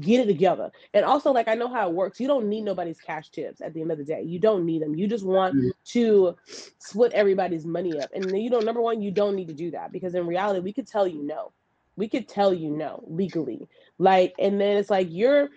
get 0.00 0.20
it 0.20 0.26
together. 0.26 0.70
And 0.94 1.04
also, 1.04 1.32
like 1.32 1.48
I 1.48 1.54
know 1.54 1.68
how 1.68 1.88
it 1.88 1.94
works. 1.94 2.20
You 2.20 2.26
don't 2.26 2.48
need 2.48 2.62
nobody's 2.62 3.00
cash 3.00 3.30
tips 3.30 3.60
at 3.60 3.74
the 3.74 3.80
end 3.80 3.90
of 3.90 3.98
the 3.98 4.04
day. 4.04 4.22
You 4.22 4.38
don't 4.38 4.64
need 4.64 4.82
them. 4.82 4.94
You 4.94 5.06
just 5.06 5.24
want 5.24 5.54
mm-hmm. 5.54 5.68
to 5.86 6.36
split 6.78 7.12
everybody's 7.12 7.66
money 7.66 8.00
up. 8.00 8.10
And 8.14 8.30
you 8.40 8.50
know, 8.50 8.60
number 8.60 8.80
one, 8.80 9.02
you 9.02 9.10
don't 9.10 9.36
need 9.36 9.48
to 9.48 9.54
do 9.54 9.70
that 9.72 9.92
because 9.92 10.14
in 10.14 10.26
reality, 10.26 10.60
we 10.60 10.72
could 10.72 10.86
tell 10.86 11.06
you 11.06 11.22
no. 11.22 11.52
We 11.96 12.08
could 12.08 12.28
tell 12.28 12.54
you 12.54 12.70
no 12.70 13.02
legally. 13.08 13.68
Like, 13.98 14.34
and 14.38 14.60
then 14.60 14.76
it's 14.76 14.90
like 14.90 15.08
you're 15.10 15.48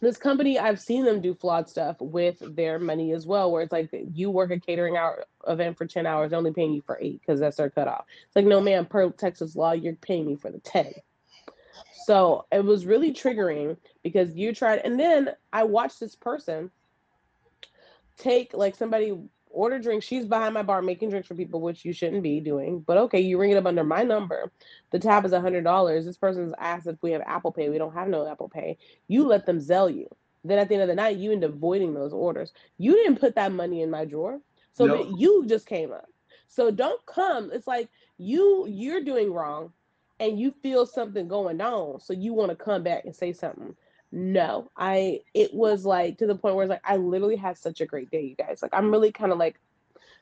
this 0.00 0.16
company 0.16 0.58
i've 0.58 0.80
seen 0.80 1.04
them 1.04 1.20
do 1.20 1.34
flawed 1.34 1.68
stuff 1.68 1.96
with 2.00 2.42
their 2.56 2.78
money 2.78 3.12
as 3.12 3.26
well 3.26 3.52
where 3.52 3.62
it's 3.62 3.72
like 3.72 3.90
you 4.14 4.30
work 4.30 4.50
a 4.50 4.58
catering 4.58 4.96
hour 4.96 5.24
event 5.46 5.76
for 5.76 5.86
10 5.86 6.06
hours 6.06 6.32
only 6.32 6.52
paying 6.52 6.72
you 6.72 6.82
for 6.82 6.98
eight 7.00 7.20
because 7.20 7.38
that's 7.38 7.58
their 7.58 7.70
cutoff 7.70 8.04
it's 8.26 8.36
like 8.36 8.46
no 8.46 8.60
man 8.60 8.86
per 8.86 9.10
texas 9.10 9.54
law 9.54 9.72
you're 9.72 9.94
paying 9.96 10.26
me 10.26 10.36
for 10.36 10.50
the 10.50 10.58
10 10.60 10.92
so 12.10 12.44
it 12.50 12.64
was 12.64 12.86
really 12.86 13.12
triggering 13.12 13.76
because 14.02 14.34
you 14.34 14.52
tried, 14.52 14.80
and 14.80 14.98
then 14.98 15.30
I 15.52 15.62
watched 15.62 16.00
this 16.00 16.16
person 16.16 16.68
take 18.16 18.52
like 18.52 18.74
somebody 18.74 19.16
order 19.48 19.78
drinks. 19.78 20.06
She's 20.06 20.26
behind 20.26 20.54
my 20.54 20.64
bar 20.64 20.82
making 20.82 21.10
drinks 21.10 21.28
for 21.28 21.36
people, 21.36 21.60
which 21.60 21.84
you 21.84 21.92
shouldn't 21.92 22.24
be 22.24 22.40
doing. 22.40 22.80
But 22.80 22.96
okay, 22.96 23.20
you 23.20 23.38
ring 23.38 23.52
it 23.52 23.58
up 23.58 23.66
under 23.66 23.84
my 23.84 24.02
number. 24.02 24.50
The 24.90 24.98
tab 24.98 25.24
is 25.24 25.30
a 25.30 25.40
hundred 25.40 25.62
dollars. 25.62 26.04
This 26.04 26.16
person's 26.16 26.52
asked 26.58 26.88
if 26.88 27.00
we 27.00 27.12
have 27.12 27.22
Apple 27.26 27.52
Pay. 27.52 27.68
We 27.68 27.78
don't 27.78 27.94
have 27.94 28.08
no 28.08 28.26
Apple 28.26 28.48
Pay. 28.48 28.76
You 29.06 29.28
let 29.28 29.46
them 29.46 29.60
Zelle 29.60 29.94
you. 29.96 30.08
Then 30.42 30.58
at 30.58 30.68
the 30.68 30.74
end 30.74 30.82
of 30.82 30.88
the 30.88 30.96
night, 30.96 31.16
you 31.16 31.30
end 31.30 31.44
up 31.44 31.54
voiding 31.54 31.94
those 31.94 32.12
orders. 32.12 32.52
You 32.76 32.96
didn't 32.96 33.20
put 33.20 33.36
that 33.36 33.52
money 33.52 33.82
in 33.82 33.90
my 33.90 34.04
drawer, 34.04 34.40
so 34.72 34.84
nope. 34.84 35.14
you 35.16 35.46
just 35.46 35.64
came 35.64 35.92
up. 35.92 36.08
So 36.48 36.72
don't 36.72 37.06
come. 37.06 37.52
It's 37.52 37.68
like 37.68 37.88
you 38.18 38.66
you're 38.68 39.04
doing 39.04 39.32
wrong 39.32 39.72
and 40.20 40.38
you 40.38 40.54
feel 40.62 40.86
something 40.86 41.26
going 41.26 41.60
on 41.60 41.98
so 42.00 42.12
you 42.12 42.32
want 42.32 42.50
to 42.50 42.56
come 42.56 42.82
back 42.82 43.04
and 43.04 43.16
say 43.16 43.32
something. 43.32 43.74
No 44.12 44.70
i 44.76 45.20
it 45.34 45.52
was 45.54 45.84
like 45.84 46.18
to 46.18 46.26
the 46.26 46.34
point 46.34 46.54
where 46.54 46.64
it's 46.64 46.70
like 46.70 46.80
i 46.84 46.96
literally 46.96 47.36
had 47.36 47.56
such 47.56 47.80
a 47.80 47.86
great 47.86 48.10
day 48.10 48.22
you 48.22 48.36
guys. 48.36 48.60
Like 48.62 48.74
i'm 48.74 48.90
really 48.90 49.12
kind 49.12 49.32
of 49.32 49.38
like 49.38 49.58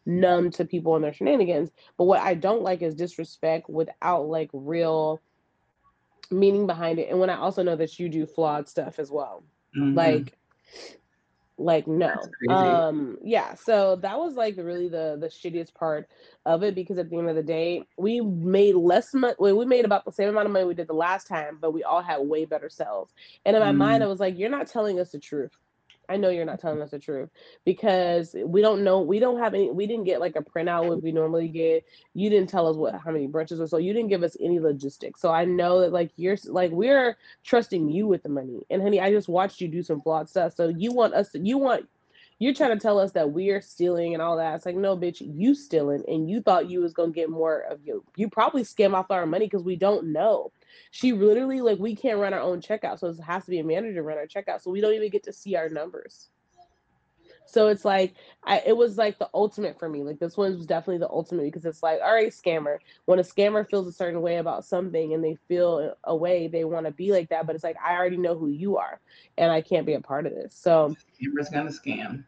numb 0.06 0.50
to 0.50 0.64
people 0.64 0.94
and 0.94 1.04
their 1.04 1.12
shenanigans 1.12 1.70
but 1.98 2.04
what 2.04 2.20
i 2.20 2.32
don't 2.32 2.62
like 2.62 2.80
is 2.80 2.94
disrespect 2.94 3.68
without 3.68 4.26
like 4.26 4.48
real 4.54 5.20
meaning 6.30 6.66
behind 6.66 6.98
it 6.98 7.10
and 7.10 7.18
when 7.20 7.28
i 7.28 7.36
also 7.36 7.62
know 7.62 7.76
that 7.76 7.98
you 7.98 8.08
do 8.08 8.24
flawed 8.24 8.66
stuff 8.68 8.98
as 8.98 9.10
well. 9.10 9.42
Mm-hmm. 9.76 9.94
like 9.96 10.38
like 11.58 11.86
no. 11.86 12.14
Um 12.48 13.18
yeah 13.22 13.54
so 13.54 13.96
that 13.96 14.18
was 14.18 14.34
like 14.34 14.56
really 14.56 14.88
the 14.88 15.18
the 15.20 15.26
shittiest 15.26 15.74
part 15.74 16.08
of 16.46 16.62
it 16.62 16.74
because 16.74 16.98
at 16.98 17.10
the 17.10 17.18
end 17.18 17.28
of 17.28 17.36
the 17.36 17.42
day 17.42 17.82
we 17.96 18.20
made 18.20 18.74
less 18.74 19.12
money 19.12 19.34
we 19.38 19.64
made 19.64 19.84
about 19.84 20.04
the 20.04 20.12
same 20.12 20.28
amount 20.28 20.46
of 20.46 20.52
money 20.52 20.64
we 20.64 20.74
did 20.74 20.86
the 20.86 20.92
last 20.94 21.26
time 21.26 21.58
but 21.60 21.72
we 21.72 21.82
all 21.82 22.02
had 22.02 22.20
way 22.20 22.44
better 22.44 22.68
sales 22.68 23.12
and 23.44 23.56
in 23.56 23.62
my 23.62 23.72
mm. 23.72 23.76
mind 23.76 24.02
i 24.02 24.06
was 24.06 24.20
like 24.20 24.38
you're 24.38 24.48
not 24.48 24.68
telling 24.68 25.00
us 25.00 25.10
the 25.10 25.18
truth 25.18 25.50
I 26.08 26.16
know 26.16 26.30
you're 26.30 26.44
not 26.44 26.60
telling 26.60 26.80
us 26.80 26.90
the 26.90 26.98
truth 26.98 27.28
because 27.64 28.34
we 28.44 28.62
don't 28.62 28.82
know. 28.82 29.00
We 29.00 29.18
don't 29.18 29.38
have 29.38 29.54
any. 29.54 29.70
We 29.70 29.86
didn't 29.86 30.04
get 30.04 30.20
like 30.20 30.36
a 30.36 30.42
printout 30.42 30.88
what 30.88 31.02
we 31.02 31.12
normally 31.12 31.48
get. 31.48 31.84
You 32.14 32.30
didn't 32.30 32.48
tell 32.48 32.66
us 32.66 32.76
what 32.76 32.94
how 32.94 33.10
many 33.10 33.28
brunches 33.28 33.60
or 33.60 33.66
so. 33.66 33.76
You 33.76 33.92
didn't 33.92 34.08
give 34.08 34.22
us 34.22 34.36
any 34.40 34.58
logistics. 34.58 35.20
So 35.20 35.30
I 35.30 35.44
know 35.44 35.80
that 35.80 35.92
like 35.92 36.12
you're 36.16 36.36
like 36.46 36.70
we're 36.70 37.16
trusting 37.44 37.90
you 37.90 38.06
with 38.06 38.22
the 38.22 38.28
money. 38.28 38.66
And 38.70 38.82
honey, 38.82 39.00
I 39.00 39.10
just 39.10 39.28
watched 39.28 39.60
you 39.60 39.68
do 39.68 39.82
some 39.82 40.00
flawed 40.00 40.28
stuff. 40.28 40.54
So 40.54 40.68
you 40.68 40.92
want 40.92 41.14
us 41.14 41.30
to. 41.32 41.38
You 41.38 41.58
want. 41.58 41.88
You're 42.38 42.54
trying 42.54 42.76
to 42.76 42.80
tell 42.80 43.00
us 43.00 43.12
that 43.12 43.32
we're 43.32 43.60
stealing 43.60 44.14
and 44.14 44.22
all 44.22 44.36
that. 44.36 44.54
It's 44.54 44.66
like 44.66 44.76
no, 44.76 44.96
bitch, 44.96 45.20
you 45.20 45.54
stealing, 45.54 46.04
and 46.06 46.30
you 46.30 46.40
thought 46.40 46.70
you 46.70 46.80
was 46.80 46.92
gonna 46.92 47.12
get 47.12 47.30
more 47.30 47.60
of 47.70 47.80
you. 47.84 48.04
You 48.16 48.28
probably 48.28 48.62
scam 48.62 48.94
off 48.94 49.10
our 49.10 49.26
money 49.26 49.46
because 49.46 49.64
we 49.64 49.76
don't 49.76 50.12
know. 50.12 50.52
She 50.90 51.12
literally 51.12 51.60
like 51.60 51.78
we 51.78 51.96
can't 51.96 52.18
run 52.18 52.34
our 52.34 52.40
own 52.40 52.60
checkout, 52.60 53.00
so 53.00 53.08
it 53.08 53.20
has 53.20 53.44
to 53.44 53.50
be 53.50 53.58
a 53.58 53.64
manager 53.64 54.02
run 54.02 54.18
our 54.18 54.26
checkout. 54.26 54.62
So 54.62 54.70
we 54.70 54.80
don't 54.80 54.94
even 54.94 55.10
get 55.10 55.24
to 55.24 55.32
see 55.32 55.56
our 55.56 55.68
numbers. 55.68 56.28
So 57.48 57.68
it's 57.68 57.84
like 57.84 58.14
I 58.44 58.62
it 58.66 58.76
was 58.76 58.98
like 58.98 59.18
the 59.18 59.28
ultimate 59.34 59.78
for 59.78 59.88
me. 59.88 60.02
Like 60.02 60.18
this 60.18 60.36
one 60.36 60.56
was 60.56 60.66
definitely 60.66 60.98
the 60.98 61.10
ultimate 61.10 61.44
because 61.44 61.64
it's 61.64 61.82
like, 61.82 62.00
all 62.02 62.12
right, 62.12 62.30
scammer. 62.30 62.78
When 63.06 63.18
a 63.18 63.22
scammer 63.22 63.68
feels 63.68 63.86
a 63.86 63.92
certain 63.92 64.20
way 64.20 64.36
about 64.36 64.64
something 64.64 65.14
and 65.14 65.24
they 65.24 65.36
feel 65.48 65.94
a 66.04 66.14
way, 66.14 66.48
they 66.48 66.64
want 66.64 66.86
to 66.86 66.92
be 66.92 67.10
like 67.10 67.30
that. 67.30 67.46
But 67.46 67.54
it's 67.54 67.64
like 67.64 67.76
I 67.84 67.94
already 67.94 68.18
know 68.18 68.36
who 68.36 68.48
you 68.48 68.76
are, 68.76 69.00
and 69.38 69.50
I 69.50 69.62
can't 69.62 69.86
be 69.86 69.94
a 69.94 70.00
part 70.00 70.26
of 70.26 70.34
this. 70.34 70.54
So 70.54 70.94
scammer's 71.20 71.48
gonna 71.48 71.70
scam 71.70 72.24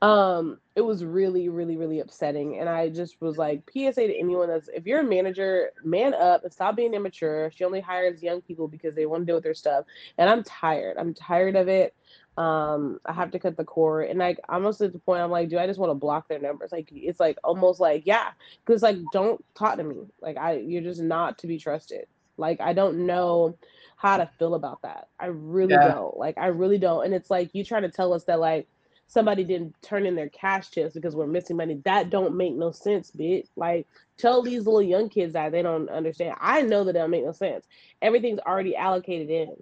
um 0.00 0.58
it 0.76 0.80
was 0.80 1.04
really 1.04 1.48
really 1.48 1.76
really 1.76 1.98
upsetting 1.98 2.60
and 2.60 2.68
i 2.68 2.88
just 2.88 3.20
was 3.20 3.36
like 3.36 3.68
psa 3.72 3.92
to 3.92 4.16
anyone 4.16 4.48
that's 4.48 4.68
if 4.68 4.86
you're 4.86 5.00
a 5.00 5.04
manager 5.04 5.70
man 5.82 6.14
up 6.14 6.44
and 6.44 6.52
stop 6.52 6.76
being 6.76 6.94
immature 6.94 7.50
she 7.52 7.64
only 7.64 7.80
hires 7.80 8.22
young 8.22 8.40
people 8.40 8.68
because 8.68 8.94
they 8.94 9.06
want 9.06 9.22
to 9.22 9.26
deal 9.26 9.34
with 9.34 9.42
their 9.42 9.54
stuff 9.54 9.84
and 10.18 10.30
i'm 10.30 10.44
tired 10.44 10.96
i'm 10.98 11.12
tired 11.12 11.56
of 11.56 11.66
it 11.66 11.94
um 12.38 13.00
i 13.04 13.12
have 13.12 13.30
to 13.30 13.38
cut 13.38 13.56
the 13.56 13.64
cord 13.64 14.08
and 14.08 14.18
like 14.18 14.38
almost 14.48 14.80
at 14.80 14.92
the 14.92 14.98
point 15.00 15.20
i'm 15.20 15.30
like 15.30 15.48
do 15.48 15.58
i 15.58 15.66
just 15.66 15.78
want 15.78 15.90
to 15.90 15.94
block 15.94 16.28
their 16.28 16.38
numbers 16.38 16.70
like 16.70 16.88
it's 16.92 17.18
like 17.18 17.36
almost 17.42 17.80
like 17.80 18.02
yeah 18.06 18.30
because 18.64 18.82
like 18.82 18.96
don't 19.12 19.44
talk 19.54 19.76
to 19.76 19.82
me 19.82 19.96
like 20.20 20.36
i 20.36 20.52
you're 20.52 20.82
just 20.82 21.00
not 21.00 21.36
to 21.36 21.46
be 21.46 21.58
trusted 21.58 22.06
like 22.36 22.60
i 22.60 22.72
don't 22.72 22.96
know 22.96 23.56
how 23.96 24.16
to 24.16 24.30
feel 24.38 24.54
about 24.54 24.80
that 24.82 25.08
i 25.18 25.26
really 25.26 25.72
yeah. 25.72 25.88
don't 25.88 26.16
like 26.16 26.38
i 26.38 26.46
really 26.46 26.78
don't 26.78 27.04
and 27.04 27.12
it's 27.12 27.30
like 27.30 27.50
you 27.54 27.64
trying 27.64 27.82
to 27.82 27.90
tell 27.90 28.12
us 28.12 28.22
that 28.24 28.38
like 28.38 28.68
somebody 29.08 29.42
didn't 29.42 29.74
turn 29.82 30.06
in 30.06 30.14
their 30.14 30.28
cash 30.28 30.70
chips 30.70 30.94
because 30.94 31.16
we're 31.16 31.26
missing 31.26 31.56
money. 31.56 31.80
That 31.84 32.10
don't 32.10 32.36
make 32.36 32.54
no 32.54 32.70
sense, 32.70 33.10
bitch. 33.10 33.48
Like 33.56 33.86
tell 34.18 34.42
these 34.42 34.66
little 34.66 34.82
young 34.82 35.08
kids 35.08 35.32
that 35.32 35.50
they 35.50 35.62
don't 35.62 35.88
understand. 35.88 36.36
I 36.40 36.62
know 36.62 36.84
that 36.84 36.92
don't 36.92 37.10
make 37.10 37.24
no 37.24 37.32
sense. 37.32 37.66
Everything's 38.02 38.38
already 38.40 38.76
allocated 38.76 39.30
in. 39.30 39.56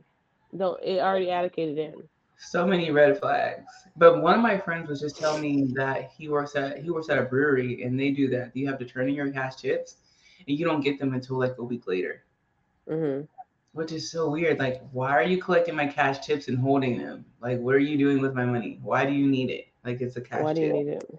Don't 0.56 0.82
it 0.82 0.98
already 0.98 1.30
allocated 1.30 1.78
in. 1.78 1.94
So 2.38 2.66
many 2.66 2.90
red 2.90 3.18
flags. 3.18 3.64
But 3.96 4.22
one 4.22 4.34
of 4.34 4.40
my 4.40 4.58
friends 4.58 4.88
was 4.88 5.00
just 5.00 5.16
telling 5.16 5.40
me 5.42 5.72
that 5.74 6.10
he 6.16 6.28
works 6.28 6.54
at 6.54 6.82
he 6.82 6.90
works 6.90 7.08
at 7.08 7.18
a 7.18 7.22
brewery 7.22 7.82
and 7.82 7.98
they 7.98 8.10
do 8.10 8.28
that. 8.28 8.54
You 8.54 8.66
have 8.68 8.78
to 8.78 8.84
turn 8.84 9.08
in 9.08 9.14
your 9.14 9.30
cash 9.32 9.56
chips. 9.56 9.96
and 10.46 10.58
you 10.58 10.64
don't 10.64 10.80
get 10.82 10.98
them 10.98 11.14
until 11.14 11.38
like 11.38 11.56
a 11.58 11.64
week 11.64 11.86
later. 11.86 12.22
Mm-hmm. 12.88 13.24
Which 13.72 13.92
is 13.92 14.10
so 14.10 14.30
weird. 14.30 14.58
Like, 14.58 14.82
why 14.92 15.10
are 15.10 15.22
you 15.22 15.40
collecting 15.42 15.74
my 15.74 15.86
cash 15.86 16.24
tips 16.26 16.48
and 16.48 16.58
holding 16.58 16.98
them? 16.98 17.24
Like, 17.40 17.58
what 17.60 17.74
are 17.74 17.78
you 17.80 17.98
doing 17.98 18.20
with 18.20 18.34
my 18.34 18.44
money? 18.44 18.78
Why 18.82 19.04
do 19.04 19.12
you 19.12 19.26
need 19.26 19.50
it? 19.50 19.66
Like, 19.84 20.00
it's 20.00 20.16
a 20.16 20.20
cash 20.20 20.42
Why 20.42 20.54
do 20.54 20.60
you 20.62 20.68
tip. 20.68 20.76
need 20.76 20.88
it? 20.88 21.18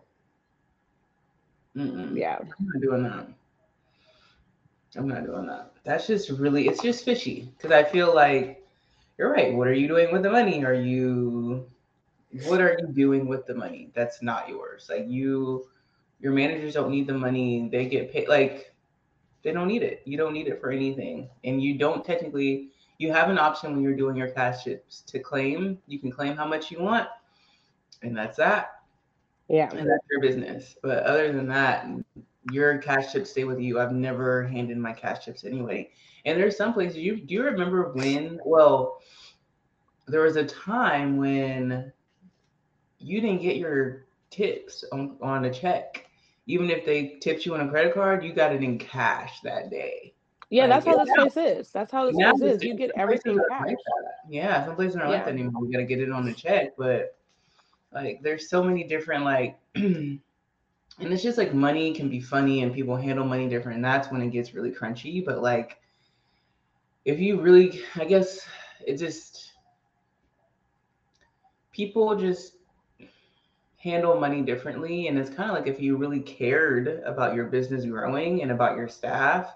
Mm-mm. 1.76 2.18
Yeah. 2.18 2.38
I'm 2.40 2.66
not 2.66 2.82
doing 2.82 3.04
that. 3.04 3.28
I'm 4.96 5.08
not 5.08 5.26
doing 5.26 5.46
that. 5.48 5.74
That's 5.84 6.08
just 6.08 6.30
really, 6.30 6.68
it's 6.68 6.82
just 6.82 7.06
fishy. 7.06 7.52
Because 7.56 7.72
I 7.72 7.84
feel 7.84 8.16
like 8.16 8.57
you're 9.18 9.32
right. 9.32 9.54
What 9.54 9.68
are 9.68 9.74
you 9.74 9.88
doing 9.88 10.12
with 10.12 10.24
the 10.24 10.30
money? 10.30 10.64
Are 10.64 10.74
you, 10.74 11.68
what 12.46 12.62
are 12.62 12.78
you 12.80 12.88
doing 12.88 13.28
with 13.28 13.46
the 13.46 13.56
money 13.56 13.92
that's 13.96 14.22
not 14.22 14.48
yours? 14.48 14.88
Like 14.90 15.06
you, 15.08 15.68
your 16.20 16.34
managers 16.34 16.74
don't 16.74 16.92
need 16.92 17.08
the 17.08 17.14
money. 17.14 17.70
They 17.72 17.88
get 17.88 18.12
paid. 18.12 18.28
Like 18.28 18.74
they 19.44 19.52
don't 19.52 19.68
need 19.68 19.84
it. 19.84 20.02
You 20.06 20.18
don't 20.18 20.34
need 20.34 20.48
it 20.48 20.60
for 20.62 20.72
anything. 20.72 21.30
And 21.44 21.62
you 21.62 21.78
don't 21.78 22.06
technically, 22.06 22.70
you 22.98 23.12
have 23.12 23.30
an 23.30 23.38
option 23.38 23.74
when 23.74 23.84
you're 23.84 23.96
doing 23.96 24.16
your 24.16 24.30
cash 24.30 24.64
chips 24.64 25.02
to 25.08 25.20
claim. 25.20 25.80
You 25.88 26.00
can 26.00 26.12
claim 26.12 26.36
how 26.36 26.48
much 26.48 26.72
you 26.72 26.82
want. 26.82 27.08
And 28.04 28.16
that's 28.16 28.38
that 28.38 28.82
Yeah. 29.50 29.70
and 29.72 29.90
that's 29.90 30.06
your 30.12 30.22
business. 30.22 30.76
But 30.84 31.04
other 31.04 31.32
than 31.32 31.48
that, 31.48 31.88
your 32.52 32.78
cash 32.78 33.12
chips 33.12 33.32
stay 33.32 33.44
with 33.44 33.60
you. 33.60 33.80
I've 33.80 33.92
never 33.92 34.44
handed 34.48 34.78
my 34.78 34.94
cash 34.94 35.26
chips 35.26 35.44
anyway. 35.44 35.90
And 36.28 36.38
there's 36.38 36.58
some 36.58 36.74
places 36.74 36.98
you 36.98 37.22
do 37.22 37.34
you 37.34 37.44
remember 37.44 37.94
when? 37.94 38.40
Well, 38.46 39.02
there 40.08 40.22
was 40.22 40.36
a 40.36 40.44
time 40.44 41.16
when 41.16 41.92
you 43.00 43.22
didn't 43.22 43.42
get 43.42 43.56
your 43.56 44.08
tips 44.30 44.84
on, 44.92 45.18
on 45.22 45.46
a 45.46 45.54
check. 45.54 46.06
Even 46.46 46.70
if 46.70 46.86
they 46.86 47.18
tipped 47.22 47.46
you 47.46 47.54
on 47.56 47.62
a 47.62 47.70
credit 47.70 47.94
card, 47.94 48.26
you 48.26 48.34
got 48.34 48.54
it 48.54 48.62
in 48.62 48.78
cash 48.78 49.40
that 49.42 49.70
day. 49.70 50.14
Yeah, 50.50 50.66
Like, 50.66 50.84
that's 50.84 50.86
how 50.86 51.04
this 51.04 51.14
yeah. 51.16 51.24
place 51.24 51.60
is. 51.60 51.72
That's 51.72 51.92
how 51.92 52.06
this 52.06 52.16
place 52.16 52.56
is. 52.56 52.64
You 52.64 52.76
get 52.76 52.92
everything 52.98 53.40
cash. 53.50 53.68
like. 53.68 53.78
Yeah, 54.30 54.66
some 54.66 54.76
places 54.76 54.98
aren't 54.98 55.12
like 55.12 55.24
that 55.26 55.34
anymore. 55.34 55.62
We 55.62 55.72
gotta 55.72 55.86
get 55.86 56.02
it 56.02 56.12
on 56.12 56.26
the 56.26 56.34
check, 56.34 56.76
but 56.78 57.18
like 57.94 58.22
there's 58.22 58.50
so 58.50 58.62
many 58.62 58.84
different 58.84 59.24
like 59.24 59.58
and 59.76 60.20
it's 61.00 61.24
just 61.24 61.38
like 61.38 61.54
money 61.54 61.94
can 61.94 62.10
be 62.10 62.20
funny 62.20 62.64
and 62.64 62.74
people 62.74 62.98
handle 62.98 63.26
money 63.26 63.48
different 63.48 63.78
and 63.78 63.86
that's 63.86 64.12
when 64.12 64.22
it 64.22 64.32
gets 64.32 64.54
really 64.54 64.72
crunchy. 64.72 65.24
But 65.24 65.42
like 65.42 65.78
if 67.08 67.20
you 67.20 67.40
really 67.40 67.82
I 67.96 68.06
guess 68.06 68.46
it 68.86 68.98
just 68.98 69.54
people 71.72 72.16
just 72.16 72.58
handle 73.78 74.20
money 74.20 74.42
differently 74.42 75.08
and 75.08 75.18
it's 75.18 75.30
kind 75.30 75.50
of 75.50 75.56
like 75.56 75.68
if 75.68 75.80
you 75.80 75.96
really 75.96 76.20
cared 76.20 77.02
about 77.06 77.34
your 77.34 77.46
business 77.46 77.86
growing 77.86 78.42
and 78.42 78.52
about 78.52 78.76
your 78.76 78.88
staff 78.88 79.56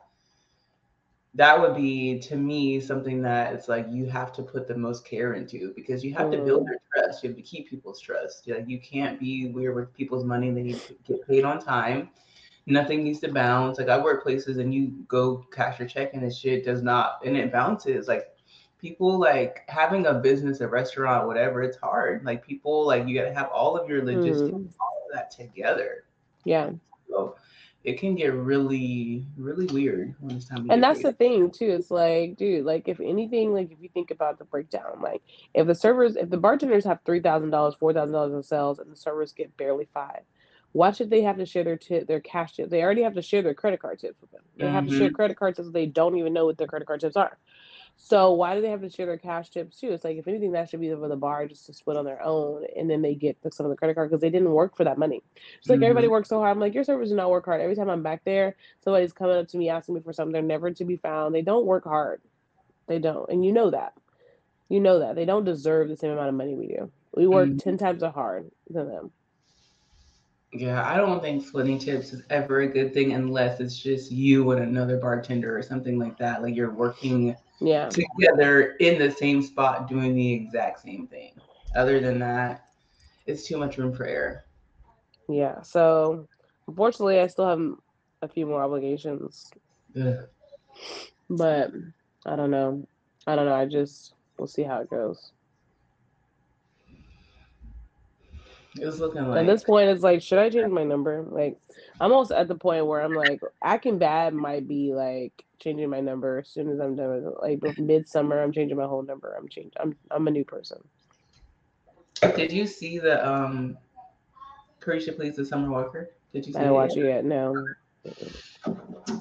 that 1.34 1.60
would 1.60 1.76
be 1.76 2.20
to 2.20 2.36
me 2.36 2.80
something 2.80 3.22
that 3.22 3.54
it's 3.54 3.68
like 3.68 3.86
you 3.90 4.06
have 4.06 4.34
to 4.34 4.44
put 4.44 4.68
the 4.68 4.76
most 4.76 5.06
care 5.06 5.34
into 5.34 5.74
because 5.76 6.04
you 6.04 6.14
have 6.14 6.30
to 6.30 6.38
build 6.38 6.64
mm-hmm. 6.64 6.72
their 6.94 7.06
trust. 7.06 7.24
You 7.24 7.30
have 7.30 7.38
to 7.38 7.44
keep 7.44 7.70
people's 7.70 8.02
trust. 8.02 8.50
Like 8.50 8.68
you 8.68 8.82
can't 8.82 9.18
be 9.18 9.48
weird 9.48 9.76
with 9.76 9.94
people's 9.94 10.26
money. 10.26 10.52
They 10.52 10.64
need 10.64 10.82
to 10.82 10.96
get 11.08 11.26
paid 11.26 11.46
on 11.46 11.64
time. 11.64 12.10
Nothing 12.72 13.04
needs 13.04 13.20
to 13.20 13.32
bounce. 13.32 13.78
Like 13.80 13.90
I 13.90 14.02
work 14.02 14.24
places 14.24 14.58
and 14.58 14.74
you 14.74 14.88
go 15.08 15.46
cash 15.52 15.78
your 15.80 15.88
check 15.90 16.14
and 16.14 16.24
this 16.24 16.38
shit 16.40 16.64
does 16.64 16.82
not 16.82 17.20
and 17.26 17.36
it 17.36 17.52
bounces. 17.52 18.08
Like 18.08 18.30
people 18.80 19.20
like 19.20 19.64
having 19.68 20.06
a 20.06 20.14
business, 20.14 20.62
a 20.62 20.68
restaurant, 20.68 21.28
whatever, 21.28 21.62
it's 21.64 21.78
hard. 21.78 22.24
Like 22.24 22.46
people 22.46 22.86
like 22.88 23.08
you 23.08 23.18
gotta 23.18 23.34
have 23.34 23.50
all 23.50 23.78
of 23.78 23.90
your 23.90 24.04
logistics, 24.06 24.52
Mhm. 24.52 24.74
all 24.80 25.04
of 25.06 25.14
that 25.14 25.32
together. 25.32 26.06
Yeah. 26.46 26.72
So 27.10 27.36
it 27.84 28.00
can 28.00 28.16
get 28.16 28.32
really, 28.34 29.26
really 29.38 29.66
weird 29.66 30.16
when 30.22 30.38
it's 30.38 30.46
time 30.48 30.66
to 30.66 30.72
And 30.74 30.82
that's 30.82 31.00
paid. 31.00 31.08
the 31.08 31.14
thing 31.14 31.52
too. 31.52 31.72
It's 31.72 31.92
like, 31.92 32.38
dude, 32.38 32.64
like 32.64 32.88
if 32.88 33.02
anything, 33.02 33.54
like 33.54 33.70
if 33.72 33.82
you 33.82 33.90
think 33.90 34.12
about 34.12 34.40
the 34.40 34.46
breakdown, 34.46 35.02
like 35.02 35.22
if 35.54 35.68
the 35.68 35.76
servers, 35.76 36.16
if 36.16 36.30
the 36.30 36.38
bartenders 36.38 36.86
have 36.86 37.00
three 37.06 37.20
thousand 37.20 37.50
dollars, 37.50 37.76
four 37.76 37.92
thousand 37.92 38.14
dollars 38.14 38.34
in 38.34 38.44
sales, 38.44 38.80
and 38.80 38.90
the 38.90 38.96
servers 38.96 39.34
get 39.34 39.56
barely 39.58 39.90
five, 39.94 40.22
why 40.74 40.92
should 40.92 41.10
they 41.10 41.24
have 41.24 41.38
to 41.38 41.46
share 41.46 41.64
their 41.64 41.78
tip, 41.78 42.08
their 42.08 42.22
cash 42.22 42.54
tips? 42.54 42.70
They 42.70 42.82
already 42.82 43.02
have 43.04 43.16
to 43.16 43.22
share 43.22 43.42
their 43.42 43.54
credit 43.54 43.82
card 43.82 44.00
tips 44.00 44.22
with 44.22 44.32
them. 44.32 44.42
They 44.58 44.70
have 44.70 44.86
to 44.86 44.92
share 44.92 45.10
credit 45.12 45.38
card 45.38 45.56
tips. 45.56 45.72
They 45.72 45.86
don't 45.86 46.18
even 46.18 46.34
know 46.34 46.46
what 46.46 46.58
their 46.58 46.68
credit 46.68 46.88
card 46.88 47.02
tips 47.02 47.18
are. 47.18 47.38
So 47.98 48.32
why 48.34 48.56
do 48.56 48.62
they 48.62 48.70
have 48.70 48.82
to 48.82 48.90
share 48.90 49.06
their 49.06 49.18
cash 49.18 49.50
tips 49.50 49.80
too? 49.80 49.92
It's 49.92 50.04
like 50.04 50.18
if 50.18 50.28
anything, 50.28 50.54
that 50.54 50.70
should 50.70 50.80
be 50.80 50.90
for 50.90 51.08
the 51.08 51.16
bar 51.16 51.46
just 51.48 51.66
to 51.68 51.74
split 51.74 51.98
on 51.98 52.06
their 52.06 52.24
own, 52.24 52.66
and 52.76 52.90
then 52.90 53.02
they 53.02 53.16
get 53.16 53.38
some 53.52 53.66
of 53.66 53.70
the 53.70 53.76
credit 53.76 53.96
card 53.96 54.10
because 54.10 54.22
they 54.22 54.30
didn't 54.30 54.52
work 54.52 54.76
for 54.76 54.86
that 54.86 54.98
money. 54.98 55.22
It's 55.60 55.70
like 55.70 55.82
everybody 55.82 56.08
works 56.08 56.30
so 56.30 56.40
hard. 56.40 56.52
I'm 56.52 56.60
like, 56.60 56.74
your 56.74 56.84
servers 56.84 57.10
do 57.10 57.16
not 57.16 57.30
work 57.30 57.46
hard. 57.46 57.62
Every 57.62 57.76
time 57.76 57.90
I'm 57.90 58.02
back 58.02 58.24
there, 58.24 58.56
somebody's 58.84 59.14
coming 59.14 59.38
up 59.38 59.48
to 59.50 59.58
me 59.58 59.70
asking 59.70 59.96
me 59.96 60.02
for 60.02 60.14
something. 60.14 60.34
They're 60.34 60.42
never 60.42 60.72
to 60.72 60.86
be 60.86 60.98
found. 60.98 61.36
They 61.36 61.42
don't 61.44 61.66
work 61.66 61.84
hard. 61.84 62.22
They 62.88 62.98
don't, 62.98 63.30
and 63.30 63.46
you 63.46 63.52
know 63.52 63.70
that. 63.72 63.94
You 64.70 64.80
know 64.80 65.00
that 65.00 65.16
they 65.16 65.26
don't 65.26 65.44
deserve 65.44 65.90
the 65.90 65.98
same 65.98 66.12
amount 66.12 66.30
of 66.30 66.36
money 66.36 66.56
we 66.56 66.68
do. 66.68 66.92
We 67.14 67.28
work 67.28 67.50
Mhm. 67.50 67.60
ten 67.60 67.78
times 67.78 68.04
as 68.04 68.14
hard 68.14 68.50
than 68.70 68.88
them. 68.88 69.12
Yeah, 70.54 70.86
I 70.86 70.98
don't 70.98 71.22
think 71.22 71.46
splitting 71.46 71.80
tips 71.80 72.12
is 72.12 72.24
ever 72.30 72.62
a 72.62 72.68
good 72.68 72.94
thing 72.94 73.14
unless 73.14 73.62
it's 73.62 73.78
just 73.78 74.12
you 74.12 74.52
and 74.52 74.62
another 74.62 74.98
bartender 74.98 75.58
or 75.58 75.62
something 75.62 75.98
like 75.98 76.18
that. 76.18 76.42
Like 76.42 76.56
you're 76.56 76.74
working 76.74 77.36
Yeah, 77.62 77.90
together 77.90 78.76
in 78.80 79.00
the 79.00 79.12
same 79.12 79.42
spot 79.42 79.88
doing 79.88 80.14
the 80.14 80.34
exact 80.34 80.82
same 80.82 81.08
thing. 81.08 81.40
Other 81.76 82.02
than 82.02 82.20
that, 82.20 82.66
it's 83.26 83.48
too 83.48 83.58
much 83.58 83.78
room 83.78 83.94
for 83.94 84.06
error. 84.06 84.46
yeah. 85.30 85.62
So 85.62 86.28
unfortunately, 86.68 87.20
I 87.20 87.28
still 87.28 87.48
have 87.48 87.62
a 88.22 88.28
few 88.28 88.46
more 88.46 88.62
obligations, 88.62 89.50
Ugh. 89.96 90.28
but 91.30 91.72
I 92.26 92.36
don't 92.36 92.52
know. 92.52 92.88
I 93.26 93.36
don't 93.36 93.46
know. 93.46 93.56
I 93.56 93.66
just 93.66 94.16
we'll 94.38 94.48
see 94.48 94.64
how 94.64 94.82
it 94.82 94.90
goes. 94.90 95.32
It's 98.76 99.00
looking 99.00 99.28
like 99.28 99.42
At 99.42 99.48
this 99.48 99.64
point, 99.64 99.90
it's 99.90 100.04
like, 100.04 100.22
should 100.22 100.40
I 100.40 100.50
change 100.50 100.72
my 100.72 100.84
number? 100.84 101.26
Like, 101.30 101.58
I'm 102.00 102.12
almost 102.12 102.32
at 102.32 102.48
the 102.48 102.56
point 102.56 102.86
where 102.86 103.02
I'm 103.02 103.14
like, 103.14 103.42
acting 103.64 103.98
bad 103.98 104.34
might 104.34 104.68
be 104.68 104.94
like 104.94 105.44
changing 105.62 105.90
my 105.90 106.00
number 106.00 106.40
as 106.40 106.50
soon 106.50 106.70
as 106.70 106.80
I'm 106.80 106.96
done 106.96 107.10
with 107.10 107.26
it. 107.26 107.64
Like 107.64 107.80
midsummer, 107.80 108.42
I'm 108.42 108.52
changing 108.52 108.78
my 108.78 108.86
whole 108.86 109.04
number. 109.04 109.36
I'm 109.38 109.48
changing. 109.48 109.74
I'm 109.80 109.96
I'm 110.10 110.28
a 110.28 110.32
new 110.32 110.46
person. 110.46 110.80
Did 112.36 112.52
you 112.52 112.66
see 112.66 112.98
the 112.98 113.28
um 113.28 113.78
Caresha 114.80 115.16
Please 115.16 115.36
the 115.36 115.46
Summer 115.46 115.70
Walker? 115.70 116.12
Did 116.34 116.48
you 116.48 116.54
see 116.54 116.60
I 116.60 116.64
didn't 116.64 116.74
it 116.74 116.76
watch 116.76 116.96
yet? 116.96 117.06
it 117.06 117.10
yet. 117.10 117.26
No. 117.26 117.66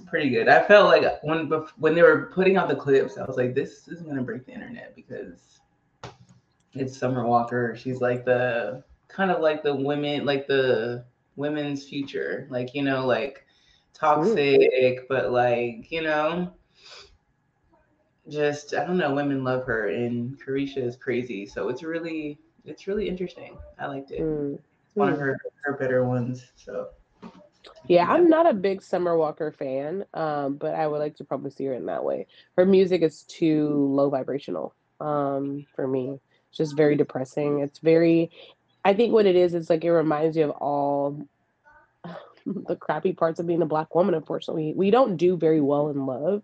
Pretty 0.07 0.31
good. 0.31 0.49
I 0.49 0.63
felt 0.63 0.87
like 0.87 1.23
when 1.23 1.51
when 1.77 1.95
they 1.95 2.03
were 2.03 2.31
putting 2.35 2.57
out 2.57 2.69
the 2.69 2.77
clips, 2.77 3.19
I 3.19 3.25
was 3.25 3.37
like, 3.37 3.55
this 3.55 3.89
is 3.89 4.03
gonna 4.03 4.23
break 4.23 4.47
the 4.47 4.53
internet 4.53 4.95
because 4.95 5.61
it's 6.73 6.97
Summer 6.97 7.27
Walker. 7.27 7.77
She's 7.77 8.01
like 8.01 8.25
the 8.25 8.85
kind 9.13 9.31
of 9.31 9.41
like 9.41 9.63
the 9.63 9.75
women, 9.75 10.25
like 10.25 10.47
the 10.47 11.05
women's 11.37 11.85
future, 11.87 12.47
like 12.51 12.75
you 12.75 12.83
know, 12.83 13.07
like 13.07 13.45
toxic, 13.95 15.09
but 15.09 15.31
like 15.33 15.91
you 15.91 16.03
know, 16.03 16.53
just 18.29 18.75
I 18.75 18.85
don't 18.87 18.99
know. 18.99 19.15
Women 19.15 19.45
love 19.45 19.65
her, 19.65 19.89
and 19.89 20.39
Caresha 20.41 20.79
is 20.79 20.97
crazy. 20.97 21.47
So 21.47 21.69
it's 21.69 21.83
really 21.83 22.39
it's 22.65 22.87
really 22.87 23.09
interesting. 23.09 23.59
I 23.79 23.87
liked 23.87 24.11
it. 24.11 24.21
Mm. 24.21 24.59
One 24.95 25.09
of 25.13 25.17
Mm. 25.17 25.21
her 25.21 25.39
her 25.65 25.77
better 25.77 26.05
ones. 26.05 26.53
So 26.57 26.89
Yeah, 27.89 28.07
I'm 28.09 28.29
not 28.29 28.49
a 28.49 28.55
big 28.55 28.83
Summer 28.83 29.17
Walker 29.17 29.51
fan, 29.51 30.05
um, 30.15 30.57
but 30.57 30.75
I 30.75 30.87
would 30.87 30.99
like 30.99 31.17
to 31.17 31.25
probably 31.25 31.51
see 31.51 31.65
her 31.67 31.75
in 31.75 31.87
that 31.87 32.05
way. 32.05 32.27
Her 32.57 32.65
music 32.65 33.03
is 33.03 33.25
too 33.25 33.89
low 33.91 34.11
vibrational 34.11 34.75
um, 35.01 35.67
for 35.75 35.87
me. 35.87 36.21
It's 36.49 36.59
just 36.59 36.77
very 36.77 36.97
depressing. 36.97 37.61
It's 37.61 37.79
very, 37.79 38.31
I 38.85 38.95
think 38.95 39.13
what 39.13 39.27
it 39.27 39.37
is, 39.37 39.55
is 39.55 39.71
like 39.71 39.85
it 39.85 39.93
reminds 39.93 40.37
you 40.37 40.45
of 40.45 40.51
all 40.53 41.19
the 42.47 42.77
crappy 42.77 43.13
parts 43.13 43.41
of 43.41 43.47
being 43.47 43.63
a 43.63 43.67
black 43.67 43.95
woman. 43.95 44.15
Unfortunately, 44.15 44.75
we 44.77 44.91
don't 44.91 45.17
do 45.17 45.37
very 45.37 45.61
well 45.61 45.89
in 45.91 46.07
love, 46.07 46.43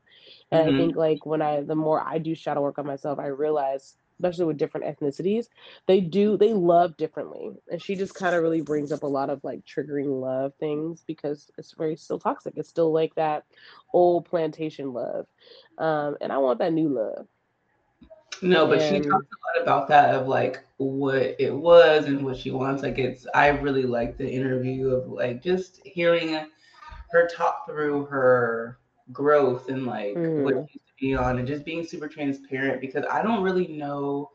and 0.52 0.62
Mhm. 0.62 0.68
I 0.68 0.72
think 0.72 0.96
like 0.96 1.26
when 1.26 1.42
I, 1.42 1.62
the 1.62 1.76
more 1.76 2.02
I 2.06 2.18
do 2.18 2.34
shadow 2.34 2.62
work 2.62 2.78
on 2.78 2.86
myself, 2.86 3.18
I 3.18 3.26
realize, 3.28 3.96
especially 4.20 4.46
with 4.46 4.58
different 4.58 4.86
ethnicities, 4.86 5.48
they 5.86 6.00
do 6.00 6.36
they 6.36 6.52
love 6.54 6.96
differently, 6.96 7.52
and 7.70 7.82
she 7.82 7.96
just 7.96 8.14
kind 8.14 8.34
of 8.34 8.42
really 8.42 8.62
brings 8.62 8.92
up 8.92 9.02
a 9.02 9.06
lot 9.06 9.30
of 9.30 9.42
like 9.44 9.64
triggering 9.64 10.20
love 10.20 10.54
things 10.60 11.04
because 11.06 11.50
it's 11.58 11.72
very 11.72 11.96
still 11.96 12.18
toxic. 12.18 12.54
It's 12.56 12.68
still 12.68 12.92
like 12.92 13.14
that 13.16 13.44
old 13.92 14.26
plantation 14.26 14.92
love, 14.92 15.26
um, 15.78 16.16
and 16.20 16.32
I 16.32 16.38
want 16.38 16.58
that 16.60 16.72
new 16.72 16.88
love. 16.88 17.26
No, 18.42 18.66
but 18.66 18.80
she 18.80 18.96
And- 18.96 19.04
talks 19.04 19.26
a 19.26 19.58
lot 19.58 19.62
about 19.62 19.88
that 19.88 20.14
of 20.14 20.28
like 20.28 20.60
what 20.78 21.36
it 21.38 21.54
was 21.54 22.06
and 22.06 22.24
what 22.24 22.36
she 22.36 22.50
wants. 22.50 22.82
Like 22.82 22.98
it's 22.98 23.26
I 23.34 23.48
really 23.48 23.84
like 23.84 24.16
the 24.18 24.28
interview 24.28 24.90
of 24.90 25.08
like 25.08 25.42
just 25.42 25.80
hearing 25.86 26.38
her 27.10 27.28
talk 27.28 27.66
through 27.66 28.04
her 28.06 28.78
growth 29.12 29.68
and 29.68 29.86
like 29.86 30.14
what 30.16 30.54
Mhm. 30.54 30.68
she 30.68 30.78
used 30.80 30.86
to 30.88 30.94
be 31.00 31.14
on 31.14 31.38
and 31.38 31.46
just 31.46 31.64
being 31.64 31.84
super 31.84 32.08
transparent 32.08 32.80
because 32.80 33.04
I 33.10 33.22
don't 33.22 33.42
really 33.42 33.68
know 33.68 34.30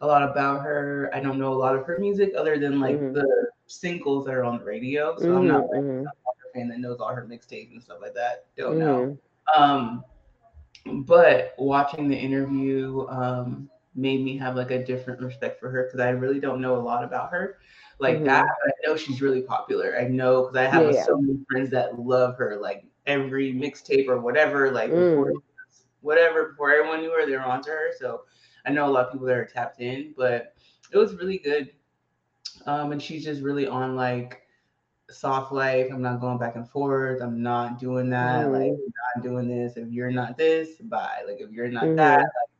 a 0.00 0.06
lot 0.06 0.22
about 0.22 0.62
her. 0.62 1.10
I 1.12 1.20
don't 1.20 1.38
know 1.38 1.52
a 1.52 1.54
lot 1.54 1.74
of 1.76 1.84
her 1.86 1.98
music 1.98 2.32
other 2.36 2.58
than 2.58 2.80
like 2.80 2.98
Mhm. 2.98 3.14
the 3.14 3.48
singles 3.66 4.24
that 4.26 4.34
are 4.34 4.44
on 4.44 4.58
the 4.58 4.64
radio. 4.64 5.16
So 5.18 5.36
I'm 5.36 5.46
not 5.46 5.64
Mhm, 5.70 6.02
mhm. 6.02 6.04
her 6.04 6.48
fan 6.54 6.68
that 6.68 6.78
knows 6.78 7.00
all 7.00 7.14
her 7.14 7.26
mixtapes 7.26 7.72
and 7.72 7.82
stuff 7.82 7.98
like 8.00 8.14
that. 8.14 8.44
Don't 8.56 8.78
know. 8.78 9.18
Um, 9.56 10.04
but 10.86 11.54
watching 11.58 12.08
the 12.08 12.16
interview 12.16 13.06
um, 13.08 13.70
made 13.94 14.24
me 14.24 14.36
have 14.38 14.56
like 14.56 14.70
a 14.70 14.84
different 14.84 15.20
respect 15.20 15.60
for 15.60 15.70
her 15.70 15.84
because 15.84 16.00
I 16.00 16.10
really 16.10 16.40
don't 16.40 16.60
know 16.60 16.76
a 16.76 16.82
lot 16.82 17.04
about 17.04 17.30
her 17.30 17.58
like 18.02 18.16
mm-hmm. 18.16 18.24
that. 18.24 18.46
I 18.46 18.70
know 18.86 18.96
she's 18.96 19.22
really 19.22 19.42
popular. 19.42 19.96
I 19.98 20.08
know 20.08 20.42
because 20.42 20.56
I 20.56 20.64
have 20.64 20.92
yeah, 20.92 21.04
so 21.04 21.16
many 21.18 21.38
friends 21.50 21.70
that 21.70 21.98
love 21.98 22.36
her. 22.36 22.58
Like 22.60 22.84
every 23.06 23.54
mixtape 23.54 24.08
or 24.08 24.20
whatever, 24.20 24.70
like 24.70 24.90
mm. 24.90 25.16
before, 25.16 25.32
whatever 26.00 26.50
before 26.50 26.74
everyone 26.74 27.00
knew 27.00 27.12
her, 27.12 27.24
they 27.24 27.32
were 27.32 27.42
onto 27.42 27.70
her. 27.70 27.92
So 27.98 28.22
I 28.66 28.70
know 28.70 28.86
a 28.86 28.90
lot 28.90 29.06
of 29.06 29.12
people 29.12 29.26
that 29.28 29.36
are 29.36 29.46
tapped 29.46 29.80
in, 29.80 30.14
but 30.16 30.54
it 30.92 30.98
was 30.98 31.14
really 31.14 31.38
good. 31.38 31.70
Um, 32.66 32.92
and 32.92 33.00
she's 33.00 33.24
just 33.24 33.40
really 33.40 33.66
on 33.66 33.96
like 33.96 34.42
soft 35.12 35.52
life. 35.52 35.88
I'm 35.92 36.02
not 36.02 36.20
going 36.20 36.38
back 36.38 36.56
and 36.56 36.68
forth. 36.68 37.20
I'm 37.22 37.42
not 37.42 37.78
doing 37.78 38.10
that. 38.10 38.46
Mm. 38.46 38.52
Like, 38.52 38.72
I'm 38.72 38.92
not 39.14 39.22
doing 39.22 39.48
this. 39.48 39.76
If 39.76 39.90
you're 39.90 40.10
not 40.10 40.36
this, 40.36 40.76
bye. 40.82 41.22
Like, 41.26 41.40
if 41.40 41.50
you're 41.50 41.68
not 41.68 41.84
mm. 41.84 41.96
that, 41.96 42.20
like, 42.20 42.52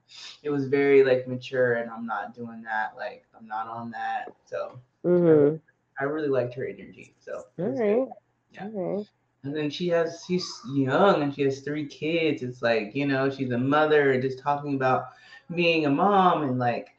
it 0.43 0.51
was 0.51 0.69
very 0.69 1.05
like 1.05 1.27
mature, 1.27 1.75
and 1.75 1.91
I'm 1.91 2.07
not 2.07 2.35
doing 2.35 2.63
that. 2.63 2.93
Like, 2.97 3.25
I'm 3.39 3.47
not 3.47 3.67
on 3.67 3.91
that. 3.93 4.33
So, 4.45 4.79
mm-hmm. 5.05 5.57
I, 6.01 6.05
really 6.05 6.29
liked 6.29 6.55
her 6.55 6.67
energy. 6.67 7.15
So, 7.21 7.45
all 7.59 7.67
right. 7.67 8.09
Yeah. 8.53 8.65
All 8.65 8.97
right. 8.97 9.07
And 9.45 9.57
then 9.57 9.71
she 9.71 9.89
has, 9.89 10.25
she's 10.27 10.49
young 10.73 11.23
and 11.23 11.35
she 11.35 11.43
has 11.43 11.61
three 11.61 11.87
kids. 11.87 12.43
It's 12.43 12.63
like, 12.63 12.95
you 12.95 13.07
know, 13.07 13.29
she's 13.29 13.51
a 13.51 13.59
mother 13.59 14.13
and 14.13 14.23
just 14.23 14.39
talking 14.39 14.75
about 14.75 15.07
being 15.53 15.87
a 15.87 15.91
mom 15.91 16.43
and 16.43 16.59
like, 16.59 16.91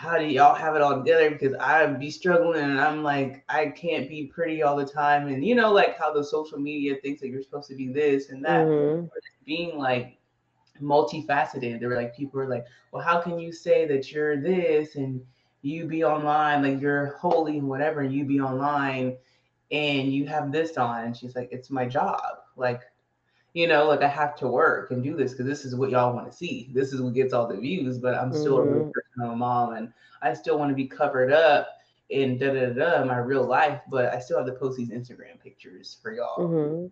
how 0.00 0.16
do 0.16 0.24
y'all 0.24 0.54
have 0.54 0.74
it 0.76 0.80
all 0.80 0.96
together? 0.96 1.30
Because 1.30 1.54
I'd 1.60 2.00
be 2.00 2.10
struggling 2.10 2.62
and 2.62 2.80
I'm 2.80 3.02
like, 3.02 3.44
I 3.50 3.66
can't 3.66 4.08
be 4.08 4.24
pretty 4.24 4.62
all 4.62 4.74
the 4.74 4.86
time. 4.86 5.28
And 5.28 5.44
you 5.44 5.54
know, 5.54 5.70
like 5.70 5.98
how 5.98 6.10
the 6.10 6.24
social 6.24 6.58
media 6.58 6.96
thinks 7.02 7.20
that 7.20 7.28
you're 7.28 7.42
supposed 7.42 7.68
to 7.68 7.74
be 7.74 7.88
this 7.88 8.30
and 8.30 8.42
that. 8.42 8.66
Mm-hmm. 8.66 9.08
Being 9.44 9.76
like 9.76 10.16
multifaceted. 10.80 11.80
There 11.80 11.90
were 11.90 11.96
like 11.96 12.16
people 12.16 12.38
were 12.38 12.48
like, 12.48 12.64
well, 12.92 13.02
how 13.02 13.20
can 13.20 13.38
you 13.38 13.52
say 13.52 13.86
that 13.88 14.10
you're 14.10 14.40
this 14.40 14.94
and 14.94 15.20
you 15.60 15.84
be 15.84 16.02
online, 16.02 16.62
like 16.62 16.80
you're 16.80 17.18
holy 17.18 17.58
and 17.58 17.68
whatever, 17.68 18.00
and 18.00 18.14
you 18.14 18.24
be 18.24 18.40
online 18.40 19.18
and 19.70 20.10
you 20.10 20.26
have 20.28 20.50
this 20.50 20.78
on? 20.78 21.04
And 21.04 21.14
she's 21.14 21.36
like, 21.36 21.50
it's 21.52 21.68
my 21.68 21.84
job. 21.84 22.22
Like 22.56 22.80
you 23.52 23.66
know, 23.66 23.86
like 23.86 24.02
I 24.02 24.08
have 24.08 24.36
to 24.36 24.48
work 24.48 24.90
and 24.90 25.02
do 25.02 25.16
this 25.16 25.32
because 25.32 25.46
this 25.46 25.64
is 25.64 25.74
what 25.74 25.90
y'all 25.90 26.14
want 26.14 26.30
to 26.30 26.36
see. 26.36 26.70
This 26.72 26.92
is 26.92 27.00
what 27.00 27.14
gets 27.14 27.32
all 27.32 27.48
the 27.48 27.56
views, 27.56 27.98
but 27.98 28.14
I'm 28.14 28.32
still 28.32 28.58
mm-hmm. 28.58 28.68
a 28.68 28.72
real 28.72 28.92
person, 28.92 29.32
a 29.32 29.36
mom, 29.36 29.74
and 29.74 29.92
I 30.22 30.34
still 30.34 30.58
want 30.58 30.70
to 30.70 30.74
be 30.74 30.86
covered 30.86 31.32
up 31.32 31.68
in 32.10 32.38
da 32.38 32.52
da 32.52 32.70
da 32.70 33.04
my 33.04 33.18
real 33.18 33.44
life, 33.44 33.80
but 33.88 34.12
I 34.12 34.20
still 34.20 34.38
have 34.38 34.46
to 34.46 34.52
post 34.52 34.76
these 34.76 34.90
Instagram 34.90 35.40
pictures 35.42 35.98
for 36.02 36.12
y'all. 36.12 36.38
Mm-hmm. 36.38 36.86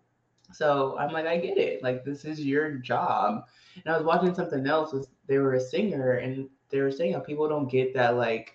So 0.53 0.97
I'm 0.99 1.13
like, 1.13 1.27
I 1.27 1.37
get 1.39 1.59
it. 1.59 1.83
Like 1.83 2.05
this 2.05 2.25
is 2.25 2.41
your 2.41 2.71
job. 2.73 3.45
And 3.85 3.93
I 3.93 3.97
was 3.97 4.07
watching 4.07 4.35
something 4.35 4.67
else. 4.67 4.93
Was 4.93 5.09
they 5.27 5.39
were 5.39 5.55
a 5.55 5.61
singer 5.61 6.13
and 6.15 6.49
they 6.71 6.81
were 6.81 6.91
saying 6.91 7.13
how 7.13 7.21
people 7.21 7.49
don't 7.49 7.71
get 7.71 7.95
that 7.95 8.17
like 8.17 8.55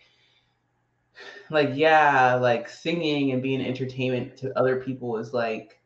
like 1.50 1.72
yeah 1.74 2.36
like 2.36 2.68
singing 2.68 3.32
and 3.32 3.44
being 3.44 3.62
entertainment 3.62 4.38
to 4.38 4.58
other 4.58 4.82
people 4.82 5.18
is 5.18 5.34
like 5.34 5.80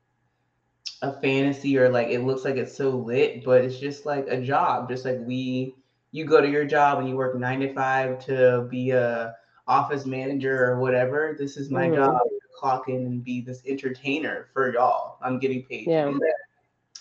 a 1.02 1.20
fantasy 1.22 1.78
or 1.78 1.90
like 1.90 2.08
it 2.08 2.22
looks 2.22 2.44
like 2.44 2.56
it's 2.56 2.76
so 2.76 2.90
lit, 2.90 3.44
but 3.44 3.62
it's 3.62 3.80
just 3.80 4.06
like 4.06 4.28
a 4.28 4.42
job. 4.42 4.90
Just 4.90 5.06
like 5.06 5.20
we, 5.20 5.76
you 6.12 6.26
go 6.26 6.42
to 6.42 6.50
your 6.50 6.66
job 6.66 7.00
and 7.00 7.08
you 7.08 7.16
work 7.16 7.38
nine 7.38 7.60
to 7.60 7.74
five 7.74 8.24
to 8.26 8.68
be 8.70 8.92
a 8.92 9.36
office 9.68 10.06
manager 10.06 10.66
or 10.66 10.80
whatever. 10.80 11.36
This 11.38 11.58
is 11.58 11.70
my 11.70 11.88
mm-hmm. 11.88 11.96
job 11.96 12.20
to 12.24 12.40
clock 12.58 12.90
in 12.90 13.06
and 13.06 13.24
be 13.24 13.42
this 13.42 13.62
entertainer 13.68 14.48
for 14.54 14.74
y'all. 14.74 15.18
I'm 15.22 15.40
getting 15.40 15.64
paid 15.64 15.88
yeah. 15.88 16.06
to. 16.06 16.20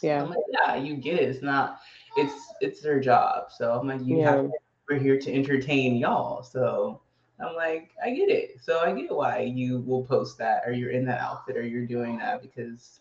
Yeah. 0.03 0.22
I'm 0.22 0.28
like, 0.28 0.38
yeah, 0.53 0.76
you 0.76 0.97
get 0.97 1.14
it. 1.14 1.28
It's 1.30 1.42
not. 1.42 1.80
It's 2.16 2.34
it's 2.61 2.82
their 2.82 3.01
job. 3.01 3.51
So 3.57 3.72
I'm 3.72 3.86
like, 3.86 4.03
you 4.03 4.18
yeah. 4.18 4.36
have. 4.36 4.51
We're 4.88 4.99
here 4.99 5.18
to 5.18 5.32
entertain 5.32 5.97
y'all. 5.97 6.44
So 6.44 7.01
I'm 7.40 7.57
like, 7.57 7.90
I 8.05 8.11
get 8.11 8.28
it. 8.28 8.59
So 8.62 8.78
I 8.78 8.92
get 8.92 9.11
why 9.11 9.40
you 9.40 9.80
will 9.80 10.05
post 10.05 10.38
that 10.38 10.62
or 10.64 10.72
you're 10.72 10.90
in 10.90 11.05
that 11.07 11.20
outfit 11.20 11.57
or 11.57 11.66
you're 11.66 11.86
doing 11.86 12.18
that 12.18 12.40
because 12.40 13.01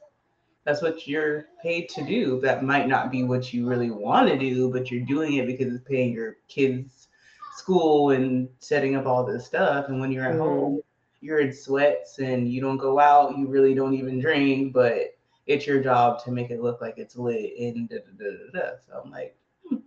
that's 0.65 0.81
what 0.81 1.07
you're 1.07 1.45
paid 1.61 1.87
to 1.89 2.03
do. 2.03 2.41
That 2.41 2.63
might 2.63 2.87
not 2.87 3.11
be 3.11 3.23
what 3.23 3.53
you 3.53 3.67
really 3.67 3.91
want 3.91 4.27
to 4.29 4.37
do, 4.37 4.71
but 4.71 4.89
you're 4.89 5.05
doing 5.05 5.35
it 5.35 5.45
because 5.45 5.73
it's 5.73 5.87
paying 5.87 6.11
your 6.11 6.37
kids' 6.47 7.07
school 7.55 8.09
and 8.09 8.49
setting 8.59 8.95
up 8.95 9.05
all 9.05 9.23
this 9.23 9.45
stuff. 9.45 9.85
And 9.87 9.99
when 9.99 10.11
you're 10.11 10.25
at 10.25 10.31
mm-hmm. 10.31 10.41
home, 10.41 10.81
you're 11.21 11.39
in 11.39 11.53
sweats 11.53 12.17
and 12.17 12.51
you 12.51 12.61
don't 12.61 12.77
go 12.77 12.99
out, 12.99 13.37
you 13.37 13.47
really 13.47 13.75
don't 13.75 13.93
even 13.93 14.19
drink, 14.19 14.73
but 14.73 15.15
it's 15.45 15.67
your 15.67 15.81
job 15.81 16.23
to 16.23 16.31
make 16.31 16.49
it 16.49 16.61
look 16.61 16.81
like 16.81 16.97
it's 16.97 17.15
lit 17.15 17.53
and 17.59 17.87
da 17.87 17.97
da 17.97 18.11
da 18.17 18.31
da. 18.31 18.59
da. 18.59 18.75
So 18.87 19.01
I'm 19.03 19.11
like, 19.11 19.35
hmm, 19.69 19.77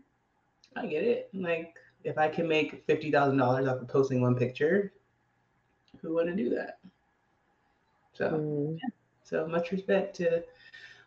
I 0.77 0.87
get 0.87 1.03
it. 1.03 1.29
I'm 1.35 1.43
like, 1.43 1.75
if 2.05 2.17
I 2.19 2.29
can 2.29 2.47
make 2.47 2.85
fifty 2.87 3.11
thousand 3.11 3.39
dollars 3.39 3.67
off 3.67 3.81
of 3.81 3.89
posting 3.89 4.21
one 4.21 4.37
picture, 4.37 4.93
who 6.01 6.15
wouldn't 6.15 6.37
do 6.37 6.51
that? 6.51 6.79
So, 8.15 8.31
mm. 8.31 8.79
yeah. 8.81 8.89
so 9.25 9.47
much 9.47 9.73
respect 9.73 10.15
to 10.17 10.45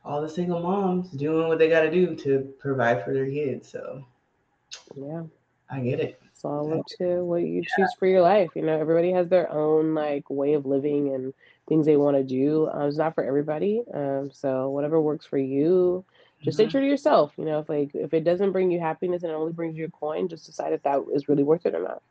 all 0.04 0.22
the 0.22 0.30
single 0.30 0.62
moms 0.62 1.10
doing 1.12 1.48
what 1.48 1.60
they 1.60 1.70
got 1.70 1.82
to 1.82 1.92
do 1.92 2.16
to 2.16 2.54
provide 2.60 3.04
for 3.04 3.14
their 3.14 3.28
kids. 3.28 3.70
So, 3.70 4.06
yeah, 4.96 5.24
I 5.70 5.80
get 5.80 6.00
it. 6.00 6.22
It's 6.42 6.44
all 6.44 6.80
up 6.80 6.86
to 6.98 7.24
what 7.24 7.44
you 7.44 7.62
choose 7.76 7.94
for 8.00 8.08
your 8.08 8.22
life. 8.22 8.50
You 8.56 8.64
know, 8.64 8.80
everybody 8.80 9.12
has 9.12 9.30
their 9.30 9.52
own 9.52 9.94
like 9.94 10.28
way 10.30 10.54
of 10.54 10.66
living 10.66 11.14
and 11.14 11.34
things 11.70 11.86
they 11.86 11.98
want 11.98 12.18
to 12.18 12.24
do. 12.24 12.68
Um, 12.74 12.88
it's 12.88 12.98
not 12.98 13.14
for 13.14 13.24
everybody. 13.24 13.84
Um, 13.94 14.32
so 14.34 14.70
whatever 14.70 15.00
works 15.00 15.26
for 15.26 15.38
you, 15.38 16.04
just 16.42 16.58
mm-hmm. 16.58 16.68
stay 16.68 16.72
true 16.72 16.82
to 16.82 16.88
yourself. 16.88 17.34
You 17.38 17.46
know, 17.46 17.60
if 17.60 17.70
like 17.70 17.92
if 17.94 18.14
it 18.16 18.24
doesn't 18.24 18.54
bring 18.54 18.72
you 18.72 18.80
happiness 18.80 19.22
and 19.22 19.32
it 19.32 19.36
only 19.36 19.54
brings 19.54 19.78
you 19.78 19.86
a 19.86 19.90
coin, 19.90 20.28
just 20.28 20.48
decide 20.48 20.74
if 20.74 20.82
that 20.82 21.06
is 21.14 21.30
really 21.30 21.44
worth 21.44 21.68
it 21.68 21.76
or 21.76 21.84
not. 21.84 22.02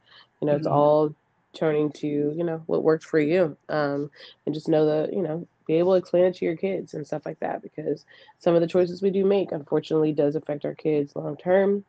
You 0.40 0.46
know, 0.46 0.52
mm-hmm. 0.52 0.58
it's 0.60 0.68
all 0.68 1.12
turning 1.52 1.90
to 1.90 2.06
you 2.06 2.44
know 2.44 2.62
what 2.66 2.84
works 2.84 3.04
for 3.04 3.18
you 3.18 3.56
um, 3.68 4.10
and 4.46 4.54
just 4.54 4.68
know 4.68 4.86
that 4.86 5.12
you 5.12 5.22
know 5.22 5.46
be 5.70 5.78
able 5.78 5.92
to 5.92 5.98
explain 5.98 6.24
it 6.24 6.34
to 6.34 6.44
your 6.44 6.56
kids 6.56 6.94
and 6.94 7.06
stuff 7.06 7.24
like 7.24 7.38
that 7.38 7.62
because 7.62 8.04
some 8.40 8.56
of 8.56 8.60
the 8.60 8.66
choices 8.66 9.02
we 9.02 9.10
do 9.10 9.24
make 9.24 9.52
unfortunately 9.52 10.12
does 10.12 10.34
affect 10.34 10.64
our 10.64 10.74
kids 10.74 11.14
long 11.14 11.36
term 11.36 11.84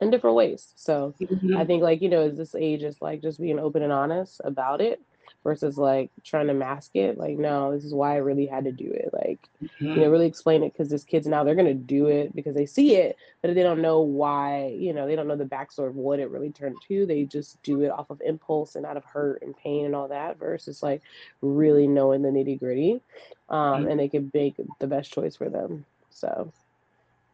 in 0.00 0.10
different 0.10 0.34
ways 0.34 0.72
so 0.76 1.14
mm-hmm. 1.20 1.58
i 1.58 1.62
think 1.62 1.82
like 1.82 2.00
you 2.00 2.08
know 2.08 2.22
as 2.22 2.38
this 2.38 2.54
age 2.54 2.82
is 2.82 3.02
like 3.02 3.20
just 3.20 3.38
being 3.38 3.58
open 3.58 3.82
and 3.82 3.92
honest 3.92 4.40
about 4.44 4.80
it 4.80 4.98
versus 5.44 5.76
like 5.76 6.10
trying 6.22 6.46
to 6.46 6.54
mask 6.54 6.92
it. 6.94 7.18
Like, 7.18 7.38
no, 7.38 7.72
this 7.72 7.84
is 7.84 7.94
why 7.94 8.14
I 8.14 8.18
really 8.18 8.46
had 8.46 8.64
to 8.64 8.72
do 8.72 8.90
it. 8.90 9.10
Like, 9.12 9.48
mm-hmm. 9.62 9.86
you 9.86 9.96
know, 9.96 10.10
really 10.10 10.26
explain 10.26 10.62
it 10.62 10.72
because 10.72 10.88
this 10.88 11.04
kids 11.04 11.26
now 11.26 11.44
they're 11.44 11.54
gonna 11.54 11.74
do 11.74 12.06
it 12.06 12.34
because 12.34 12.54
they 12.54 12.66
see 12.66 12.96
it, 12.96 13.16
but 13.40 13.54
they 13.54 13.62
don't 13.62 13.82
know 13.82 14.00
why. 14.00 14.74
You 14.78 14.92
know, 14.92 15.06
they 15.06 15.16
don't 15.16 15.28
know 15.28 15.36
the 15.36 15.44
backstory 15.44 15.88
of 15.88 15.96
what 15.96 16.20
it 16.20 16.30
really 16.30 16.50
turned 16.50 16.76
to. 16.88 17.06
They 17.06 17.24
just 17.24 17.62
do 17.62 17.82
it 17.82 17.90
off 17.90 18.10
of 18.10 18.20
impulse 18.24 18.76
and 18.76 18.86
out 18.86 18.96
of 18.96 19.04
hurt 19.04 19.42
and 19.42 19.56
pain 19.56 19.86
and 19.86 19.94
all 19.94 20.08
that. 20.08 20.38
Versus 20.38 20.82
like 20.82 21.02
really 21.40 21.86
knowing 21.86 22.22
the 22.22 22.30
nitty 22.30 22.58
gritty, 22.58 23.00
um, 23.48 23.58
mm-hmm. 23.58 23.90
and 23.90 24.00
they 24.00 24.08
can 24.08 24.30
make 24.32 24.54
the 24.78 24.86
best 24.86 25.12
choice 25.12 25.36
for 25.36 25.48
them. 25.48 25.84
So 26.10 26.52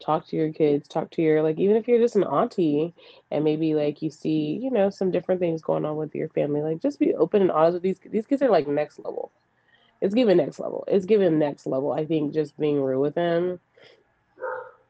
talk 0.01 0.27
to 0.27 0.37
your 0.37 0.53
kids 0.53 0.87
talk 0.87 1.11
to 1.11 1.23
your 1.23 1.43
like 1.43 1.59
even 1.59 1.77
if 1.77 1.89
you're 1.89 1.99
just 1.99 2.17
an 2.17 2.25
auntie 2.25 2.95
and 3.31 3.43
maybe 3.45 3.75
like 3.75 4.01
you 4.01 4.11
see 4.11 4.59
you 4.63 4.71
know 4.71 4.91
some 4.91 5.11
different 5.11 5.41
things 5.41 5.61
going 5.61 5.85
on 5.85 5.97
with 5.97 6.15
your 6.15 6.29
family 6.29 6.61
like 6.63 6.81
just 6.81 7.01
be 7.01 7.15
open 7.15 7.43
and 7.43 7.51
honest 7.51 7.75
with 7.75 7.83
these 7.83 7.99
these 8.11 8.27
kids 8.27 8.43
are 8.43 8.51
like 8.51 8.69
next 8.69 8.99
level. 8.99 9.33
It's 10.01 10.15
given 10.15 10.37
next 10.37 10.61
level. 10.61 10.85
It's 10.87 11.07
given 11.07 11.39
next 11.39 11.67
level 11.67 11.93
i 11.93 12.05
think 12.05 12.33
just 12.33 12.57
being 12.59 12.81
real 12.81 13.01
with 13.01 13.15
them 13.15 13.59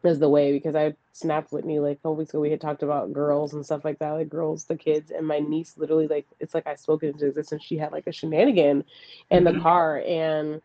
is 0.04 0.18
the 0.18 0.28
way 0.28 0.52
because 0.52 0.76
i 0.76 0.94
snapped 1.12 1.52
whitney 1.52 1.80
like 1.80 1.96
a 1.96 1.96
couple 1.96 2.16
weeks 2.16 2.30
ago 2.30 2.40
we 2.40 2.50
had 2.50 2.60
talked 2.60 2.82
about 2.82 3.12
girls 3.12 3.52
and 3.52 3.64
stuff 3.64 3.84
like 3.84 3.98
that 3.98 4.12
like 4.12 4.28
girls 4.28 4.64
the 4.64 4.76
kids 4.76 5.10
and 5.10 5.26
my 5.26 5.40
niece 5.40 5.74
literally 5.76 6.06
like 6.06 6.26
it's 6.38 6.54
like 6.54 6.66
i 6.66 6.74
spoke 6.76 7.02
into 7.02 7.26
existence. 7.26 7.64
She 7.64 7.76
had 7.76 7.92
like 7.92 8.06
a 8.06 8.12
shenanigan 8.12 8.84
in 9.30 9.44
the 9.44 9.50
mm-hmm. 9.50 9.62
car 9.62 10.02
and 10.06 10.62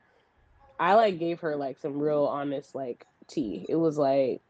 i 0.79 0.93
like 0.93 1.17
gave 1.17 1.39
her 1.39 1.55
like 1.55 1.79
some 1.79 1.97
real 1.99 2.25
honest 2.25 2.75
like 2.75 3.05
tea. 3.27 3.65
It 3.69 3.75
was 3.75 3.97
like 3.97 4.41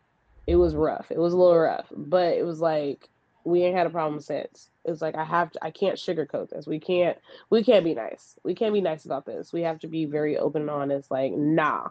it 0.47 0.55
was 0.55 0.75
rough. 0.75 1.07
It 1.09 1.19
was 1.19 1.33
a 1.33 1.37
little 1.37 1.57
rough, 1.57 1.87
but 1.95 2.35
it 2.35 2.45
was 2.45 2.59
like 2.59 3.09
we 3.45 3.63
ain't 3.63 3.75
had 3.75 3.87
a 3.87 3.91
problem 3.91 4.21
since. 4.21 4.69
It 4.85 4.91
was 4.91 5.01
like 5.01 5.15
I 5.15 5.23
have 5.23 5.51
to 5.51 5.63
I 5.63 5.71
can't 5.71 5.97
sugarcoat 5.97 6.49
this. 6.49 6.67
We 6.67 6.79
can't 6.79 7.17
we 7.49 7.63
can't 7.63 7.85
be 7.85 7.93
nice. 7.93 8.35
We 8.43 8.55
can't 8.55 8.73
be 8.73 8.81
nice 8.81 9.05
about 9.05 9.25
this. 9.25 9.53
We 9.53 9.61
have 9.61 9.79
to 9.79 9.87
be 9.87 10.05
very 10.05 10.37
open 10.37 10.63
and 10.63 10.71
honest, 10.71 11.11
like, 11.11 11.33
nah. 11.33 11.89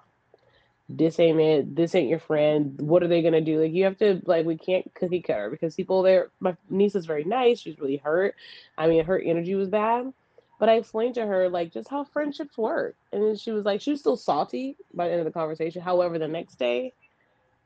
This 0.88 1.18
ain't 1.20 1.40
it, 1.40 1.74
this 1.74 1.94
ain't 1.94 2.10
your 2.10 2.18
friend. 2.18 2.78
What 2.78 3.02
are 3.02 3.08
they 3.08 3.22
gonna 3.22 3.40
do? 3.40 3.62
Like 3.62 3.72
you 3.72 3.84
have 3.84 3.96
to 3.98 4.20
like 4.26 4.44
we 4.44 4.58
can't 4.58 4.92
cookie 4.94 5.22
cutter 5.22 5.48
because 5.48 5.74
people 5.74 6.02
there 6.02 6.30
my 6.40 6.54
niece 6.68 6.94
is 6.94 7.06
very 7.06 7.24
nice, 7.24 7.60
she's 7.60 7.78
really 7.78 7.96
hurt. 7.96 8.34
I 8.76 8.88
mean 8.88 9.04
her 9.04 9.18
energy 9.18 9.54
was 9.54 9.70
bad. 9.70 10.12
But 10.62 10.68
I 10.68 10.74
explained 10.74 11.16
to 11.16 11.26
her 11.26 11.48
like 11.48 11.72
just 11.72 11.88
how 11.88 12.04
friendships 12.04 12.56
work. 12.56 12.94
And 13.12 13.20
then 13.20 13.34
she 13.34 13.50
was 13.50 13.64
like, 13.64 13.80
she 13.80 13.90
was 13.90 13.98
still 13.98 14.16
salty 14.16 14.76
by 14.94 15.06
the 15.08 15.10
end 15.10 15.18
of 15.18 15.24
the 15.24 15.32
conversation. 15.32 15.82
However, 15.82 16.20
the 16.20 16.28
next 16.28 16.54
day, 16.54 16.92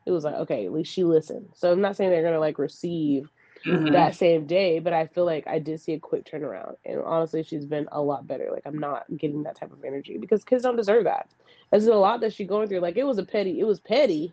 it 0.06 0.12
was 0.12 0.24
like, 0.24 0.34
okay, 0.36 0.64
at 0.64 0.72
least 0.72 0.94
she 0.94 1.04
listened. 1.04 1.50
So 1.52 1.70
I'm 1.70 1.82
not 1.82 1.94
saying 1.94 2.08
they're 2.08 2.22
gonna 2.22 2.40
like 2.40 2.58
receive 2.58 3.28
mm-hmm. 3.66 3.92
that 3.92 4.14
same 4.14 4.46
day, 4.46 4.78
but 4.78 4.94
I 4.94 5.08
feel 5.08 5.26
like 5.26 5.46
I 5.46 5.58
did 5.58 5.78
see 5.82 5.92
a 5.92 6.00
quick 6.00 6.24
turnaround. 6.24 6.76
And 6.86 7.02
honestly, 7.02 7.42
she's 7.42 7.66
been 7.66 7.86
a 7.92 8.00
lot 8.00 8.26
better. 8.26 8.48
Like 8.50 8.62
I'm 8.64 8.78
not 8.78 9.04
getting 9.14 9.42
that 9.42 9.56
type 9.56 9.72
of 9.72 9.84
energy 9.84 10.16
because 10.16 10.42
kids 10.42 10.62
don't 10.62 10.76
deserve 10.76 11.04
that. 11.04 11.28
There's 11.70 11.88
a 11.88 11.94
lot 11.94 12.22
that 12.22 12.32
she's 12.32 12.48
going 12.48 12.66
through. 12.66 12.80
Like 12.80 12.96
it 12.96 13.04
was 13.04 13.18
a 13.18 13.26
petty, 13.26 13.60
it 13.60 13.66
was 13.66 13.78
petty, 13.78 14.32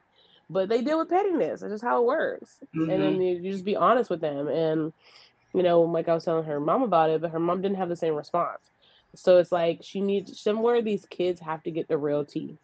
but 0.49 0.69
they 0.69 0.81
deal 0.81 0.99
with 0.99 1.09
pettiness. 1.09 1.59
That's 1.59 1.73
just 1.73 1.83
how 1.83 2.01
it 2.01 2.05
works. 2.05 2.59
Mm-hmm. 2.73 2.89
And 2.89 3.03
then 3.03 3.21
you, 3.21 3.39
you 3.39 3.51
just 3.51 3.65
be 3.65 3.75
honest 3.75 4.09
with 4.09 4.21
them. 4.21 4.47
And 4.47 4.93
you 5.53 5.63
know, 5.63 5.81
like 5.81 6.09
I 6.09 6.13
was 6.13 6.25
telling 6.25 6.45
her 6.45 6.59
mom 6.59 6.83
about 6.83 7.09
it, 7.09 7.21
but 7.21 7.31
her 7.31 7.39
mom 7.39 7.61
didn't 7.61 7.77
have 7.77 7.89
the 7.89 7.95
same 7.95 8.15
response. 8.15 8.59
So 9.15 9.37
it's 9.37 9.51
like 9.51 9.79
she 9.83 10.01
needs 10.01 10.39
somewhere 10.39 10.81
these 10.81 11.05
kids 11.05 11.39
have 11.41 11.61
to 11.63 11.71
get 11.71 11.87
the 11.87 11.97
real 11.97 12.25
tea, 12.25 12.57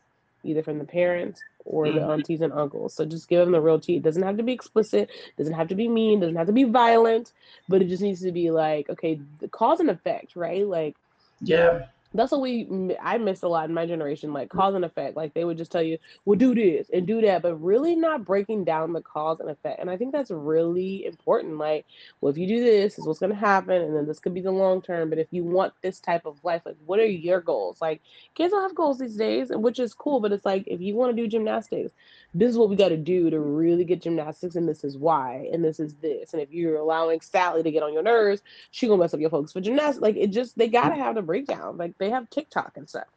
either 0.43 0.63
from 0.63 0.79
the 0.79 0.85
parents 0.85 1.41
or 1.65 1.85
mm-hmm. 1.85 1.99
the 1.99 2.05
aunties 2.05 2.41
and 2.41 2.51
uncles. 2.51 2.95
So 2.95 3.05
just 3.05 3.27
give 3.27 3.39
them 3.39 3.51
the 3.51 3.61
real 3.61 3.79
tea. 3.79 3.97
It 3.97 4.03
doesn't 4.03 4.23
have 4.23 4.37
to 4.37 4.43
be 4.43 4.53
explicit, 4.53 5.09
doesn't 5.37 5.53
have 5.53 5.67
to 5.67 5.75
be 5.75 5.87
mean, 5.87 6.19
doesn't 6.19 6.35
have 6.35 6.47
to 6.47 6.53
be 6.53 6.63
violent, 6.63 7.33
but 7.67 7.81
it 7.81 7.87
just 7.87 8.01
needs 8.01 8.21
to 8.21 8.31
be 8.31 8.49
like, 8.49 8.89
okay, 8.89 9.19
the 9.39 9.47
cause 9.47 9.79
and 9.79 9.91
effect, 9.91 10.35
right? 10.35 10.65
Like, 10.65 10.95
yeah, 11.41 11.85
that's 12.13 12.31
what 12.31 12.41
we 12.41 12.95
I 13.01 13.17
missed 13.17 13.43
a 13.43 13.47
lot 13.47 13.69
in 13.69 13.73
my 13.73 13.85
generation, 13.85 14.33
like 14.33 14.49
mm. 14.49 14.57
cause 14.57 14.75
and 14.75 14.85
effect. 14.85 15.15
Like 15.15 15.33
they 15.33 15.45
would 15.45 15.57
just 15.57 15.71
tell 15.71 15.83
you, 15.83 15.97
well, 16.25 16.37
do 16.37 16.55
this 16.55 16.89
and 16.91 17.05
do 17.05 17.21
that, 17.21 17.41
but 17.41 17.55
really 17.57 17.95
not 17.95 18.25
breaking 18.25 18.63
down 18.63 18.93
the 18.93 19.01
cause 19.01 19.39
and 19.39 19.49
effect. 19.49 19.79
And 19.79 19.89
I 19.89 19.97
think 19.97 20.11
that's 20.11 20.31
really 20.31 21.05
important. 21.05 21.57
Like, 21.57 21.85
well, 22.19 22.31
if 22.31 22.37
you 22.37 22.47
do 22.47 22.63
this, 22.63 22.79
this 22.89 22.99
is 22.99 23.05
what's 23.05 23.19
gonna 23.19 23.35
happen, 23.35 23.81
and 23.81 23.95
then 23.95 24.07
this 24.07 24.19
could 24.19 24.33
be 24.33 24.41
the 24.41 24.51
long 24.51 24.81
term. 24.81 25.09
But 25.09 25.19
if 25.19 25.27
you 25.31 25.43
want 25.43 25.73
this 25.81 25.99
type 25.99 26.25
of 26.25 26.43
life, 26.43 26.63
like 26.65 26.77
what 26.85 26.99
are 26.99 27.05
your 27.05 27.41
goals? 27.41 27.79
Like 27.81 28.01
kids 28.33 28.51
don't 28.51 28.63
have 28.63 28.75
goals 28.75 28.97
these 28.97 29.15
days, 29.15 29.49
which 29.51 29.79
is 29.79 29.93
cool, 29.93 30.19
but 30.19 30.31
it's 30.31 30.45
like 30.45 30.63
if 30.65 30.81
you 30.81 30.95
want 30.95 31.15
to 31.15 31.21
do 31.21 31.27
gymnastics, 31.27 31.91
this 32.33 32.49
is 32.49 32.57
what 32.57 32.69
we 32.69 32.75
got 32.75 32.89
to 32.89 32.97
do 32.97 33.29
to 33.29 33.39
really 33.39 33.83
get 33.83 34.01
gymnastics, 34.01 34.55
and 34.55 34.67
this 34.67 34.83
is 34.83 34.97
why, 34.97 35.49
and 35.51 35.63
this 35.63 35.79
is 35.79 35.93
this. 35.95 36.33
And 36.33 36.41
if 36.41 36.51
you're 36.51 36.77
allowing 36.77 37.21
Sally 37.21 37.61
to 37.63 37.71
get 37.71 37.83
on 37.83 37.93
your 37.93 38.03
nerves, 38.03 38.41
she 38.71 38.87
gonna 38.87 38.99
mess 38.99 39.13
up 39.13 39.19
your 39.19 39.29
focus 39.29 39.53
for 39.53 39.61
gymnastics. 39.61 40.01
Like 40.01 40.15
it 40.15 40.31
just 40.31 40.57
they 40.57 40.67
gotta 40.67 40.95
mm. 40.95 40.99
have 40.99 41.15
the 41.15 41.21
breakdown. 41.21 41.77
Like 41.77 41.97
they 41.99 42.09
have 42.09 42.29
TikTok 42.29 42.73
and 42.75 42.89
stuff. 42.89 43.07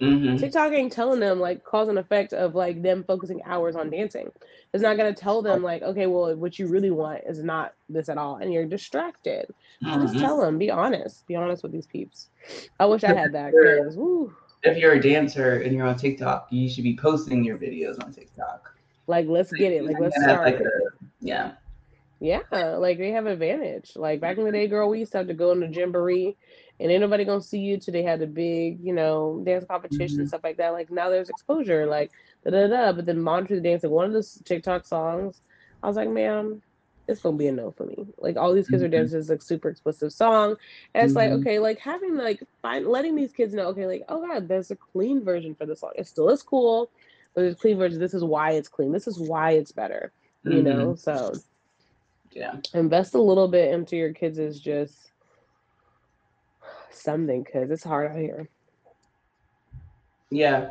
Mm-hmm. 0.00 0.36
TikTok 0.36 0.72
ain't 0.72 0.92
telling 0.92 1.20
them 1.20 1.40
like 1.40 1.64
cause 1.64 1.88
and 1.88 1.98
effect 1.98 2.34
of 2.34 2.54
like 2.54 2.82
them 2.82 3.02
focusing 3.04 3.40
hours 3.44 3.76
on 3.76 3.88
dancing. 3.88 4.30
It's 4.74 4.82
not 4.82 4.98
gonna 4.98 5.14
tell 5.14 5.40
them 5.40 5.62
like, 5.62 5.82
okay, 5.82 6.06
well, 6.06 6.34
what 6.36 6.58
you 6.58 6.66
really 6.66 6.90
want 6.90 7.22
is 7.26 7.42
not 7.42 7.72
this 7.88 8.10
at 8.10 8.18
all, 8.18 8.36
and 8.36 8.52
you're 8.52 8.66
distracted. 8.66 9.46
Mm-hmm. 9.82 10.02
Just 10.02 10.18
tell 10.18 10.38
them, 10.40 10.58
be 10.58 10.70
honest, 10.70 11.26
be 11.26 11.34
honest 11.34 11.62
with 11.62 11.72
these 11.72 11.86
peeps. 11.86 12.28
I 12.78 12.84
wish 12.84 13.04
I 13.04 13.14
had 13.14 13.32
that 13.32 13.54
if 14.62 14.76
you're 14.76 14.94
a 14.94 15.00
dancer 15.00 15.60
and 15.60 15.74
you're 15.74 15.86
on 15.86 15.96
TikTok, 15.96 16.48
you 16.50 16.68
should 16.68 16.84
be 16.84 16.96
posting 16.96 17.44
your 17.44 17.56
videos 17.56 18.02
on 18.02 18.12
TikTok. 18.12 18.74
Like, 19.06 19.26
let's 19.28 19.52
get 19.52 19.72
it. 19.72 19.84
Like, 19.84 19.96
let's 20.00 20.20
start. 20.20 20.40
Like 20.40 20.60
a, 20.60 20.70
yeah. 21.20 21.52
Yeah, 22.18 22.40
like 22.50 22.96
they 22.96 23.10
have 23.10 23.26
advantage. 23.26 23.92
Like 23.94 24.20
back 24.20 24.38
in 24.38 24.44
the 24.44 24.52
day, 24.52 24.66
girl, 24.68 24.88
we 24.88 25.00
used 25.00 25.12
to 25.12 25.18
have 25.18 25.26
to 25.26 25.34
go 25.34 25.52
in 25.52 25.60
the 25.60 25.66
jamboree, 25.66 26.34
and 26.78 26.90
ain't 26.90 27.00
nobody 27.00 27.24
gonna 27.24 27.40
see 27.40 27.58
you 27.58 27.78
till 27.78 27.92
they 27.92 28.02
had 28.02 28.20
a 28.22 28.26
big, 28.26 28.78
you 28.82 28.92
know, 28.92 29.42
dance 29.44 29.64
competition 29.64 30.06
mm-hmm. 30.06 30.20
and 30.20 30.28
stuff 30.28 30.44
like 30.44 30.58
that. 30.58 30.72
Like 30.72 30.90
now 30.90 31.08
there's 31.08 31.30
exposure, 31.30 31.86
like 31.86 32.12
da 32.44 32.50
da 32.50 32.66
da. 32.66 32.92
But 32.92 33.06
then 33.06 33.20
monitor 33.20 33.56
the 33.56 33.60
dancing. 33.60 33.90
One 33.90 34.06
of 34.06 34.12
the 34.12 34.42
TikTok 34.44 34.86
songs, 34.86 35.40
I 35.82 35.86
was 35.86 35.96
like, 35.96 36.10
man, 36.10 36.60
it's 37.08 37.20
gonna 37.20 37.36
be 37.36 37.48
a 37.48 37.52
no 37.52 37.70
for 37.70 37.86
me. 37.86 38.06
Like 38.18 38.36
all 38.36 38.52
these 38.52 38.68
kids 38.68 38.82
mm-hmm. 38.82 38.94
are 38.94 38.96
dancing 38.96 39.18
this 39.18 39.28
like 39.28 39.42
super 39.42 39.68
explicit 39.68 40.12
song, 40.12 40.56
and 40.94 41.04
it's 41.04 41.16
mm-hmm. 41.16 41.32
like 41.32 41.40
okay, 41.40 41.58
like 41.58 41.78
having 41.78 42.16
like 42.16 42.42
find 42.62 42.86
letting 42.86 43.14
these 43.14 43.32
kids 43.32 43.54
know, 43.54 43.68
okay, 43.68 43.86
like 43.86 44.04
oh 44.08 44.26
god, 44.26 44.48
there's 44.48 44.70
a 44.70 44.76
clean 44.76 45.24
version 45.24 45.54
for 45.54 45.66
this 45.66 45.80
song. 45.80 45.92
It 45.96 46.06
still 46.06 46.28
is 46.28 46.42
cool, 46.42 46.90
but 47.34 47.42
there's 47.42 47.54
a 47.54 47.58
clean 47.58 47.78
version. 47.78 47.98
This 47.98 48.14
is 48.14 48.24
why 48.24 48.52
it's 48.52 48.68
clean. 48.68 48.92
This 48.92 49.06
is 49.06 49.18
why 49.18 49.52
it's 49.52 49.72
better. 49.72 50.12
You 50.44 50.62
mm-hmm. 50.62 50.64
know, 50.64 50.94
so 50.94 51.34
yeah, 52.32 52.56
invest 52.74 53.14
a 53.14 53.20
little 53.20 53.48
bit 53.48 53.72
into 53.72 53.96
your 53.96 54.12
kids 54.12 54.38
is 54.38 54.60
just 54.60 55.12
something 56.90 57.42
because 57.42 57.70
it's 57.70 57.84
hard 57.84 58.10
out 58.10 58.18
here. 58.18 58.48
Yeah, 60.30 60.70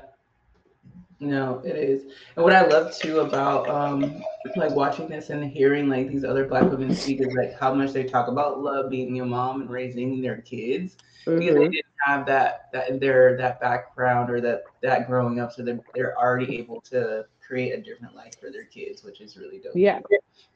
no, 1.19 1.61
it 1.63 1.75
is. 1.75 2.03
And 2.35 2.43
what 2.43 2.53
I 2.53 2.65
love 2.67 2.95
too 2.95 3.19
about 3.21 3.69
um 3.69 4.21
like 4.55 4.71
watching 4.71 5.07
this 5.07 5.29
and 5.29 5.43
hearing 5.49 5.89
like 5.89 6.09
these 6.09 6.25
other 6.25 6.45
black 6.45 6.63
women 6.63 6.93
speak 6.93 7.21
is 7.21 7.33
like 7.33 7.57
how 7.57 7.73
much 7.73 7.93
they 7.93 8.03
talk 8.03 8.27
about 8.27 8.61
love 8.61 8.89
being 8.89 9.15
your 9.15 9.25
mom 9.25 9.61
and 9.61 9.69
raising 9.69 10.21
their 10.21 10.41
kids. 10.41 10.97
Mm-hmm. 11.25 11.39
Because 11.39 11.55
they 11.55 11.61
mm-hmm. 11.61 11.71
didn't 11.71 11.85
have 12.05 12.25
that 12.25 12.69
that 12.73 12.99
their 12.99 13.37
that 13.37 13.61
background 13.61 14.29
or 14.29 14.41
that 14.41 14.63
that 14.81 15.07
growing 15.07 15.39
up. 15.39 15.53
So 15.53 15.63
they're 15.63 15.79
they're 15.93 16.17
already 16.17 16.57
able 16.57 16.81
to 16.81 17.25
create 17.45 17.71
a 17.71 17.81
different 17.81 18.15
life 18.15 18.33
for 18.39 18.51
their 18.51 18.65
kids, 18.65 19.03
which 19.03 19.21
is 19.21 19.37
really 19.37 19.59
dope. 19.59 19.73
Yeah. 19.75 19.99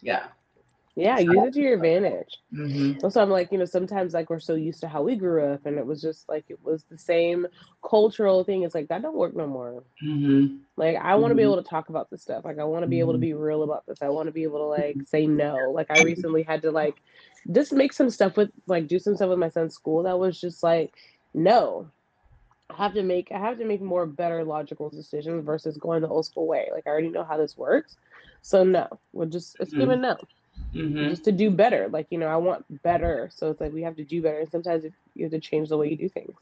Yeah. 0.01 0.27
Yeah, 0.95 1.19
use 1.19 1.35
it 1.35 1.53
to 1.53 1.61
your 1.61 1.75
advantage. 1.75 2.39
Mm-hmm. 2.53 3.05
Also, 3.05 3.21
I'm 3.21 3.29
like, 3.29 3.51
you 3.51 3.57
know, 3.57 3.65
sometimes 3.65 4.13
like 4.13 4.29
we're 4.29 4.39
so 4.39 4.55
used 4.55 4.81
to 4.81 4.87
how 4.87 5.01
we 5.01 5.15
grew 5.15 5.53
up, 5.53 5.65
and 5.65 5.77
it 5.77 5.85
was 5.85 6.01
just 6.01 6.27
like 6.27 6.45
it 6.49 6.59
was 6.63 6.83
the 6.89 6.97
same 6.97 7.47
cultural 7.87 8.43
thing. 8.43 8.63
It's 8.63 8.75
like 8.75 8.89
that 8.89 9.01
don't 9.01 9.15
work 9.15 9.35
no 9.35 9.47
more. 9.47 9.83
Mm-hmm. 10.03 10.57
Like 10.75 10.97
I 10.97 11.15
want 11.15 11.31
to 11.31 11.35
be 11.35 11.43
mm-hmm. 11.43 11.51
able 11.51 11.63
to 11.63 11.69
talk 11.69 11.89
about 11.89 12.09
this 12.09 12.21
stuff. 12.21 12.43
Like 12.43 12.59
I 12.59 12.63
want 12.65 12.83
to 12.83 12.87
be 12.87 12.99
able 12.99 13.13
to 13.13 13.17
mm-hmm. 13.17 13.21
be 13.21 13.33
real 13.33 13.63
about 13.63 13.85
this. 13.85 13.99
I 14.01 14.09
want 14.09 14.27
to 14.27 14.33
be 14.33 14.43
able 14.43 14.59
to 14.59 14.65
like 14.81 14.97
say 15.05 15.25
no. 15.25 15.71
Like 15.71 15.89
I 15.89 16.03
recently 16.03 16.43
had 16.43 16.61
to 16.63 16.71
like 16.71 16.95
just 17.51 17.71
make 17.71 17.93
some 17.93 18.09
stuff 18.09 18.35
with 18.35 18.51
like 18.67 18.87
do 18.87 18.99
some 18.99 19.15
stuff 19.15 19.29
with 19.29 19.39
my 19.39 19.49
son's 19.49 19.75
school 19.75 20.03
that 20.03 20.19
was 20.19 20.39
just 20.39 20.63
like 20.63 20.95
no. 21.33 21.87
I 22.69 22.83
have 22.83 22.93
to 22.95 23.03
make 23.03 23.31
I 23.31 23.39
have 23.39 23.57
to 23.59 23.65
make 23.65 23.81
more 23.81 24.05
better 24.05 24.43
logical 24.43 24.89
decisions 24.89 25.45
versus 25.45 25.77
going 25.77 26.01
the 26.01 26.09
old 26.09 26.25
school 26.25 26.45
way. 26.45 26.69
Like 26.73 26.87
I 26.87 26.89
already 26.89 27.09
know 27.09 27.23
how 27.23 27.37
this 27.37 27.57
works. 27.57 27.95
So 28.41 28.63
no, 28.63 28.87
we're 29.13 29.25
just 29.27 29.55
it's 29.59 29.71
mm-hmm. 29.71 29.79
given 29.79 30.01
no 30.01 30.17
mm-hmm. 30.73 31.09
just 31.09 31.23
to 31.25 31.31
do 31.31 31.49
better. 31.49 31.87
Like, 31.89 32.07
you 32.09 32.17
know, 32.17 32.27
I 32.27 32.37
want 32.37 32.65
better. 32.83 33.29
So 33.33 33.49
it's 33.49 33.61
like 33.61 33.73
we 33.73 33.83
have 33.83 33.95
to 33.97 34.03
do 34.03 34.21
better. 34.21 34.39
And 34.39 34.51
sometimes 34.51 34.85
you 35.15 35.23
have 35.23 35.31
to 35.31 35.39
change 35.39 35.69
the 35.69 35.77
way 35.77 35.89
you 35.89 35.97
do 35.97 36.09
things. 36.09 36.35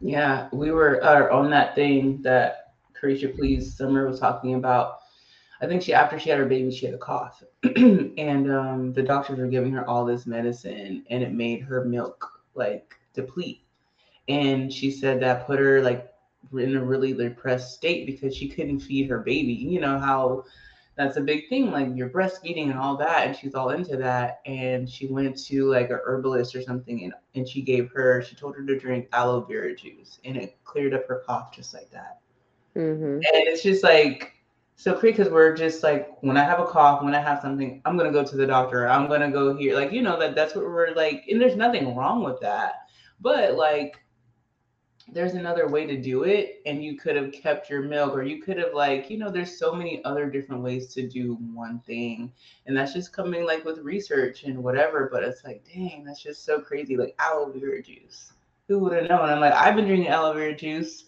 Yeah, 0.00 0.48
we 0.52 0.70
were 0.70 1.02
uh, 1.02 1.34
on 1.34 1.50
that 1.50 1.74
thing 1.74 2.20
that 2.22 2.74
Caresha 3.00 3.34
Please 3.34 3.76
Summer 3.76 4.06
was 4.06 4.20
talking 4.20 4.54
about. 4.54 4.98
I 5.60 5.66
think 5.66 5.82
she 5.82 5.94
after 5.94 6.18
she 6.18 6.28
had 6.28 6.38
her 6.38 6.44
baby, 6.44 6.70
she 6.70 6.84
had 6.84 6.94
a 6.94 6.98
cough, 6.98 7.42
and 7.64 8.52
um, 8.52 8.92
the 8.92 9.02
doctors 9.02 9.38
were 9.38 9.46
giving 9.46 9.72
her 9.72 9.88
all 9.88 10.04
this 10.04 10.26
medicine, 10.26 11.04
and 11.08 11.22
it 11.22 11.32
made 11.32 11.62
her 11.62 11.84
milk 11.84 12.42
like 12.54 12.94
deplete. 13.14 13.62
And 14.28 14.70
she 14.70 14.90
said 14.90 15.20
that 15.20 15.46
put 15.46 15.58
her 15.58 15.80
like 15.80 16.12
in 16.52 16.76
a 16.76 16.84
really 16.84 17.12
depressed 17.14 17.74
state 17.74 18.06
because 18.06 18.36
she 18.36 18.48
couldn't 18.48 18.80
feed 18.80 19.08
her 19.08 19.20
baby. 19.20 19.54
You 19.54 19.80
know 19.80 19.98
how 19.98 20.44
that's 20.96 21.18
a 21.18 21.20
big 21.20 21.48
thing 21.48 21.70
like 21.70 21.88
you're 21.94 22.08
breastfeeding 22.08 22.70
and 22.70 22.78
all 22.78 22.96
that 22.96 23.26
and 23.26 23.36
she's 23.36 23.54
all 23.54 23.70
into 23.70 23.96
that 23.96 24.40
and 24.46 24.88
she 24.88 25.06
went 25.06 25.36
to 25.36 25.66
like 25.70 25.90
a 25.90 26.00
herbalist 26.04 26.54
or 26.54 26.62
something 26.62 27.04
and, 27.04 27.12
and 27.34 27.48
she 27.48 27.60
gave 27.60 27.90
her 27.90 28.22
she 28.22 28.34
told 28.34 28.56
her 28.56 28.64
to 28.64 28.78
drink 28.78 29.08
aloe 29.12 29.42
vera 29.42 29.74
juice 29.74 30.18
and 30.24 30.36
it 30.36 30.56
cleared 30.64 30.94
up 30.94 31.06
her 31.06 31.22
cough 31.26 31.54
just 31.54 31.74
like 31.74 31.90
that 31.90 32.20
mm-hmm. 32.74 33.14
and 33.14 33.22
it's 33.24 33.62
just 33.62 33.84
like 33.84 34.32
so 34.76 34.94
crazy 34.94 35.16
because 35.16 35.32
we're 35.32 35.54
just 35.54 35.82
like 35.82 36.10
when 36.22 36.36
i 36.36 36.44
have 36.44 36.60
a 36.60 36.66
cough 36.66 37.02
when 37.02 37.14
i 37.14 37.20
have 37.20 37.40
something 37.40 37.80
i'm 37.84 37.96
gonna 37.96 38.12
go 38.12 38.24
to 38.24 38.36
the 38.36 38.46
doctor 38.46 38.88
i'm 38.88 39.06
gonna 39.08 39.30
go 39.30 39.54
here 39.54 39.74
like 39.74 39.92
you 39.92 40.02
know 40.02 40.18
that 40.18 40.34
that's 40.34 40.54
what 40.54 40.64
we're 40.64 40.94
like 40.94 41.24
and 41.28 41.40
there's 41.40 41.56
nothing 41.56 41.94
wrong 41.94 42.22
with 42.22 42.40
that 42.40 42.88
but 43.20 43.54
like 43.54 43.98
there's 45.08 45.34
another 45.34 45.68
way 45.68 45.86
to 45.86 45.96
do 45.96 46.24
it 46.24 46.60
and 46.66 46.82
you 46.82 46.96
could 46.96 47.14
have 47.14 47.30
kept 47.30 47.70
your 47.70 47.82
milk 47.82 48.12
or 48.12 48.22
you 48.22 48.42
could 48.42 48.58
have 48.58 48.74
like 48.74 49.08
you 49.08 49.16
know 49.16 49.30
there's 49.30 49.58
so 49.58 49.72
many 49.72 50.04
other 50.04 50.28
different 50.28 50.62
ways 50.62 50.92
to 50.92 51.06
do 51.06 51.36
one 51.54 51.80
thing 51.86 52.32
and 52.66 52.76
that's 52.76 52.92
just 52.92 53.12
coming 53.12 53.44
like 53.44 53.64
with 53.64 53.78
research 53.78 54.42
and 54.44 54.62
whatever 54.62 55.08
but 55.12 55.22
it's 55.22 55.44
like 55.44 55.64
dang 55.72 56.04
that's 56.04 56.22
just 56.22 56.44
so 56.44 56.60
crazy 56.60 56.96
like 56.96 57.14
aloe 57.20 57.52
vera 57.52 57.82
juice 57.82 58.32
who 58.66 58.78
would 58.78 58.92
have 58.92 59.08
known 59.08 59.28
i'm 59.28 59.40
like 59.40 59.54
i've 59.54 59.76
been 59.76 59.86
drinking 59.86 60.08
aloe 60.08 60.34
vera 60.34 60.54
juice 60.54 61.04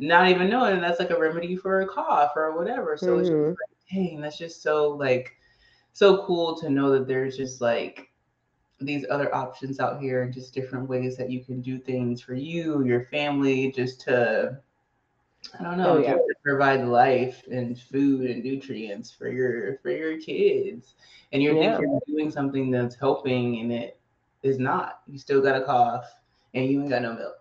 not 0.00 0.28
even 0.28 0.50
knowing 0.50 0.80
that's 0.80 0.98
like 0.98 1.10
a 1.10 1.18
remedy 1.18 1.56
for 1.56 1.82
a 1.82 1.86
cough 1.86 2.32
or 2.34 2.56
whatever 2.56 2.96
so 2.96 3.08
mm-hmm. 3.08 3.20
it's 3.20 3.28
just 3.28 3.38
mm-hmm. 3.38 3.50
like 3.50 4.10
dang 4.10 4.20
that's 4.20 4.38
just 4.38 4.62
so 4.62 4.90
like 4.90 5.32
so 5.92 6.24
cool 6.26 6.58
to 6.58 6.70
know 6.70 6.90
that 6.90 7.06
there's 7.06 7.36
just 7.36 7.60
like 7.60 8.07
these 8.80 9.04
other 9.10 9.34
options 9.34 9.80
out 9.80 10.00
here 10.00 10.22
and 10.22 10.32
just 10.32 10.54
different 10.54 10.88
ways 10.88 11.16
that 11.16 11.30
you 11.30 11.44
can 11.44 11.60
do 11.60 11.78
things 11.78 12.22
for 12.22 12.34
you, 12.34 12.84
your 12.84 13.04
family, 13.04 13.72
just 13.72 14.00
to 14.02 14.58
I 15.58 15.62
don't 15.62 15.78
know, 15.78 15.98
oh, 15.98 16.02
yeah. 16.02 16.16
provide 16.42 16.84
life 16.84 17.44
and 17.50 17.78
food 17.78 18.28
and 18.28 18.42
nutrients 18.42 19.10
for 19.10 19.28
your 19.28 19.78
for 19.78 19.90
your 19.90 20.18
kids. 20.18 20.94
And 21.32 21.42
you're 21.42 21.54
yeah. 21.54 21.76
thinking 21.76 22.00
doing 22.06 22.30
something 22.30 22.70
that's 22.70 22.96
helping 22.96 23.60
and 23.60 23.72
it 23.72 23.98
is 24.42 24.58
not. 24.58 25.00
You 25.06 25.18
still 25.18 25.40
got 25.40 25.60
a 25.60 25.64
cough 25.64 26.06
and 26.54 26.66
you 26.66 26.80
ain't 26.80 26.90
got 26.90 27.02
no 27.02 27.14
milk. 27.14 27.34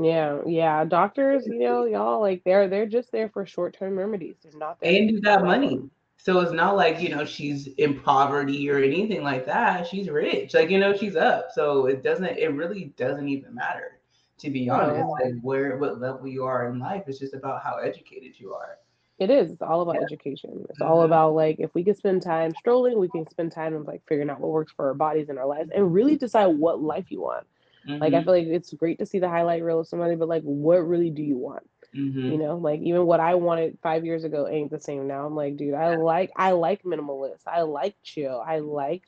Yeah, 0.00 0.40
yeah. 0.46 0.84
Doctors, 0.84 1.46
you 1.46 1.58
know, 1.58 1.84
y'all 1.86 2.20
like 2.20 2.42
they're 2.44 2.68
they're 2.68 2.86
just 2.86 3.12
there 3.12 3.28
for 3.28 3.46
short 3.46 3.76
term 3.78 3.98
remedies. 3.98 4.36
They're 4.42 4.58
not 4.58 4.80
there. 4.80 4.92
And 4.92 5.10
you 5.10 5.20
got 5.20 5.44
money. 5.44 5.82
So 6.22 6.40
it's 6.40 6.52
not 6.52 6.76
like, 6.76 7.00
you 7.00 7.08
know, 7.08 7.24
she's 7.24 7.66
in 7.78 8.00
poverty 8.00 8.68
or 8.70 8.78
anything 8.78 9.22
like 9.22 9.46
that. 9.46 9.86
She's 9.86 10.10
rich. 10.10 10.52
Like, 10.52 10.68
you 10.68 10.78
know, 10.78 10.94
she's 10.94 11.16
up. 11.16 11.48
So 11.54 11.86
it 11.86 12.02
doesn't, 12.02 12.38
it 12.38 12.52
really 12.52 12.92
doesn't 12.96 13.28
even 13.28 13.54
matter, 13.54 14.00
to 14.38 14.50
be 14.50 14.68
honest. 14.68 15.08
Like 15.08 15.40
where 15.40 15.78
what 15.78 16.00
level 16.00 16.26
you 16.26 16.44
are 16.44 16.68
in 16.68 16.78
life. 16.78 17.04
It's 17.06 17.18
just 17.18 17.32
about 17.32 17.62
how 17.62 17.78
educated 17.78 18.38
you 18.38 18.52
are. 18.52 18.78
It 19.18 19.30
is. 19.30 19.50
It's 19.52 19.62
all 19.62 19.82
about 19.82 19.96
yeah. 19.96 20.04
education. 20.04 20.64
It's 20.68 20.80
mm-hmm. 20.80 20.90
all 20.90 21.02
about 21.02 21.34
like 21.34 21.56
if 21.58 21.74
we 21.74 21.84
can 21.84 21.94
spend 21.94 22.22
time 22.22 22.52
strolling, 22.58 22.98
we 22.98 23.08
can 23.08 23.28
spend 23.28 23.52
time 23.52 23.74
of 23.74 23.86
like 23.86 24.02
figuring 24.06 24.30
out 24.30 24.40
what 24.40 24.50
works 24.50 24.72
for 24.74 24.88
our 24.88 24.94
bodies 24.94 25.28
and 25.28 25.38
our 25.38 25.46
lives 25.46 25.70
and 25.74 25.92
really 25.92 26.16
decide 26.16 26.46
what 26.46 26.82
life 26.82 27.06
you 27.10 27.20
want. 27.20 27.46
Mm-hmm. 27.86 28.00
Like 28.00 28.14
I 28.14 28.16
mm-hmm. 28.16 28.24
feel 28.24 28.32
like 28.34 28.46
it's 28.46 28.72
great 28.72 28.98
to 28.98 29.06
see 29.06 29.18
the 29.18 29.28
highlight 29.28 29.62
reel 29.62 29.80
of 29.80 29.88
somebody, 29.88 30.16
but 30.16 30.28
like 30.28 30.42
what 30.42 30.86
really 30.86 31.10
do 31.10 31.22
you 31.22 31.36
want? 31.36 31.68
Mm-hmm. 31.94 32.32
You 32.32 32.38
know, 32.38 32.56
like 32.56 32.80
even 32.80 33.06
what 33.06 33.20
I 33.20 33.34
wanted 33.34 33.78
five 33.82 34.04
years 34.04 34.24
ago 34.24 34.46
ain't 34.46 34.70
the 34.70 34.80
same 34.80 35.08
now. 35.08 35.26
I'm 35.26 35.34
like, 35.34 35.56
dude, 35.56 35.74
I 35.74 35.96
like 35.96 36.30
I 36.36 36.52
like 36.52 36.82
minimalist. 36.84 37.42
I 37.46 37.62
like 37.62 37.96
chill. 38.02 38.42
I 38.46 38.60
like 38.60 39.02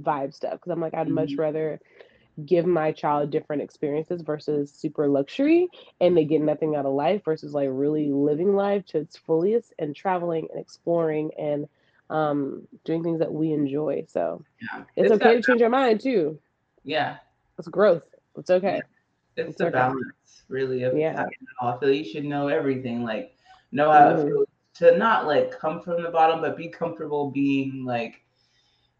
vibe 0.00 0.34
stuff 0.34 0.52
because 0.52 0.70
I'm 0.70 0.80
like 0.80 0.94
I'd 0.94 1.08
much 1.08 1.30
mm-hmm. 1.30 1.40
rather 1.40 1.80
give 2.44 2.66
my 2.66 2.92
child 2.92 3.30
different 3.30 3.62
experiences 3.62 4.22
versus 4.22 4.70
super 4.72 5.08
luxury 5.08 5.68
and 6.00 6.16
they 6.16 6.24
get 6.24 6.40
nothing 6.40 6.76
out 6.76 6.86
of 6.86 6.92
life 6.92 7.24
versus 7.24 7.52
like 7.52 7.68
really 7.70 8.12
living 8.12 8.54
life 8.54 8.84
to 8.86 8.98
its 8.98 9.16
fullest 9.16 9.72
and 9.78 9.96
traveling 9.96 10.46
and 10.52 10.60
exploring 10.60 11.30
and 11.38 11.68
um 12.10 12.66
doing 12.84 13.02
things 13.02 13.18
that 13.18 13.32
we 13.32 13.52
enjoy 13.52 14.04
so 14.08 14.42
yeah. 14.62 14.84
it's, 14.96 15.10
it's 15.10 15.22
okay 15.22 15.34
to 15.34 15.42
change 15.42 15.60
our 15.60 15.68
mind 15.68 16.00
too 16.00 16.38
yeah 16.84 17.16
it's 17.58 17.68
growth 17.68 18.04
it's 18.36 18.50
okay 18.50 18.76
yeah. 18.76 18.97
It's, 19.38 19.58
the 19.58 19.70
balance 19.70 20.42
really 20.48 20.82
of 20.82 20.96
yeah 20.96 21.24
i 21.60 21.76
feel 21.78 21.92
you 21.92 22.04
should 22.04 22.24
know 22.24 22.48
everything 22.48 23.04
like 23.04 23.36
know 23.72 23.90
how 23.90 24.12
mm-hmm. 24.12 24.42
to 24.74 24.96
not 24.96 25.26
like 25.26 25.56
come 25.58 25.80
from 25.80 26.02
the 26.02 26.10
bottom 26.10 26.40
but 26.40 26.56
be 26.56 26.68
comfortable 26.68 27.30
being 27.30 27.84
like 27.84 28.22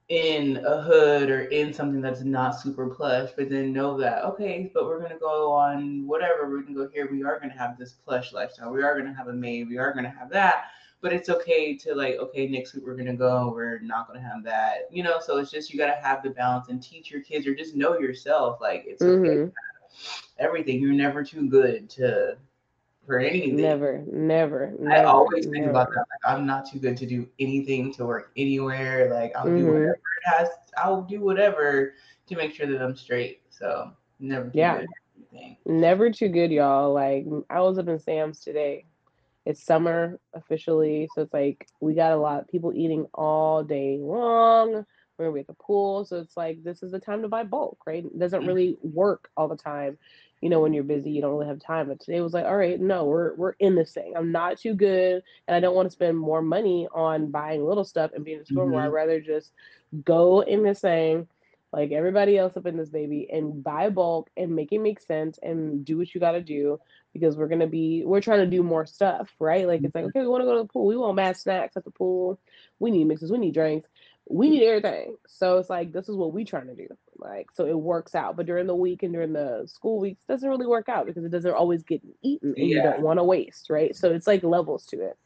in 0.08 0.56
a 0.64 0.80
hood 0.80 1.30
or 1.30 1.42
in 1.44 1.72
something 1.72 2.00
that's 2.00 2.22
not 2.22 2.58
super 2.58 2.88
plush, 2.88 3.30
but 3.36 3.50
then 3.50 3.72
know 3.72 3.96
that 3.98 4.24
okay, 4.24 4.70
but 4.72 4.86
we're 4.86 5.00
gonna 5.00 5.18
go 5.18 5.52
on 5.52 6.06
whatever 6.06 6.48
we're 6.48 6.62
gonna 6.62 6.74
go 6.74 6.88
here. 6.88 7.08
We 7.10 7.22
are 7.24 7.38
gonna 7.38 7.52
have 7.52 7.78
this 7.78 7.92
plush 7.92 8.32
lifestyle. 8.32 8.72
We 8.72 8.82
are 8.82 8.98
gonna 8.98 9.14
have 9.14 9.28
a 9.28 9.32
maid. 9.32 9.68
We 9.68 9.76
are 9.76 9.92
gonna 9.92 10.14
have 10.18 10.30
that. 10.30 10.66
But 11.00 11.12
it's 11.12 11.28
okay 11.28 11.76
to 11.76 11.94
like 11.94 12.14
okay, 12.16 12.48
next 12.48 12.74
week 12.74 12.84
we're 12.86 12.96
gonna 12.96 13.16
go. 13.16 13.52
We're 13.54 13.80
not 13.80 14.08
gonna 14.08 14.22
have 14.22 14.42
that. 14.44 14.88
You 14.90 15.02
know, 15.02 15.20
so 15.20 15.36
it's 15.36 15.50
just 15.50 15.72
you 15.72 15.78
gotta 15.78 16.00
have 16.00 16.22
the 16.22 16.30
balance 16.30 16.68
and 16.70 16.82
teach 16.82 17.10
your 17.10 17.20
kids 17.20 17.46
or 17.46 17.54
just 17.54 17.76
know 17.76 17.98
yourself. 17.98 18.60
Like 18.62 18.84
it's 18.86 19.02
okay. 19.02 19.52
Everything. 20.38 20.80
You're 20.80 20.92
never 20.92 21.24
too 21.24 21.48
good 21.48 21.90
to 21.90 22.36
for 23.08 23.18
anything. 23.18 23.56
Never, 23.56 24.04
never. 24.06 24.74
never 24.78 24.94
I 24.94 25.04
always 25.04 25.46
think 25.46 25.56
never. 25.56 25.70
about 25.70 25.88
that. 25.88 25.96
Like 25.96 26.36
I'm 26.36 26.46
not 26.46 26.70
too 26.70 26.78
good 26.78 26.96
to 26.98 27.06
do 27.06 27.26
anything 27.40 27.92
to 27.94 28.04
work 28.04 28.30
anywhere. 28.36 29.12
Like 29.12 29.32
I'll 29.34 29.46
mm-hmm. 29.46 29.58
do 29.58 29.66
whatever 29.66 29.92
it 29.92 30.26
has. 30.26 30.48
I'll 30.76 31.02
do 31.02 31.20
whatever 31.20 31.94
to 32.26 32.36
make 32.36 32.54
sure 32.54 32.66
that 32.66 32.82
I'm 32.82 32.94
straight. 32.94 33.40
So 33.48 33.92
never. 34.20 34.50
yeah. 34.52 34.82
Never 35.66 36.10
too 36.10 36.28
good, 36.28 36.52
y'all. 36.52 36.92
Like 36.92 37.26
I 37.50 37.60
was 37.60 37.78
up 37.78 37.88
in 37.88 37.98
Sam's 37.98 38.40
today. 38.40 38.84
It's 39.46 39.62
summer 39.62 40.20
officially, 40.34 41.08
so 41.14 41.22
it's 41.22 41.32
like 41.32 41.66
we 41.80 41.94
got 41.94 42.12
a 42.12 42.16
lot 42.16 42.40
of 42.40 42.48
people 42.48 42.72
eating 42.74 43.06
all 43.14 43.64
day 43.64 43.96
long. 43.98 44.84
We're 45.18 45.38
at 45.38 45.46
the 45.46 45.54
pool, 45.54 46.04
so 46.04 46.18
it's 46.18 46.36
like 46.36 46.62
this 46.62 46.82
is 46.82 46.92
the 46.92 47.00
time 47.00 47.22
to 47.22 47.28
buy 47.28 47.44
bulk, 47.44 47.78
right? 47.86 48.04
It 48.04 48.18
doesn't 48.18 48.40
mm-hmm. 48.40 48.48
really 48.48 48.76
work 48.82 49.30
all 49.36 49.48
the 49.48 49.56
time 49.56 49.98
you 50.40 50.50
know, 50.50 50.60
when 50.60 50.72
you're 50.72 50.84
busy, 50.84 51.10
you 51.10 51.20
don't 51.20 51.32
really 51.32 51.46
have 51.46 51.58
time. 51.58 51.88
But 51.88 52.00
today 52.00 52.20
was 52.20 52.32
like, 52.32 52.44
all 52.44 52.56
right, 52.56 52.80
no, 52.80 53.04
we're 53.04 53.34
we're 53.34 53.54
in 53.58 53.74
this 53.74 53.92
thing. 53.92 54.14
I'm 54.16 54.32
not 54.32 54.58
too 54.58 54.74
good, 54.74 55.22
and 55.46 55.54
I 55.54 55.60
don't 55.60 55.74
want 55.74 55.86
to 55.86 55.92
spend 55.92 56.16
more 56.16 56.42
money 56.42 56.88
on 56.94 57.30
buying 57.30 57.64
little 57.64 57.84
stuff 57.84 58.12
and 58.14 58.24
being 58.24 58.36
in 58.36 58.42
the 58.42 58.46
store. 58.46 58.64
Mm-hmm. 58.64 58.72
More, 58.72 58.82
I'd 58.82 58.88
rather 58.88 59.20
just 59.20 59.52
go 60.04 60.40
in 60.40 60.62
this 60.62 60.80
thing, 60.80 61.26
like 61.72 61.90
everybody 61.90 62.38
else 62.38 62.56
up 62.56 62.66
in 62.66 62.76
this 62.76 62.90
baby, 62.90 63.28
and 63.32 63.64
buy 63.64 63.90
bulk 63.90 64.30
and 64.36 64.54
make 64.54 64.72
it 64.72 64.78
make 64.78 65.00
sense 65.00 65.38
and 65.42 65.84
do 65.84 65.98
what 65.98 66.14
you 66.14 66.20
got 66.20 66.32
to 66.32 66.42
do 66.42 66.78
because 67.12 67.36
we're 67.36 67.48
gonna 67.48 67.66
be 67.66 68.04
we're 68.04 68.20
trying 68.20 68.40
to 68.40 68.46
do 68.46 68.62
more 68.62 68.86
stuff, 68.86 69.28
right? 69.40 69.66
Like 69.66 69.82
it's 69.82 69.94
like 69.94 70.04
mm-hmm. 70.04 70.18
okay, 70.18 70.22
we 70.22 70.28
want 70.28 70.42
to 70.42 70.46
go 70.46 70.56
to 70.56 70.62
the 70.62 70.68
pool. 70.68 70.86
We 70.86 70.96
want 70.96 71.16
mad 71.16 71.36
snacks 71.36 71.76
at 71.76 71.84
the 71.84 71.90
pool. 71.90 72.38
We 72.78 72.92
need 72.92 73.08
mixes. 73.08 73.32
We 73.32 73.38
need 73.38 73.54
drinks 73.54 73.88
we 74.30 74.50
need 74.50 74.62
everything. 74.62 75.16
So 75.26 75.58
it's 75.58 75.70
like 75.70 75.92
this 75.92 76.08
is 76.08 76.16
what 76.16 76.32
we 76.32 76.44
trying 76.44 76.66
to 76.66 76.74
do. 76.74 76.88
Like 77.16 77.48
so 77.54 77.66
it 77.66 77.78
works 77.78 78.14
out. 78.14 78.36
But 78.36 78.46
during 78.46 78.66
the 78.66 78.74
week 78.74 79.02
and 79.02 79.12
during 79.12 79.32
the 79.32 79.64
school 79.66 79.98
weeks 79.98 80.22
doesn't 80.28 80.48
really 80.48 80.66
work 80.66 80.88
out 80.88 81.06
because 81.06 81.24
it 81.24 81.30
doesn't 81.30 81.50
always 81.50 81.82
get 81.82 82.02
eaten 82.22 82.54
and 82.56 82.68
yeah. 82.68 82.76
you 82.76 82.82
don't 82.82 83.00
want 83.00 83.18
to 83.18 83.24
waste, 83.24 83.70
right? 83.70 83.96
So 83.96 84.12
it's 84.12 84.26
like 84.26 84.42
levels 84.42 84.84
to 84.86 85.00
it. 85.00 85.18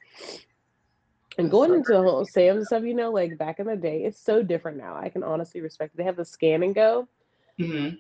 And 1.39 1.51
going 1.51 1.73
into 1.73 1.93
the 1.93 2.03
whole 2.03 2.27
Sam's 2.27 2.67
stuff, 2.67 2.85
you 2.85 2.95
know, 2.95 3.11
like 3.11 3.39
back 3.39 3.59
in 3.59 3.67
the 3.67 3.77
day, 3.77 4.05
it's 4.05 4.21
so 4.21 4.43
different 4.43 4.77
now. 4.77 4.97
I 4.97 5.09
can 5.09 5.23
honestly 5.23 5.63
respect 5.63 5.95
it. 5.95 5.97
They 5.97 6.05
have 6.05 6.17
the 6.17 6.25
scan 6.25 6.63
and 6.63 6.75
go. 6.75 7.09
Mm-hmm. 7.59 7.97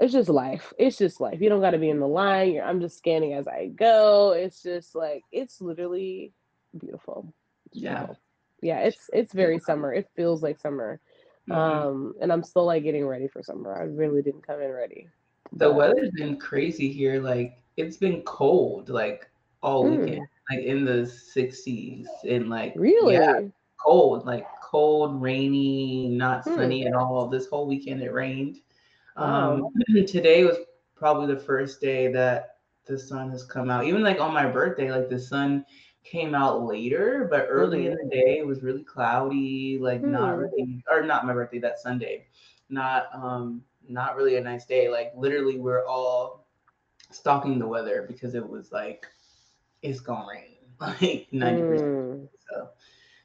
It's 0.00 0.12
just 0.12 0.30
life. 0.30 0.72
It's 0.78 0.96
just 0.96 1.20
life. 1.20 1.40
You 1.40 1.50
don't 1.50 1.60
got 1.60 1.70
to 1.70 1.78
be 1.78 1.90
in 1.90 2.00
the 2.00 2.08
line. 2.08 2.60
I'm 2.62 2.80
just 2.80 2.98
scanning 2.98 3.34
as 3.34 3.46
I 3.46 3.66
go. 3.66 4.32
It's 4.32 4.62
just 4.62 4.94
like 4.94 5.22
it's 5.30 5.60
literally 5.60 6.32
beautiful. 6.78 7.32
It's 7.66 7.82
yeah. 7.82 7.98
Beautiful 7.98 8.21
yeah 8.62 8.80
it's 8.80 9.10
it's 9.12 9.32
very 9.34 9.58
summer. 9.58 9.92
It 9.92 10.08
feels 10.16 10.42
like 10.42 10.58
summer. 10.58 11.00
Mm-hmm. 11.50 11.58
um 11.58 12.14
and 12.20 12.32
i'm 12.32 12.44
still 12.44 12.66
like 12.66 12.84
getting 12.84 13.04
ready 13.04 13.26
for 13.26 13.42
summer. 13.42 13.76
I 13.76 13.82
really 13.82 14.22
didn't 14.22 14.46
come 14.46 14.62
in 14.62 14.70
ready. 14.70 15.08
The 15.52 15.66
but... 15.66 15.74
weather's 15.74 16.10
been 16.12 16.36
crazy 16.36 16.90
here 16.92 17.20
like 17.20 17.58
it's 17.76 17.96
been 17.96 18.22
cold 18.22 18.88
like 18.88 19.28
all 19.60 19.84
mm. 19.84 19.98
weekend 19.98 20.26
like 20.50 20.64
in 20.64 20.84
the 20.84 21.10
60s 21.36 22.06
and 22.28 22.48
like 22.48 22.74
really? 22.76 23.14
yeah, 23.14 23.40
cold 23.76 24.24
like 24.24 24.46
cold 24.62 25.20
rainy 25.20 26.08
not 26.08 26.44
hmm. 26.44 26.54
sunny 26.54 26.86
at 26.86 26.94
all. 26.94 27.28
This 27.28 27.48
whole 27.48 27.66
weekend 27.66 28.02
it 28.02 28.12
rained. 28.12 28.58
Um 29.16 29.68
today 30.06 30.44
was 30.44 30.58
probably 30.94 31.34
the 31.34 31.40
first 31.40 31.80
day 31.80 32.12
that 32.12 32.58
the 32.86 32.98
sun 32.98 33.30
has 33.30 33.44
come 33.44 33.68
out. 33.70 33.84
Even 33.84 34.02
like 34.02 34.20
on 34.20 34.32
my 34.32 34.46
birthday 34.46 34.92
like 34.92 35.08
the 35.08 35.18
sun 35.18 35.64
came 36.04 36.34
out 36.34 36.64
later, 36.64 37.26
but 37.30 37.46
early 37.48 37.84
mm-hmm. 37.84 37.98
in 37.98 38.08
the 38.08 38.14
day 38.14 38.38
it 38.38 38.46
was 38.46 38.62
really 38.62 38.82
cloudy, 38.82 39.78
like 39.80 40.00
mm-hmm. 40.00 40.12
not 40.12 40.34
hmm. 40.34 40.40
really 40.40 40.84
or 40.90 41.02
not 41.02 41.26
my 41.26 41.32
birthday, 41.32 41.58
that 41.60 41.78
Sunday. 41.78 42.26
Not 42.68 43.06
um 43.12 43.62
not 43.88 44.16
really 44.16 44.36
a 44.36 44.40
nice 44.40 44.64
day. 44.64 44.88
Like 44.88 45.12
literally 45.16 45.58
we're 45.58 45.86
all 45.86 46.46
stalking 47.10 47.58
the 47.58 47.66
weather 47.66 48.06
because 48.08 48.34
it 48.34 48.48
was 48.48 48.72
like 48.72 49.06
it's 49.82 50.00
gonna 50.00 50.26
rain 50.28 50.56
like 50.80 51.28
90 51.32 51.62
mm. 51.62 52.28
So 52.50 52.68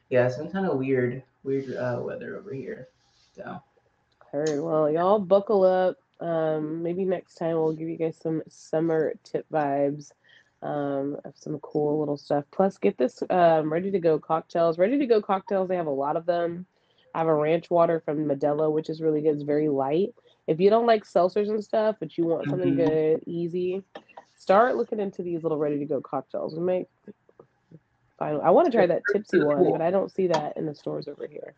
yeah, 0.10 0.30
some 0.30 0.50
kind 0.50 0.66
of 0.66 0.78
weird, 0.78 1.24
weird 1.44 1.76
uh, 1.76 2.00
weather 2.02 2.38
over 2.38 2.54
here. 2.54 2.90
So 3.36 3.62
heard. 4.32 4.62
Well, 4.62 4.90
y'all 4.90 5.20
buckle 5.20 5.64
up. 5.64 5.98
Um, 6.20 6.82
maybe 6.82 7.06
next 7.06 7.36
time 7.36 7.56
we'll 7.56 7.74
give 7.74 7.88
you 7.88 7.98
guys 7.98 8.18
some 8.18 8.42
summer 8.50 9.14
tip 9.24 9.46
vibes 9.52 10.12
um, 10.62 11.18
some 11.36 11.60
cool 11.60 12.00
little 12.00 12.18
stuff. 12.18 12.46
Plus, 12.52 12.78
get 12.78 12.98
this 12.98 13.22
um, 13.30 13.72
ready 13.72 13.92
to 13.92 14.00
go 14.00 14.20
cocktails. 14.20 14.78
Ready 14.78 14.98
to 14.98 15.06
go 15.06 15.22
cocktails. 15.22 15.70
They 15.70 15.76
have 15.76 15.88
a 15.88 15.92
lot 15.92 16.16
of 16.18 16.26
them. 16.26 16.66
I 17.14 17.20
have 17.20 17.28
a 17.28 17.36
ranch 17.36 17.70
water 17.70 18.02
from 18.04 18.26
Modelo, 18.26 18.72
which 18.72 18.90
is 18.90 19.02
really 19.02 19.22
good. 19.22 19.36
It's 19.36 19.44
very 19.44 19.70
light. 19.70 20.14
If 20.46 20.60
you 20.60 20.70
don't 20.70 20.86
like 20.86 21.04
seltzers 21.04 21.50
and 21.50 21.64
stuff, 21.64 21.98
but 22.00 22.18
you 22.18 22.26
want 22.26 22.50
something 22.50 22.76
mm-hmm. 22.76 22.88
good, 22.88 23.24
easy, 23.26 23.84
start 24.36 24.78
looking 24.78 25.00
into 25.00 25.24
these 25.24 25.44
little 25.44 25.58
ready 25.58 25.80
to 25.80 25.86
go 25.86 26.02
cocktails. 26.02 26.56
We 26.56 26.62
make. 26.62 26.88
I 28.20 28.50
want 28.50 28.66
to 28.66 28.72
try 28.72 28.88
that 28.88 29.04
tipsy 29.12 29.44
one, 29.44 29.72
but 29.72 29.82
I 29.82 29.92
don't 29.92 30.12
see 30.12 30.28
that 30.28 30.58
in 30.58 30.66
the 30.66 30.74
stores 30.74 31.08
over 31.08 31.28
here. 31.28 31.54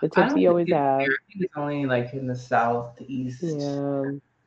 The 0.00 0.08
tipsy 0.08 0.42
you 0.42 0.48
always 0.48 0.70
have. 0.72 1.02
It's 1.28 1.52
only 1.54 1.84
like 1.84 2.14
in 2.14 2.26
the 2.26 2.34
southeast. 2.34 3.42
Yeah. 3.42 4.04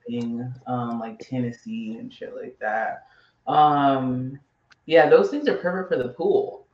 Thing, 0.07 0.53
um, 0.67 0.99
like 0.99 1.17
Tennessee 1.17 1.97
and 1.99 2.13
shit 2.13 2.35
like 2.35 2.57
that. 2.59 3.07
Um, 3.47 4.39
yeah, 4.85 5.09
those 5.09 5.29
things 5.29 5.47
are 5.47 5.57
perfect 5.57 5.89
for 5.89 5.97
the 6.01 6.09
pool. 6.09 6.67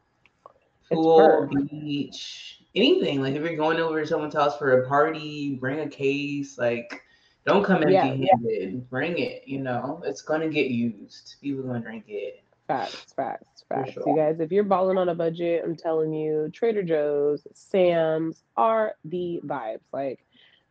Pool, 0.91 1.47
beach, 1.69 2.61
anything. 2.75 3.21
Like 3.21 3.35
if 3.35 3.41
you're 3.41 3.55
going 3.55 3.79
over 3.79 4.01
to 4.01 4.07
someone's 4.07 4.33
house 4.33 4.57
for 4.57 4.81
a 4.81 4.87
party, 4.87 5.55
bring 5.55 5.79
a 5.79 5.87
case. 5.87 6.57
Like, 6.57 7.01
don't 7.45 7.63
come 7.63 7.77
empty-handed. 7.77 8.29
Yeah. 8.43 8.79
Bring 8.89 9.17
it. 9.17 9.43
You 9.45 9.59
know, 9.59 10.01
it's 10.05 10.21
gonna 10.21 10.49
get 10.49 10.67
used. 10.67 11.35
People 11.41 11.63
gonna 11.63 11.79
drink 11.79 12.05
it. 12.07 12.43
Facts, 12.67 13.13
facts, 13.13 13.63
facts. 13.67 13.93
Sure. 13.93 14.03
You 14.05 14.15
guys, 14.15 14.39
if 14.39 14.51
you're 14.51 14.63
balling 14.63 14.97
on 14.97 15.09
a 15.09 15.15
budget, 15.15 15.61
I'm 15.63 15.75
telling 15.75 16.13
you, 16.13 16.49
Trader 16.53 16.83
Joe's, 16.83 17.47
Sam's 17.53 18.43
are 18.57 18.95
the 19.05 19.41
vibes. 19.45 19.79
Like 19.91 20.25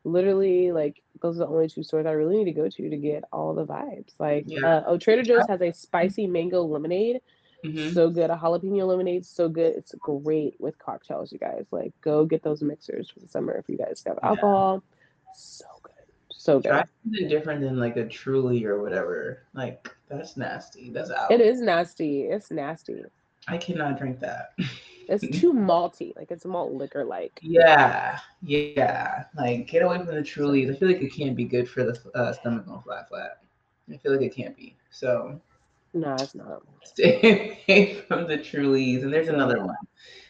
literally 0.04 0.72
like 0.72 1.02
those 1.20 1.36
are 1.36 1.40
the 1.40 1.48
only 1.48 1.68
two 1.68 1.82
stores 1.82 2.06
I 2.06 2.12
really 2.12 2.38
need 2.38 2.44
to 2.46 2.52
go 2.52 2.68
to 2.68 2.90
to 2.90 2.96
get 2.96 3.24
all 3.32 3.54
the 3.54 3.66
vibes. 3.66 4.14
Like, 4.18 4.44
yeah. 4.46 4.66
uh, 4.66 4.84
oh, 4.86 4.98
Trader 4.98 5.22
Joe's 5.22 5.46
has 5.48 5.60
a 5.60 5.72
spicy 5.72 6.26
mango 6.26 6.62
lemonade. 6.62 7.20
Mm-hmm. 7.64 7.90
So 7.90 8.08
good. 8.08 8.30
A 8.30 8.36
jalapeno 8.36 8.86
lemonade, 8.86 9.26
so 9.26 9.48
good. 9.48 9.74
It's 9.76 9.94
great 9.98 10.56
with 10.58 10.78
cocktails, 10.78 11.30
you 11.30 11.38
guys. 11.38 11.66
Like, 11.70 11.92
go 12.00 12.24
get 12.24 12.42
those 12.42 12.62
mixers 12.62 13.10
for 13.10 13.20
the 13.20 13.28
summer 13.28 13.52
if 13.52 13.68
you 13.68 13.76
guys 13.76 14.02
have 14.06 14.18
yeah. 14.22 14.28
alcohol. 14.28 14.82
So 15.34 15.66
good. 15.82 15.92
So 16.32 16.60
good. 16.60 16.68
Try 16.68 16.84
something 17.04 17.28
different 17.28 17.60
than 17.60 17.78
like 17.78 17.96
a 17.96 18.06
truly 18.06 18.64
or 18.64 18.80
whatever. 18.80 19.42
Like, 19.52 19.90
that's 20.08 20.38
nasty. 20.38 20.90
That's 20.90 21.10
out. 21.10 21.30
It 21.30 21.42
is 21.42 21.60
nasty. 21.60 22.22
It's 22.22 22.50
nasty. 22.50 23.02
I 23.46 23.58
cannot 23.58 23.98
drink 23.98 24.20
that. 24.20 24.54
It's 25.10 25.40
too 25.40 25.52
malty, 25.52 26.16
like 26.16 26.30
it's 26.30 26.44
malt 26.46 26.72
liquor 26.72 27.04
like. 27.04 27.38
Yeah, 27.42 28.18
yeah. 28.42 29.24
Like 29.36 29.66
get 29.66 29.82
away 29.82 29.98
from 29.98 30.06
the 30.06 30.22
Trulies. 30.22 30.70
I 30.74 30.78
feel 30.78 30.88
like 30.88 31.02
it 31.02 31.12
can't 31.12 31.36
be 31.36 31.44
good 31.44 31.68
for 31.68 31.82
the 31.84 31.98
uh, 32.14 32.32
stomach 32.32 32.66
on 32.68 32.82
flat 32.82 33.08
flat. 33.08 33.42
I 33.92 33.96
feel 33.96 34.12
like 34.12 34.22
it 34.22 34.34
can't 34.34 34.56
be. 34.56 34.76
So 34.90 35.40
No, 35.94 36.14
it's 36.14 36.34
not. 36.34 36.62
Stay 36.84 37.58
away 37.68 37.94
from 38.06 38.28
the 38.28 38.38
Trulies. 38.38 39.02
And 39.02 39.12
there's 39.12 39.28
another 39.28 39.64
one 39.64 39.76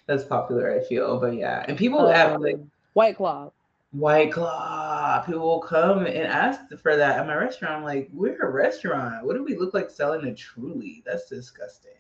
that's 0.07 0.25
popular, 0.25 0.75
I 0.75 0.83
feel. 0.85 1.21
But 1.21 1.35
yeah. 1.35 1.65
And 1.69 1.77
people 1.77 2.09
have 2.09 2.41
like 2.41 2.55
Um, 2.55 2.71
White 2.95 3.17
Claw. 3.17 3.53
White 3.93 4.33
Claw. 4.33 5.23
People 5.27 5.43
will 5.43 5.61
come 5.61 6.07
and 6.07 6.27
ask 6.27 6.61
for 6.83 6.97
that 6.97 7.19
at 7.19 7.27
my 7.27 7.35
restaurant. 7.35 7.77
I'm 7.77 7.85
like, 7.85 8.09
we're 8.13 8.41
a 8.41 8.51
restaurant. 8.51 9.27
What 9.27 9.37
do 9.37 9.45
we 9.45 9.57
look 9.57 9.75
like 9.75 9.91
selling 9.91 10.27
a 10.27 10.35
Truly? 10.35 11.03
That's 11.05 11.29
disgusting. 11.29 11.93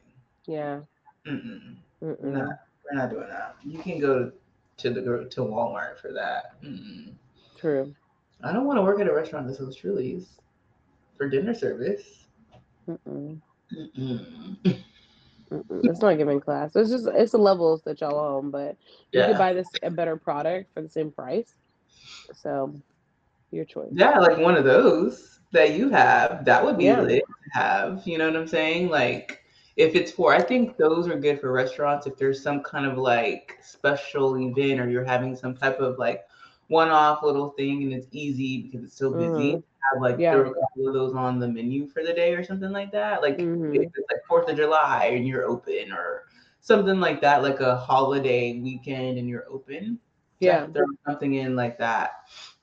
Yeah. 0.47 0.81
Mm-mm. 1.26 1.76
Mm-mm. 2.03 2.24
not. 2.24 2.59
We're 2.91 2.99
not 2.99 3.11
doing 3.11 3.28
that. 3.28 3.57
You 3.64 3.78
can 3.78 4.01
go 4.01 4.32
to 4.78 4.91
the 4.91 5.01
to 5.01 5.41
Walmart 5.41 5.99
for 6.01 6.12
that. 6.12 6.61
Mm-mm. 6.62 7.14
True. 7.57 7.95
I 8.43 8.53
don't 8.53 8.64
want 8.64 8.78
to 8.78 8.82
work 8.82 9.01
at 9.01 9.09
a 9.09 9.14
restaurant 9.14 9.47
that 9.47 9.57
sells 9.57 9.76
Trulies 9.76 10.38
for 11.16 11.28
dinner 11.28 11.55
service. 11.55 12.26
Mm-mm. 12.88 13.41
Mm-mm. 13.76 14.57
Mm-mm. 15.53 15.88
It's 15.88 16.01
not 16.01 16.16
giving 16.16 16.41
class. 16.41 16.76
It's 16.76 16.91
just 16.91 17.09
it's 17.09 17.32
the 17.32 17.38
levels 17.38 17.82
that 17.82 18.01
y'all 18.01 18.18
own, 18.18 18.51
but 18.51 18.76
you 19.12 19.20
Yeah. 19.20 19.26
could 19.26 19.38
buy 19.38 19.53
this 19.53 19.68
a 19.82 19.91
better 19.91 20.16
product 20.16 20.72
for 20.72 20.80
the 20.80 20.88
same 20.88 21.11
price. 21.11 21.55
So, 22.32 22.80
your 23.51 23.64
choice. 23.64 23.88
Yeah, 23.91 24.18
like 24.20 24.38
one 24.38 24.57
of 24.57 24.64
those 24.64 25.41
that 25.53 25.74
you 25.74 25.91
have, 25.91 26.45
that 26.45 26.64
would 26.64 26.78
be 26.78 26.84
Yeah. 26.84 27.01
lit 27.01 27.24
to 27.24 27.59
have. 27.59 28.07
You 28.07 28.18
know 28.18 28.26
what 28.26 28.36
I'm 28.36 28.47
saying? 28.47 28.88
Like 28.88 29.39
if 29.81 29.95
it's 29.95 30.12
for, 30.12 30.35
I 30.35 30.43
think 30.43 30.76
those 30.76 31.09
are 31.09 31.18
good 31.18 31.41
for 31.41 31.51
restaurants 31.53 32.07
if 32.07 32.16
there's 32.18 32.43
some 32.43 32.62
kind 32.62 32.85
of 32.85 32.99
like 32.99 33.59
special 33.62 34.37
event 34.37 34.78
or 34.78 34.91
you're 34.91 35.05
having 35.05 35.35
some 35.35 35.57
type 35.57 35.78
of 35.81 35.99
like 35.99 36.26
one-off 36.68 37.22
little 37.22 37.51
thing 37.51 37.83
and 37.85 37.93
it's 37.93 38.07
easy 38.12 38.62
because 38.62 38.85
it's 38.85 38.97
so 38.97 39.11
busy. 39.11 39.55
Mhm. 39.55 39.62
Have 39.93 40.03
like 40.03 40.18
Yeah. 40.18 40.35
throw 40.35 40.51
a 40.51 40.55
couple 40.55 40.89
of 40.89 40.93
those 40.95 41.14
on 41.14 41.39
the 41.39 41.49
menu 41.49 41.87
for 41.87 42.05
the 42.05 42.12
day 42.12 42.35
or 42.35 42.45
something 42.45 42.70
like 42.70 42.93
that. 42.93 43.22
Like 43.22 43.39
Mhm. 43.39 43.74
if 43.74 43.83
it's 43.83 44.11
like 44.11 44.20
Fourth 44.28 44.51
of 44.51 44.57
July 44.57 45.12
and 45.14 45.26
you're 45.26 45.47
open 45.47 45.91
or 45.93 46.24
something 46.61 47.01
like 47.01 47.22
that, 47.22 47.43
like 47.43 47.61
a 47.61 47.76
holiday 47.76 48.61
weekend 48.61 49.16
and 49.18 49.28
you're 49.28 49.49
open. 49.49 49.99
Yeah. 50.41 50.66
Throw 50.66 50.85
something 51.07 51.35
in 51.35 51.57
like 51.57 51.78
that. 51.78 52.11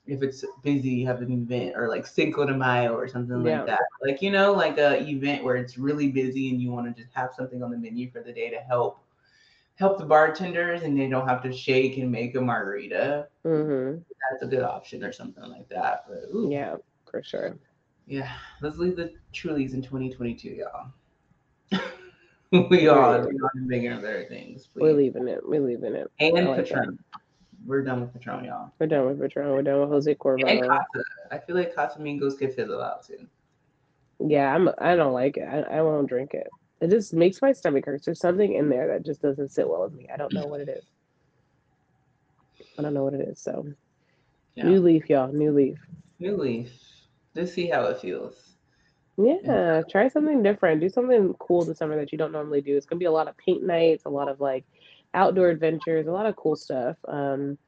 If 0.08 0.22
it's 0.22 0.44
busy, 0.62 0.88
you 0.88 1.06
have 1.06 1.20
an 1.20 1.30
event 1.30 1.74
or 1.76 1.88
like 1.88 2.06
Cinco 2.06 2.46
de 2.46 2.56
Mayo 2.56 2.94
or 2.94 3.06
something 3.06 3.44
Yeah. 3.44 3.58
like 3.58 3.66
that. 3.66 3.80
Like, 4.02 4.22
you 4.22 4.30
know, 4.30 4.52
like 4.52 4.78
a 4.78 5.00
event 5.06 5.44
where 5.44 5.56
it's 5.56 5.76
really 5.76 6.10
busy 6.10 6.50
and 6.50 6.60
you 6.60 6.70
want 6.70 6.86
to 6.94 7.02
just 7.02 7.14
have 7.14 7.34
something 7.36 7.62
on 7.62 7.70
the 7.70 7.76
menu 7.76 8.10
for 8.10 8.22
the 8.22 8.32
day 8.32 8.50
to 8.50 8.58
help 8.58 9.00
help 9.74 9.98
the 9.98 10.04
bartenders 10.04 10.82
and 10.82 10.98
they 10.98 11.08
don't 11.08 11.28
have 11.28 11.40
to 11.40 11.52
shake 11.52 11.98
and 11.98 12.10
make 12.10 12.34
a 12.34 12.40
margarita. 12.40 13.28
Mm-hmm. 13.44 14.00
That's 14.30 14.42
a 14.42 14.46
good 14.46 14.62
option 14.62 15.04
or 15.04 15.12
something 15.12 15.44
like 15.44 15.68
that. 15.68 16.04
But 16.08 16.34
ooh, 16.34 16.48
yeah. 16.50 16.76
For 17.10 17.22
sure. 17.22 17.56
Yeah. 18.06 18.32
Let's 18.60 18.78
leave 18.78 18.96
the 18.96 19.12
Trulies 19.32 19.74
in 19.74 19.82
2022, 19.82 20.48
y'all. 20.48 20.90
we 22.70 22.88
are 22.88 23.28
we 23.28 23.36
are 23.36 23.50
bigger 23.66 23.90
and 23.90 24.02
better 24.02 24.24
things. 24.28 24.68
We're 24.74 24.94
leaving 24.94 25.28
it. 25.28 25.40
We're 25.46 25.60
leaving 25.60 25.94
it. 25.94 26.10
And 26.18 26.38
I 26.38 26.42
like 26.42 26.64
Patron. 26.64 26.98
We're 27.66 27.82
done 27.82 28.00
with 28.00 28.14
Patron, 28.14 28.44
y'all. 28.44 28.72
We're 28.78 28.86
done 28.86 29.06
with 29.06 29.20
Patron. 29.20 29.50
We're 29.50 29.62
done 29.62 29.80
with 29.80 29.90
Jose 29.90 30.10
And 30.10 30.18
Casa. 30.18 31.04
I 31.30 31.38
feel 31.38 31.56
like 31.56 31.74
Casamigos 31.74 32.38
could 32.38 32.54
fizzle 32.54 32.80
out 32.82 33.04
too. 33.06 33.26
Yeah, 34.20 34.54
I'm. 34.54 34.70
I 34.78 34.96
don't 34.96 35.12
like 35.12 35.36
it. 35.36 35.44
I, 35.44 35.78
I 35.78 35.82
won't 35.82 36.08
drink 36.08 36.34
it. 36.34 36.48
It 36.80 36.90
just 36.90 37.12
makes 37.12 37.42
my 37.42 37.52
stomach 37.52 37.86
hurt. 37.86 38.04
There's 38.04 38.20
something 38.20 38.54
in 38.54 38.68
there 38.68 38.88
that 38.88 39.04
just 39.04 39.20
doesn't 39.20 39.50
sit 39.50 39.68
well 39.68 39.82
with 39.82 39.92
me. 39.92 40.08
I 40.12 40.16
don't 40.16 40.32
know 40.32 40.46
what 40.46 40.60
it 40.60 40.68
is. 40.68 40.84
I 42.78 42.82
don't 42.82 42.94
know 42.94 43.04
what 43.04 43.14
it 43.14 43.28
is. 43.28 43.40
So, 43.40 43.66
Yeah. 44.54 44.64
new 44.68 44.80
leaf, 44.80 45.10
y'all. 45.10 45.32
New 45.32 45.52
leaf. 45.52 45.78
New 46.20 46.36
leaf. 46.36 46.72
Let's 47.34 47.52
see 47.52 47.66
how 47.68 47.84
it 47.86 48.00
feels. 48.00 48.54
Yeah, 49.16 49.82
try 49.90 50.06
something 50.06 50.44
different. 50.44 50.80
Do 50.80 50.88
something 50.88 51.34
cool 51.40 51.64
this 51.64 51.78
summer 51.78 51.96
that 51.96 52.12
you 52.12 52.18
don't 52.18 52.30
normally 52.30 52.60
do. 52.60 52.76
It's 52.76 52.86
gonna 52.86 53.00
be 53.00 53.06
a 53.06 53.10
lot 53.10 53.26
of 53.26 53.36
paint 53.36 53.64
nights, 53.64 54.04
a 54.04 54.08
lot 54.08 54.28
of 54.28 54.40
like 54.40 54.64
outdoor 55.14 55.48
adventures, 55.48 56.06
a 56.06 56.12
lot 56.12 56.26
of 56.26 56.36
cool 56.36 56.56
stuff. 56.56 56.96
Um, 57.06 57.58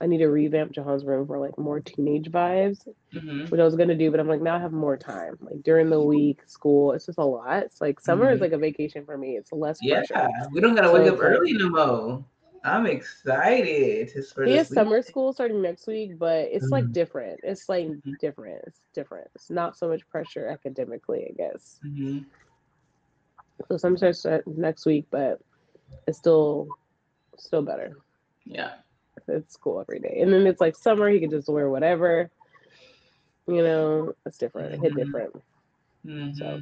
I 0.00 0.06
need 0.06 0.18
to 0.18 0.26
revamp 0.26 0.72
Jahan's 0.72 1.04
room 1.06 1.26
for 1.26 1.38
like 1.38 1.56
more 1.56 1.80
teenage 1.80 2.30
vibes, 2.30 2.86
hmm 3.12 3.44
which 3.46 3.60
I 3.60 3.64
was 3.64 3.76
gonna 3.76 3.94
do, 3.94 4.10
but 4.10 4.20
I'm 4.20 4.28
like 4.28 4.42
now 4.42 4.56
I 4.56 4.60
have 4.60 4.72
more 4.72 4.96
time. 4.96 5.38
Like 5.40 5.62
during 5.62 5.88
the 5.88 6.00
week, 6.02 6.40
school, 6.46 6.92
it's 6.92 7.06
just 7.06 7.18
a 7.18 7.24
lot. 7.24 7.62
It's 7.62 7.80
like 7.80 7.98
summer 8.00 8.30
is 8.30 8.38
Mhm. 8.38 8.42
like 8.42 8.52
a 8.52 8.58
vacation 8.58 9.06
for 9.06 9.16
me. 9.16 9.36
It's 9.36 9.52
less 9.52 9.78
Yeah, 9.80 10.02
pressure. 10.06 10.28
we 10.52 10.60
don't 10.60 10.74
gotta 10.74 10.88
So 10.88 10.94
wake 10.94 11.10
up 11.10 11.18
like- 11.18 11.26
early 11.26 11.52
no 11.54 11.68
more. 11.70 12.24
I'm 12.64 12.84
excited 12.86 14.10
He 14.44 14.56
has 14.56 14.68
summer 14.68 15.00
school 15.00 15.32
starting 15.32 15.62
next 15.62 15.86
week, 15.86 16.18
but 16.18 16.48
it's 16.50 16.70
like 16.70 16.84
Mhm. 16.86 16.92
different. 16.92 17.40
It's 17.44 17.68
like 17.68 17.86
Mhm. 17.86 18.18
different. 18.18 18.64
It's 18.66 18.80
different. 18.92 19.28
It's 19.36 19.50
not 19.50 19.76
so 19.78 19.88
much 19.88 20.06
pressure 20.08 20.48
academically, 20.48 21.26
I 21.30 21.32
guess. 21.36 21.78
Mhm. 21.84 22.24
So 23.68 23.76
some 23.76 23.96
starts 23.96 24.26
uh, 24.26 24.40
next 24.46 24.84
week, 24.84 25.06
but 25.10 25.40
it's 26.06 26.18
still 26.18 26.68
still 27.38 27.62
better. 27.62 27.96
Yeah. 28.44 28.74
It's 29.28 29.56
cool 29.56 29.80
every 29.80 29.98
day, 29.98 30.20
and 30.22 30.32
then 30.32 30.46
it's 30.46 30.60
like 30.60 30.76
summer. 30.76 31.08
He 31.10 31.18
can 31.20 31.30
just 31.30 31.48
wear 31.48 31.68
whatever. 31.68 32.30
You 33.48 33.62
know, 33.62 34.14
it's 34.24 34.38
different. 34.38 34.74
It 34.74 34.80
hit 34.80 34.92
Mhm. 34.92 34.96
different. 34.96 35.42
Mhm. 36.04 36.36
So- 36.36 36.60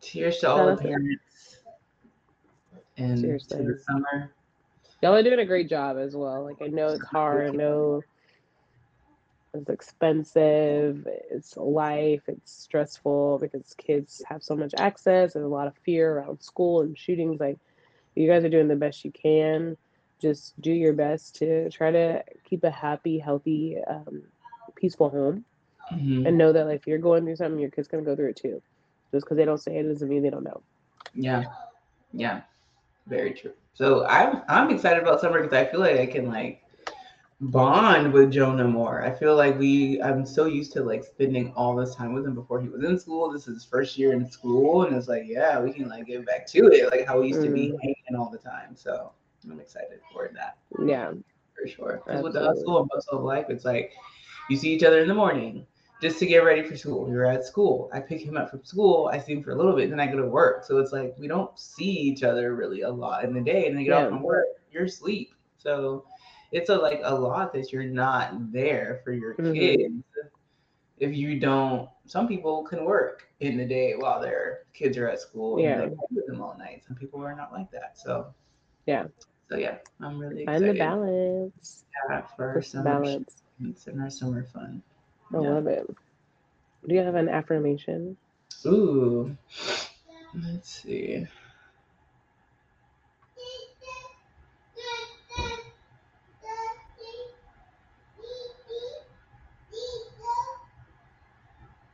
Cheers 0.00 0.38
to 0.40 0.50
all 0.50 0.66
the 0.74 0.82
parents. 0.82 1.62
And 2.96 3.20
cheers 3.20 3.46
to 3.48 3.56
the 3.56 3.78
summer. 3.78 4.30
Y'all 5.02 5.14
are 5.14 5.22
doing 5.22 5.40
a 5.40 5.44
great 5.46 5.68
job 5.68 5.96
as 5.98 6.14
well. 6.14 6.44
Like 6.44 6.60
I 6.62 6.66
know 6.68 6.88
it's 6.88 7.04
hard. 7.06 7.48
I 7.48 7.50
know 7.50 8.02
it's 9.54 9.70
expensive. 9.70 11.06
It's 11.30 11.56
life. 11.56 12.22
It's 12.28 12.52
stressful 12.52 13.38
because 13.40 13.74
kids 13.78 14.22
have 14.28 14.42
so 14.42 14.56
much 14.56 14.74
access. 14.78 15.34
There's 15.34 15.44
a 15.44 15.48
lot 15.48 15.68
of 15.68 15.74
fear 15.84 16.18
around 16.18 16.42
school 16.42 16.82
and 16.82 16.98
shootings. 16.98 17.40
Like 17.40 17.58
you 18.14 18.28
guys 18.28 18.44
are 18.44 18.50
doing 18.50 18.68
the 18.68 18.76
best 18.76 19.04
you 19.04 19.12
can. 19.12 19.76
Just 20.20 20.60
do 20.60 20.72
your 20.72 20.92
best 20.94 21.36
to 21.36 21.68
try 21.70 21.90
to 21.90 22.22
keep 22.44 22.64
a 22.64 22.70
happy, 22.70 23.18
healthy, 23.18 23.76
um, 23.88 24.22
peaceful 24.76 25.10
home, 25.10 25.44
Mhm. 25.92 26.24
and 26.26 26.38
know 26.38 26.52
that 26.52 26.66
like, 26.66 26.76
if 26.80 26.86
you're 26.86 26.98
going 26.98 27.24
through 27.24 27.36
something, 27.36 27.60
your 27.60 27.70
kid's 27.70 27.88
gonna 27.88 28.04
go 28.04 28.16
through 28.16 28.30
it 28.30 28.36
too. 28.36 28.62
Just 29.12 29.26
because 29.26 29.36
they 29.36 29.44
don't 29.44 29.58
say 29.58 29.76
it 29.78 29.84
doesn't 29.84 30.08
mean 30.08 30.22
they 30.22 30.30
don't 30.30 30.44
know. 30.44 30.62
Yeah. 31.14 31.44
Yeah. 32.12 32.42
Very 33.06 33.34
true. 33.34 33.52
So 33.74 34.06
I'm 34.06 34.42
I'm 34.48 34.70
excited 34.70 35.02
about 35.02 35.20
summer 35.20 35.42
because 35.42 35.56
I 35.56 35.70
feel 35.70 35.80
like 35.80 35.98
I 35.98 36.06
can 36.06 36.28
like 36.28 36.63
bond 37.40 38.12
with 38.12 38.32
Jonah 38.32 38.66
more. 38.66 39.02
I 39.02 39.12
feel 39.12 39.36
like 39.36 39.58
we 39.58 40.00
I'm 40.02 40.24
so 40.24 40.46
used 40.46 40.72
to 40.74 40.82
like 40.82 41.04
spending 41.04 41.52
all 41.54 41.74
this 41.76 41.94
time 41.94 42.14
with 42.14 42.24
him 42.24 42.34
before 42.34 42.60
he 42.60 42.68
was 42.68 42.84
in 42.84 42.98
school. 42.98 43.30
This 43.30 43.48
is 43.48 43.54
his 43.54 43.64
first 43.64 43.98
year 43.98 44.12
in 44.12 44.30
school 44.30 44.84
and 44.84 44.96
it's 44.96 45.08
like, 45.08 45.24
yeah, 45.26 45.60
we 45.60 45.72
can 45.72 45.88
like 45.88 46.06
get 46.06 46.24
back 46.26 46.46
to 46.48 46.66
it, 46.68 46.90
like 46.90 47.06
how 47.06 47.20
we 47.20 47.28
used 47.28 47.42
to 47.42 47.50
be 47.50 47.68
Mhm. 47.68 47.80
hanging 47.82 48.16
all 48.18 48.30
the 48.30 48.38
time. 48.38 48.76
So 48.76 49.12
I'm 49.50 49.60
excited 49.60 50.00
for 50.12 50.30
that 50.34 50.56
Yeah, 50.86 51.12
for 51.54 51.66
sure. 51.68 52.02
Because 52.04 52.22
with 52.22 52.32
the 52.34 52.40
hustle 52.40 52.80
and 52.80 52.88
bustle 52.88 53.18
of 53.18 53.24
life, 53.24 53.46
it's 53.50 53.64
like 53.64 53.92
you 54.48 54.56
see 54.56 54.72
each 54.72 54.84
other 54.84 55.00
in 55.00 55.08
the 55.08 55.14
morning 55.14 55.66
just 56.00 56.18
to 56.18 56.26
get 56.26 56.38
ready 56.38 56.62
for 56.62 56.76
school. 56.76 57.08
You're 57.08 57.24
at 57.26 57.44
school. 57.44 57.90
I 57.92 58.00
pick 58.00 58.20
him 58.20 58.36
up 58.36 58.50
from 58.50 58.64
school. 58.64 59.08
I 59.12 59.18
see 59.18 59.32
him 59.32 59.42
for 59.42 59.52
a 59.52 59.56
little 59.56 59.74
bit, 59.74 59.90
then 59.90 60.00
I 60.00 60.06
go 60.06 60.16
to 60.16 60.26
work. 60.28 60.64
So 60.64 60.78
it's 60.78 60.92
like 60.92 61.14
we 61.18 61.28
don't 61.28 61.56
see 61.58 61.84
each 61.90 62.22
other 62.22 62.54
really 62.54 62.82
a 62.82 62.90
lot 62.90 63.24
in 63.24 63.34
the 63.34 63.40
day. 63.40 63.66
And 63.66 63.74
then 63.74 63.82
I 63.82 63.84
get 63.84 63.92
Yeah. 63.92 64.02
off 64.04 64.08
from 64.10 64.22
work, 64.22 64.46
you're 64.70 64.84
asleep. 64.84 65.34
So 65.58 66.04
it's 66.54 66.70
a 66.70 66.76
like 66.76 67.00
a 67.02 67.12
lot 67.14 67.52
that 67.52 67.72
you're 67.72 67.82
not 67.82 68.52
there 68.52 69.00
for 69.02 69.12
your 69.12 69.34
Mhm. 69.34 69.54
kids. 69.54 70.04
If 70.98 71.12
you 71.12 71.40
don't, 71.40 71.90
some 72.06 72.28
people 72.28 72.62
can 72.62 72.84
work 72.84 73.26
in 73.40 73.56
the 73.56 73.66
day 73.66 73.96
while 73.96 74.20
their 74.20 74.60
kids 74.72 74.96
are 74.96 75.08
at 75.08 75.18
school 75.20 75.58
Yeah. 75.58 75.82
and 75.82 75.92
they 75.92 75.96
with 76.12 76.26
them 76.26 76.40
all 76.40 76.56
night. 76.56 76.84
Some 76.86 76.96
people 76.96 77.20
are 77.24 77.34
not 77.34 77.52
like 77.52 77.70
that. 77.72 77.98
So 77.98 78.32
Yeah. 78.86 79.08
So 79.50 79.56
yeah, 79.56 79.78
I'm 80.00 80.18
really 80.18 80.46
find 80.46 80.64
the 80.64 80.74
balance. 80.74 81.84
yeah, 82.08 82.22
for 82.36 82.62
summer 82.62 82.84
balance. 82.84 83.42
it's 83.60 83.88
in 83.88 84.00
our 84.00 84.08
summer 84.10 84.44
fun. 84.44 84.80
I 85.32 85.38
Yeah. 85.40 85.50
love 85.54 85.66
it. 85.66 85.86
Do 86.86 86.94
you 86.94 87.00
have 87.00 87.16
an 87.16 87.28
affirmation? 87.28 88.16
Ooh, 88.64 89.36
let's 90.32 90.70
see. 90.70 91.26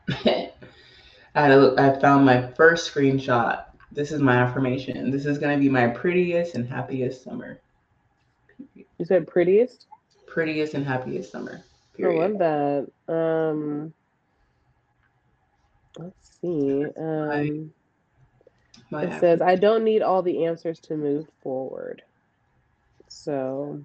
I 0.08 0.52
look, 1.34 1.78
I 1.78 1.98
found 2.00 2.24
my 2.24 2.46
first 2.52 2.92
screenshot. 2.92 3.64
This 3.92 4.12
is 4.12 4.20
my 4.20 4.36
affirmation. 4.36 5.10
This 5.10 5.26
is 5.26 5.38
gonna 5.38 5.58
be 5.58 5.68
my 5.68 5.88
prettiest 5.88 6.54
and 6.54 6.68
happiest 6.68 7.24
summer. 7.24 7.60
You 8.74 9.04
said 9.04 9.26
prettiest. 9.26 9.86
Prettiest 10.26 10.74
and 10.74 10.86
happiest 10.86 11.32
summer. 11.32 11.62
I 11.94 11.96
Period. 11.96 12.38
love 12.38 12.38
that. 12.38 13.12
Um, 13.12 13.92
let's 15.98 16.38
see. 16.40 16.84
Um, 16.96 17.72
My 18.90 19.04
it 19.04 19.20
says, 19.20 19.40
"I 19.40 19.56
don't 19.56 19.84
need 19.84 20.02
all 20.02 20.22
the 20.22 20.44
answers 20.44 20.80
to 20.80 20.96
move 20.96 21.26
forward." 21.42 22.02
So, 23.08 23.82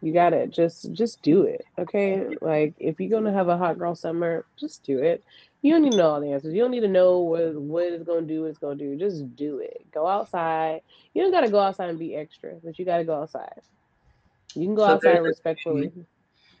You 0.00 0.12
got 0.12 0.32
it. 0.32 0.50
Just 0.50 0.92
just 0.92 1.22
do 1.22 1.42
it. 1.42 1.64
Okay. 1.78 2.36
Like 2.40 2.74
if 2.78 3.00
you're 3.00 3.10
gonna 3.10 3.32
have 3.32 3.48
a 3.48 3.58
hot 3.58 3.78
girl 3.78 3.94
summer, 3.94 4.44
just 4.56 4.84
do 4.84 4.98
it. 4.98 5.24
You 5.60 5.72
don't 5.72 5.82
need 5.82 5.90
to 5.92 5.96
know 5.96 6.10
all 6.10 6.20
the 6.20 6.32
answers. 6.32 6.54
You 6.54 6.60
don't 6.62 6.70
need 6.70 6.80
to 6.80 6.88
know 6.88 7.18
what 7.18 7.54
what 7.54 7.84
it's 7.84 8.04
gonna 8.04 8.22
do, 8.26 8.42
what 8.42 8.50
it's 8.50 8.58
gonna 8.58 8.76
do. 8.76 8.96
Just 8.96 9.34
do 9.34 9.58
it. 9.58 9.86
Go 9.92 10.06
outside. 10.06 10.82
You 11.14 11.22
don't 11.22 11.32
gotta 11.32 11.50
go 11.50 11.58
outside 11.58 11.90
and 11.90 11.98
be 11.98 12.14
extra, 12.14 12.54
but 12.62 12.78
you 12.78 12.84
gotta 12.84 13.04
go 13.04 13.20
outside. 13.20 13.60
You 14.54 14.66
can 14.66 14.74
go 14.74 14.84
so 14.84 14.92
outside 14.92 15.18
respectfully. 15.18 15.92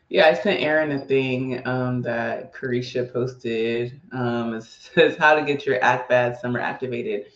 Yeah, 0.08 0.26
I 0.26 0.34
sent 0.34 0.60
Erin 0.60 0.90
a 0.92 1.04
thing 1.04 1.66
um, 1.66 2.02
that 2.02 2.54
Caresha 2.54 3.12
posted. 3.12 4.00
Um, 4.10 4.54
it 4.54 4.64
says 4.64 5.16
how 5.16 5.34
to 5.34 5.44
get 5.44 5.66
your 5.66 5.82
act 5.84 6.08
bad 6.08 6.36
summer 6.38 6.60
activated. 6.60 7.26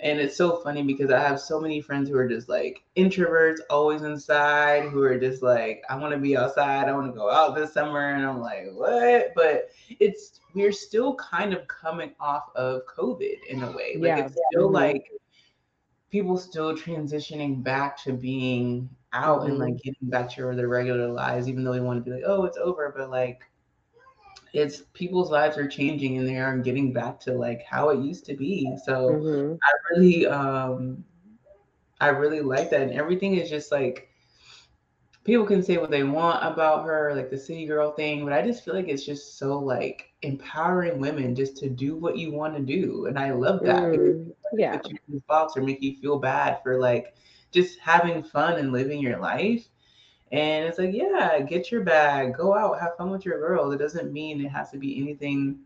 And 0.00 0.18
it's 0.18 0.36
so 0.36 0.56
funny 0.56 0.82
because 0.82 1.10
I 1.10 1.20
have 1.20 1.40
so 1.40 1.60
many 1.60 1.80
friends 1.80 2.08
who 2.08 2.16
are 2.16 2.28
just 2.28 2.48
like 2.48 2.82
introverts, 2.96 3.58
always 3.70 4.02
inside, 4.02 4.88
who 4.88 5.02
are 5.02 5.18
just 5.18 5.42
like, 5.42 5.82
I 5.88 5.96
want 5.96 6.12
to 6.12 6.18
be 6.18 6.36
outside. 6.36 6.88
I 6.88 6.92
want 6.92 7.12
to 7.12 7.18
go 7.18 7.30
out 7.30 7.54
this 7.54 7.72
summer. 7.72 8.14
And 8.14 8.26
I'm 8.26 8.40
like, 8.40 8.72
what? 8.74 9.32
But 9.34 9.70
it's, 10.00 10.40
we're 10.52 10.72
still 10.72 11.14
kind 11.14 11.54
of 11.54 11.66
coming 11.68 12.12
off 12.18 12.50
of 12.56 12.82
COVID 12.86 13.36
in 13.48 13.62
a 13.62 13.70
way. 13.70 13.94
Like, 13.96 14.18
yeah. 14.18 14.24
it's 14.26 14.38
still 14.50 14.66
mm-hmm. 14.66 14.74
like 14.74 15.10
people 16.10 16.36
still 16.36 16.76
transitioning 16.76 17.62
back 17.62 18.02
to 18.04 18.12
being 18.12 18.90
out 19.12 19.40
mm-hmm. 19.40 19.50
and 19.50 19.58
like 19.58 19.76
getting 19.82 20.10
back 20.10 20.28
to 20.30 20.54
their 20.54 20.68
regular 20.68 21.08
lives, 21.08 21.48
even 21.48 21.64
though 21.64 21.72
they 21.72 21.80
want 21.80 22.04
to 22.04 22.08
be 22.08 22.16
like, 22.16 22.24
oh, 22.26 22.44
it's 22.44 22.58
over. 22.58 22.92
But 22.96 23.10
like, 23.10 23.42
it's 24.54 24.82
people's 24.92 25.32
lives 25.32 25.58
are 25.58 25.66
changing 25.66 26.16
and 26.16 26.28
they 26.28 26.38
are 26.38 26.56
getting 26.56 26.92
back 26.92 27.18
to 27.18 27.32
like 27.32 27.62
how 27.68 27.88
it 27.88 27.98
used 27.98 28.24
to 28.26 28.34
be. 28.34 28.76
So 28.84 29.10
mm-hmm. 29.10 29.54
I 29.60 29.72
really, 29.90 30.26
um, 30.28 31.04
I 32.00 32.08
really 32.08 32.40
like 32.40 32.70
that. 32.70 32.82
And 32.82 32.92
everything 32.92 33.36
is 33.36 33.50
just 33.50 33.72
like, 33.72 34.10
people 35.24 35.44
can 35.44 35.60
say 35.60 35.76
what 35.78 35.90
they 35.90 36.04
want 36.04 36.46
about 36.46 36.84
her, 36.84 37.12
like 37.16 37.30
the 37.30 37.36
city 37.36 37.66
girl 37.66 37.90
thing, 37.90 38.24
but 38.24 38.32
I 38.32 38.42
just 38.42 38.64
feel 38.64 38.74
like 38.74 38.88
it's 38.88 39.04
just 39.04 39.38
so 39.38 39.58
like 39.58 40.12
empowering 40.22 41.00
women 41.00 41.34
just 41.34 41.56
to 41.56 41.68
do 41.68 41.96
what 41.96 42.16
you 42.16 42.30
want 42.30 42.54
to 42.56 42.62
do. 42.62 43.06
And 43.06 43.18
I 43.18 43.32
love 43.32 43.60
that. 43.64 43.82
Mm, 43.82 44.32
yeah. 44.52 44.76
Put 44.76 44.90
you 44.90 44.98
in 45.08 45.14
this 45.14 45.22
box 45.26 45.56
or 45.56 45.62
make 45.62 45.82
you 45.82 45.96
feel 45.96 46.20
bad 46.20 46.62
for 46.62 46.78
like 46.78 47.16
just 47.50 47.80
having 47.80 48.22
fun 48.22 48.60
and 48.60 48.70
living 48.70 49.00
your 49.00 49.18
life. 49.18 49.66
And 50.32 50.66
it's 50.66 50.78
like, 50.78 50.92
yeah, 50.92 51.40
get 51.40 51.70
your 51.70 51.82
bag, 51.82 52.34
go 52.34 52.56
out, 52.56 52.80
have 52.80 52.96
fun 52.96 53.10
with 53.10 53.24
your 53.24 53.38
girls. 53.38 53.74
It 53.74 53.78
doesn't 53.78 54.12
mean 54.12 54.44
it 54.44 54.48
has 54.48 54.70
to 54.70 54.78
be 54.78 55.00
anything 55.00 55.60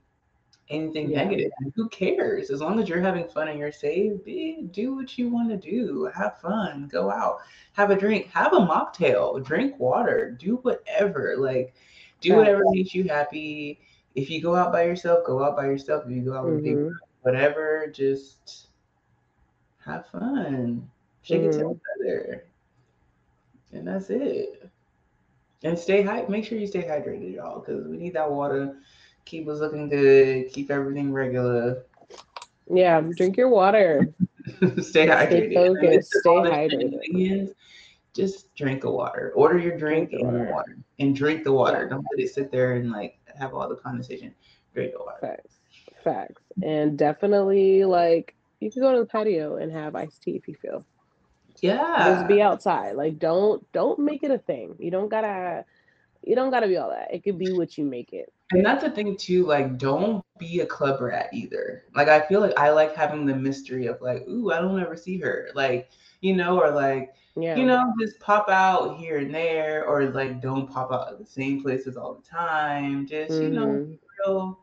anything 0.71 1.11
yeah. 1.11 1.25
negative. 1.25 1.51
who 1.75 1.89
cares? 1.89 2.51
As 2.51 2.61
long 2.61 2.81
as 2.81 2.89
you're 2.89 3.01
having 3.01 3.29
fun 3.29 3.49
and 3.49 3.59
you're 3.59 3.73
safe, 3.73 4.25
be, 4.25 4.69
do 4.71 4.95
what 4.95 5.17
you 5.19 5.29
want 5.29 5.49
to 5.51 5.57
do. 5.57 6.11
Have 6.15 6.39
fun, 6.41 6.89
go 6.91 7.11
out, 7.11 7.39
have 7.73 7.91
a 7.91 7.97
drink, 7.97 8.27
have 8.29 8.53
a 8.53 8.57
mocktail, 8.57 9.43
drink 9.45 9.79
water, 9.79 10.37
do 10.39 10.57
whatever. 10.57 11.37
Like, 11.39 11.75
do 12.21 12.37
whatever 12.37 12.65
makes 12.71 12.95
you 12.95 13.05
happy. 13.05 13.81
If 14.15 14.31
you 14.31 14.43
go 14.43 14.55
out 14.55 14.73
by 14.73 14.85
yourself, 14.85 15.25
go 15.25 15.45
out 15.45 15.57
by 15.57 15.67
yourself. 15.67 16.05
If 16.07 16.13
you 16.13 16.23
go 16.23 16.35
out 16.35 16.47
with 16.47 16.65
mm-hmm. 16.65 16.65
people, 16.65 16.93
whatever, 17.23 17.87
just 17.95 18.69
have 19.85 20.07
fun. 20.09 20.89
Shake 21.23 21.43
mm-hmm. 21.43 21.49
it 21.49 21.79
together. 22.03 22.45
And 23.73 23.87
that's 23.87 24.11
it. 24.11 24.71
And 25.63 25.79
stay 25.79 26.03
high. 26.03 26.25
Make 26.29 26.45
sure 26.45 26.59
you 26.59 26.67
stay 26.67 26.83
hydrated, 26.83 27.35
y'all, 27.35 27.61
because 27.61 27.87
we 27.87 27.97
need 27.97 28.15
that 28.15 28.31
water. 28.31 28.77
Keep 29.25 29.49
us 29.49 29.59
looking 29.59 29.89
good. 29.89 30.53
Keep 30.53 30.71
everything 30.71 31.13
regular. 31.13 31.85
Yeah, 32.71 33.01
drink 33.01 33.37
your 33.37 33.49
water. 33.49 34.15
stay 34.81 35.07
hydrated. 35.07 35.51
Stay 35.51 35.55
focused. 35.55 36.13
Stay 36.13 36.31
hydrated. 36.31 37.55
just 38.15 38.55
drink 38.55 38.83
the 38.83 38.91
water. 38.91 39.33
Order 39.35 39.59
your 39.59 39.77
drink, 39.77 40.11
drink 40.11 40.23
and 40.23 40.39
water. 40.39 40.51
water. 40.53 40.77
And 40.99 41.17
drink 41.17 41.45
the 41.45 41.53
water. 41.53 41.83
Yeah. 41.83 41.91
Don't 41.91 42.07
let 42.11 42.25
it 42.25 42.33
sit 42.33 42.51
there 42.53 42.75
and 42.75 42.91
like 42.91 43.19
have 43.37 43.55
all 43.55 43.69
the 43.69 43.77
condensation. 43.77 44.35
Drink 44.75 44.93
the 44.93 44.99
water. 45.01 45.19
Facts. 45.21 45.61
Facts. 46.05 46.43
And 46.63 46.97
definitely 46.97 47.85
like 47.85 48.35
you 48.61 48.71
can 48.71 48.83
go 48.83 48.93
to 48.93 49.01
the 49.01 49.07
patio 49.07 49.57
and 49.57 49.73
have 49.73 49.97
iced 49.97 50.23
tea 50.23 50.37
if 50.37 50.47
you 50.49 50.55
feel. 50.61 50.85
Yeah. 51.61 52.15
Just 52.15 52.29
be 52.29 52.43
outside. 52.43 52.97
Like 52.97 53.19
don't 53.19 53.71
don't 53.73 53.99
make 53.99 54.23
it 54.23 54.31
a 54.31 54.39
thing. 54.39 54.75
You 54.79 54.91
don't 54.91 55.09
gotta 55.09 55.65
you 56.25 56.35
don't 56.35 56.51
gotta 56.51 56.69
be 56.69 56.77
all 56.77 56.91
that. 56.91 57.13
It 57.13 57.25
could 57.25 57.39
be 57.39 57.53
what 57.53 57.79
you 57.79 57.85
make 57.85 58.13
it. 58.13 58.33
And 58.51 58.65
that's 58.65 58.83
the 58.83 58.91
thing 58.91 59.17
too, 59.17 59.47
like 59.47 59.77
don't 59.79 60.25
be 60.39 60.61
a 60.61 60.67
club 60.67 61.01
rat 61.01 61.29
either. 61.33 61.85
Like 61.95 62.09
I 62.09 62.21
feel 62.27 62.41
like 62.41 62.59
I 62.59 62.71
like 62.71 62.95
having 62.97 63.27
the 63.27 63.35
mystery 63.35 63.87
of 63.87 64.01
like, 64.01 64.27
ooh, 64.27 64.53
I 64.53 64.61
don't 64.61 64.81
ever 64.81 64.97
see 64.97 65.19
her. 65.19 65.51
Like, 65.55 65.91
you 66.21 66.35
know, 66.35 66.61
or 66.61 66.71
like 66.71 67.15
yeah. 67.37 67.57
you 67.57 67.67
know, 67.67 67.93
just 68.01 68.19
pop 68.21 68.49
out 68.49 68.97
here 68.97 69.19
and 69.19 69.35
there, 69.35 69.85
or 69.85 70.07
like 70.11 70.41
don't 70.41 70.69
pop 70.69 70.93
out 70.93 71.13
at 71.13 71.19
the 71.19 71.27
same 71.27 71.63
places 71.63 71.97
all 71.97 72.15
the 72.15 72.29
time. 72.29 73.07
Just, 73.07 73.33
mm-hmm. 73.33 73.43
you 73.43 73.51
know, 73.51 73.67
mm-hmm. 73.67 73.91
be 73.93 73.99
real 74.27 74.59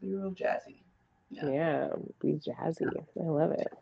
be 0.00 0.14
real 0.14 0.30
jazzy. 0.32 0.82
Yeah, 1.30 1.50
yeah 1.50 1.88
be 2.20 2.40
jazzy. 2.44 2.88
I 3.18 3.22
love 3.22 3.52
it. 3.52 3.72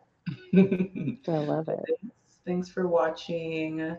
I 0.53 1.31
love 1.31 1.67
it. 1.67 1.79
Thanks, 1.87 2.39
thanks 2.45 2.69
for 2.69 2.87
watching. 2.87 3.95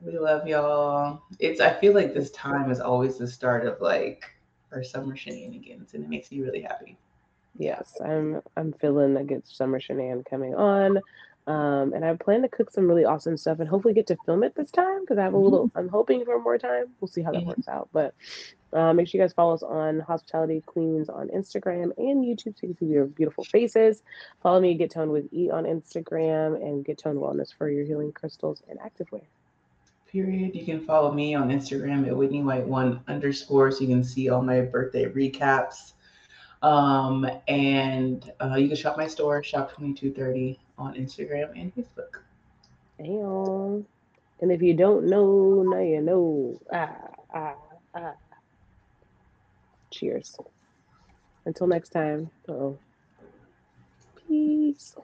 We 0.00 0.18
love 0.18 0.46
y'all. 0.46 1.22
It's 1.38 1.60
I 1.60 1.74
feel 1.74 1.94
like 1.94 2.14
this 2.14 2.30
time 2.30 2.70
is 2.70 2.80
always 2.80 3.18
the 3.18 3.28
start 3.28 3.66
of 3.66 3.80
like 3.80 4.24
our 4.72 4.82
summer 4.82 5.16
shenanigans, 5.16 5.94
and 5.94 6.04
it 6.04 6.08
makes 6.08 6.30
me 6.30 6.40
really 6.40 6.62
happy. 6.62 6.98
Yes, 7.58 7.92
I'm 8.02 8.40
I'm 8.56 8.72
feeling 8.74 9.16
a 9.16 9.24
good 9.24 9.46
summer 9.46 9.80
shenan 9.80 10.24
coming 10.28 10.54
on. 10.54 11.00
Um, 11.46 11.94
and 11.94 12.04
I 12.04 12.14
plan 12.14 12.42
to 12.42 12.48
cook 12.48 12.70
some 12.70 12.86
really 12.86 13.04
awesome 13.04 13.36
stuff 13.36 13.60
and 13.60 13.68
hopefully 13.68 13.94
get 13.94 14.06
to 14.08 14.16
film 14.26 14.44
it 14.44 14.54
this 14.54 14.70
time 14.70 15.00
because 15.00 15.18
I 15.18 15.22
have 15.22 15.32
a 15.32 15.38
little. 15.38 15.68
Mm-hmm. 15.68 15.78
I'm 15.78 15.88
hoping 15.88 16.24
for 16.24 16.38
more 16.40 16.58
time. 16.58 16.86
We'll 17.00 17.08
see 17.08 17.22
how 17.22 17.32
that 17.32 17.44
works 17.44 17.66
out. 17.66 17.88
But 17.92 18.14
uh, 18.72 18.92
make 18.92 19.08
sure 19.08 19.18
you 19.18 19.24
guys 19.24 19.32
follow 19.32 19.54
us 19.54 19.62
on 19.62 20.00
Hospitality 20.00 20.62
Queens 20.64 21.08
on 21.08 21.28
Instagram 21.28 21.92
and 21.98 22.24
YouTube 22.24 22.58
so 22.58 22.66
you 22.66 22.68
can 22.68 22.76
see 22.76 22.86
your 22.86 23.06
beautiful 23.06 23.44
faces. 23.44 24.02
Follow 24.42 24.60
me, 24.60 24.74
Get 24.74 24.92
Toned 24.92 25.10
with 25.10 25.32
E 25.32 25.50
on 25.50 25.64
Instagram 25.64 26.54
and 26.62 26.84
Get 26.84 26.98
Toned 26.98 27.18
Wellness 27.18 27.52
for 27.56 27.68
your 27.68 27.84
healing 27.84 28.12
crystals 28.12 28.62
and 28.68 28.78
activewear. 28.78 29.22
Period. 30.12 30.54
You 30.54 30.64
can 30.64 30.80
follow 30.80 31.12
me 31.12 31.34
on 31.34 31.50
Instagram 31.50 32.06
at 32.06 32.16
Whitney 32.16 32.42
White 32.42 32.66
One 32.66 33.00
underscore 33.08 33.70
so 33.70 33.80
you 33.80 33.88
can 33.88 34.04
see 34.04 34.28
all 34.28 34.42
my 34.42 34.60
birthday 34.60 35.06
recaps. 35.06 35.92
Um, 36.62 37.28
and 37.48 38.30
uh, 38.40 38.56
you 38.56 38.68
can 38.68 38.76
shop 38.76 38.96
my 38.96 39.06
store, 39.06 39.42
Shop 39.42 39.72
Twenty 39.72 39.94
Two 39.94 40.12
Thirty 40.12 40.58
on 40.80 40.94
Instagram 40.94 41.52
and 41.60 41.74
Facebook. 41.76 42.24
Damn. 42.98 43.86
And 44.40 44.50
if 44.50 44.62
you 44.62 44.74
don't 44.74 45.06
know, 45.06 45.62
now 45.62 45.80
you 45.80 46.00
know. 46.00 46.58
Ah, 46.72 46.96
ah, 47.34 47.54
ah. 47.94 48.14
Cheers. 49.90 50.36
Until 51.44 51.66
next 51.66 51.90
time. 51.90 52.30
oh 52.48 52.78
Peace. 54.26 54.96